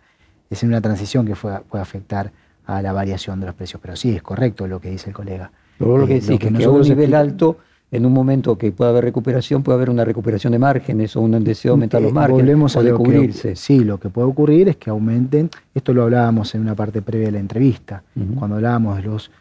Es 0.49 0.63
en 0.63 0.69
una 0.69 0.81
transición 0.81 1.25
que 1.25 1.35
puede 1.35 1.81
afectar 1.81 2.31
a 2.65 2.81
la 2.81 2.91
variación 2.91 3.39
de 3.39 3.45
los 3.45 3.55
precios. 3.55 3.81
Pero 3.81 3.95
sí, 3.95 4.15
es 4.15 4.21
correcto 4.21 4.67
lo 4.67 4.81
que 4.81 4.89
dice 4.91 5.09
el 5.09 5.15
colega. 5.15 5.51
Pero 5.77 5.97
lo 5.97 6.07
que 6.07 6.17
eh, 6.17 6.21
que, 6.21 6.37
que, 6.37 6.63
a 6.65 6.69
un 6.69 6.81
nivel 6.81 7.15
alto, 7.15 7.57
en 7.89 8.05
un 8.05 8.11
momento 8.11 8.57
que 8.57 8.71
pueda 8.73 8.91
haber 8.91 9.05
recuperación, 9.05 9.63
puede 9.63 9.77
haber 9.77 9.89
una 9.89 10.03
recuperación 10.03 10.51
de 10.51 10.59
márgenes 10.59 11.15
o 11.15 11.21
un 11.21 11.41
deseo 11.43 11.71
de 11.71 11.73
aumentar 11.73 12.01
los 12.01 12.11
eh, 12.11 12.13
márgenes 12.13 12.43
volvemos 12.43 12.75
o 12.75 12.83
de 12.83 12.93
cubrirse. 12.93 13.55
sí, 13.55 13.79
lo 13.79 13.97
que 13.97 14.09
puede 14.09 14.27
ocurrir 14.27 14.67
es 14.67 14.75
que 14.75 14.89
aumenten, 14.89 15.49
esto 15.73 15.93
lo 15.93 16.03
hablábamos 16.03 16.53
en 16.53 16.61
una 16.61 16.75
parte 16.75 17.01
previa 17.01 17.27
de 17.27 17.33
la 17.33 17.39
entrevista, 17.39 18.03
cuando 18.37 18.57
hablábamos 18.57 18.97
de 18.97 19.03
los 19.03 19.31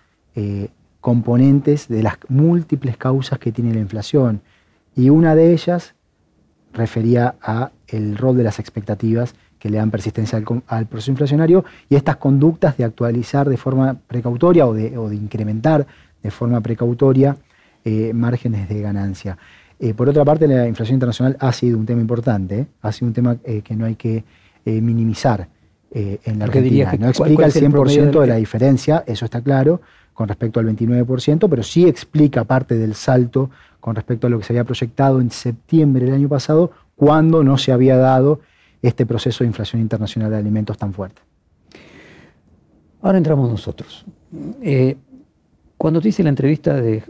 componentes 1.01 1.89
de 1.89 2.03
las 2.03 2.19
múltiples 2.29 2.97
causas 2.97 3.39
que 3.39 3.53
tiene 3.53 3.75
la 3.75 3.81
inflación. 3.81 4.43
Y 4.95 5.11
una 5.11 5.35
de 5.35 5.53
ellas 5.53 5.95
refería 6.73 7.37
a 7.43 7.71
el 7.89 8.17
rol 8.17 8.37
de 8.37 8.45
las 8.45 8.59
expectativas 8.59 9.35
que 9.59 9.69
le 9.69 9.77
dan 9.77 9.91
persistencia 9.91 10.43
al, 10.67 10.87
proceso 10.87 11.11
inflacionario 11.11 11.65
y 11.89 11.95
estas 11.95 12.17
conductas 12.17 12.77
de 12.77 12.85
actualizar 12.85 13.49
de 13.49 13.57
forma 13.57 13.95
precautoria 14.07 14.67
o 14.67 14.73
de, 14.75 15.15
incrementar 15.15 15.87
de 16.23 16.31
forma 16.31 16.61
precautoria 16.61 17.37
eh, 17.85 18.13
márgenes 18.15 18.69
de 18.69 18.81
ganancia. 18.81 19.37
Eh, 19.79 19.95
por 19.95 20.09
otra 20.09 20.25
parte, 20.25 20.47
la 20.47 20.67
inflación 20.67 20.95
internacional 20.95 21.37
ha 21.41 21.53
sido 21.53 21.79
un 21.79 21.87
tema 21.87 22.01
importante, 22.01 22.59
¿eh? 22.61 22.67
ha 22.83 22.93
sido 22.93 23.09
un 23.09 23.15
tema 23.15 23.37
que 23.37 23.77
no 23.77 23.85
hay 23.87 23.97
que 23.97 24.25
minimizar 24.65 25.49
en 25.93 26.39
la 26.39 26.45
Argentina. 26.45 26.93
no 26.99 27.09
explica 27.09 27.47
el 27.47 27.53
100% 27.53 28.21
de 28.21 28.27
la 28.27 28.37
diferencia, 28.37 29.05
eso 29.07 29.25
está 29.25 29.41
claro, 29.41 29.81
con 30.21 30.29
respecto 30.29 30.61
al 30.61 30.67
29%, 30.67 31.49
pero 31.49 31.63
sí 31.63 31.89
explica 31.89 32.45
parte 32.45 32.77
del 32.77 32.95
salto 32.95 33.49
con 33.81 33.95
respecto 33.95 34.27
a 34.27 34.31
lo 34.31 34.39
que 34.39 34.45
se 34.45 34.53
había 34.53 34.65
proyectado 34.65 35.19
en 35.19 35.31
septiembre 35.31 36.05
del 36.05 36.13
año 36.13 36.29
pasado, 36.29 36.73
cuando 36.95 37.43
no 37.43 37.57
se 37.57 37.73
había 37.73 37.97
dado 37.97 38.41
este 38.83 39.07
proceso 39.07 39.45
de 39.45 39.49
inflación 39.49 39.81
internacional 39.81 40.31
de 40.31 40.37
alimentos 40.37 40.77
tan 40.77 40.93
fuerte. 40.93 41.23
Ahora 43.01 43.17
entramos 43.17 43.49
nosotros. 43.49 44.05
Eh, 44.61 44.99
cuando 45.79 46.03
te 46.03 46.11
hice 46.11 46.23
la 46.23 46.29
entrevista 46.29 46.75
de 46.75 47.03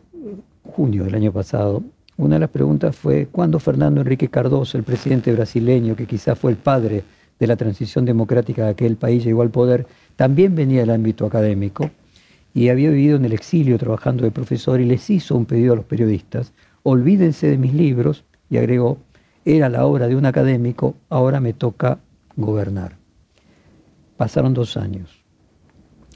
junio 0.73 1.03
del 1.03 1.17
año 1.17 1.33
pasado, 1.33 1.83
una 2.17 2.37
de 2.37 2.41
las 2.43 2.51
preguntas 2.51 2.95
fue, 2.95 3.27
¿cuándo 3.27 3.59
Fernando 3.59 4.03
Enrique 4.03 4.29
Cardoso, 4.29 4.79
el 4.79 4.85
presidente 4.85 5.33
brasileño, 5.33 5.97
que 5.97 6.07
quizás 6.07 6.39
fue 6.39 6.53
el 6.53 6.59
padre 6.59 7.03
de 7.41 7.47
la 7.49 7.57
transición 7.57 8.05
democrática 8.05 8.67
de 8.67 8.71
aquel 8.71 8.95
país, 8.95 9.25
llegó 9.25 9.43
al 9.43 9.51
poder, 9.51 9.89
también 10.15 10.55
venía 10.55 10.83
del 10.83 10.91
ámbito 10.91 11.27
académico 11.27 11.91
y 12.55 12.69
había 12.69 12.91
vivido 12.91 13.17
en 13.17 13.25
el 13.25 13.33
exilio 13.33 13.79
trabajando 13.79 14.25
de 14.25 14.31
profesor 14.31 14.81
y 14.81 14.85
les 14.85 15.09
hizo 15.11 15.37
un 15.37 15.47
pedido 15.47 15.73
a 15.73 15.77
los 15.77 15.85
periodistas, 15.85 16.53
olvídense 16.83 17.49
de 17.49 17.59
mis 17.59 17.75
libros, 17.75 18.25
y 18.49 18.57
agregó, 18.57 18.99
era 19.45 19.69
la 19.69 19.87
obra 19.87 20.09
de 20.09 20.17
un 20.17 20.27
académico, 20.27 20.97
ahora 21.09 21.41
me 21.41 21.53
toca 21.53 21.99
gobernar. 22.37 22.97
Pasaron 24.17 24.53
dos 24.55 24.77
años. 24.77 25.23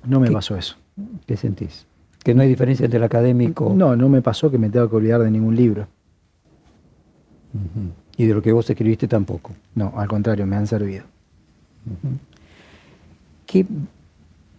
No 0.06 0.20
me 0.20 0.31
pasó 0.31 0.56
eso. 0.56 0.77
¿Qué 1.27 1.36
sentís? 1.36 1.86
¿Que 2.23 2.35
no 2.35 2.43
hay 2.43 2.48
diferencia 2.48 2.85
entre 2.85 2.98
el 2.98 3.05
académico? 3.05 3.73
No, 3.74 3.97
no 3.97 4.09
me 4.09 4.23
pasó 4.23 4.51
que 4.51 4.59
me 4.59 4.69
tenga 4.69 4.89
que 4.89 4.97
olvidar 4.97 5.23
de 5.23 5.31
ningún 5.31 5.56
libro. 5.56 5.86
Y 8.16 8.27
de 8.27 8.35
lo 8.35 8.43
que 8.43 8.52
vos 8.52 8.69
escribiste 8.69 9.09
tampoco. 9.09 9.52
No, 9.74 9.93
al 9.97 10.09
contrario, 10.09 10.47
me 10.47 10.56
han 10.56 10.66
servido. 10.66 11.05
¿Qué, 13.47 13.66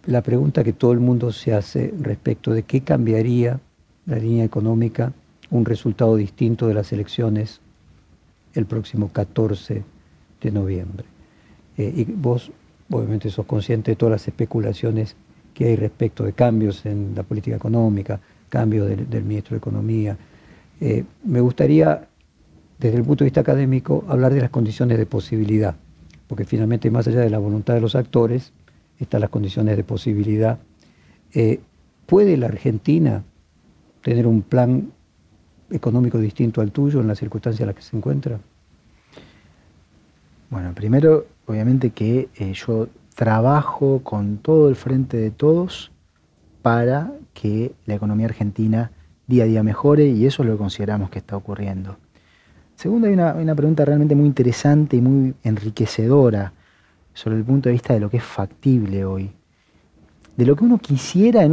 la 0.06 0.22
pregunta 0.22 0.64
que 0.64 0.72
todo 0.72 0.92
el 0.92 1.00
mundo 1.00 1.32
se 1.32 1.52
hace 1.52 1.92
respecto 2.00 2.52
de 2.52 2.62
qué 2.62 2.82
cambiaría 2.82 3.60
la 4.06 4.16
línea 4.16 4.44
económica 4.44 5.12
un 5.50 5.64
resultado 5.64 6.16
distinto 6.16 6.66
de 6.66 6.74
las 6.74 6.92
elecciones 6.92 7.60
el 8.54 8.66
próximo 8.66 9.10
14 9.12 9.82
de 10.40 10.50
noviembre. 10.50 11.04
Eh, 11.76 11.92
y 11.94 12.04
vos 12.04 12.50
obviamente 12.90 13.30
sos 13.30 13.46
consciente 13.46 13.92
de 13.92 13.96
todas 13.96 14.12
las 14.12 14.28
especulaciones 14.28 15.16
que 15.54 15.66
hay 15.66 15.76
respecto 15.76 16.24
de 16.24 16.32
cambios 16.32 16.86
en 16.86 17.12
la 17.14 17.22
política 17.22 17.56
económica, 17.56 18.20
cambios 18.48 18.88
del, 18.88 19.24
ministro 19.24 19.54
de 19.54 19.58
Economía. 19.58 20.16
Eh, 20.80 21.04
me 21.24 21.40
gustaría, 21.40 22.08
desde 22.78 22.98
el 22.98 23.04
punto 23.04 23.24
de 23.24 23.26
vista 23.26 23.40
académico, 23.40 24.04
hablar 24.08 24.32
de 24.32 24.40
las 24.40 24.50
condiciones 24.50 24.98
de 24.98 25.06
posibilidad, 25.06 25.74
porque 26.28 26.44
finalmente 26.44 26.90
más 26.90 27.08
allá 27.08 27.20
de 27.20 27.30
la 27.30 27.38
voluntad 27.38 27.74
de 27.74 27.80
los 27.80 27.94
actores, 27.94 28.52
están 28.98 29.20
las 29.20 29.30
condiciones 29.30 29.76
de 29.76 29.84
posibilidad. 29.84 30.58
Eh, 31.32 31.60
¿Puede 32.06 32.36
la 32.36 32.46
Argentina 32.46 33.24
tener 34.02 34.26
un 34.26 34.42
plan 34.42 34.92
económico 35.70 36.18
distinto 36.18 36.60
al 36.60 36.70
tuyo 36.70 37.00
en 37.00 37.08
las 37.08 37.18
circunstancias 37.18 37.60
en 37.60 37.66
las 37.66 37.76
que 37.76 37.82
se 37.82 37.96
encuentra? 37.96 38.38
Bueno, 40.50 40.72
primero, 40.74 41.26
obviamente 41.46 41.90
que 41.90 42.28
eh, 42.36 42.52
yo 42.54 42.88
trabajo 43.14 44.00
con 44.02 44.38
todo 44.38 44.68
el 44.68 44.76
frente 44.76 45.16
de 45.16 45.30
todos 45.30 45.90
para 46.62 47.12
que 47.34 47.72
la 47.86 47.94
economía 47.94 48.26
argentina 48.26 48.92
día 49.26 49.44
a 49.44 49.46
día 49.46 49.62
mejore 49.62 50.06
y 50.06 50.26
eso 50.26 50.42
es 50.42 50.48
lo 50.48 50.54
que 50.54 50.58
consideramos 50.58 51.10
que 51.10 51.18
está 51.18 51.36
ocurriendo. 51.36 51.96
Segundo, 52.76 53.08
hay 53.08 53.14
una, 53.14 53.34
una 53.34 53.54
pregunta 53.54 53.84
realmente 53.84 54.14
muy 54.14 54.26
interesante 54.26 54.96
y 54.96 55.00
muy 55.00 55.34
enriquecedora 55.42 56.52
sobre 57.16 57.38
el 57.38 57.44
punto 57.44 57.70
de 57.70 57.72
vista 57.72 57.94
de 57.94 58.00
lo 58.00 58.10
que 58.10 58.18
es 58.18 58.22
factible 58.22 59.06
hoy. 59.06 59.32
De 60.36 60.44
lo 60.44 60.54
que 60.54 60.64
uno 60.64 60.76
quisiera. 60.76 61.48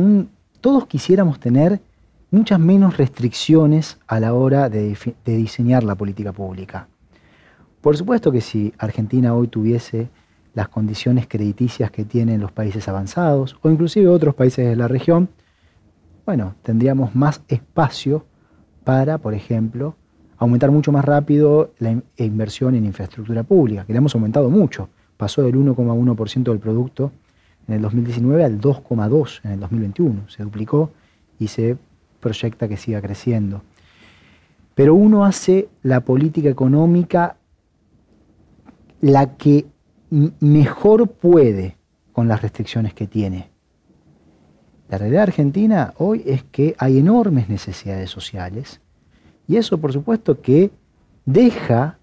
Todos 0.60 0.88
quisiéramos 0.88 1.40
tener 1.40 1.80
muchas 2.31 2.60
menos 2.60 2.98
restricciones 2.98 3.98
a 4.06 4.19
la 4.19 4.34
hora 4.34 4.69
de, 4.69 4.98
diseñar 5.23 5.84
la 5.84 5.95
política 5.95 6.34
pública. 6.34 6.88
Por 7.80 7.95
supuesto 7.95 8.30
que 8.31 8.41
si 8.41 8.73
Argentina 8.77 9.34
hoy 9.34 9.48
tuviese 9.48 10.10
las 10.53 10.68
condiciones 10.68 11.27
crediticias 11.27 11.91
que 11.91 12.03
tienen 12.03 12.41
los 12.41 12.52
países 12.52 12.88
avanzados 12.90 13.57
o 13.61 13.69
inclusive 13.69 14.10
otros 14.10 14.35
países 14.35 14.68
de 14.68 14.76
la 14.76 14.90
región, 14.90 15.30
bueno, 16.26 16.56
tendríamos 16.61 17.15
más 17.15 17.41
espacio 17.48 18.26
para, 18.84 19.18
por 19.18 19.34
ejemplo, 19.34 19.95
aumentar 20.38 20.72
mucho 20.72 20.91
más 20.91 21.06
rápido 21.06 21.72
la 21.80 22.02
inversión 22.18 22.76
en 22.76 22.85
infraestructura 22.85 23.44
pública, 23.44 23.85
que 23.85 23.94
la 23.94 23.99
hemos 23.99 24.14
aumentado 24.14 24.49
mucho. 24.49 24.90
Pasó 25.18 25.41
del 25.41 25.56
1,1% 25.56 26.44
del 26.44 26.60
producto 26.60 27.11
en 27.68 27.76
el 27.76 27.81
2019 27.81 28.44
al 28.44 28.60
2,2% 28.60 29.41
en 29.44 29.52
el 29.52 29.60
2021. 29.60 30.30
Se 30.30 30.44
duplicó 30.44 30.91
y 31.40 31.48
se 31.48 31.77
proyecta 32.19 32.68
que 32.68 32.77
siga 32.77 33.02
creciendo. 33.02 33.61
Pero 34.76 34.95
uno 34.95 35.26
hace 35.26 35.69
la 35.84 36.02
política 36.02 36.49
económica 36.49 37.38
la 39.02 39.35
que 39.35 39.65
mejor 40.40 41.10
puede 41.11 41.77
con 42.11 42.27
las 42.27 42.41
restricciones 42.41 42.94
que 42.94 43.07
tiene. 43.07 43.49
La 44.90 44.98
realidad 44.98 45.23
argentina 45.23 45.94
hoy 45.98 46.23
es 46.26 46.44
que 46.44 46.76
hay 46.77 46.99
enormes 46.99 47.49
necesidades 47.49 48.10
sociales 48.10 48.80
y 49.48 49.57
eso 49.57 49.80
por 49.80 49.91
supuesto 49.91 50.41
que 50.41 50.72
deja 51.26 51.98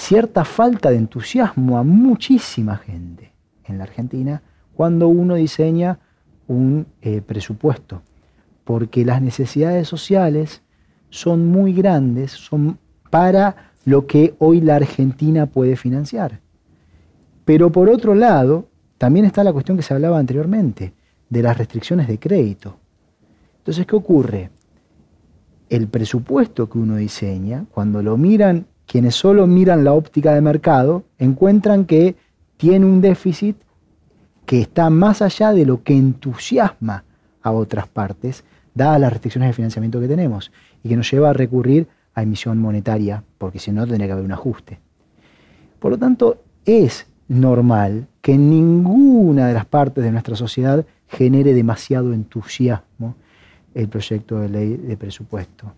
cierta 0.00 0.44
falta 0.44 0.90
de 0.90 0.96
entusiasmo 0.96 1.78
a 1.78 1.82
muchísima 1.82 2.78
gente 2.78 3.32
en 3.64 3.78
la 3.78 3.84
Argentina 3.84 4.42
cuando 4.74 5.08
uno 5.08 5.34
diseña 5.34 5.98
un 6.48 6.86
eh, 7.02 7.20
presupuesto 7.20 8.02
porque 8.64 9.04
las 9.04 9.20
necesidades 9.20 9.86
sociales 9.88 10.62
son 11.10 11.48
muy 11.48 11.72
grandes 11.72 12.32
son 12.32 12.78
para 13.10 13.72
lo 13.84 14.06
que 14.06 14.34
hoy 14.38 14.60
la 14.60 14.76
Argentina 14.76 15.46
puede 15.46 15.76
financiar. 15.76 16.40
Pero 17.44 17.72
por 17.72 17.88
otro 17.88 18.14
lado, 18.14 18.68
también 18.96 19.24
está 19.24 19.42
la 19.42 19.52
cuestión 19.52 19.76
que 19.76 19.82
se 19.82 19.92
hablaba 19.92 20.18
anteriormente, 20.18 20.94
de 21.28 21.42
las 21.42 21.58
restricciones 21.58 22.06
de 22.06 22.18
crédito. 22.18 22.76
Entonces, 23.58 23.86
¿qué 23.86 23.96
ocurre? 23.96 24.50
El 25.68 25.88
presupuesto 25.88 26.68
que 26.68 26.78
uno 26.78 26.96
diseña, 26.96 27.66
cuando 27.72 28.02
lo 28.02 28.16
miran 28.16 28.66
quienes 28.90 29.14
solo 29.14 29.46
miran 29.46 29.84
la 29.84 29.92
óptica 29.92 30.34
de 30.34 30.40
mercado, 30.40 31.04
encuentran 31.20 31.84
que 31.84 32.16
tiene 32.56 32.84
un 32.84 33.00
déficit 33.00 33.56
que 34.44 34.60
está 34.60 34.90
más 34.90 35.22
allá 35.22 35.52
de 35.52 35.64
lo 35.64 35.84
que 35.84 35.96
entusiasma 35.96 37.04
a 37.40 37.52
otras 37.52 37.86
partes 37.86 38.42
dadas 38.74 39.00
las 39.00 39.12
restricciones 39.12 39.50
de 39.50 39.52
financiamiento 39.52 40.00
que 40.00 40.08
tenemos 40.08 40.50
y 40.82 40.88
que 40.88 40.96
nos 40.96 41.08
lleva 41.08 41.30
a 41.30 41.32
recurrir 41.32 41.86
a 42.14 42.24
emisión 42.24 42.58
monetaria, 42.58 43.22
porque 43.38 43.60
si 43.60 43.70
no 43.70 43.86
tendría 43.86 44.08
que 44.08 44.12
haber 44.12 44.24
un 44.24 44.32
ajuste. 44.32 44.80
Por 45.78 45.92
lo 45.92 45.96
tanto, 45.96 46.42
es 46.64 47.06
normal 47.28 48.08
que 48.20 48.36
ninguna 48.36 49.46
de 49.46 49.54
las 49.54 49.66
partes 49.66 50.02
de 50.02 50.10
nuestra 50.10 50.34
sociedad 50.34 50.84
genere 51.06 51.54
demasiado 51.54 52.12
entusiasmo 52.12 53.14
el 53.72 53.86
proyecto 53.86 54.40
de 54.40 54.48
ley 54.48 54.76
de 54.76 54.96
presupuesto. 54.96 55.74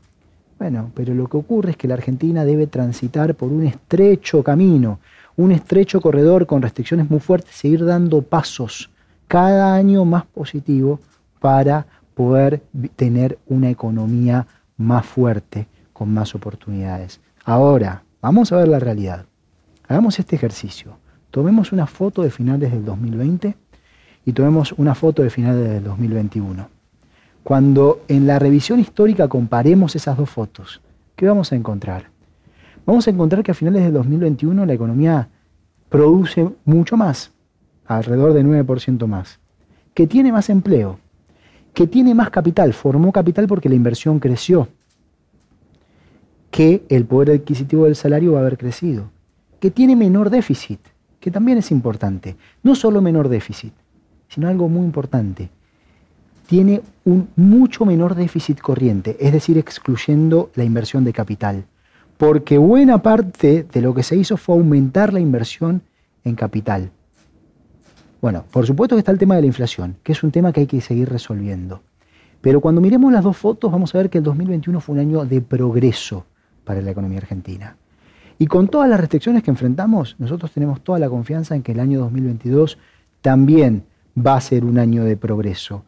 Bueno, 0.63 0.93
pero 0.95 1.13
lo 1.13 1.27
que 1.27 1.37
ocurre 1.37 1.73
es 1.73 1.77
que 1.77 1.89
la 1.89 1.95
Argentina 1.95 2.45
debe 2.45 2.69
transitar 2.69 3.35
por 3.35 3.51
un 3.51 3.67
estrecho 3.67 4.45
camino, 4.45 5.01
un 5.35 5.51
estrecho 5.51 6.01
corredor 6.01 6.47
con 6.47 6.63
restricciones 6.63 7.11
muy 7.11 7.19
fuertes, 7.19 7.57
seguir 7.57 7.85
dando 7.85 8.23
pasos 8.23 8.89
cada 9.27 9.75
año 9.75 10.05
más 10.05 10.25
positivo 10.25 11.01
para 11.41 11.85
poder 12.15 12.63
tener 12.95 13.41
una 13.49 13.71
economía 13.71 14.47
más 14.77 15.05
fuerte, 15.05 15.67
con 15.93 16.15
más 16.15 16.33
oportunidades. 16.37 17.21
Ahora, 17.45 18.05
vamos 18.21 18.53
a 18.53 18.59
ver 18.59 18.69
la 18.69 18.79
realidad. 18.79 19.27
Hagamos 19.89 20.21
este 20.21 20.37
ejercicio. 20.37 20.97
Tomemos 21.33 21.73
una 21.73 21.89
foto 21.89 22.23
de 22.23 22.31
finales 22.31 22.71
del 22.71 22.85
2020 22.85 23.57
y 24.27 24.33
tomemos 24.33 24.71
una 24.71 24.95
foto 24.95 25.25
de 25.25 25.31
finales 25.31 25.69
del 25.69 25.83
2021. 25.83 26.69
Cuando 27.43 28.03
en 28.07 28.27
la 28.27 28.39
revisión 28.39 28.79
histórica 28.79 29.27
comparemos 29.29 29.97
esas 29.97 30.17
dos 30.17 30.31
fotos, 30.31 30.81
¿qué 31.17 31.27
vamos 31.27 31.51
a 31.53 31.57
encontrar? 31.57 32.11
Vamos 32.87 33.07
a 33.07 33.11
encontrar 33.11 33.43
que 33.43 33.51
a 33.51 33.55
finales 33.55 33.83
del 33.83 33.93
2021 33.95 34.65
la 34.65 34.73
economía 34.73 35.29
produce 35.89 36.49
mucho 36.65 36.97
más, 36.97 37.33
alrededor 37.87 38.33
de 38.33 38.45
9% 38.45 39.07
más, 39.07 39.41
que 39.93 40.07
tiene 40.07 40.31
más 40.31 40.51
empleo, 40.51 41.01
que 41.75 41.87
tiene 41.87 42.15
más 42.15 42.31
capital, 42.31 42.73
formó 42.73 43.11
capital 43.13 43.47
porque 43.49 43.69
la 43.69 43.75
inversión 43.75 44.21
creció, 44.21 44.69
que 46.53 46.85
el 46.91 47.07
poder 47.07 47.41
adquisitivo 47.41 47.87
del 47.87 47.97
salario 47.97 48.33
va 48.33 48.39
a 48.39 48.43
haber 48.43 48.59
crecido, 48.59 49.11
que 49.59 49.71
tiene 49.71 49.97
menor 49.97 50.31
déficit, 50.31 50.81
que 51.19 51.31
también 51.31 51.59
es 51.59 51.71
importante. 51.71 52.37
No 52.63 52.75
solo 52.75 53.01
menor 53.01 53.29
déficit, 53.29 53.73
sino 54.29 54.49
algo 54.49 54.69
muy 54.69 54.85
importante. 54.85 55.51
Tiene 56.47 56.83
un 57.05 57.29
mucho 57.37 57.85
menor 57.85 58.15
déficit 58.15 58.61
corriente, 58.61 59.17
es 59.21 59.33
decir, 59.33 59.59
excluyendo 59.59 60.51
la 60.55 60.65
inversión 60.65 61.05
de 61.05 61.13
capital. 61.13 61.65
Porque 62.17 62.59
buena 62.59 63.03
parte 63.03 63.65
de 63.65 63.81
lo 63.81 63.95
que 63.95 64.03
se 64.03 64.17
hizo 64.17 64.37
fue 64.37 64.55
aumentar 64.55 65.13
la 65.13 65.21
inversión 65.21 65.83
en 66.25 66.35
capital. 66.35 66.91
Bueno, 68.21 68.45
por 68.51 68.67
supuesto 68.67 68.95
que 68.95 69.01
está 69.01 69.11
el 69.11 69.19
tema 69.19 69.35
de 69.35 69.41
la 69.41 69.49
inflación, 69.49 69.97
que 70.03 70.13
es 70.13 70.23
un 70.23 70.31
tema 70.31 70.53
que 70.53 70.61
hay 70.61 70.67
que 70.67 70.81
seguir 70.81 71.09
resolviendo. 71.09 71.83
Pero 72.41 72.61
cuando 72.61 72.81
miremos 72.81 73.13
las 73.13 73.25
dos 73.25 73.37
fotos 73.37 73.71
vamos 73.71 73.95
a 73.95 73.99
ver 73.99 74.11
que 74.11 74.19
el 74.19 74.25
2021 74.25 74.81
fue 74.81 74.95
un 74.95 75.01
año 75.01 75.25
de 75.25 75.41
progreso 75.41 76.27
para 76.65 76.81
la 76.83 76.91
economía 76.91 77.19
argentina. 77.19 77.77
Y 78.39 78.47
con 78.47 78.69
todas 78.69 78.89
las 78.89 79.01
restricciones 79.01 79.43
que 79.43 79.51
enfrentamos, 79.51 80.17
nosotros 80.19 80.51
tenemos 80.53 80.81
toda 80.83 80.99
la 80.99 81.09
confianza 81.09 81.55
en 81.55 81.63
que 81.63 81.73
el 81.73 81.81
año 81.81 82.01
2022 82.01 82.79
también 83.21 83.85
va 84.19 84.37
a 84.37 84.41
ser 84.41 84.65
un 84.65 84.79
año 84.79 85.05
de 85.05 85.17
progreso. 85.17 85.85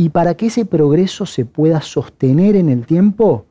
Y 0.00 0.10
para 0.10 0.36
que 0.36 0.46
ese 0.46 0.64
progreso 0.64 1.26
se 1.26 1.44
pueda 1.44 1.82
sostener 1.82 2.54
en 2.54 2.68
el 2.68 2.86
tiempo, 2.86 3.46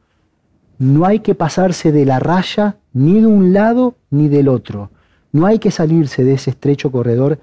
no 0.79 1.05
hay 1.05 1.19
que 1.19 1.35
pasarse 1.35 1.91
de 1.91 2.05
la 2.05 2.19
raya 2.19 2.77
ni 2.93 3.19
de 3.19 3.27
un 3.27 3.51
lado 3.51 3.95
ni 4.09 4.29
del 4.29 4.47
otro. 4.47 4.89
No 5.33 5.45
hay 5.45 5.59
que 5.59 5.71
salirse 5.71 6.23
de 6.23 6.35
ese 6.35 6.51
estrecho 6.51 6.89
corredor 6.89 7.39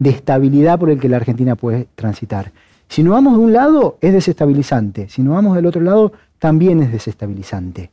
de 0.00 0.10
estabilidad 0.10 0.76
por 0.76 0.90
el 0.90 0.98
que 0.98 1.08
la 1.08 1.18
Argentina 1.18 1.54
puede 1.54 1.86
transitar. 1.94 2.50
Si 2.88 3.04
no 3.04 3.12
vamos 3.12 3.38
de 3.38 3.44
un 3.44 3.52
lado, 3.52 3.96
es 4.00 4.12
desestabilizante. 4.12 5.08
Si 5.08 5.22
no 5.22 5.34
vamos 5.34 5.54
del 5.54 5.66
otro 5.66 5.80
lado, 5.80 6.12
también 6.40 6.82
es 6.82 6.90
desestabilizante. 6.90 7.92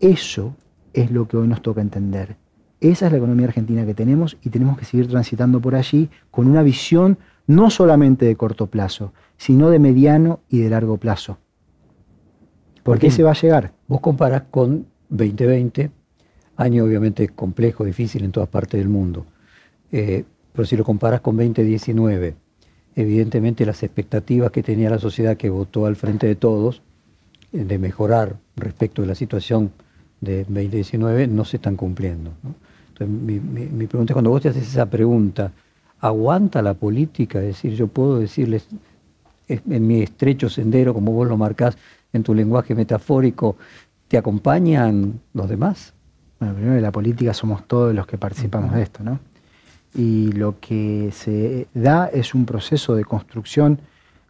Eso 0.00 0.54
es 0.94 1.10
lo 1.10 1.28
que 1.28 1.36
hoy 1.36 1.46
nos 1.46 1.60
toca 1.60 1.82
entender. 1.82 2.36
Esa 2.80 3.06
es 3.06 3.12
la 3.12 3.18
economía 3.18 3.48
argentina 3.48 3.84
que 3.84 3.92
tenemos 3.92 4.38
y 4.42 4.48
tenemos 4.48 4.78
que 4.78 4.86
seguir 4.86 5.08
transitando 5.08 5.60
por 5.60 5.74
allí 5.74 6.08
con 6.30 6.48
una 6.48 6.62
visión 6.62 7.18
no 7.46 7.70
solamente 7.70 8.26
de 8.26 8.36
corto 8.36 8.66
plazo, 8.66 9.12
sino 9.36 9.70
de 9.70 9.78
mediano 9.78 10.40
y 10.48 10.60
de 10.60 10.70
largo 10.70 10.96
plazo. 10.96 11.38
¿Por 12.82 12.98
qué 12.98 13.10
se 13.10 13.22
va 13.22 13.30
a 13.30 13.34
llegar? 13.34 13.72
Vos 13.86 14.00
comparás 14.00 14.42
con 14.50 14.86
2020, 15.08 15.90
año 16.56 16.84
obviamente 16.84 17.28
complejo, 17.28 17.84
difícil 17.84 18.24
en 18.24 18.32
todas 18.32 18.48
partes 18.48 18.78
del 18.80 18.88
mundo. 18.88 19.26
Eh, 19.92 20.24
pero 20.52 20.66
si 20.66 20.76
lo 20.76 20.84
comparas 20.84 21.20
con 21.20 21.36
2019, 21.36 22.34
evidentemente 22.96 23.64
las 23.64 23.82
expectativas 23.82 24.50
que 24.50 24.62
tenía 24.62 24.90
la 24.90 24.98
sociedad 24.98 25.36
que 25.36 25.50
votó 25.50 25.86
al 25.86 25.96
frente 25.96 26.26
de 26.26 26.34
todos 26.34 26.82
eh, 27.52 27.64
de 27.64 27.78
mejorar 27.78 28.36
respecto 28.56 29.02
de 29.02 29.08
la 29.08 29.14
situación 29.14 29.72
de 30.20 30.44
2019 30.44 31.26
no 31.26 31.44
se 31.44 31.56
están 31.56 31.76
cumpliendo. 31.76 32.32
Entonces, 32.88 33.08
mi, 33.08 33.86
pregunta 33.86 34.12
es, 34.12 34.14
cuando 34.14 34.30
vos 34.30 34.42
te 34.42 34.48
haces 34.48 34.66
esa 34.66 34.86
pregunta, 34.86 35.52
¿aguanta 36.02 36.60
la 36.60 36.74
política? 36.74 37.38
Es 37.38 37.46
decir, 37.46 37.74
yo 37.74 37.88
puedo 37.88 38.18
decirles, 38.18 38.68
en 39.48 39.86
mi 39.86 40.02
estrecho 40.02 40.50
sendero, 40.50 40.92
como 40.92 41.12
vos 41.12 41.26
lo 41.26 41.38
marcás 41.38 41.78
en 42.12 42.22
tu 42.22 42.34
lenguaje 42.34 42.74
metafórico, 42.74 43.56
¿te 44.08 44.18
acompañan 44.18 45.20
los 45.32 45.48
demás? 45.48 45.94
Bueno, 46.38 46.54
primero 46.54 46.80
la 46.80 46.92
política 46.92 47.32
somos 47.32 47.66
todos 47.66 47.94
los 47.94 48.06
que 48.06 48.18
participamos 48.18 48.74
de 48.74 48.82
esto, 48.82 49.02
¿no? 49.02 49.18
y 49.94 50.32
lo 50.32 50.58
que 50.60 51.10
se 51.12 51.66
da 51.74 52.06
es 52.06 52.34
un 52.34 52.46
proceso 52.46 52.94
de 52.94 53.04
construcción 53.04 53.78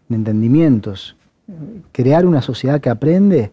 de 0.09 0.17
entendimientos. 0.17 1.17
Crear 1.93 2.27
una 2.27 2.43
sociedad 2.43 2.81
que 2.81 2.91
aprende 2.91 3.53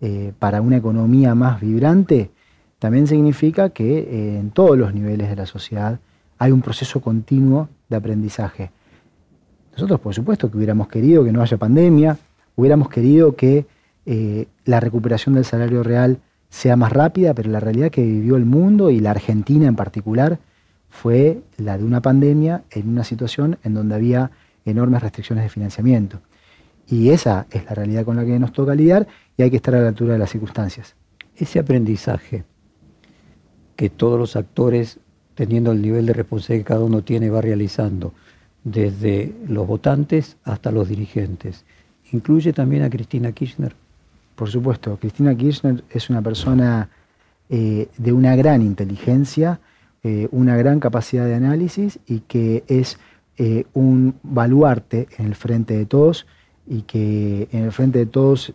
eh, 0.00 0.32
para 0.38 0.60
una 0.60 0.76
economía 0.76 1.34
más 1.34 1.60
vibrante 1.60 2.30
también 2.78 3.06
significa 3.06 3.70
que 3.70 3.98
eh, 3.98 4.38
en 4.38 4.50
todos 4.50 4.76
los 4.76 4.92
niveles 4.92 5.28
de 5.28 5.36
la 5.36 5.46
sociedad 5.46 6.00
hay 6.38 6.52
un 6.52 6.62
proceso 6.62 7.00
continuo 7.00 7.68
de 7.88 7.96
aprendizaje. 7.96 8.70
Nosotros, 9.72 10.00
por 10.00 10.14
supuesto, 10.14 10.50
que 10.50 10.56
hubiéramos 10.56 10.88
querido 10.88 11.24
que 11.24 11.32
no 11.32 11.42
haya 11.42 11.56
pandemia, 11.56 12.18
hubiéramos 12.56 12.88
querido 12.88 13.36
que 13.36 13.66
eh, 14.06 14.46
la 14.64 14.80
recuperación 14.80 15.34
del 15.34 15.44
salario 15.44 15.82
real 15.82 16.18
sea 16.48 16.76
más 16.76 16.92
rápida, 16.92 17.34
pero 17.34 17.50
la 17.50 17.60
realidad 17.60 17.90
que 17.90 18.02
vivió 18.02 18.36
el 18.36 18.46
mundo 18.46 18.90
y 18.90 19.00
la 19.00 19.10
Argentina 19.10 19.66
en 19.66 19.76
particular 19.76 20.38
fue 20.88 21.42
la 21.58 21.76
de 21.76 21.84
una 21.84 22.00
pandemia 22.00 22.64
en 22.70 22.88
una 22.88 23.04
situación 23.04 23.58
en 23.64 23.74
donde 23.74 23.94
había 23.94 24.30
enormes 24.64 25.02
restricciones 25.02 25.44
de 25.44 25.50
financiamiento. 25.50 26.20
Y 26.88 27.10
esa 27.10 27.46
es 27.50 27.64
la 27.64 27.72
realidad 27.72 28.04
con 28.04 28.16
la 28.16 28.24
que 28.24 28.38
nos 28.38 28.52
toca 28.52 28.74
lidiar 28.74 29.06
y 29.36 29.42
hay 29.42 29.50
que 29.50 29.56
estar 29.56 29.74
a 29.74 29.80
la 29.80 29.88
altura 29.88 30.14
de 30.14 30.18
las 30.18 30.30
circunstancias. 30.30 30.94
Ese 31.36 31.58
aprendizaje 31.58 32.44
que 33.74 33.90
todos 33.90 34.18
los 34.18 34.36
actores, 34.36 34.98
teniendo 35.36 35.70
el 35.70 35.80
nivel 35.80 36.06
de 36.06 36.14
responsabilidad 36.14 36.64
que 36.64 36.68
cada 36.68 36.84
uno 36.84 37.02
tiene, 37.02 37.30
va 37.30 37.40
realizando, 37.40 38.12
desde 38.64 39.32
los 39.46 39.64
votantes 39.64 40.36
hasta 40.42 40.72
los 40.72 40.88
dirigentes, 40.88 41.64
¿incluye 42.10 42.52
también 42.52 42.82
a 42.82 42.90
Cristina 42.90 43.30
Kirchner? 43.30 43.76
Por 44.34 44.50
supuesto, 44.50 44.96
Cristina 44.96 45.36
Kirchner 45.36 45.84
es 45.90 46.10
una 46.10 46.20
persona 46.20 46.88
eh, 47.48 47.88
de 47.96 48.12
una 48.12 48.34
gran 48.34 48.62
inteligencia, 48.62 49.60
eh, 50.02 50.26
una 50.32 50.56
gran 50.56 50.80
capacidad 50.80 51.26
de 51.26 51.34
análisis 51.34 52.00
y 52.06 52.20
que 52.20 52.64
es 52.66 52.98
eh, 53.36 53.66
un 53.72 54.16
baluarte 54.22 55.06
en 55.18 55.26
el 55.26 55.34
frente 55.34 55.76
de 55.76 55.86
todos 55.86 56.26
y 56.66 56.82
que 56.82 57.48
en 57.52 57.64
el 57.64 57.72
frente 57.72 58.00
de 58.00 58.06
todos 58.06 58.52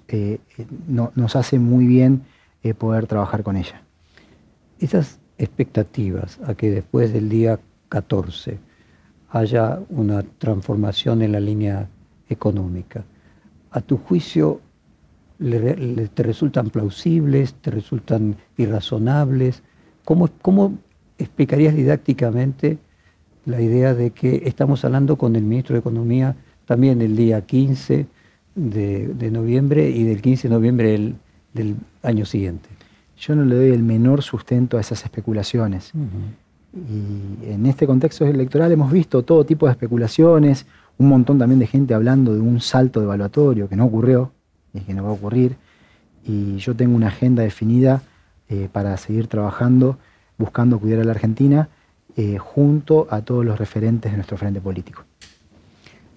nos 1.16 1.36
hace 1.38 1.60
muy 1.60 1.86
bien 1.86 2.24
poder 2.78 3.08
trabajar 3.08 3.44
con 3.44 3.56
ella. 3.56 3.84
Esas 4.80 5.20
expectativas 5.42 6.40
a 6.46 6.54
que 6.56 6.72
después 6.72 7.12
del 7.12 7.30
día 7.30 7.60
14 7.90 8.60
haya 9.30 9.80
una 9.90 10.24
transformación 10.24 11.22
en 11.22 11.32
la 11.32 11.40
línea 11.40 11.90
económica, 12.30 13.04
¿a 13.72 13.82
tu 13.82 13.98
juicio 13.98 14.62
te 15.40 16.24
resultan 16.24 16.70
plausibles, 16.70 17.56
te 17.56 17.72
resultan 17.72 18.36
irrazonables? 18.58 19.64
¿Cómo, 20.06 20.30
cómo 20.42 20.78
explicarías 21.18 21.76
didácticamente 21.76 22.78
la 23.46 23.62
idea 23.62 23.94
de 23.94 24.12
que 24.12 24.44
estamos 24.46 24.86
hablando 24.86 25.18
con 25.18 25.36
el 25.36 25.44
ministro 25.44 25.74
de 25.74 25.80
Economía 25.80 26.36
también 26.66 27.02
el 27.02 27.16
día 27.16 27.42
15 27.42 28.06
de, 28.56 29.32
noviembre 29.32 29.90
y 29.90 30.04
del 30.04 30.22
15 30.22 30.48
de 30.48 30.54
noviembre 30.54 31.16
del, 31.54 31.76
año 32.04 32.26
siguiente? 32.26 32.70
Yo 33.22 33.35
no 33.35 33.45
le 33.45 33.56
doy 33.56 33.69
el 33.69 33.84
menor 33.84 34.23
sustento 34.23 34.77
a 34.77 34.81
esas 34.81 35.03
especulaciones. 35.03 35.91
Y 36.73 37.52
en 37.52 37.68
este 37.68 37.85
contexto 37.85 38.26
electoral 38.26 38.72
hemos 38.72 38.91
visto 38.91 39.22
todo 39.22 39.45
tipo 39.45 39.68
de 39.68 39.73
especulaciones, 39.73 40.65
un 40.98 41.07
montón 41.07 41.38
también 41.38 41.60
de 41.60 41.68
gente 41.68 41.93
hablando 41.93 42.34
de 42.34 42.39
un 42.39 42.60
salto 42.61 42.99
evaluatorio 42.99 43.69
que 43.69 43.76
no 43.76 43.85
ocurrió 43.85 44.31
y 44.73 44.80
que 44.80 44.95
no 44.95 45.03
va 45.03 45.10
a 45.10 45.14
ocurrir. 45.14 45.56
Y 46.26 46.57
yo 46.57 46.76
tengo 46.76 46.95
una 46.95 47.10
agenda 47.10 47.43
definida 47.43 48.02
eh, 48.49 48.69
para 48.72 48.98
seguir 48.98 49.27
trabajando 49.27 49.99
buscando 50.39 50.80
cuidar 50.80 51.02
a 51.02 51.03
la 51.03 51.11
Argentina 51.11 51.69
eh, 52.18 52.39
junto 52.39 53.07
a 53.11 53.22
todos 53.22 53.45
los 53.45 53.60
referentes 53.60 54.11
de 54.11 54.18
nuestro 54.18 54.35
frente 54.35 54.60
político. 54.60 55.03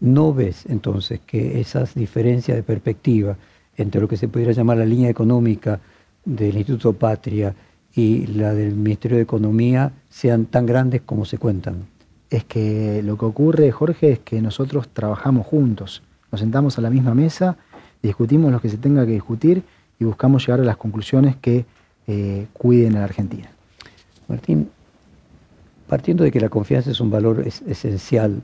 ¿No 0.00 0.32
ves 0.32 0.64
entonces 0.70 1.20
que 1.20 1.60
esas 1.60 1.94
diferencias 1.94 2.56
de 2.56 2.62
perspectiva 2.62 3.36
entre 3.76 4.00
lo 4.00 4.08
que 4.08 4.16
se 4.16 4.28
pudiera 4.28 4.52
llamar 4.52 4.78
la 4.78 4.86
línea 4.86 5.10
económica 5.10 5.80
del 6.24 6.56
Instituto 6.56 6.92
Patria 6.92 7.54
y 7.94 8.26
la 8.26 8.54
del 8.54 8.74
Ministerio 8.74 9.16
de 9.16 9.22
Economía 9.22 9.92
sean 10.08 10.46
tan 10.46 10.66
grandes 10.66 11.02
como 11.02 11.24
se 11.24 11.38
cuentan? 11.38 11.86
Es 12.30 12.44
que 12.44 13.02
lo 13.02 13.16
que 13.16 13.26
ocurre, 13.26 13.70
Jorge, 13.70 14.12
es 14.12 14.18
que 14.20 14.40
nosotros 14.40 14.88
trabajamos 14.88 15.46
juntos, 15.46 16.02
nos 16.32 16.40
sentamos 16.40 16.78
a 16.78 16.82
la 16.82 16.90
misma 16.90 17.14
mesa, 17.14 17.56
discutimos 18.02 18.50
lo 18.50 18.60
que 18.60 18.68
se 18.68 18.76
tenga 18.76 19.06
que 19.06 19.12
discutir 19.12 19.62
y 20.00 20.04
buscamos 20.04 20.46
llegar 20.46 20.60
a 20.60 20.64
las 20.64 20.76
conclusiones 20.76 21.36
que 21.36 21.64
eh, 22.06 22.46
cuiden 22.52 22.96
a 22.96 23.00
la 23.00 23.04
Argentina. 23.04 23.48
Martín, 24.28 24.68
partiendo 25.86 26.24
de 26.24 26.30
que 26.30 26.40
la 26.40 26.48
confianza 26.48 26.90
es 26.90 27.00
un 27.00 27.10
valor 27.10 27.46
esencial 27.46 28.42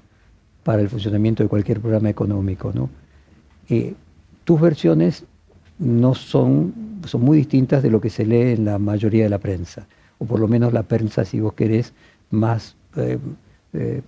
para 0.62 0.82
el 0.82 0.88
funcionamiento 0.88 1.42
de 1.42 1.48
cualquier 1.48 1.80
programa 1.80 2.10
económico, 2.10 2.70
¿no? 2.74 2.90
Eh, 3.68 3.94
tus 4.44 4.60
versiones 4.60 5.24
no 5.80 6.14
son, 6.14 6.72
son 7.06 7.22
muy 7.22 7.38
distintas 7.38 7.82
de 7.82 7.90
lo 7.90 8.00
que 8.00 8.10
se 8.10 8.24
lee 8.24 8.52
en 8.52 8.66
la 8.66 8.78
mayoría 8.78 9.24
de 9.24 9.30
la 9.30 9.38
prensa, 9.38 9.86
o 10.18 10.26
por 10.26 10.38
lo 10.38 10.46
menos 10.46 10.72
la 10.72 10.84
prensa, 10.84 11.24
si 11.24 11.40
vos 11.40 11.54
querés, 11.54 11.92
más, 12.30 12.76
eh, 12.96 13.18
eh, 13.72 14.02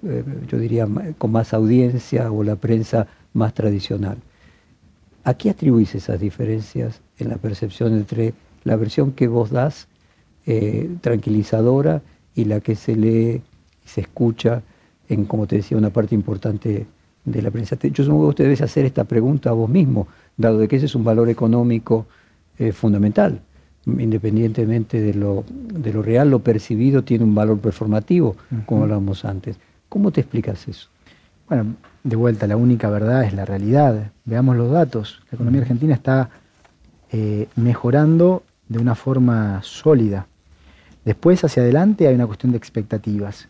yo 0.46 0.58
diría, 0.58 0.86
con 1.18 1.32
más 1.32 1.54
audiencia 1.54 2.30
o 2.30 2.44
la 2.44 2.56
prensa 2.56 3.08
más 3.32 3.54
tradicional. 3.54 4.18
¿A 5.24 5.34
qué 5.34 5.50
atribuís 5.50 5.94
esas 5.94 6.20
diferencias 6.20 7.00
en 7.18 7.30
la 7.30 7.36
percepción 7.36 7.94
entre 7.94 8.34
la 8.64 8.76
versión 8.76 9.12
que 9.12 9.28
vos 9.28 9.50
das 9.50 9.88
eh, 10.46 10.90
tranquilizadora 11.00 12.02
y 12.34 12.44
la 12.44 12.60
que 12.60 12.76
se 12.76 12.96
lee 12.96 13.40
y 13.84 13.88
se 13.88 14.02
escucha 14.02 14.62
en, 15.08 15.24
como 15.24 15.46
te 15.46 15.56
decía, 15.56 15.78
una 15.78 15.90
parte 15.90 16.14
importante 16.14 16.86
de 17.24 17.42
la 17.42 17.50
prensa. 17.50 17.76
Yo 17.80 18.04
supongo 18.04 18.24
que 18.24 18.30
usted 18.30 18.44
debe 18.44 18.64
hacer 18.64 18.84
esta 18.84 19.04
pregunta 19.04 19.50
a 19.50 19.52
vos 19.52 19.70
mismo, 19.70 20.08
dado 20.36 20.58
de 20.58 20.68
que 20.68 20.76
ese 20.76 20.86
es 20.86 20.94
un 20.94 21.04
valor 21.04 21.28
económico 21.28 22.06
eh, 22.58 22.72
fundamental. 22.72 23.40
Independientemente 23.86 25.00
de 25.00 25.14
lo, 25.14 25.44
de 25.48 25.92
lo 25.92 26.02
real, 26.02 26.30
lo 26.30 26.38
percibido 26.38 27.02
tiene 27.02 27.24
un 27.24 27.34
valor 27.34 27.58
performativo, 27.58 28.36
como 28.64 28.84
hablábamos 28.84 29.24
antes. 29.24 29.58
¿Cómo 29.88 30.12
te 30.12 30.20
explicas 30.20 30.68
eso? 30.68 30.88
Bueno, 31.48 31.74
de 32.04 32.16
vuelta, 32.16 32.46
la 32.46 32.56
única 32.56 32.88
verdad 32.88 33.24
es 33.24 33.34
la 33.34 33.44
realidad. 33.44 34.12
Veamos 34.24 34.56
los 34.56 34.70
datos. 34.70 35.20
La 35.30 35.36
economía 35.36 35.62
argentina 35.62 35.94
está 35.94 36.30
eh, 37.10 37.48
mejorando 37.56 38.44
de 38.68 38.78
una 38.78 38.94
forma 38.94 39.60
sólida. 39.62 40.26
Después, 41.04 41.44
hacia 41.44 41.62
adelante, 41.62 42.06
hay 42.06 42.14
una 42.14 42.26
cuestión 42.26 42.52
de 42.52 42.58
expectativas. 42.58 43.48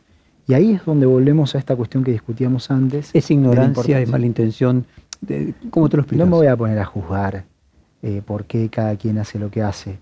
Y 0.48 0.54
ahí 0.54 0.72
es 0.72 0.84
donde 0.84 1.06
volvemos 1.06 1.54
a 1.54 1.58
esta 1.58 1.76
cuestión 1.76 2.02
que 2.02 2.10
discutíamos 2.10 2.70
antes. 2.70 3.10
Es 3.14 3.30
ignorancia, 3.30 4.00
es 4.00 4.08
malintención. 4.08 4.86
De, 5.22 5.54
¿Cómo 5.70 5.88
te 5.88 5.96
lo 5.96 6.02
explicas? 6.02 6.26
No 6.26 6.30
me 6.30 6.36
voy 6.36 6.48
a 6.48 6.56
poner 6.56 6.78
a 6.78 6.84
juzgar 6.84 7.44
eh, 8.02 8.20
por 8.24 8.44
qué 8.44 8.68
cada 8.68 8.96
quien 8.96 9.18
hace 9.18 9.38
lo 9.38 9.50
que 9.50 9.62
hace. 9.62 9.98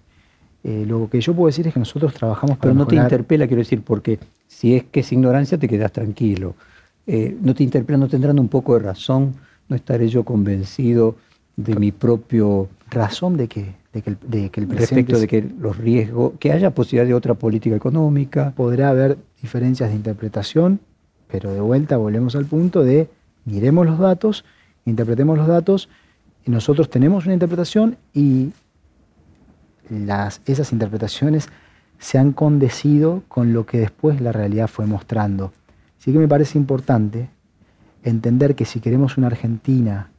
Eh, 0.65 0.85
lo 0.87 1.09
que 1.09 1.21
yo 1.21 1.35
puedo 1.35 1.47
decir 1.47 1.67
es 1.69 1.73
que 1.73 1.79
nosotros 1.79 2.13
trabajamos 2.13 2.59
para. 2.59 2.73
Pero 2.73 2.75
no 2.75 2.87
te 2.87 2.97
interpela, 2.97 3.47
quiero 3.47 3.61
decir, 3.61 3.83
porque 3.83 4.19
si 4.49 4.75
es 4.75 4.85
que 4.85 5.01
es 5.01 5.13
ignorancia, 5.13 5.59
te 5.59 5.69
quedas 5.69 5.93
tranquilo. 5.93 6.55
Eh, 7.07 7.37
no 7.41 7.55
te 7.55 7.63
interpela, 7.63 7.99
no 7.99 8.09
tendrán 8.09 8.39
un 8.39 8.49
poco 8.49 8.75
de 8.75 8.81
razón, 8.81 9.35
no 9.69 9.77
estaré 9.77 10.09
yo 10.09 10.25
convencido 10.25 11.17
de 11.57 11.75
mi 11.77 11.93
propio... 11.93 12.69
¿Razón 12.91 13.37
de 13.37 13.49
qué? 13.49 13.75
De 13.93 14.03
que 14.03 14.11
el, 14.11 14.19
de 14.27 14.51
que 14.51 14.61
el 14.61 14.69
Respecto 14.71 15.19
de 15.19 15.27
que 15.27 15.43
los 15.59 15.77
riesgos, 15.77 16.33
que 16.39 16.53
haya 16.53 16.71
posibilidad 16.71 17.07
de 17.07 17.15
otra 17.15 17.35
política 17.35 17.77
económica. 17.77 18.53
Podrá 18.57 18.91
haber 18.91 19.19
diferencias 19.41 19.91
de 19.91 19.97
interpretación, 19.97 20.81
pero 21.29 21.53
de 21.53 21.61
vuelta 21.61 21.97
volvemos 21.97 22.35
al 22.37 22.47
punto 22.47 22.83
de 22.83 23.09
miremos 23.45 23.87
los 23.87 23.99
datos, 23.99 24.45
interpretemos 24.91 25.39
los 25.39 25.47
datos, 25.47 25.89
nosotros 26.47 26.91
tenemos 26.91 27.25
una 27.25 27.35
interpretación 27.35 27.97
y 28.12 28.53
las, 29.89 30.41
esas 30.47 30.73
interpretaciones 30.73 31.49
se 31.99 32.19
han 32.19 32.33
condecido 32.33 33.23
con 33.29 33.53
lo 33.53 33.67
que 33.67 33.79
después 33.79 34.21
la 34.21 34.33
realidad 34.33 34.69
fue 34.69 34.87
mostrando. 34.87 35.53
Así 35.99 36.12
que 36.12 36.19
me 36.19 36.29
parece 36.29 36.59
importante 36.59 37.29
entender 38.03 38.55
que 38.55 38.65
si 38.65 38.81
queremos 38.81 39.19
una 39.19 39.27
Argentina 39.27 40.11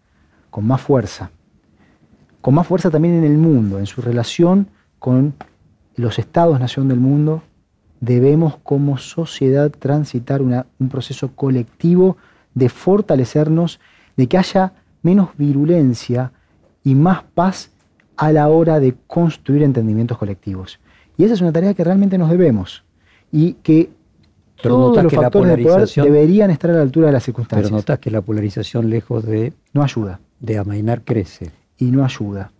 con 0.52 0.66
más 0.68 0.82
fuerza, 0.82 1.32
con 2.42 2.54
más 2.54 2.68
fuerza 2.68 2.92
también 2.92 3.16
en 3.16 3.24
el 3.24 3.38
mundo, 3.38 3.80
en 3.80 3.88
su 3.88 4.02
relación 4.02 4.68
con 5.00 5.34
los 5.96 6.20
estados-nación 6.20 6.88
del 6.88 7.00
mundo, 7.00 7.42
debemos 8.00 8.58
como 8.58 8.98
sociedad 8.98 9.72
transitar 9.72 10.42
un 10.42 10.90
proceso 10.90 11.36
colectivo 11.36 12.18
de 12.54 12.70
fortalecernos, 12.70 13.80
de 14.22 14.28
que 14.28 14.38
haya 14.38 14.74
menos 15.02 15.30
virulencia 15.36 16.32
y 16.84 16.94
más 16.94 17.24
paz 17.24 17.72
a 18.18 18.32
la 18.32 18.50
hora 18.50 18.80
de 18.80 18.94
construir 19.08 19.64
entendimientos 19.64 20.16
colectivos. 20.16 20.80
Y 21.18 21.24
esa 21.24 21.34
es 21.34 21.42
una 21.42 21.52
tarea 21.52 21.74
que 21.74 21.84
realmente 21.84 22.20
nos 22.20 22.30
debemos 22.30 22.84
y 23.32 23.54
que 23.64 23.90
todos 24.62 25.02
los 25.02 25.12
factores 25.12 25.58
de 25.58 25.64
poder 25.64 25.90
deberían 25.90 26.52
estar 26.52 26.70
a 26.70 26.76
la 26.76 26.82
altura 26.84 27.08
de 27.08 27.14
las 27.14 27.24
circunstancias. 27.24 27.70
Pero 27.70 27.78
notas 27.78 27.98
que 27.98 28.12
la 28.12 28.22
polarización 28.22 28.92
lejos 28.92 29.26
de... 29.26 29.54
No 29.74 29.82
ayuda. 29.82 30.20
De 30.40 30.60
amainar 30.60 31.02
crece. 31.04 31.50
Y 31.80 31.86
no 31.86 32.06
ayuda. 32.06 32.52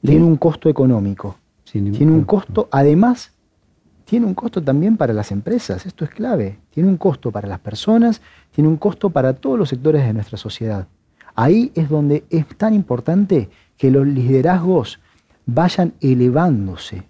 Tiene 0.00 0.22
un 0.22 0.36
costo 0.36 0.68
económico. 0.68 1.38
tiene 1.72 2.12
un 2.12 2.22
costo, 2.22 2.68
además, 2.70 3.32
tiene 4.04 4.26
un 4.26 4.34
costo 4.34 4.62
también 4.62 4.96
para 4.96 5.12
las 5.12 5.32
empresas. 5.32 5.86
Esto 5.86 6.04
es 6.04 6.10
clave. 6.10 6.58
Tiene 6.70 6.88
un 6.88 6.96
costo 6.96 7.30
para 7.30 7.48
las 7.48 7.58
personas, 7.58 8.20
tiene 8.52 8.68
un 8.68 8.76
costo 8.76 9.10
para 9.10 9.32
todos 9.34 9.58
los 9.58 9.68
sectores 9.68 10.04
de 10.04 10.12
nuestra 10.12 10.36
sociedad. 10.36 10.86
Ahí 11.34 11.72
es 11.74 11.88
donde 11.88 12.24
es 12.30 12.46
tan 12.56 12.74
importante 12.74 13.48
que 13.76 13.90
los 13.90 14.06
liderazgos 14.06 15.00
vayan 15.46 15.94
elevándose 16.00 17.02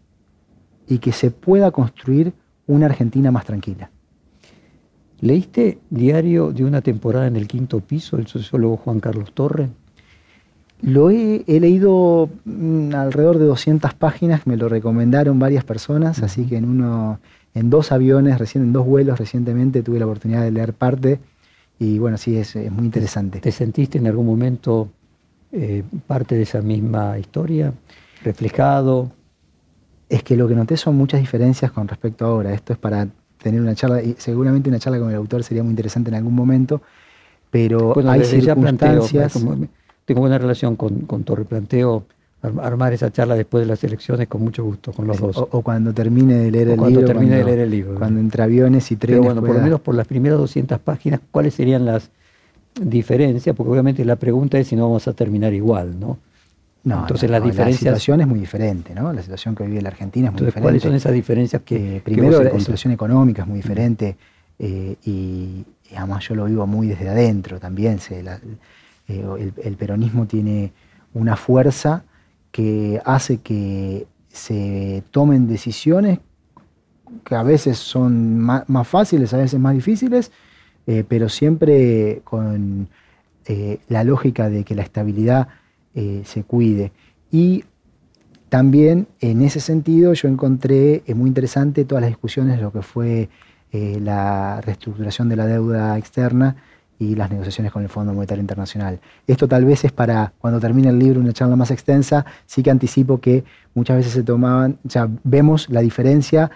y 0.88 0.98
que 0.98 1.12
se 1.12 1.30
pueda 1.30 1.70
construir 1.70 2.32
una 2.66 2.86
Argentina 2.86 3.30
más 3.30 3.44
tranquila. 3.44 3.90
¿Leíste 5.20 5.78
diario 5.90 6.52
de 6.52 6.64
una 6.64 6.80
temporada 6.80 7.26
en 7.26 7.36
el 7.36 7.48
quinto 7.48 7.80
piso 7.80 8.16
del 8.16 8.26
sociólogo 8.26 8.76
Juan 8.76 9.00
Carlos 9.00 9.32
Torre? 9.32 9.70
Lo 10.84 11.08
he, 11.08 11.42
leído 11.46 12.28
mm, 12.44 12.94
alrededor 12.94 13.38
de 13.38 13.46
200 13.46 13.94
páginas, 13.94 14.46
me 14.46 14.58
lo 14.58 14.68
recomendaron 14.68 15.38
varias 15.38 15.64
personas, 15.64 16.22
así 16.22 16.44
que 16.44 16.58
en, 16.58 16.66
uno, 16.66 17.20
en 17.54 17.70
dos 17.70 17.90
aviones, 17.90 18.38
recién, 18.38 18.64
en 18.64 18.72
dos 18.74 18.84
vuelos 18.84 19.18
recientemente 19.18 19.82
tuve 19.82 19.98
la 19.98 20.04
oportunidad 20.04 20.42
de 20.42 20.50
leer 20.50 20.74
parte 20.74 21.20
y 21.78 21.98
bueno, 21.98 22.18
sí, 22.18 22.36
es, 22.36 22.54
muy 22.70 22.84
interesante. 22.84 23.40
¿Te 23.40 23.50
sentiste 23.50 23.96
en 23.96 24.06
algún 24.06 24.26
momento 24.26 24.90
eh, 25.52 25.82
parte 26.06 26.34
de 26.34 26.42
esa 26.42 26.60
misma 26.60 27.18
historia, 27.18 27.72
reflejado? 28.22 29.10
Es 30.10 30.22
que 30.22 30.36
lo 30.36 30.46
que 30.46 30.54
noté 30.54 30.76
son 30.76 30.96
muchas 30.96 31.20
diferencias 31.20 31.72
con 31.72 31.88
respecto 31.88 32.26
a 32.26 32.28
ahora. 32.28 32.52
Esto 32.52 32.74
es 32.74 32.78
para 32.78 33.08
tener 33.42 33.58
una 33.58 33.74
charla, 33.74 34.02
y 34.02 34.16
seguramente 34.18 34.68
una 34.68 34.78
charla 34.78 34.98
con 34.98 35.08
el 35.08 35.16
autor 35.16 35.42
sería 35.44 35.62
muy 35.62 35.70
interesante 35.70 36.10
en 36.10 36.16
algún 36.16 36.34
momento, 36.34 36.82
pero 37.50 37.94
hay 38.06 38.22
circunstancias... 38.22 39.42
tengo 40.04 40.20
buena 40.20 40.38
relación 40.38 40.76
con, 40.76 41.00
con 41.00 41.24
Torre, 41.24 41.44
planteo 41.44 42.04
armar 42.62 42.92
esa 42.92 43.10
charla 43.10 43.34
después 43.36 43.62
de 43.62 43.68
las 43.68 43.82
elecciones 43.84 44.28
con 44.28 44.42
mucho 44.42 44.64
gusto, 44.64 44.92
con 44.92 45.06
los 45.06 45.18
dos. 45.18 45.36
O, 45.36 45.62
cuando 45.62 45.94
termine 45.94 46.34
de 46.34 46.50
leer 46.50 46.68
el 46.70 46.76
cuando 46.76 47.00
libro. 47.00 47.14
Termine 47.14 47.36
de 47.36 47.44
leer 47.44 47.58
el 47.60 47.70
libro. 47.70 47.94
Cuando 47.98 48.20
entre 48.20 48.42
aviones 48.42 48.90
y 48.90 48.96
trenes. 48.96 49.20
Pero 49.20 49.34
bueno, 49.34 49.46
por 49.46 49.56
lo 49.56 49.62
menos 49.62 49.80
por 49.80 49.94
las 49.94 50.06
primeras 50.06 50.38
200 50.38 50.78
páginas, 50.80 51.20
¿cuáles 51.30 51.54
serían 51.54 51.86
las 51.86 52.10
diferencias? 52.80 53.56
Porque 53.56 53.70
obviamente 53.70 54.04
la 54.04 54.16
pregunta 54.16 54.58
es 54.58 54.68
si 54.68 54.76
no 54.76 54.82
vamos 54.82 55.08
a 55.08 55.14
terminar 55.14 55.54
igual, 55.54 55.98
¿no? 55.98 56.18
No, 56.84 57.00
Entonces, 57.00 57.30
las 57.30 57.42
diferencias... 57.42 57.82
la 57.82 57.92
situación 57.92 58.20
es 58.20 58.26
muy 58.26 58.38
diferente, 58.38 58.94
¿no? 58.94 59.10
La 59.10 59.22
situación 59.22 59.54
que 59.54 59.64
vive 59.64 59.80
la 59.80 59.88
Argentina 59.88 60.28
es 60.28 60.32
muy 60.34 60.40
diferente. 60.40 60.62
¿Cuáles 60.62 60.82
son 60.82 60.94
esas 60.94 61.12
diferencias 61.12 61.62
que... 61.62 61.96
Eh, 61.96 62.00
primero, 62.04 62.42
la 62.42 62.58
situación 62.58 62.92
económica 62.92 63.40
es 63.40 63.48
muy 63.48 63.56
diferente 63.56 64.16
eh, 64.58 64.96
y, 65.06 65.64
además 65.96 66.28
yo 66.28 66.34
lo 66.34 66.44
vivo 66.44 66.66
muy 66.66 66.88
desde 66.88 67.08
adentro 67.08 67.58
también. 67.58 67.98
Eh, 69.08 69.52
el, 69.62 69.76
peronismo 69.76 70.26
tiene 70.26 70.72
una 71.12 71.36
fuerza 71.36 72.04
que 72.50 73.00
hace 73.04 73.38
que 73.38 74.06
se 74.28 75.02
tomen 75.10 75.46
decisiones 75.46 76.20
que 77.24 77.34
a 77.34 77.42
veces 77.42 77.78
son 77.78 78.38
más, 78.38 78.64
fáciles, 78.88 79.32
a 79.34 79.36
veces 79.36 79.60
más 79.60 79.74
difíciles, 79.74 80.32
pero 81.08 81.28
siempre 81.28 82.22
con 82.24 82.88
la 83.88 84.04
lógica 84.04 84.50
de 84.50 84.64
que 84.64 84.74
la 84.74 84.82
estabilidad 84.82 85.48
eh, 85.94 86.22
se 86.24 86.42
cuide. 86.42 86.90
Y 87.30 87.64
también 88.48 89.06
en 89.20 89.42
ese 89.42 89.60
sentido 89.60 90.12
yo 90.12 90.28
encontré 90.28 91.04
eh, 91.06 91.14
muy 91.14 91.28
interesante 91.28 91.84
todas 91.84 92.02
las 92.02 92.10
discusiones 92.10 92.56
de 92.56 92.62
lo 92.62 92.72
que 92.72 92.82
fue 92.82 93.28
eh, 93.70 93.98
la 94.00 94.60
reestructuración 94.60 95.28
de 95.28 95.36
la 95.36 95.46
deuda 95.46 95.96
externa 95.96 96.56
y 96.98 97.14
las 97.14 97.30
negociaciones 97.30 97.72
con 97.72 97.82
el 97.82 97.88
Fondo 97.88 98.12
Monetario 98.12 98.40
Internacional. 98.40 99.00
Esto 99.26 99.48
tal 99.48 99.64
vez 99.64 99.84
es 99.84 99.92
para 99.92 100.32
cuando 100.38 100.60
termine 100.60 100.88
el 100.88 100.98
libro 100.98 101.20
una 101.20 101.32
charla 101.32 101.56
más 101.56 101.70
extensa, 101.70 102.24
sí 102.46 102.62
que 102.62 102.70
anticipo 102.70 103.20
que 103.20 103.44
muchas 103.74 103.96
veces 103.96 104.12
se 104.12 104.22
tomaban, 104.22 104.78
ya 104.84 105.08
vemos 105.24 105.68
la 105.70 105.80
diferencia 105.80 106.50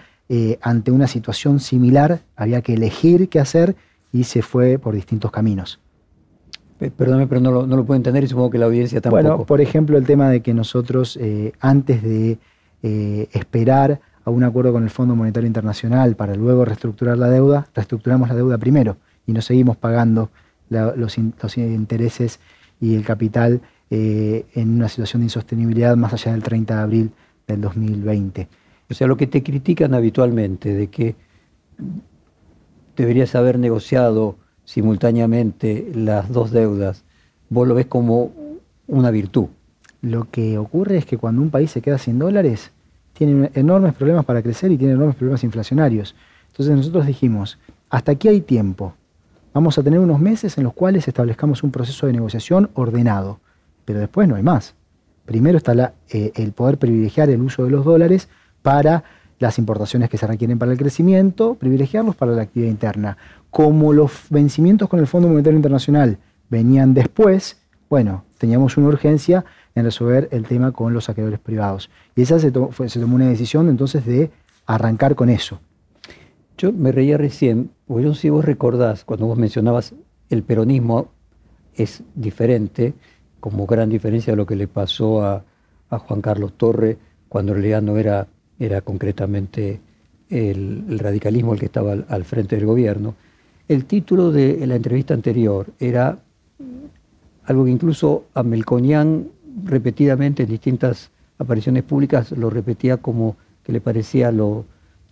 ante 0.61 0.91
una 0.91 1.07
situación 1.07 1.59
similar, 1.59 2.21
había 2.35 2.61
que 2.61 2.75
elegir 2.75 3.29
qué 3.29 3.39
hacer 3.39 3.75
y 4.11 4.25
se 4.25 4.41
fue 4.41 4.77
por 4.77 4.93
distintos 4.93 5.31
caminos. 5.31 5.79
Perdóname, 6.77 7.27
pero 7.27 7.41
no 7.41 7.51
lo, 7.51 7.67
no 7.67 7.75
lo, 7.75 7.83
puedo 7.83 7.97
entender 7.97 8.23
y 8.23 8.27
supongo 8.27 8.51
que 8.51 8.57
la 8.57 8.65
audiencia 8.65 9.01
tampoco. 9.01 9.21
Bueno, 9.21 9.45
por 9.45 9.59
ejemplo, 9.59 9.97
el 9.97 10.05
tema 10.05 10.29
de 10.29 10.41
que 10.41 10.53
nosotros, 10.53 11.17
eh, 11.19 11.51
antes 11.59 12.01
de 12.01 12.37
eh, 12.83 13.27
esperar 13.33 13.99
a 14.23 14.29
un 14.29 14.43
acuerdo 14.43 14.71
con 14.71 14.83
el 14.83 14.89
Fondo 14.89 15.13
Monetario 15.13 15.47
Internacional 15.47 16.15
para 16.15 16.35
luego 16.35 16.63
reestructurar 16.63 17.17
la 17.17 17.29
deuda, 17.29 17.67
reestructuramos 17.73 18.29
la 18.29 18.35
deuda 18.35 18.57
primero 18.57 18.95
y 19.29 19.33
no 19.33 19.41
seguimos 19.41 19.77
pagando 19.77 20.31
los, 20.69 21.17
intereses 21.19 22.39
y 22.81 22.95
el 22.95 23.05
capital 23.05 23.61
eh, 23.91 24.45
en 24.55 24.69
una 24.69 24.89
situación 24.89 25.21
de 25.21 25.25
insostenibilidad 25.25 25.95
más 25.95 26.13
allá 26.13 26.31
del 26.31 26.41
30 26.41 26.75
de 26.75 26.81
abril 26.81 27.11
del 27.47 27.61
2020. 27.61 28.47
O 28.89 28.93
sea, 28.95 29.05
lo 29.05 29.17
que 29.17 29.27
te 29.27 29.43
critican 29.43 29.93
habitualmente 29.93 30.73
de 30.73 30.87
que 30.87 31.15
deberías 32.97 33.35
haber 33.35 33.59
negociado 33.59 34.35
simultáneamente 34.65 35.91
las 35.93 36.31
dos 36.31 36.49
deudas, 36.49 37.03
vos 37.49 37.67
lo 37.67 37.75
ves 37.75 37.85
como 37.85 38.31
una 38.87 39.11
virtud. 39.11 39.45
Lo 40.01 40.27
que 40.31 40.57
ocurre 40.57 40.97
es 40.97 41.05
que 41.05 41.17
cuando 41.17 41.43
un 41.43 41.51
país 41.51 41.69
se 41.69 41.81
queda 41.81 41.99
sin 41.99 42.17
dólares, 42.17 42.71
tiene 43.13 43.51
enormes 43.53 43.93
problemas 43.93 44.25
para 44.25 44.41
crecer 44.41 44.71
y 44.71 44.77
tiene 44.77 44.93
enormes 44.93 45.15
problemas 45.15 45.43
inflacionarios. 45.43 46.15
Entonces 46.47 46.75
nosotros 46.75 47.05
dijimos, 47.05 47.59
hasta 47.91 48.13
aquí 48.13 48.27
hay 48.27 48.41
tiempo. 48.41 48.95
Vamos 49.51 49.79
a 49.79 49.83
tener 49.83 49.99
unos 49.99 50.19
meses 50.19 50.57
en 50.59 50.63
los 50.63 50.73
cuales 50.73 51.07
establezcamos 51.07 51.63
un 51.63 51.71
proceso 51.71 52.05
de 52.05 52.13
negociación 52.13 52.69
ordenado, 52.75 53.39
pero 53.83 53.99
después 53.99 54.27
no 54.27 54.35
hay 54.35 54.43
más. 54.43 54.75
Primero 55.25 55.57
está 55.57 55.93
eh, 56.09 56.31
el 56.35 56.51
poder 56.51 56.77
privilegiar 56.77 57.29
el 57.29 57.41
uso 57.41 57.65
de 57.65 57.71
los 57.71 57.83
dólares 57.83 58.29
para 58.61 59.03
las 59.39 59.57
importaciones 59.57 60.09
que 60.09 60.17
se 60.17 60.27
requieren 60.27 60.59
para 60.59 60.71
el 60.71 60.77
crecimiento, 60.77 61.55
privilegiarlos 61.55 62.15
para 62.15 62.33
la 62.33 62.43
actividad 62.43 62.69
interna. 62.69 63.17
Como 63.49 63.91
los 63.91 64.11
vencimientos 64.29 64.87
con 64.87 64.99
el 64.99 65.07
Fondo 65.07 65.27
Monetario 65.27 65.57
Internacional 65.57 66.19
venían 66.49 66.93
después, 66.93 67.57
bueno, 67.89 68.25
teníamos 68.37 68.77
una 68.77 68.87
urgencia 68.87 69.45
en 69.73 69.83
resolver 69.83 70.29
el 70.31 70.45
tema 70.45 70.71
con 70.71 70.93
los 70.93 71.05
saqueadores 71.05 71.39
privados. 71.39 71.89
Y 72.15 72.21
esa 72.21 72.37
se 72.37 72.51
se 72.51 72.99
tomó 72.99 73.15
una 73.15 73.29
decisión 73.29 73.67
entonces 73.69 74.05
de 74.05 74.29
arrancar 74.67 75.15
con 75.15 75.29
eso. 75.29 75.59
Yo 76.59 76.73
me 76.73 76.91
reía 76.91 77.17
recién, 77.17 77.71
porque 77.87 78.03
yo 78.03 78.13
si 78.13 78.29
vos 78.29 78.43
recordás, 78.43 79.05
cuando 79.05 79.27
vos 79.27 79.37
mencionabas 79.37 79.93
el 80.29 80.43
peronismo 80.43 81.07
es 81.73 82.03
diferente, 82.15 82.93
como 83.39 83.65
gran 83.65 83.89
diferencia 83.89 84.33
de 84.33 84.37
lo 84.37 84.45
que 84.45 84.57
le 84.57 84.67
pasó 84.67 85.23
a, 85.23 85.45
Juan 85.89 86.21
Carlos 86.21 86.53
Torre, 86.57 86.97
cuando 87.29 87.53
en 87.53 87.59
realidad 87.59 87.81
no 87.81 87.97
era 87.97 88.27
era 88.59 88.81
concretamente 88.81 89.79
el, 90.29 90.99
radicalismo 90.99 91.53
el 91.53 91.59
que 91.59 91.67
estaba 91.67 91.93
al, 91.93 92.25
frente 92.25 92.57
del 92.57 92.65
gobierno. 92.65 93.15
El 93.69 93.85
título 93.85 94.31
de 94.31 94.67
la 94.67 94.75
entrevista 94.75 95.13
anterior 95.13 95.67
era 95.79 96.19
algo 97.45 97.63
que 97.63 97.71
incluso 97.71 98.25
a 98.33 98.43
Melconian 98.43 99.29
repetidamente 99.63 100.43
en 100.43 100.49
distintas 100.49 101.09
apariciones 101.37 101.83
públicas 101.83 102.31
lo 102.33 102.49
repetía 102.49 102.97
como 102.97 103.37
que 103.63 103.71
le 103.71 103.79
parecía 103.79 104.31
lo, 104.31 104.65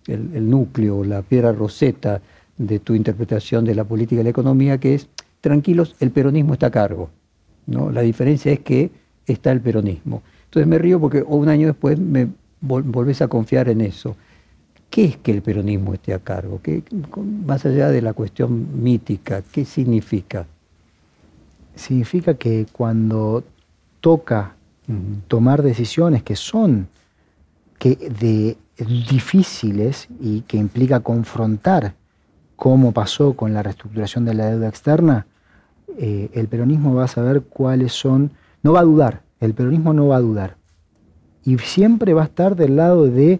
el, 0.07 0.49
núcleo, 0.49 1.03
la 1.03 1.21
piedra 1.21 1.51
roseta 1.51 2.21
de 2.57 2.79
tu 2.79 2.95
interpretación 2.95 3.65
de 3.65 3.75
la 3.75 3.83
política 3.83 4.21
y 4.21 4.23
la 4.23 4.29
economía, 4.29 4.79
que 4.79 4.95
es, 4.95 5.07
tranquilos, 5.41 5.95
el 5.99 6.11
peronismo 6.11 6.53
está 6.53 6.67
a 6.67 6.71
cargo. 6.71 7.09
¿no? 7.65 7.91
La 7.91 8.01
diferencia 8.01 8.51
es 8.51 8.59
que 8.59 8.89
está 9.25 9.51
el 9.51 9.61
peronismo. 9.61 10.23
Entonces 10.45 10.67
me 10.67 10.77
río 10.77 10.99
porque 10.99 11.23
un 11.27 11.49
año 11.49 11.67
después 11.67 11.99
me 11.99 12.29
volvés 12.61 13.21
a 13.21 13.27
confiar 13.27 13.69
en 13.69 13.81
eso. 13.81 14.15
¿Qué 14.89 15.05
es 15.05 15.17
que 15.17 15.31
el 15.31 15.41
peronismo 15.41 15.93
esté 15.93 16.13
a 16.13 16.19
cargo? 16.19 16.61
¿Qué, 16.63 16.83
más 17.45 17.65
allá 17.65 17.89
de 17.89 18.01
la 18.01 18.13
cuestión 18.13 18.81
mítica, 18.81 19.43
¿qué 19.51 19.65
significa? 19.65 20.47
Significa 21.75 22.35
que 22.35 22.65
cuando 22.71 23.43
toca 23.99 24.55
tomar 25.27 25.61
decisiones 25.61 26.23
que 26.23 26.35
son 26.35 26.87
que 27.77 27.95
de, 27.95 28.57
difíciles 28.85 30.07
y 30.19 30.41
que 30.41 30.57
implica 30.57 30.99
confrontar 30.99 31.95
cómo 32.55 32.91
pasó 32.91 33.33
con 33.33 33.53
la 33.53 33.63
reestructuración 33.63 34.25
de 34.25 34.33
la 34.33 34.47
deuda 34.47 34.67
externa, 34.67 35.27
eh, 35.97 36.29
el 36.33 36.47
peronismo 36.47 36.93
va 36.93 37.05
a 37.05 37.07
saber 37.07 37.43
cuáles 37.43 37.93
son, 37.93 38.31
no 38.63 38.73
va 38.73 38.81
a 38.81 38.83
dudar, 38.83 39.21
el 39.39 39.53
peronismo 39.53 39.93
no 39.93 40.07
va 40.07 40.17
a 40.17 40.21
dudar. 40.21 40.57
Y 41.43 41.57
siempre 41.59 42.13
va 42.13 42.23
a 42.23 42.25
estar 42.25 42.55
del 42.55 42.75
lado 42.75 43.05
de 43.05 43.39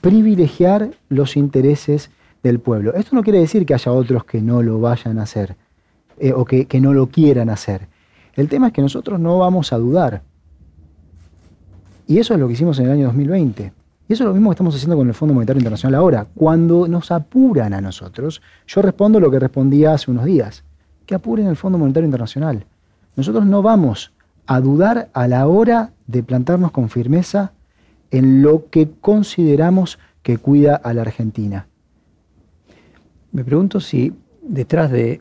privilegiar 0.00 0.90
los 1.08 1.36
intereses 1.36 2.10
del 2.42 2.60
pueblo. 2.60 2.94
Esto 2.94 3.14
no 3.14 3.22
quiere 3.22 3.40
decir 3.40 3.66
que 3.66 3.74
haya 3.74 3.92
otros 3.92 4.24
que 4.24 4.40
no 4.40 4.62
lo 4.62 4.80
vayan 4.80 5.18
a 5.18 5.24
hacer 5.24 5.56
eh, 6.18 6.32
o 6.32 6.44
que, 6.44 6.66
que 6.66 6.80
no 6.80 6.94
lo 6.94 7.08
quieran 7.08 7.50
hacer. 7.50 7.88
El 8.34 8.48
tema 8.48 8.68
es 8.68 8.72
que 8.72 8.82
nosotros 8.82 9.18
no 9.18 9.38
vamos 9.38 9.72
a 9.72 9.78
dudar. 9.78 10.22
Y 12.06 12.18
eso 12.18 12.34
es 12.34 12.40
lo 12.40 12.46
que 12.46 12.52
hicimos 12.52 12.78
en 12.78 12.86
el 12.86 12.92
año 12.92 13.06
2020. 13.06 13.72
Y 14.08 14.12
eso 14.12 14.22
es 14.22 14.28
lo 14.28 14.34
mismo 14.34 14.50
que 14.50 14.54
estamos 14.54 14.74
haciendo 14.74 14.96
con 14.96 15.08
el 15.08 15.14
Fondo 15.14 15.34
Monetario 15.34 15.58
Internacional 15.58 15.96
ahora. 15.96 16.26
Cuando 16.34 16.86
nos 16.86 17.10
apuran 17.10 17.74
a 17.74 17.80
nosotros, 17.80 18.40
yo 18.66 18.82
respondo 18.82 19.18
lo 19.18 19.30
que 19.30 19.40
respondía 19.40 19.94
hace 19.94 20.10
unos 20.10 20.24
días, 20.24 20.62
que 21.06 21.16
apuren 21.16 21.48
el 21.48 21.56
Fondo 21.56 21.76
Monetario 21.76 22.06
Internacional. 22.06 22.66
Nosotros 23.16 23.46
no 23.46 23.62
vamos 23.62 24.12
a 24.46 24.60
dudar 24.60 25.08
a 25.12 25.26
la 25.26 25.48
hora 25.48 25.92
de 26.06 26.22
plantarnos 26.22 26.70
con 26.70 26.88
firmeza 26.88 27.52
en 28.12 28.42
lo 28.42 28.70
que 28.70 28.90
consideramos 29.00 29.98
que 30.22 30.38
cuida 30.38 30.76
a 30.76 30.92
la 30.94 31.02
Argentina. 31.02 31.66
Me 33.32 33.44
pregunto 33.44 33.80
si 33.80 34.12
detrás 34.42 34.90
de... 34.92 35.20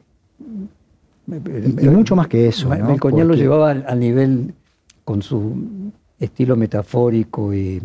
Y, 1.27 1.87
mucho 1.89 2.15
más 2.15 2.27
que 2.27 2.47
eso. 2.47 2.69
¿no? 2.75 2.95
lo 2.95 3.33
llevaba 3.33 3.71
al 3.71 3.99
nivel 3.99 4.53
con 5.03 5.23
su 5.23 5.91
estilo 6.19 6.55
metafórico 6.55 7.51
y, 7.51 7.81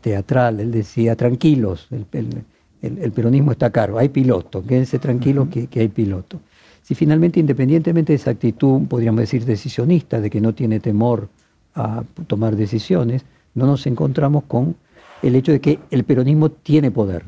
teatral. 0.00 0.60
Él 0.60 0.70
decía, 0.70 1.16
tranquilos, 1.16 1.88
el, 1.90 3.12
peronismo 3.12 3.52
está 3.52 3.70
caro, 3.70 3.98
hay 3.98 4.08
piloto, 4.08 4.64
quédense 4.64 4.98
tranquilos 4.98 5.48
que, 5.48 5.80
hay 5.80 5.88
piloto. 5.88 6.40
Si 6.82 6.94
finalmente, 6.94 7.40
independientemente 7.40 8.12
de 8.12 8.16
esa 8.16 8.30
actitud, 8.30 8.82
podríamos 8.88 9.20
decir 9.20 9.44
decisionista, 9.44 10.20
de 10.20 10.30
que 10.30 10.40
no 10.40 10.54
tiene 10.54 10.78
temor 10.78 11.28
a 11.74 12.04
tomar 12.26 12.56
decisiones, 12.56 13.24
no 13.54 13.66
nos 13.66 13.86
encontramos 13.86 14.44
con 14.44 14.76
el 15.22 15.34
hecho 15.34 15.52
de 15.52 15.60
que 15.60 15.78
el 15.90 16.04
peronismo 16.04 16.50
tiene 16.50 16.90
poder. 16.90 17.24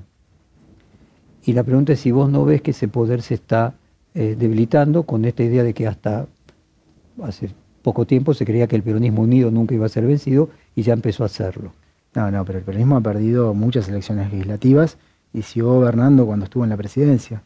Y 1.44 1.54
la 1.54 1.64
pregunta 1.64 1.94
es 1.94 2.00
si 2.00 2.10
vos 2.10 2.30
no 2.30 2.44
ves 2.44 2.62
que 2.62 2.72
ese 2.72 2.88
poder 2.88 3.22
se 3.22 3.34
está 3.34 3.74
eh, 4.14 4.36
debilitando 4.38 5.04
con 5.04 5.24
esta 5.24 5.42
idea 5.42 5.62
de 5.62 5.74
que 5.74 5.86
hasta 5.86 6.26
hace 7.22 7.50
poco 7.82 8.04
tiempo 8.04 8.34
se 8.34 8.44
creía 8.44 8.66
que 8.66 8.76
el 8.76 8.82
peronismo 8.82 9.22
unido 9.22 9.50
nunca 9.50 9.74
iba 9.74 9.86
a 9.86 9.88
ser 9.88 10.06
vencido 10.06 10.50
y 10.74 10.82
ya 10.82 10.92
empezó 10.92 11.22
a 11.22 11.26
hacerlo. 11.26 11.72
No, 12.14 12.30
no, 12.30 12.44
pero 12.44 12.58
el 12.58 12.64
peronismo 12.64 12.96
ha 12.96 13.00
perdido 13.00 13.54
muchas 13.54 13.88
elecciones 13.88 14.32
legislativas 14.32 14.98
y 15.32 15.42
siguió 15.42 15.74
gobernando 15.74 16.26
cuando 16.26 16.44
estuvo 16.44 16.64
en 16.64 16.70
la 16.70 16.76
presidencia. 16.76 17.42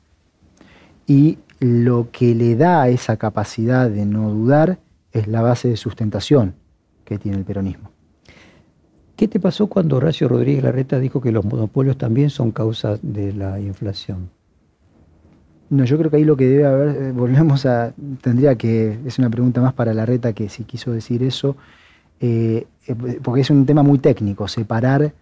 Y 1.06 1.38
lo 1.60 2.08
que 2.10 2.34
le 2.34 2.56
da 2.56 2.88
esa 2.88 3.16
capacidad 3.16 3.90
de 3.90 4.06
no 4.06 4.30
dudar 4.30 4.78
es 5.12 5.26
la 5.26 5.42
base 5.42 5.68
de 5.68 5.76
sustentación 5.76 6.54
que 7.04 7.18
tiene 7.18 7.38
el 7.38 7.44
peronismo. 7.44 7.90
¿Qué 9.16 9.28
te 9.28 9.38
pasó 9.38 9.66
cuando 9.66 9.96
Horacio 9.96 10.28
Rodríguez 10.28 10.64
Larreta 10.64 10.98
dijo 10.98 11.20
que 11.20 11.30
los 11.30 11.44
monopolios 11.44 11.98
también 11.98 12.30
son 12.30 12.50
causa 12.50 12.98
de 13.02 13.32
la 13.32 13.60
inflación? 13.60 14.30
No, 15.70 15.84
yo 15.84 15.96
creo 15.96 16.10
que 16.10 16.16
ahí 16.16 16.24
lo 16.24 16.36
que 16.36 16.48
debe 16.48 16.66
haber, 16.66 17.02
eh, 17.02 17.12
volvemos 17.12 17.64
a, 17.64 17.94
tendría 18.20 18.56
que, 18.56 18.98
es 19.06 19.18
una 19.18 19.30
pregunta 19.30 19.60
más 19.60 19.72
para 19.72 19.94
la 19.94 20.04
reta 20.04 20.32
que 20.32 20.48
si 20.48 20.64
quiso 20.64 20.92
decir 20.92 21.22
eso, 21.22 21.56
eh, 22.20 22.66
porque 23.22 23.42
es 23.42 23.50
un 23.50 23.64
tema 23.66 23.82
muy 23.82 23.98
técnico, 23.98 24.48
separar 24.48 25.12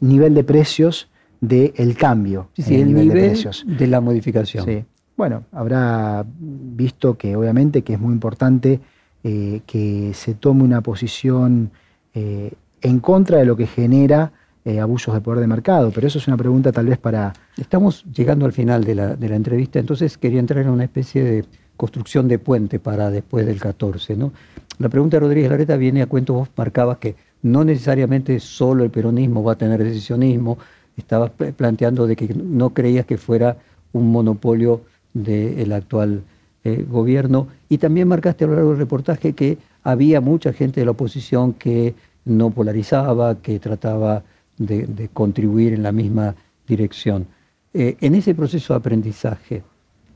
nivel 0.00 0.34
de 0.34 0.44
precios 0.44 1.08
del 1.40 1.96
cambio. 1.96 2.48
Sí, 2.54 2.62
sí, 2.62 2.74
el 2.76 2.88
nivel, 2.88 3.08
de 3.08 3.14
precios. 3.14 3.64
De 3.66 3.86
la 3.86 4.00
modificación. 4.00 4.64
Sí. 4.64 4.84
Bueno, 5.16 5.44
habrá 5.52 6.24
visto 6.26 7.18
que 7.18 7.36
obviamente 7.36 7.82
que 7.82 7.94
es 7.94 8.00
muy 8.00 8.12
importante 8.12 8.80
que 9.22 10.12
se 10.14 10.34
tome 10.34 10.62
una 10.62 10.80
posición 10.80 11.70
en 12.14 13.00
contra 13.00 13.38
de 13.38 13.44
lo 13.44 13.56
que 13.56 13.66
genera 13.66 14.32
eh, 14.62 14.78
abusos 14.78 15.14
de 15.14 15.22
poder 15.22 15.40
de 15.40 15.46
mercado, 15.46 15.90
pero 15.90 16.06
eso 16.06 16.18
es 16.18 16.28
una 16.28 16.36
pregunta 16.36 16.70
tal 16.70 16.84
vez 16.84 16.98
para... 16.98 17.32
Estamos 17.56 18.04
llegando 18.04 18.44
al 18.44 18.52
final 18.52 18.84
de 18.84 18.94
la, 18.94 19.16
entrevista, 19.34 19.78
entonces 19.78 20.18
quería 20.18 20.38
entrar 20.38 20.64
en 20.64 20.70
una 20.70 20.84
especie 20.84 21.24
de 21.24 21.44
construcción 21.78 22.28
de 22.28 22.38
puente 22.38 22.78
para 22.78 23.10
después 23.10 23.46
del 23.46 23.58
14. 23.58 24.16
¿no? 24.16 24.32
La 24.80 24.88
pregunta 24.88 25.18
de 25.18 25.20
Rodríguez 25.20 25.50
Lareta 25.50 25.76
viene 25.76 26.00
a 26.00 26.06
cuento, 26.06 26.32
vos 26.32 26.48
marcabas 26.56 26.96
que 26.96 27.14
no 27.42 27.64
necesariamente 27.64 28.40
solo 28.40 28.82
el 28.82 28.88
peronismo 28.88 29.44
va 29.44 29.52
a 29.52 29.58
tener 29.58 29.84
decisionismo, 29.84 30.56
estabas 30.96 31.32
planteando 31.54 32.06
de 32.06 32.16
que 32.16 32.32
no 32.32 32.70
creías 32.70 33.04
que 33.04 33.18
fuera 33.18 33.58
un 33.92 34.10
monopolio 34.10 34.80
del 35.12 35.70
actual 35.74 36.22
eh, 36.64 36.86
gobierno, 36.88 37.48
y 37.68 37.76
también 37.76 38.08
marcaste 38.08 38.44
a 38.44 38.46
lo 38.46 38.54
largo 38.54 38.70
del 38.70 38.78
reportaje 38.78 39.34
que 39.34 39.58
había 39.82 40.22
mucha 40.22 40.54
gente 40.54 40.80
de 40.80 40.86
la 40.86 40.92
oposición 40.92 41.52
que 41.52 41.94
no 42.24 42.48
polarizaba, 42.48 43.34
que 43.42 43.58
trataba 43.58 44.22
de, 44.56 45.10
contribuir 45.12 45.74
en 45.74 45.82
la 45.82 45.92
misma 45.92 46.34
dirección. 46.66 47.26
Eh, 47.74 47.98
en 48.00 48.14
ese 48.14 48.34
proceso 48.34 48.72
de 48.72 48.78
aprendizaje, 48.78 49.62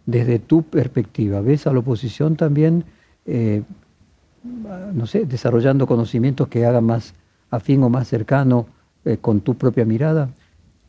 desde 0.07 0.39
tu 0.39 0.63
perspectiva, 0.63 1.43
¿ves 1.43 1.67
a 1.67 1.73
la 1.75 1.81
oposición 1.81 2.37
también, 2.37 2.85
eh, 3.27 3.63
no 4.45 5.07
sé, 5.07 5.25
desarrollando 5.27 5.87
conocimientos 5.87 6.49
que 6.49 6.67
hagan 6.67 6.85
más 6.85 7.15
afín 7.51 7.83
o 7.83 7.89
más 7.89 8.09
cercano 8.09 8.67
eh, 9.05 9.17
con 9.21 9.41
tu 9.41 9.55
propia 9.55 9.85
mirada? 9.85 10.29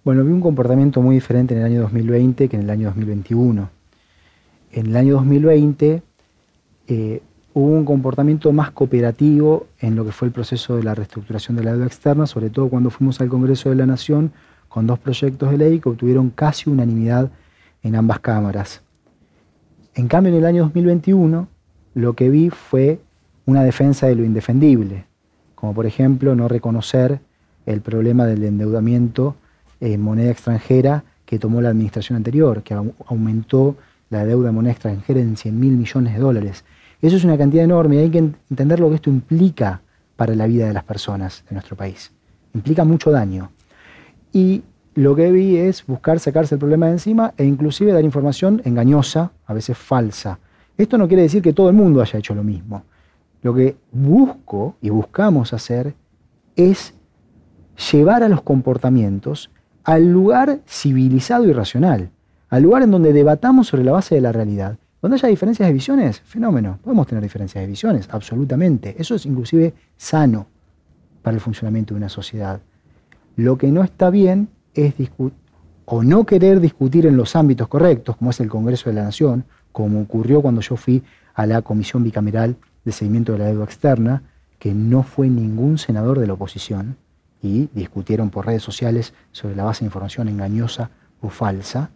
Bueno, 0.03 0.23
vi 0.23 0.31
un 0.31 0.41
comportamiento 0.41 1.01
muy 1.01 1.15
diferente 1.15 1.55
en 1.55 1.61
el 1.61 1.65
año 1.65 1.81
2020 1.81 2.49
que 2.49 2.55
en 2.55 2.63
el 2.63 2.69
año 2.69 2.87
2021. 2.89 3.69
En 4.71 4.85
el 4.85 4.95
año 4.95 5.13
2020 5.15 6.03
hubo 7.55 7.71
un 7.71 7.85
comportamiento 7.85 8.51
más 8.51 8.71
cooperativo 8.71 9.67
en 9.79 9.95
lo 9.95 10.05
que 10.05 10.11
fue 10.11 10.27
el 10.27 10.33
proceso 10.33 10.75
de 10.75 10.83
la 10.83 10.93
reestructuración 10.93 11.55
de 11.55 11.63
la 11.63 11.71
deuda 11.71 11.87
externa, 11.87 12.27
sobre 12.27 12.49
todo 12.49 12.67
cuando 12.67 12.89
fuimos 12.89 13.21
al 13.21 13.29
Congreso 13.29 13.69
de 13.69 13.77
la 13.77 13.85
Nación 13.85 14.33
con 14.67 14.85
dos 14.85 14.99
proyectos 14.99 15.49
de 15.51 15.57
ley 15.57 15.79
que 15.79 15.87
obtuvieron 15.87 16.29
casi 16.31 16.69
unanimidad 16.69 17.31
en 17.81 17.95
ambas 17.95 18.19
cámaras. 18.19 18.81
En 19.93 20.09
cambio, 20.09 20.33
en 20.33 20.39
el 20.39 20.45
año 20.45 20.63
2021, 20.63 21.47
lo 21.93 22.13
que 22.13 22.29
vi 22.29 22.49
fue 22.49 22.99
una 23.45 23.63
defensa 23.63 24.07
de 24.07 24.15
lo 24.15 24.23
indefendible, 24.23 25.05
como 25.55 25.73
por 25.73 25.85
ejemplo 25.85 26.35
no 26.35 26.47
reconocer 26.47 27.19
el 27.65 27.81
problema 27.81 28.25
del 28.25 28.43
endeudamiento 28.43 29.35
en 29.79 30.01
moneda 30.01 30.31
extranjera 30.31 31.03
que 31.25 31.39
tomó 31.39 31.61
la 31.61 31.69
administración 31.69 32.17
anterior, 32.17 32.63
que 32.63 32.73
aumentó 33.07 33.75
la 34.09 34.25
deuda 34.25 34.49
en 34.49 34.55
moneda 34.55 34.73
extranjera 34.73 35.19
en 35.19 35.35
100 35.35 35.59
mil 35.59 35.73
millones 35.73 36.13
de 36.13 36.19
dólares 36.19 36.63
eso 37.01 37.17
es 37.17 37.23
una 37.23 37.37
cantidad 37.37 37.63
enorme 37.63 37.97
y 37.97 37.99
hay 37.99 38.09
que 38.09 38.17
entender 38.17 38.79
lo 38.79 38.89
que 38.89 38.95
esto 38.95 39.09
implica 39.11 39.81
para 40.15 40.33
la 40.33 40.47
vida 40.47 40.67
de 40.67 40.73
las 40.73 40.83
personas 40.83 41.43
de 41.47 41.53
nuestro 41.53 41.75
país. 41.75 42.11
Implica 42.53 42.83
mucho 42.83 43.11
daño. 43.11 43.51
Y 44.33 44.63
lo 44.95 45.15
que 45.15 45.31
vi 45.31 45.57
es 45.57 45.85
buscar 45.85 46.19
sacarse 46.19 46.55
el 46.55 46.59
problema 46.59 46.87
de 46.87 46.93
encima 46.93 47.33
e 47.37 47.45
inclusive 47.45 47.91
dar 47.91 48.03
información 48.03 48.61
engañosa, 48.65 49.31
a 49.45 49.53
veces 49.53 49.77
falsa. 49.77 50.39
Esto 50.77 50.97
no 50.97 51.07
quiere 51.07 51.23
decir 51.23 51.43
que 51.43 51.53
todo 51.53 51.69
el 51.69 51.75
mundo 51.75 52.01
haya 52.01 52.17
hecho 52.17 52.33
lo 52.33 52.43
mismo. 52.43 52.83
Lo 53.45 53.53
que 53.53 53.77
busco 53.91 54.75
y 54.81 54.89
buscamos 54.89 55.53
hacer 55.53 55.93
es 56.55 56.95
llevar 57.91 58.23
a 58.23 58.27
los 58.27 58.41
comportamientos 58.41 59.51
al 59.83 60.11
lugar 60.11 60.61
civilizado 60.65 61.45
y 61.45 61.53
racional, 61.53 62.09
al 62.49 62.63
lugar 62.63 62.81
en 62.81 62.89
donde 62.89 63.13
debatamos 63.13 63.67
sobre 63.67 63.83
la 63.83 63.91
base 63.91 64.15
de 64.15 64.21
la 64.21 64.31
realidad 64.31 64.79
cuando 64.99 65.13
haya 65.13 65.29
diferencias 65.29 65.67
de 65.67 65.73
visiones, 65.73 66.21
fenómeno. 66.21 66.79
Podemos 66.83 67.05
tener 67.05 67.21
diferencias 67.21 67.61
de 67.61 67.67
visiones, 67.67 68.09
absolutamente. 68.11 68.95
Eso 68.97 69.13
es 69.13 69.27
inclusive 69.27 69.75
sano 69.95 70.47
para 71.21 71.35
el 71.35 71.41
funcionamiento 71.41 71.93
de 71.93 71.99
una 71.99 72.09
sociedad. 72.09 72.61
Lo 73.35 73.59
que 73.59 73.67
no 73.67 73.83
está 73.83 74.09
bien 74.09 74.47
es 74.73 74.95
o 75.85 76.01
no 76.01 76.25
querer 76.25 76.61
discutir 76.61 77.05
en 77.05 77.15
los 77.15 77.35
ámbitos 77.35 77.67
correctos, 77.67 78.17
como 78.17 78.31
es 78.31 78.39
el 78.39 78.49
Congreso 78.49 78.89
de 78.89 78.95
la 78.95 79.03
Nación, 79.03 79.45
como 79.71 80.01
ocurrió 80.01 80.41
cuando 80.41 80.61
yo 80.61 80.77
fui 80.77 81.03
a 81.35 81.45
la 81.45 81.61
Comisión 81.61 82.03
Bicameral 82.03 82.55
de 82.85 82.91
Seguimiento 82.91 83.33
de 83.33 83.39
la 83.39 83.45
Deuda 83.45 83.65
Externa, 83.65 84.23
que 84.59 84.73
no 84.73 85.03
fue 85.03 85.27
ningún 85.27 85.77
senador 85.77 86.19
de 86.19 86.27
la 86.27 86.33
oposición, 86.33 86.97
y 87.41 87.69
discutieron 87.73 88.29
por 88.29 88.45
redes 88.45 88.63
sociales 88.63 89.13
sobre 89.31 89.55
la 89.55 89.63
base 89.63 89.81
de 89.81 89.87
información 89.87 90.29
engañosa 90.29 90.89
o 91.21 91.29
falsa, 91.29 91.89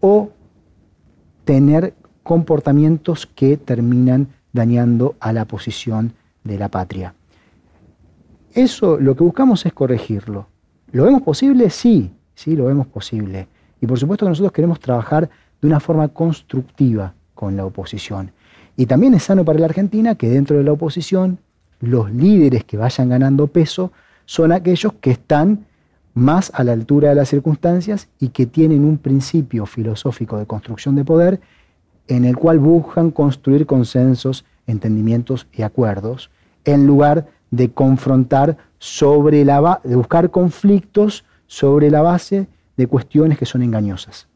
o 0.00 0.30
tener 1.44 1.94
comportamientos 2.22 3.26
que 3.26 3.56
terminan 3.56 4.28
dañando 4.52 5.14
a 5.20 5.32
la 5.32 5.44
posición 5.44 6.12
de 6.44 6.58
la 6.58 6.68
patria. 6.68 7.14
Eso 8.52 8.98
lo 8.98 9.14
que 9.14 9.22
buscamos 9.22 9.64
es 9.66 9.72
corregirlo. 9.72 10.48
¿Lo 10.92 11.04
vemos 11.04 11.22
posible? 11.22 11.70
Sí, 11.70 12.10
sí, 12.34 12.56
lo 12.56 12.64
vemos 12.64 12.86
posible. 12.86 13.48
Y 13.80 13.86
por 13.86 13.98
supuesto 13.98 14.24
que 14.24 14.30
nosotros 14.30 14.52
queremos 14.52 14.80
trabajar 14.80 15.28
de 15.60 15.68
una 15.68 15.80
forma 15.80 16.08
constructiva 16.08 17.14
con 17.34 17.56
la 17.56 17.64
oposición. 17.64 18.32
Y 18.76 18.86
también 18.86 19.14
es 19.14 19.24
sano 19.24 19.44
para 19.44 19.58
la 19.58 19.66
Argentina 19.66 20.14
que 20.14 20.28
dentro 20.28 20.58
de 20.58 20.64
la 20.64 20.72
oposición 20.72 21.38
los 21.80 22.10
líderes 22.10 22.64
que 22.64 22.76
vayan 22.76 23.08
ganando 23.08 23.46
peso 23.46 23.92
son 24.24 24.52
aquellos 24.52 24.92
que 24.94 25.10
están 25.10 25.66
más 26.14 26.50
a 26.54 26.64
la 26.64 26.72
altura 26.72 27.10
de 27.10 27.14
las 27.14 27.28
circunstancias 27.28 28.08
y 28.18 28.30
que 28.30 28.46
tienen 28.46 28.84
un 28.84 28.98
principio 28.98 29.66
filosófico 29.66 30.38
de 30.38 30.46
construcción 30.46 30.94
de 30.96 31.04
poder 31.04 31.40
en 32.08 32.24
el 32.24 32.36
cual 32.36 32.58
buscan 32.58 33.10
construir 33.10 33.66
consensos, 33.66 34.44
entendimientos 34.66 35.46
y 35.52 35.62
acuerdos, 35.62 36.30
en 36.64 36.86
lugar 36.86 37.26
de 37.50 37.70
confrontar 37.70 38.56
sobre 38.78 39.44
la 39.44 39.80
de 39.84 39.96
buscar 39.96 40.30
conflictos 40.30 41.24
sobre 41.46 41.90
la 41.90 42.02
base 42.02 42.48
de 42.76 42.86
cuestiones 42.86 43.38
que 43.38 43.46
son 43.46 43.62
engañosas. 43.62 44.26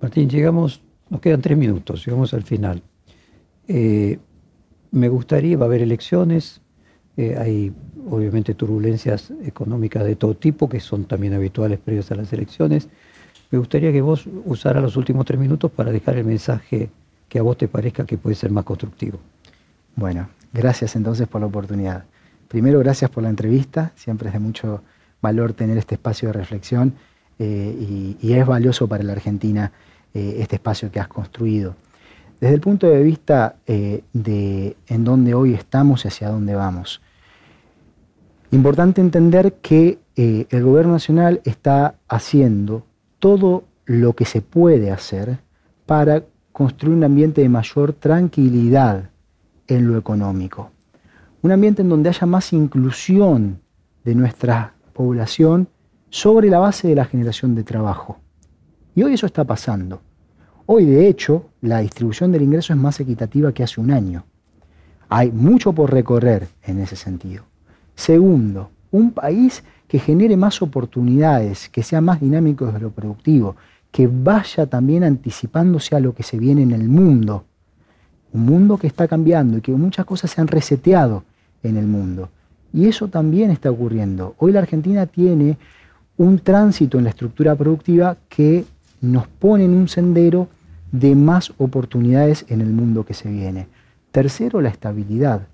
Martín, 0.00 0.28
llegamos, 0.28 0.82
nos 1.10 1.20
quedan 1.20 1.40
tres 1.40 1.56
minutos, 1.56 2.04
llegamos 2.04 2.32
al 2.34 2.42
final. 2.42 2.82
Eh, 3.68 4.18
me 4.90 5.08
gustaría, 5.10 5.56
va 5.58 5.66
a 5.66 5.68
haber 5.68 5.82
elecciones, 5.82 6.62
eh, 7.18 7.36
hay 7.38 7.72
obviamente 8.10 8.54
turbulencias 8.54 9.32
económicas 9.44 10.04
de 10.04 10.16
todo 10.16 10.34
tipo 10.34 10.68
que 10.68 10.80
son 10.80 11.04
también 11.04 11.34
habituales 11.34 11.78
previos 11.78 12.10
a 12.10 12.14
las 12.14 12.32
elecciones. 12.32 12.88
Me 13.50 13.58
gustaría 13.58 13.92
que 13.92 14.00
vos 14.00 14.24
usaras 14.46 14.82
los 14.82 14.96
últimos 14.96 15.26
tres 15.26 15.38
minutos 15.38 15.70
para 15.70 15.92
dejar 15.92 16.16
el 16.16 16.24
mensaje 16.24 16.88
que 17.28 17.38
a 17.38 17.42
vos 17.42 17.58
te 17.58 17.68
parezca 17.68 18.06
que 18.06 18.16
puede 18.16 18.34
ser 18.34 18.50
más 18.50 18.64
constructivo. 18.64 19.18
Bueno, 19.94 20.28
gracias 20.52 20.96
entonces 20.96 21.28
por 21.28 21.42
la 21.42 21.46
oportunidad. 21.46 22.04
Primero, 22.48 22.78
gracias 22.78 23.10
por 23.10 23.22
la 23.22 23.28
entrevista. 23.28 23.92
Siempre 23.94 24.28
es 24.28 24.32
de 24.32 24.40
mucho 24.40 24.82
valor 25.20 25.52
tener 25.52 25.76
este 25.76 25.96
espacio 25.96 26.28
de 26.28 26.32
reflexión 26.32 26.94
eh, 27.38 28.16
y, 28.20 28.32
es 28.32 28.46
valioso 28.46 28.88
para 28.88 29.04
la 29.04 29.12
Argentina 29.12 29.72
este 30.14 30.56
espacio 30.56 30.90
que 30.90 30.98
has 30.98 31.06
construido. 31.06 31.76
Desde 32.40 32.54
el 32.54 32.60
punto 32.60 32.86
de 32.86 33.02
vista 33.02 33.56
eh, 33.66 34.02
de 34.12 34.76
en 34.86 35.04
dónde 35.04 35.34
hoy 35.34 35.54
estamos 35.54 36.04
y 36.04 36.08
hacia 36.08 36.30
dónde 36.30 36.54
vamos. 36.54 37.00
Importante 38.50 39.00
entender 39.00 39.54
que 39.54 39.98
el 40.16 40.64
gobierno 40.64 40.94
nacional 40.94 41.40
está 41.44 41.94
haciendo 42.08 42.84
todo 43.20 43.64
lo 43.84 44.14
que 44.14 44.24
se 44.24 44.40
puede 44.40 44.90
hacer 44.90 45.38
para 45.86 46.24
construir 46.50 46.96
un 46.96 47.04
ambiente 47.04 47.40
de 47.40 47.48
mayor 47.48 47.92
tranquilidad 47.92 49.10
en 49.68 49.86
lo 49.86 49.96
económico 49.96 50.72
un 51.42 51.52
ambiente 51.52 51.82
en 51.82 51.88
donde 51.88 52.08
haya 52.08 52.26
más 52.26 52.52
inclusión 52.52 53.60
de 54.04 54.14
nuestra 54.14 54.74
población 54.92 55.68
sobre 56.10 56.48
la 56.48 56.58
base 56.58 56.88
de 56.88 56.94
la 56.94 57.04
generación 57.04 57.54
de 57.54 57.64
trabajo. 57.64 58.18
Y 58.94 59.02
hoy 59.02 59.14
eso 59.14 59.26
está 59.26 59.44
pasando. 59.44 60.00
Hoy, 60.70 60.84
de 60.84 61.08
hecho, 61.08 61.46
la 61.62 61.78
distribución 61.78 62.30
del 62.30 62.42
ingreso 62.42 62.74
es 62.74 62.78
más 62.78 63.00
equitativa 63.00 63.54
que 63.54 63.62
hace 63.62 63.80
un 63.80 63.90
año. 63.90 64.26
Hay 65.08 65.32
mucho 65.32 65.72
por 65.72 65.90
recorrer 65.90 66.46
en 66.62 66.78
ese 66.80 66.94
sentido. 66.94 67.44
Segundo, 67.94 68.68
un 68.90 69.12
país 69.12 69.64
que 69.88 69.98
genere 69.98 70.36
más 70.36 70.60
oportunidades, 70.60 71.70
que 71.70 71.82
sea 71.82 72.02
más 72.02 72.20
dinámico 72.20 72.66
desde 72.66 72.80
lo 72.80 72.90
productivo, 72.90 73.56
que 73.90 74.10
vaya 74.12 74.66
también 74.66 75.04
anticipándose 75.04 75.96
a 75.96 76.00
lo 76.00 76.14
que 76.14 76.22
se 76.22 76.38
viene 76.38 76.64
en 76.64 76.72
el 76.72 76.86
mundo. 76.86 77.46
Un 78.34 78.44
mundo 78.44 78.76
que 78.76 78.88
está 78.88 79.08
cambiando 79.08 79.56
y 79.56 79.60
que 79.62 79.72
muchas 79.72 80.04
cosas 80.04 80.32
se 80.32 80.42
han 80.42 80.48
reseteado 80.48 81.24
en 81.62 81.78
el 81.78 81.86
mundo. 81.86 82.28
Y 82.74 82.88
eso 82.88 83.08
también 83.08 83.50
está 83.50 83.70
ocurriendo. 83.70 84.34
Hoy 84.36 84.52
la 84.52 84.60
Argentina 84.60 85.06
tiene 85.06 85.56
un 86.18 86.40
tránsito 86.40 86.98
en 86.98 87.04
la 87.04 87.10
estructura 87.10 87.56
productiva 87.56 88.18
que 88.28 88.66
nos 89.00 89.26
pone 89.28 89.64
en 89.64 89.72
un 89.74 89.88
sendero 89.88 90.50
de 90.92 91.14
más 91.14 91.52
oportunidades 91.58 92.44
en 92.48 92.60
el 92.60 92.72
mundo 92.72 93.04
que 93.04 93.14
se 93.14 93.30
viene. 93.30 93.68
Tercero, 94.10 94.60
la 94.60 94.70
estabilidad. 94.70 95.46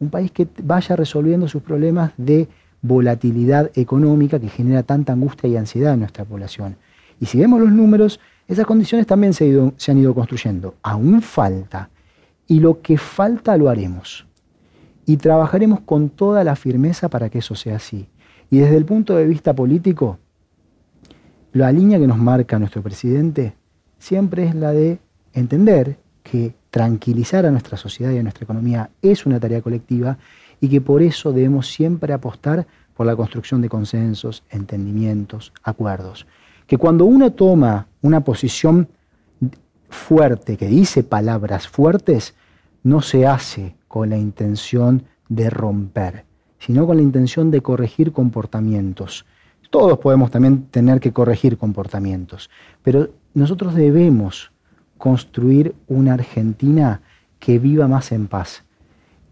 Un 0.00 0.10
país 0.10 0.30
que 0.30 0.46
vaya 0.62 0.96
resolviendo 0.96 1.48
sus 1.48 1.62
problemas 1.62 2.12
de 2.16 2.48
volatilidad 2.82 3.70
económica 3.74 4.38
que 4.38 4.48
genera 4.48 4.82
tanta 4.82 5.12
angustia 5.12 5.48
y 5.48 5.56
ansiedad 5.56 5.94
en 5.94 6.00
nuestra 6.00 6.24
población. 6.24 6.76
Y 7.20 7.26
si 7.26 7.38
vemos 7.38 7.60
los 7.60 7.72
números, 7.72 8.20
esas 8.46 8.66
condiciones 8.66 9.06
también 9.06 9.34
se, 9.34 9.72
se 9.76 9.90
han 9.90 9.98
ido 9.98 10.14
construyendo. 10.14 10.74
Aún 10.82 11.22
falta. 11.22 11.90
Y 12.46 12.60
lo 12.60 12.80
que 12.80 12.96
falta 12.96 13.56
lo 13.56 13.68
haremos 13.68 14.28
y 15.08 15.16
trabajaremos 15.16 15.80
con 15.80 16.10
toda 16.10 16.44
la 16.44 16.54
firmeza 16.54 17.08
para 17.08 17.30
que 17.30 17.38
eso 17.38 17.54
sea 17.54 17.76
así. 17.76 18.08
Y 18.50 18.58
desde 18.58 18.76
el 18.76 18.84
punto 18.84 19.16
de 19.16 19.26
vista 19.26 19.54
político, 19.54 20.18
la 21.52 21.72
línea 21.72 21.98
que 21.98 22.06
nos 22.06 22.18
marca 22.18 22.58
nuestro 22.58 22.82
presidente 22.82 23.54
siempre 23.98 24.46
es 24.46 24.54
la 24.54 24.72
de 24.72 24.98
entender 25.32 25.98
que 26.22 26.54
tranquilizar 26.70 27.46
a 27.46 27.50
nuestra 27.50 27.76
sociedad 27.76 28.12
y 28.12 28.18
a 28.18 28.22
nuestra 28.22 28.44
economía 28.44 28.90
es 29.02 29.26
una 29.26 29.40
tarea 29.40 29.62
colectiva 29.62 30.18
y 30.60 30.68
que 30.68 30.80
por 30.80 31.02
eso 31.02 31.32
debemos 31.32 31.68
siempre 31.68 32.12
apostar 32.12 32.66
por 32.94 33.06
la 33.06 33.16
construcción 33.16 33.62
de 33.62 33.68
consensos, 33.68 34.42
entendimientos, 34.50 35.52
acuerdos. 35.62 36.26
Que 36.66 36.76
cuando 36.76 37.04
uno 37.04 37.32
toma 37.32 37.86
una 38.02 38.20
posición 38.20 38.88
fuerte, 39.88 40.56
que 40.56 40.66
dice 40.66 41.04
palabras 41.04 41.68
fuertes, 41.68 42.34
no 42.82 43.00
se 43.00 43.26
hace 43.26 43.76
con 43.86 44.10
la 44.10 44.18
intención 44.18 45.04
de 45.28 45.48
romper, 45.48 46.24
sino 46.58 46.86
con 46.86 46.96
la 46.96 47.02
intención 47.02 47.50
de 47.50 47.62
corregir 47.62 48.12
comportamientos. 48.12 49.24
Todos 49.70 49.98
podemos 49.98 50.30
también 50.30 50.64
tener 50.64 50.98
que 51.00 51.12
corregir 51.12 51.58
comportamientos, 51.58 52.50
pero 52.82 53.10
nosotros 53.34 53.74
debemos 53.74 54.50
construir 54.96 55.74
una 55.86 56.14
Argentina 56.14 57.00
que 57.38 57.58
viva 57.58 57.88
más 57.88 58.12
en 58.12 58.26
paz. 58.26 58.64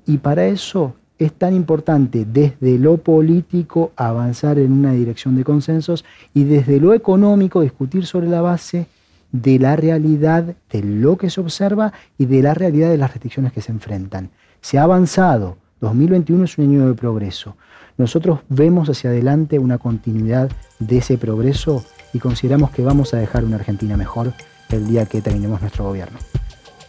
Y 0.06 0.18
para 0.18 0.47
eso 0.47 0.94
es 1.18 1.32
tan 1.32 1.55
importante 1.55 2.27
desde 2.31 2.78
lo 2.78 2.98
político 2.98 3.93
avanzar 3.97 4.59
en 4.59 4.73
una 4.73 4.93
dirección 4.93 5.35
de 5.35 5.44
consensos 5.44 6.05
y 6.35 6.44
desde 6.44 6.78
lo 6.78 6.94
económico 6.94 7.62
discutir 7.62 8.06
sobre 8.06 8.28
la 8.28 8.43
base 8.43 8.86
de 9.32 9.59
la 9.59 9.77
realidad 9.77 10.55
de 10.70 10.82
lo 10.82 11.16
que 11.16 11.31
se 11.31 11.40
observa 11.40 11.93
y 12.18 12.27
de 12.27 12.43
la 12.43 12.55
realidad 12.55 12.90
de 12.90 12.98
las 12.98 13.12
restricciones 13.12 13.52
que 13.52 13.62
se 13.62 13.73
enfrentan. 13.73 14.31
Se 14.60 14.78
ha 14.78 14.85
avanzado. 14.85 15.59
2021 15.81 16.44
es 16.44 16.59
un 16.59 16.64
año 16.64 16.89
de 16.89 16.94
progreso. 16.94 17.56
Nosotros 17.98 18.40
vemos 18.48 18.89
hacia 18.89 19.10
adelante 19.10 19.59
una 19.59 19.78
continuidad 19.78 20.51
de 20.78 20.98
ese 20.98 21.18
progreso 21.18 21.85
y 22.16 22.18
consideramos 22.18 22.70
que 22.70 22.82
vamos 22.82 23.14
a 23.14 23.18
dejar 23.18 23.44
una 23.44 23.56
Argentina 23.56 23.97
mejor 23.97 24.32
el 24.70 24.88
día 24.88 25.06
que 25.06 25.20
terminemos 25.20 25.60
nuestro 25.60 25.84
gobierno. 25.84 26.18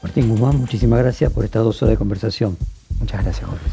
Martín 0.02 0.30
Guzmán, 0.30 0.58
muchísimas 0.58 1.00
gracias 1.00 1.32
por 1.32 1.44
estas 1.44 1.64
dos 1.64 1.82
horas 1.82 1.92
de 1.92 1.98
conversación. 1.98 2.58
Muchas 3.00 3.24
gracias, 3.24 3.48
Jorge. 3.48 3.66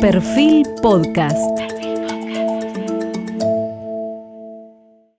Perfil 0.00 0.66
Podcast. 0.82 1.79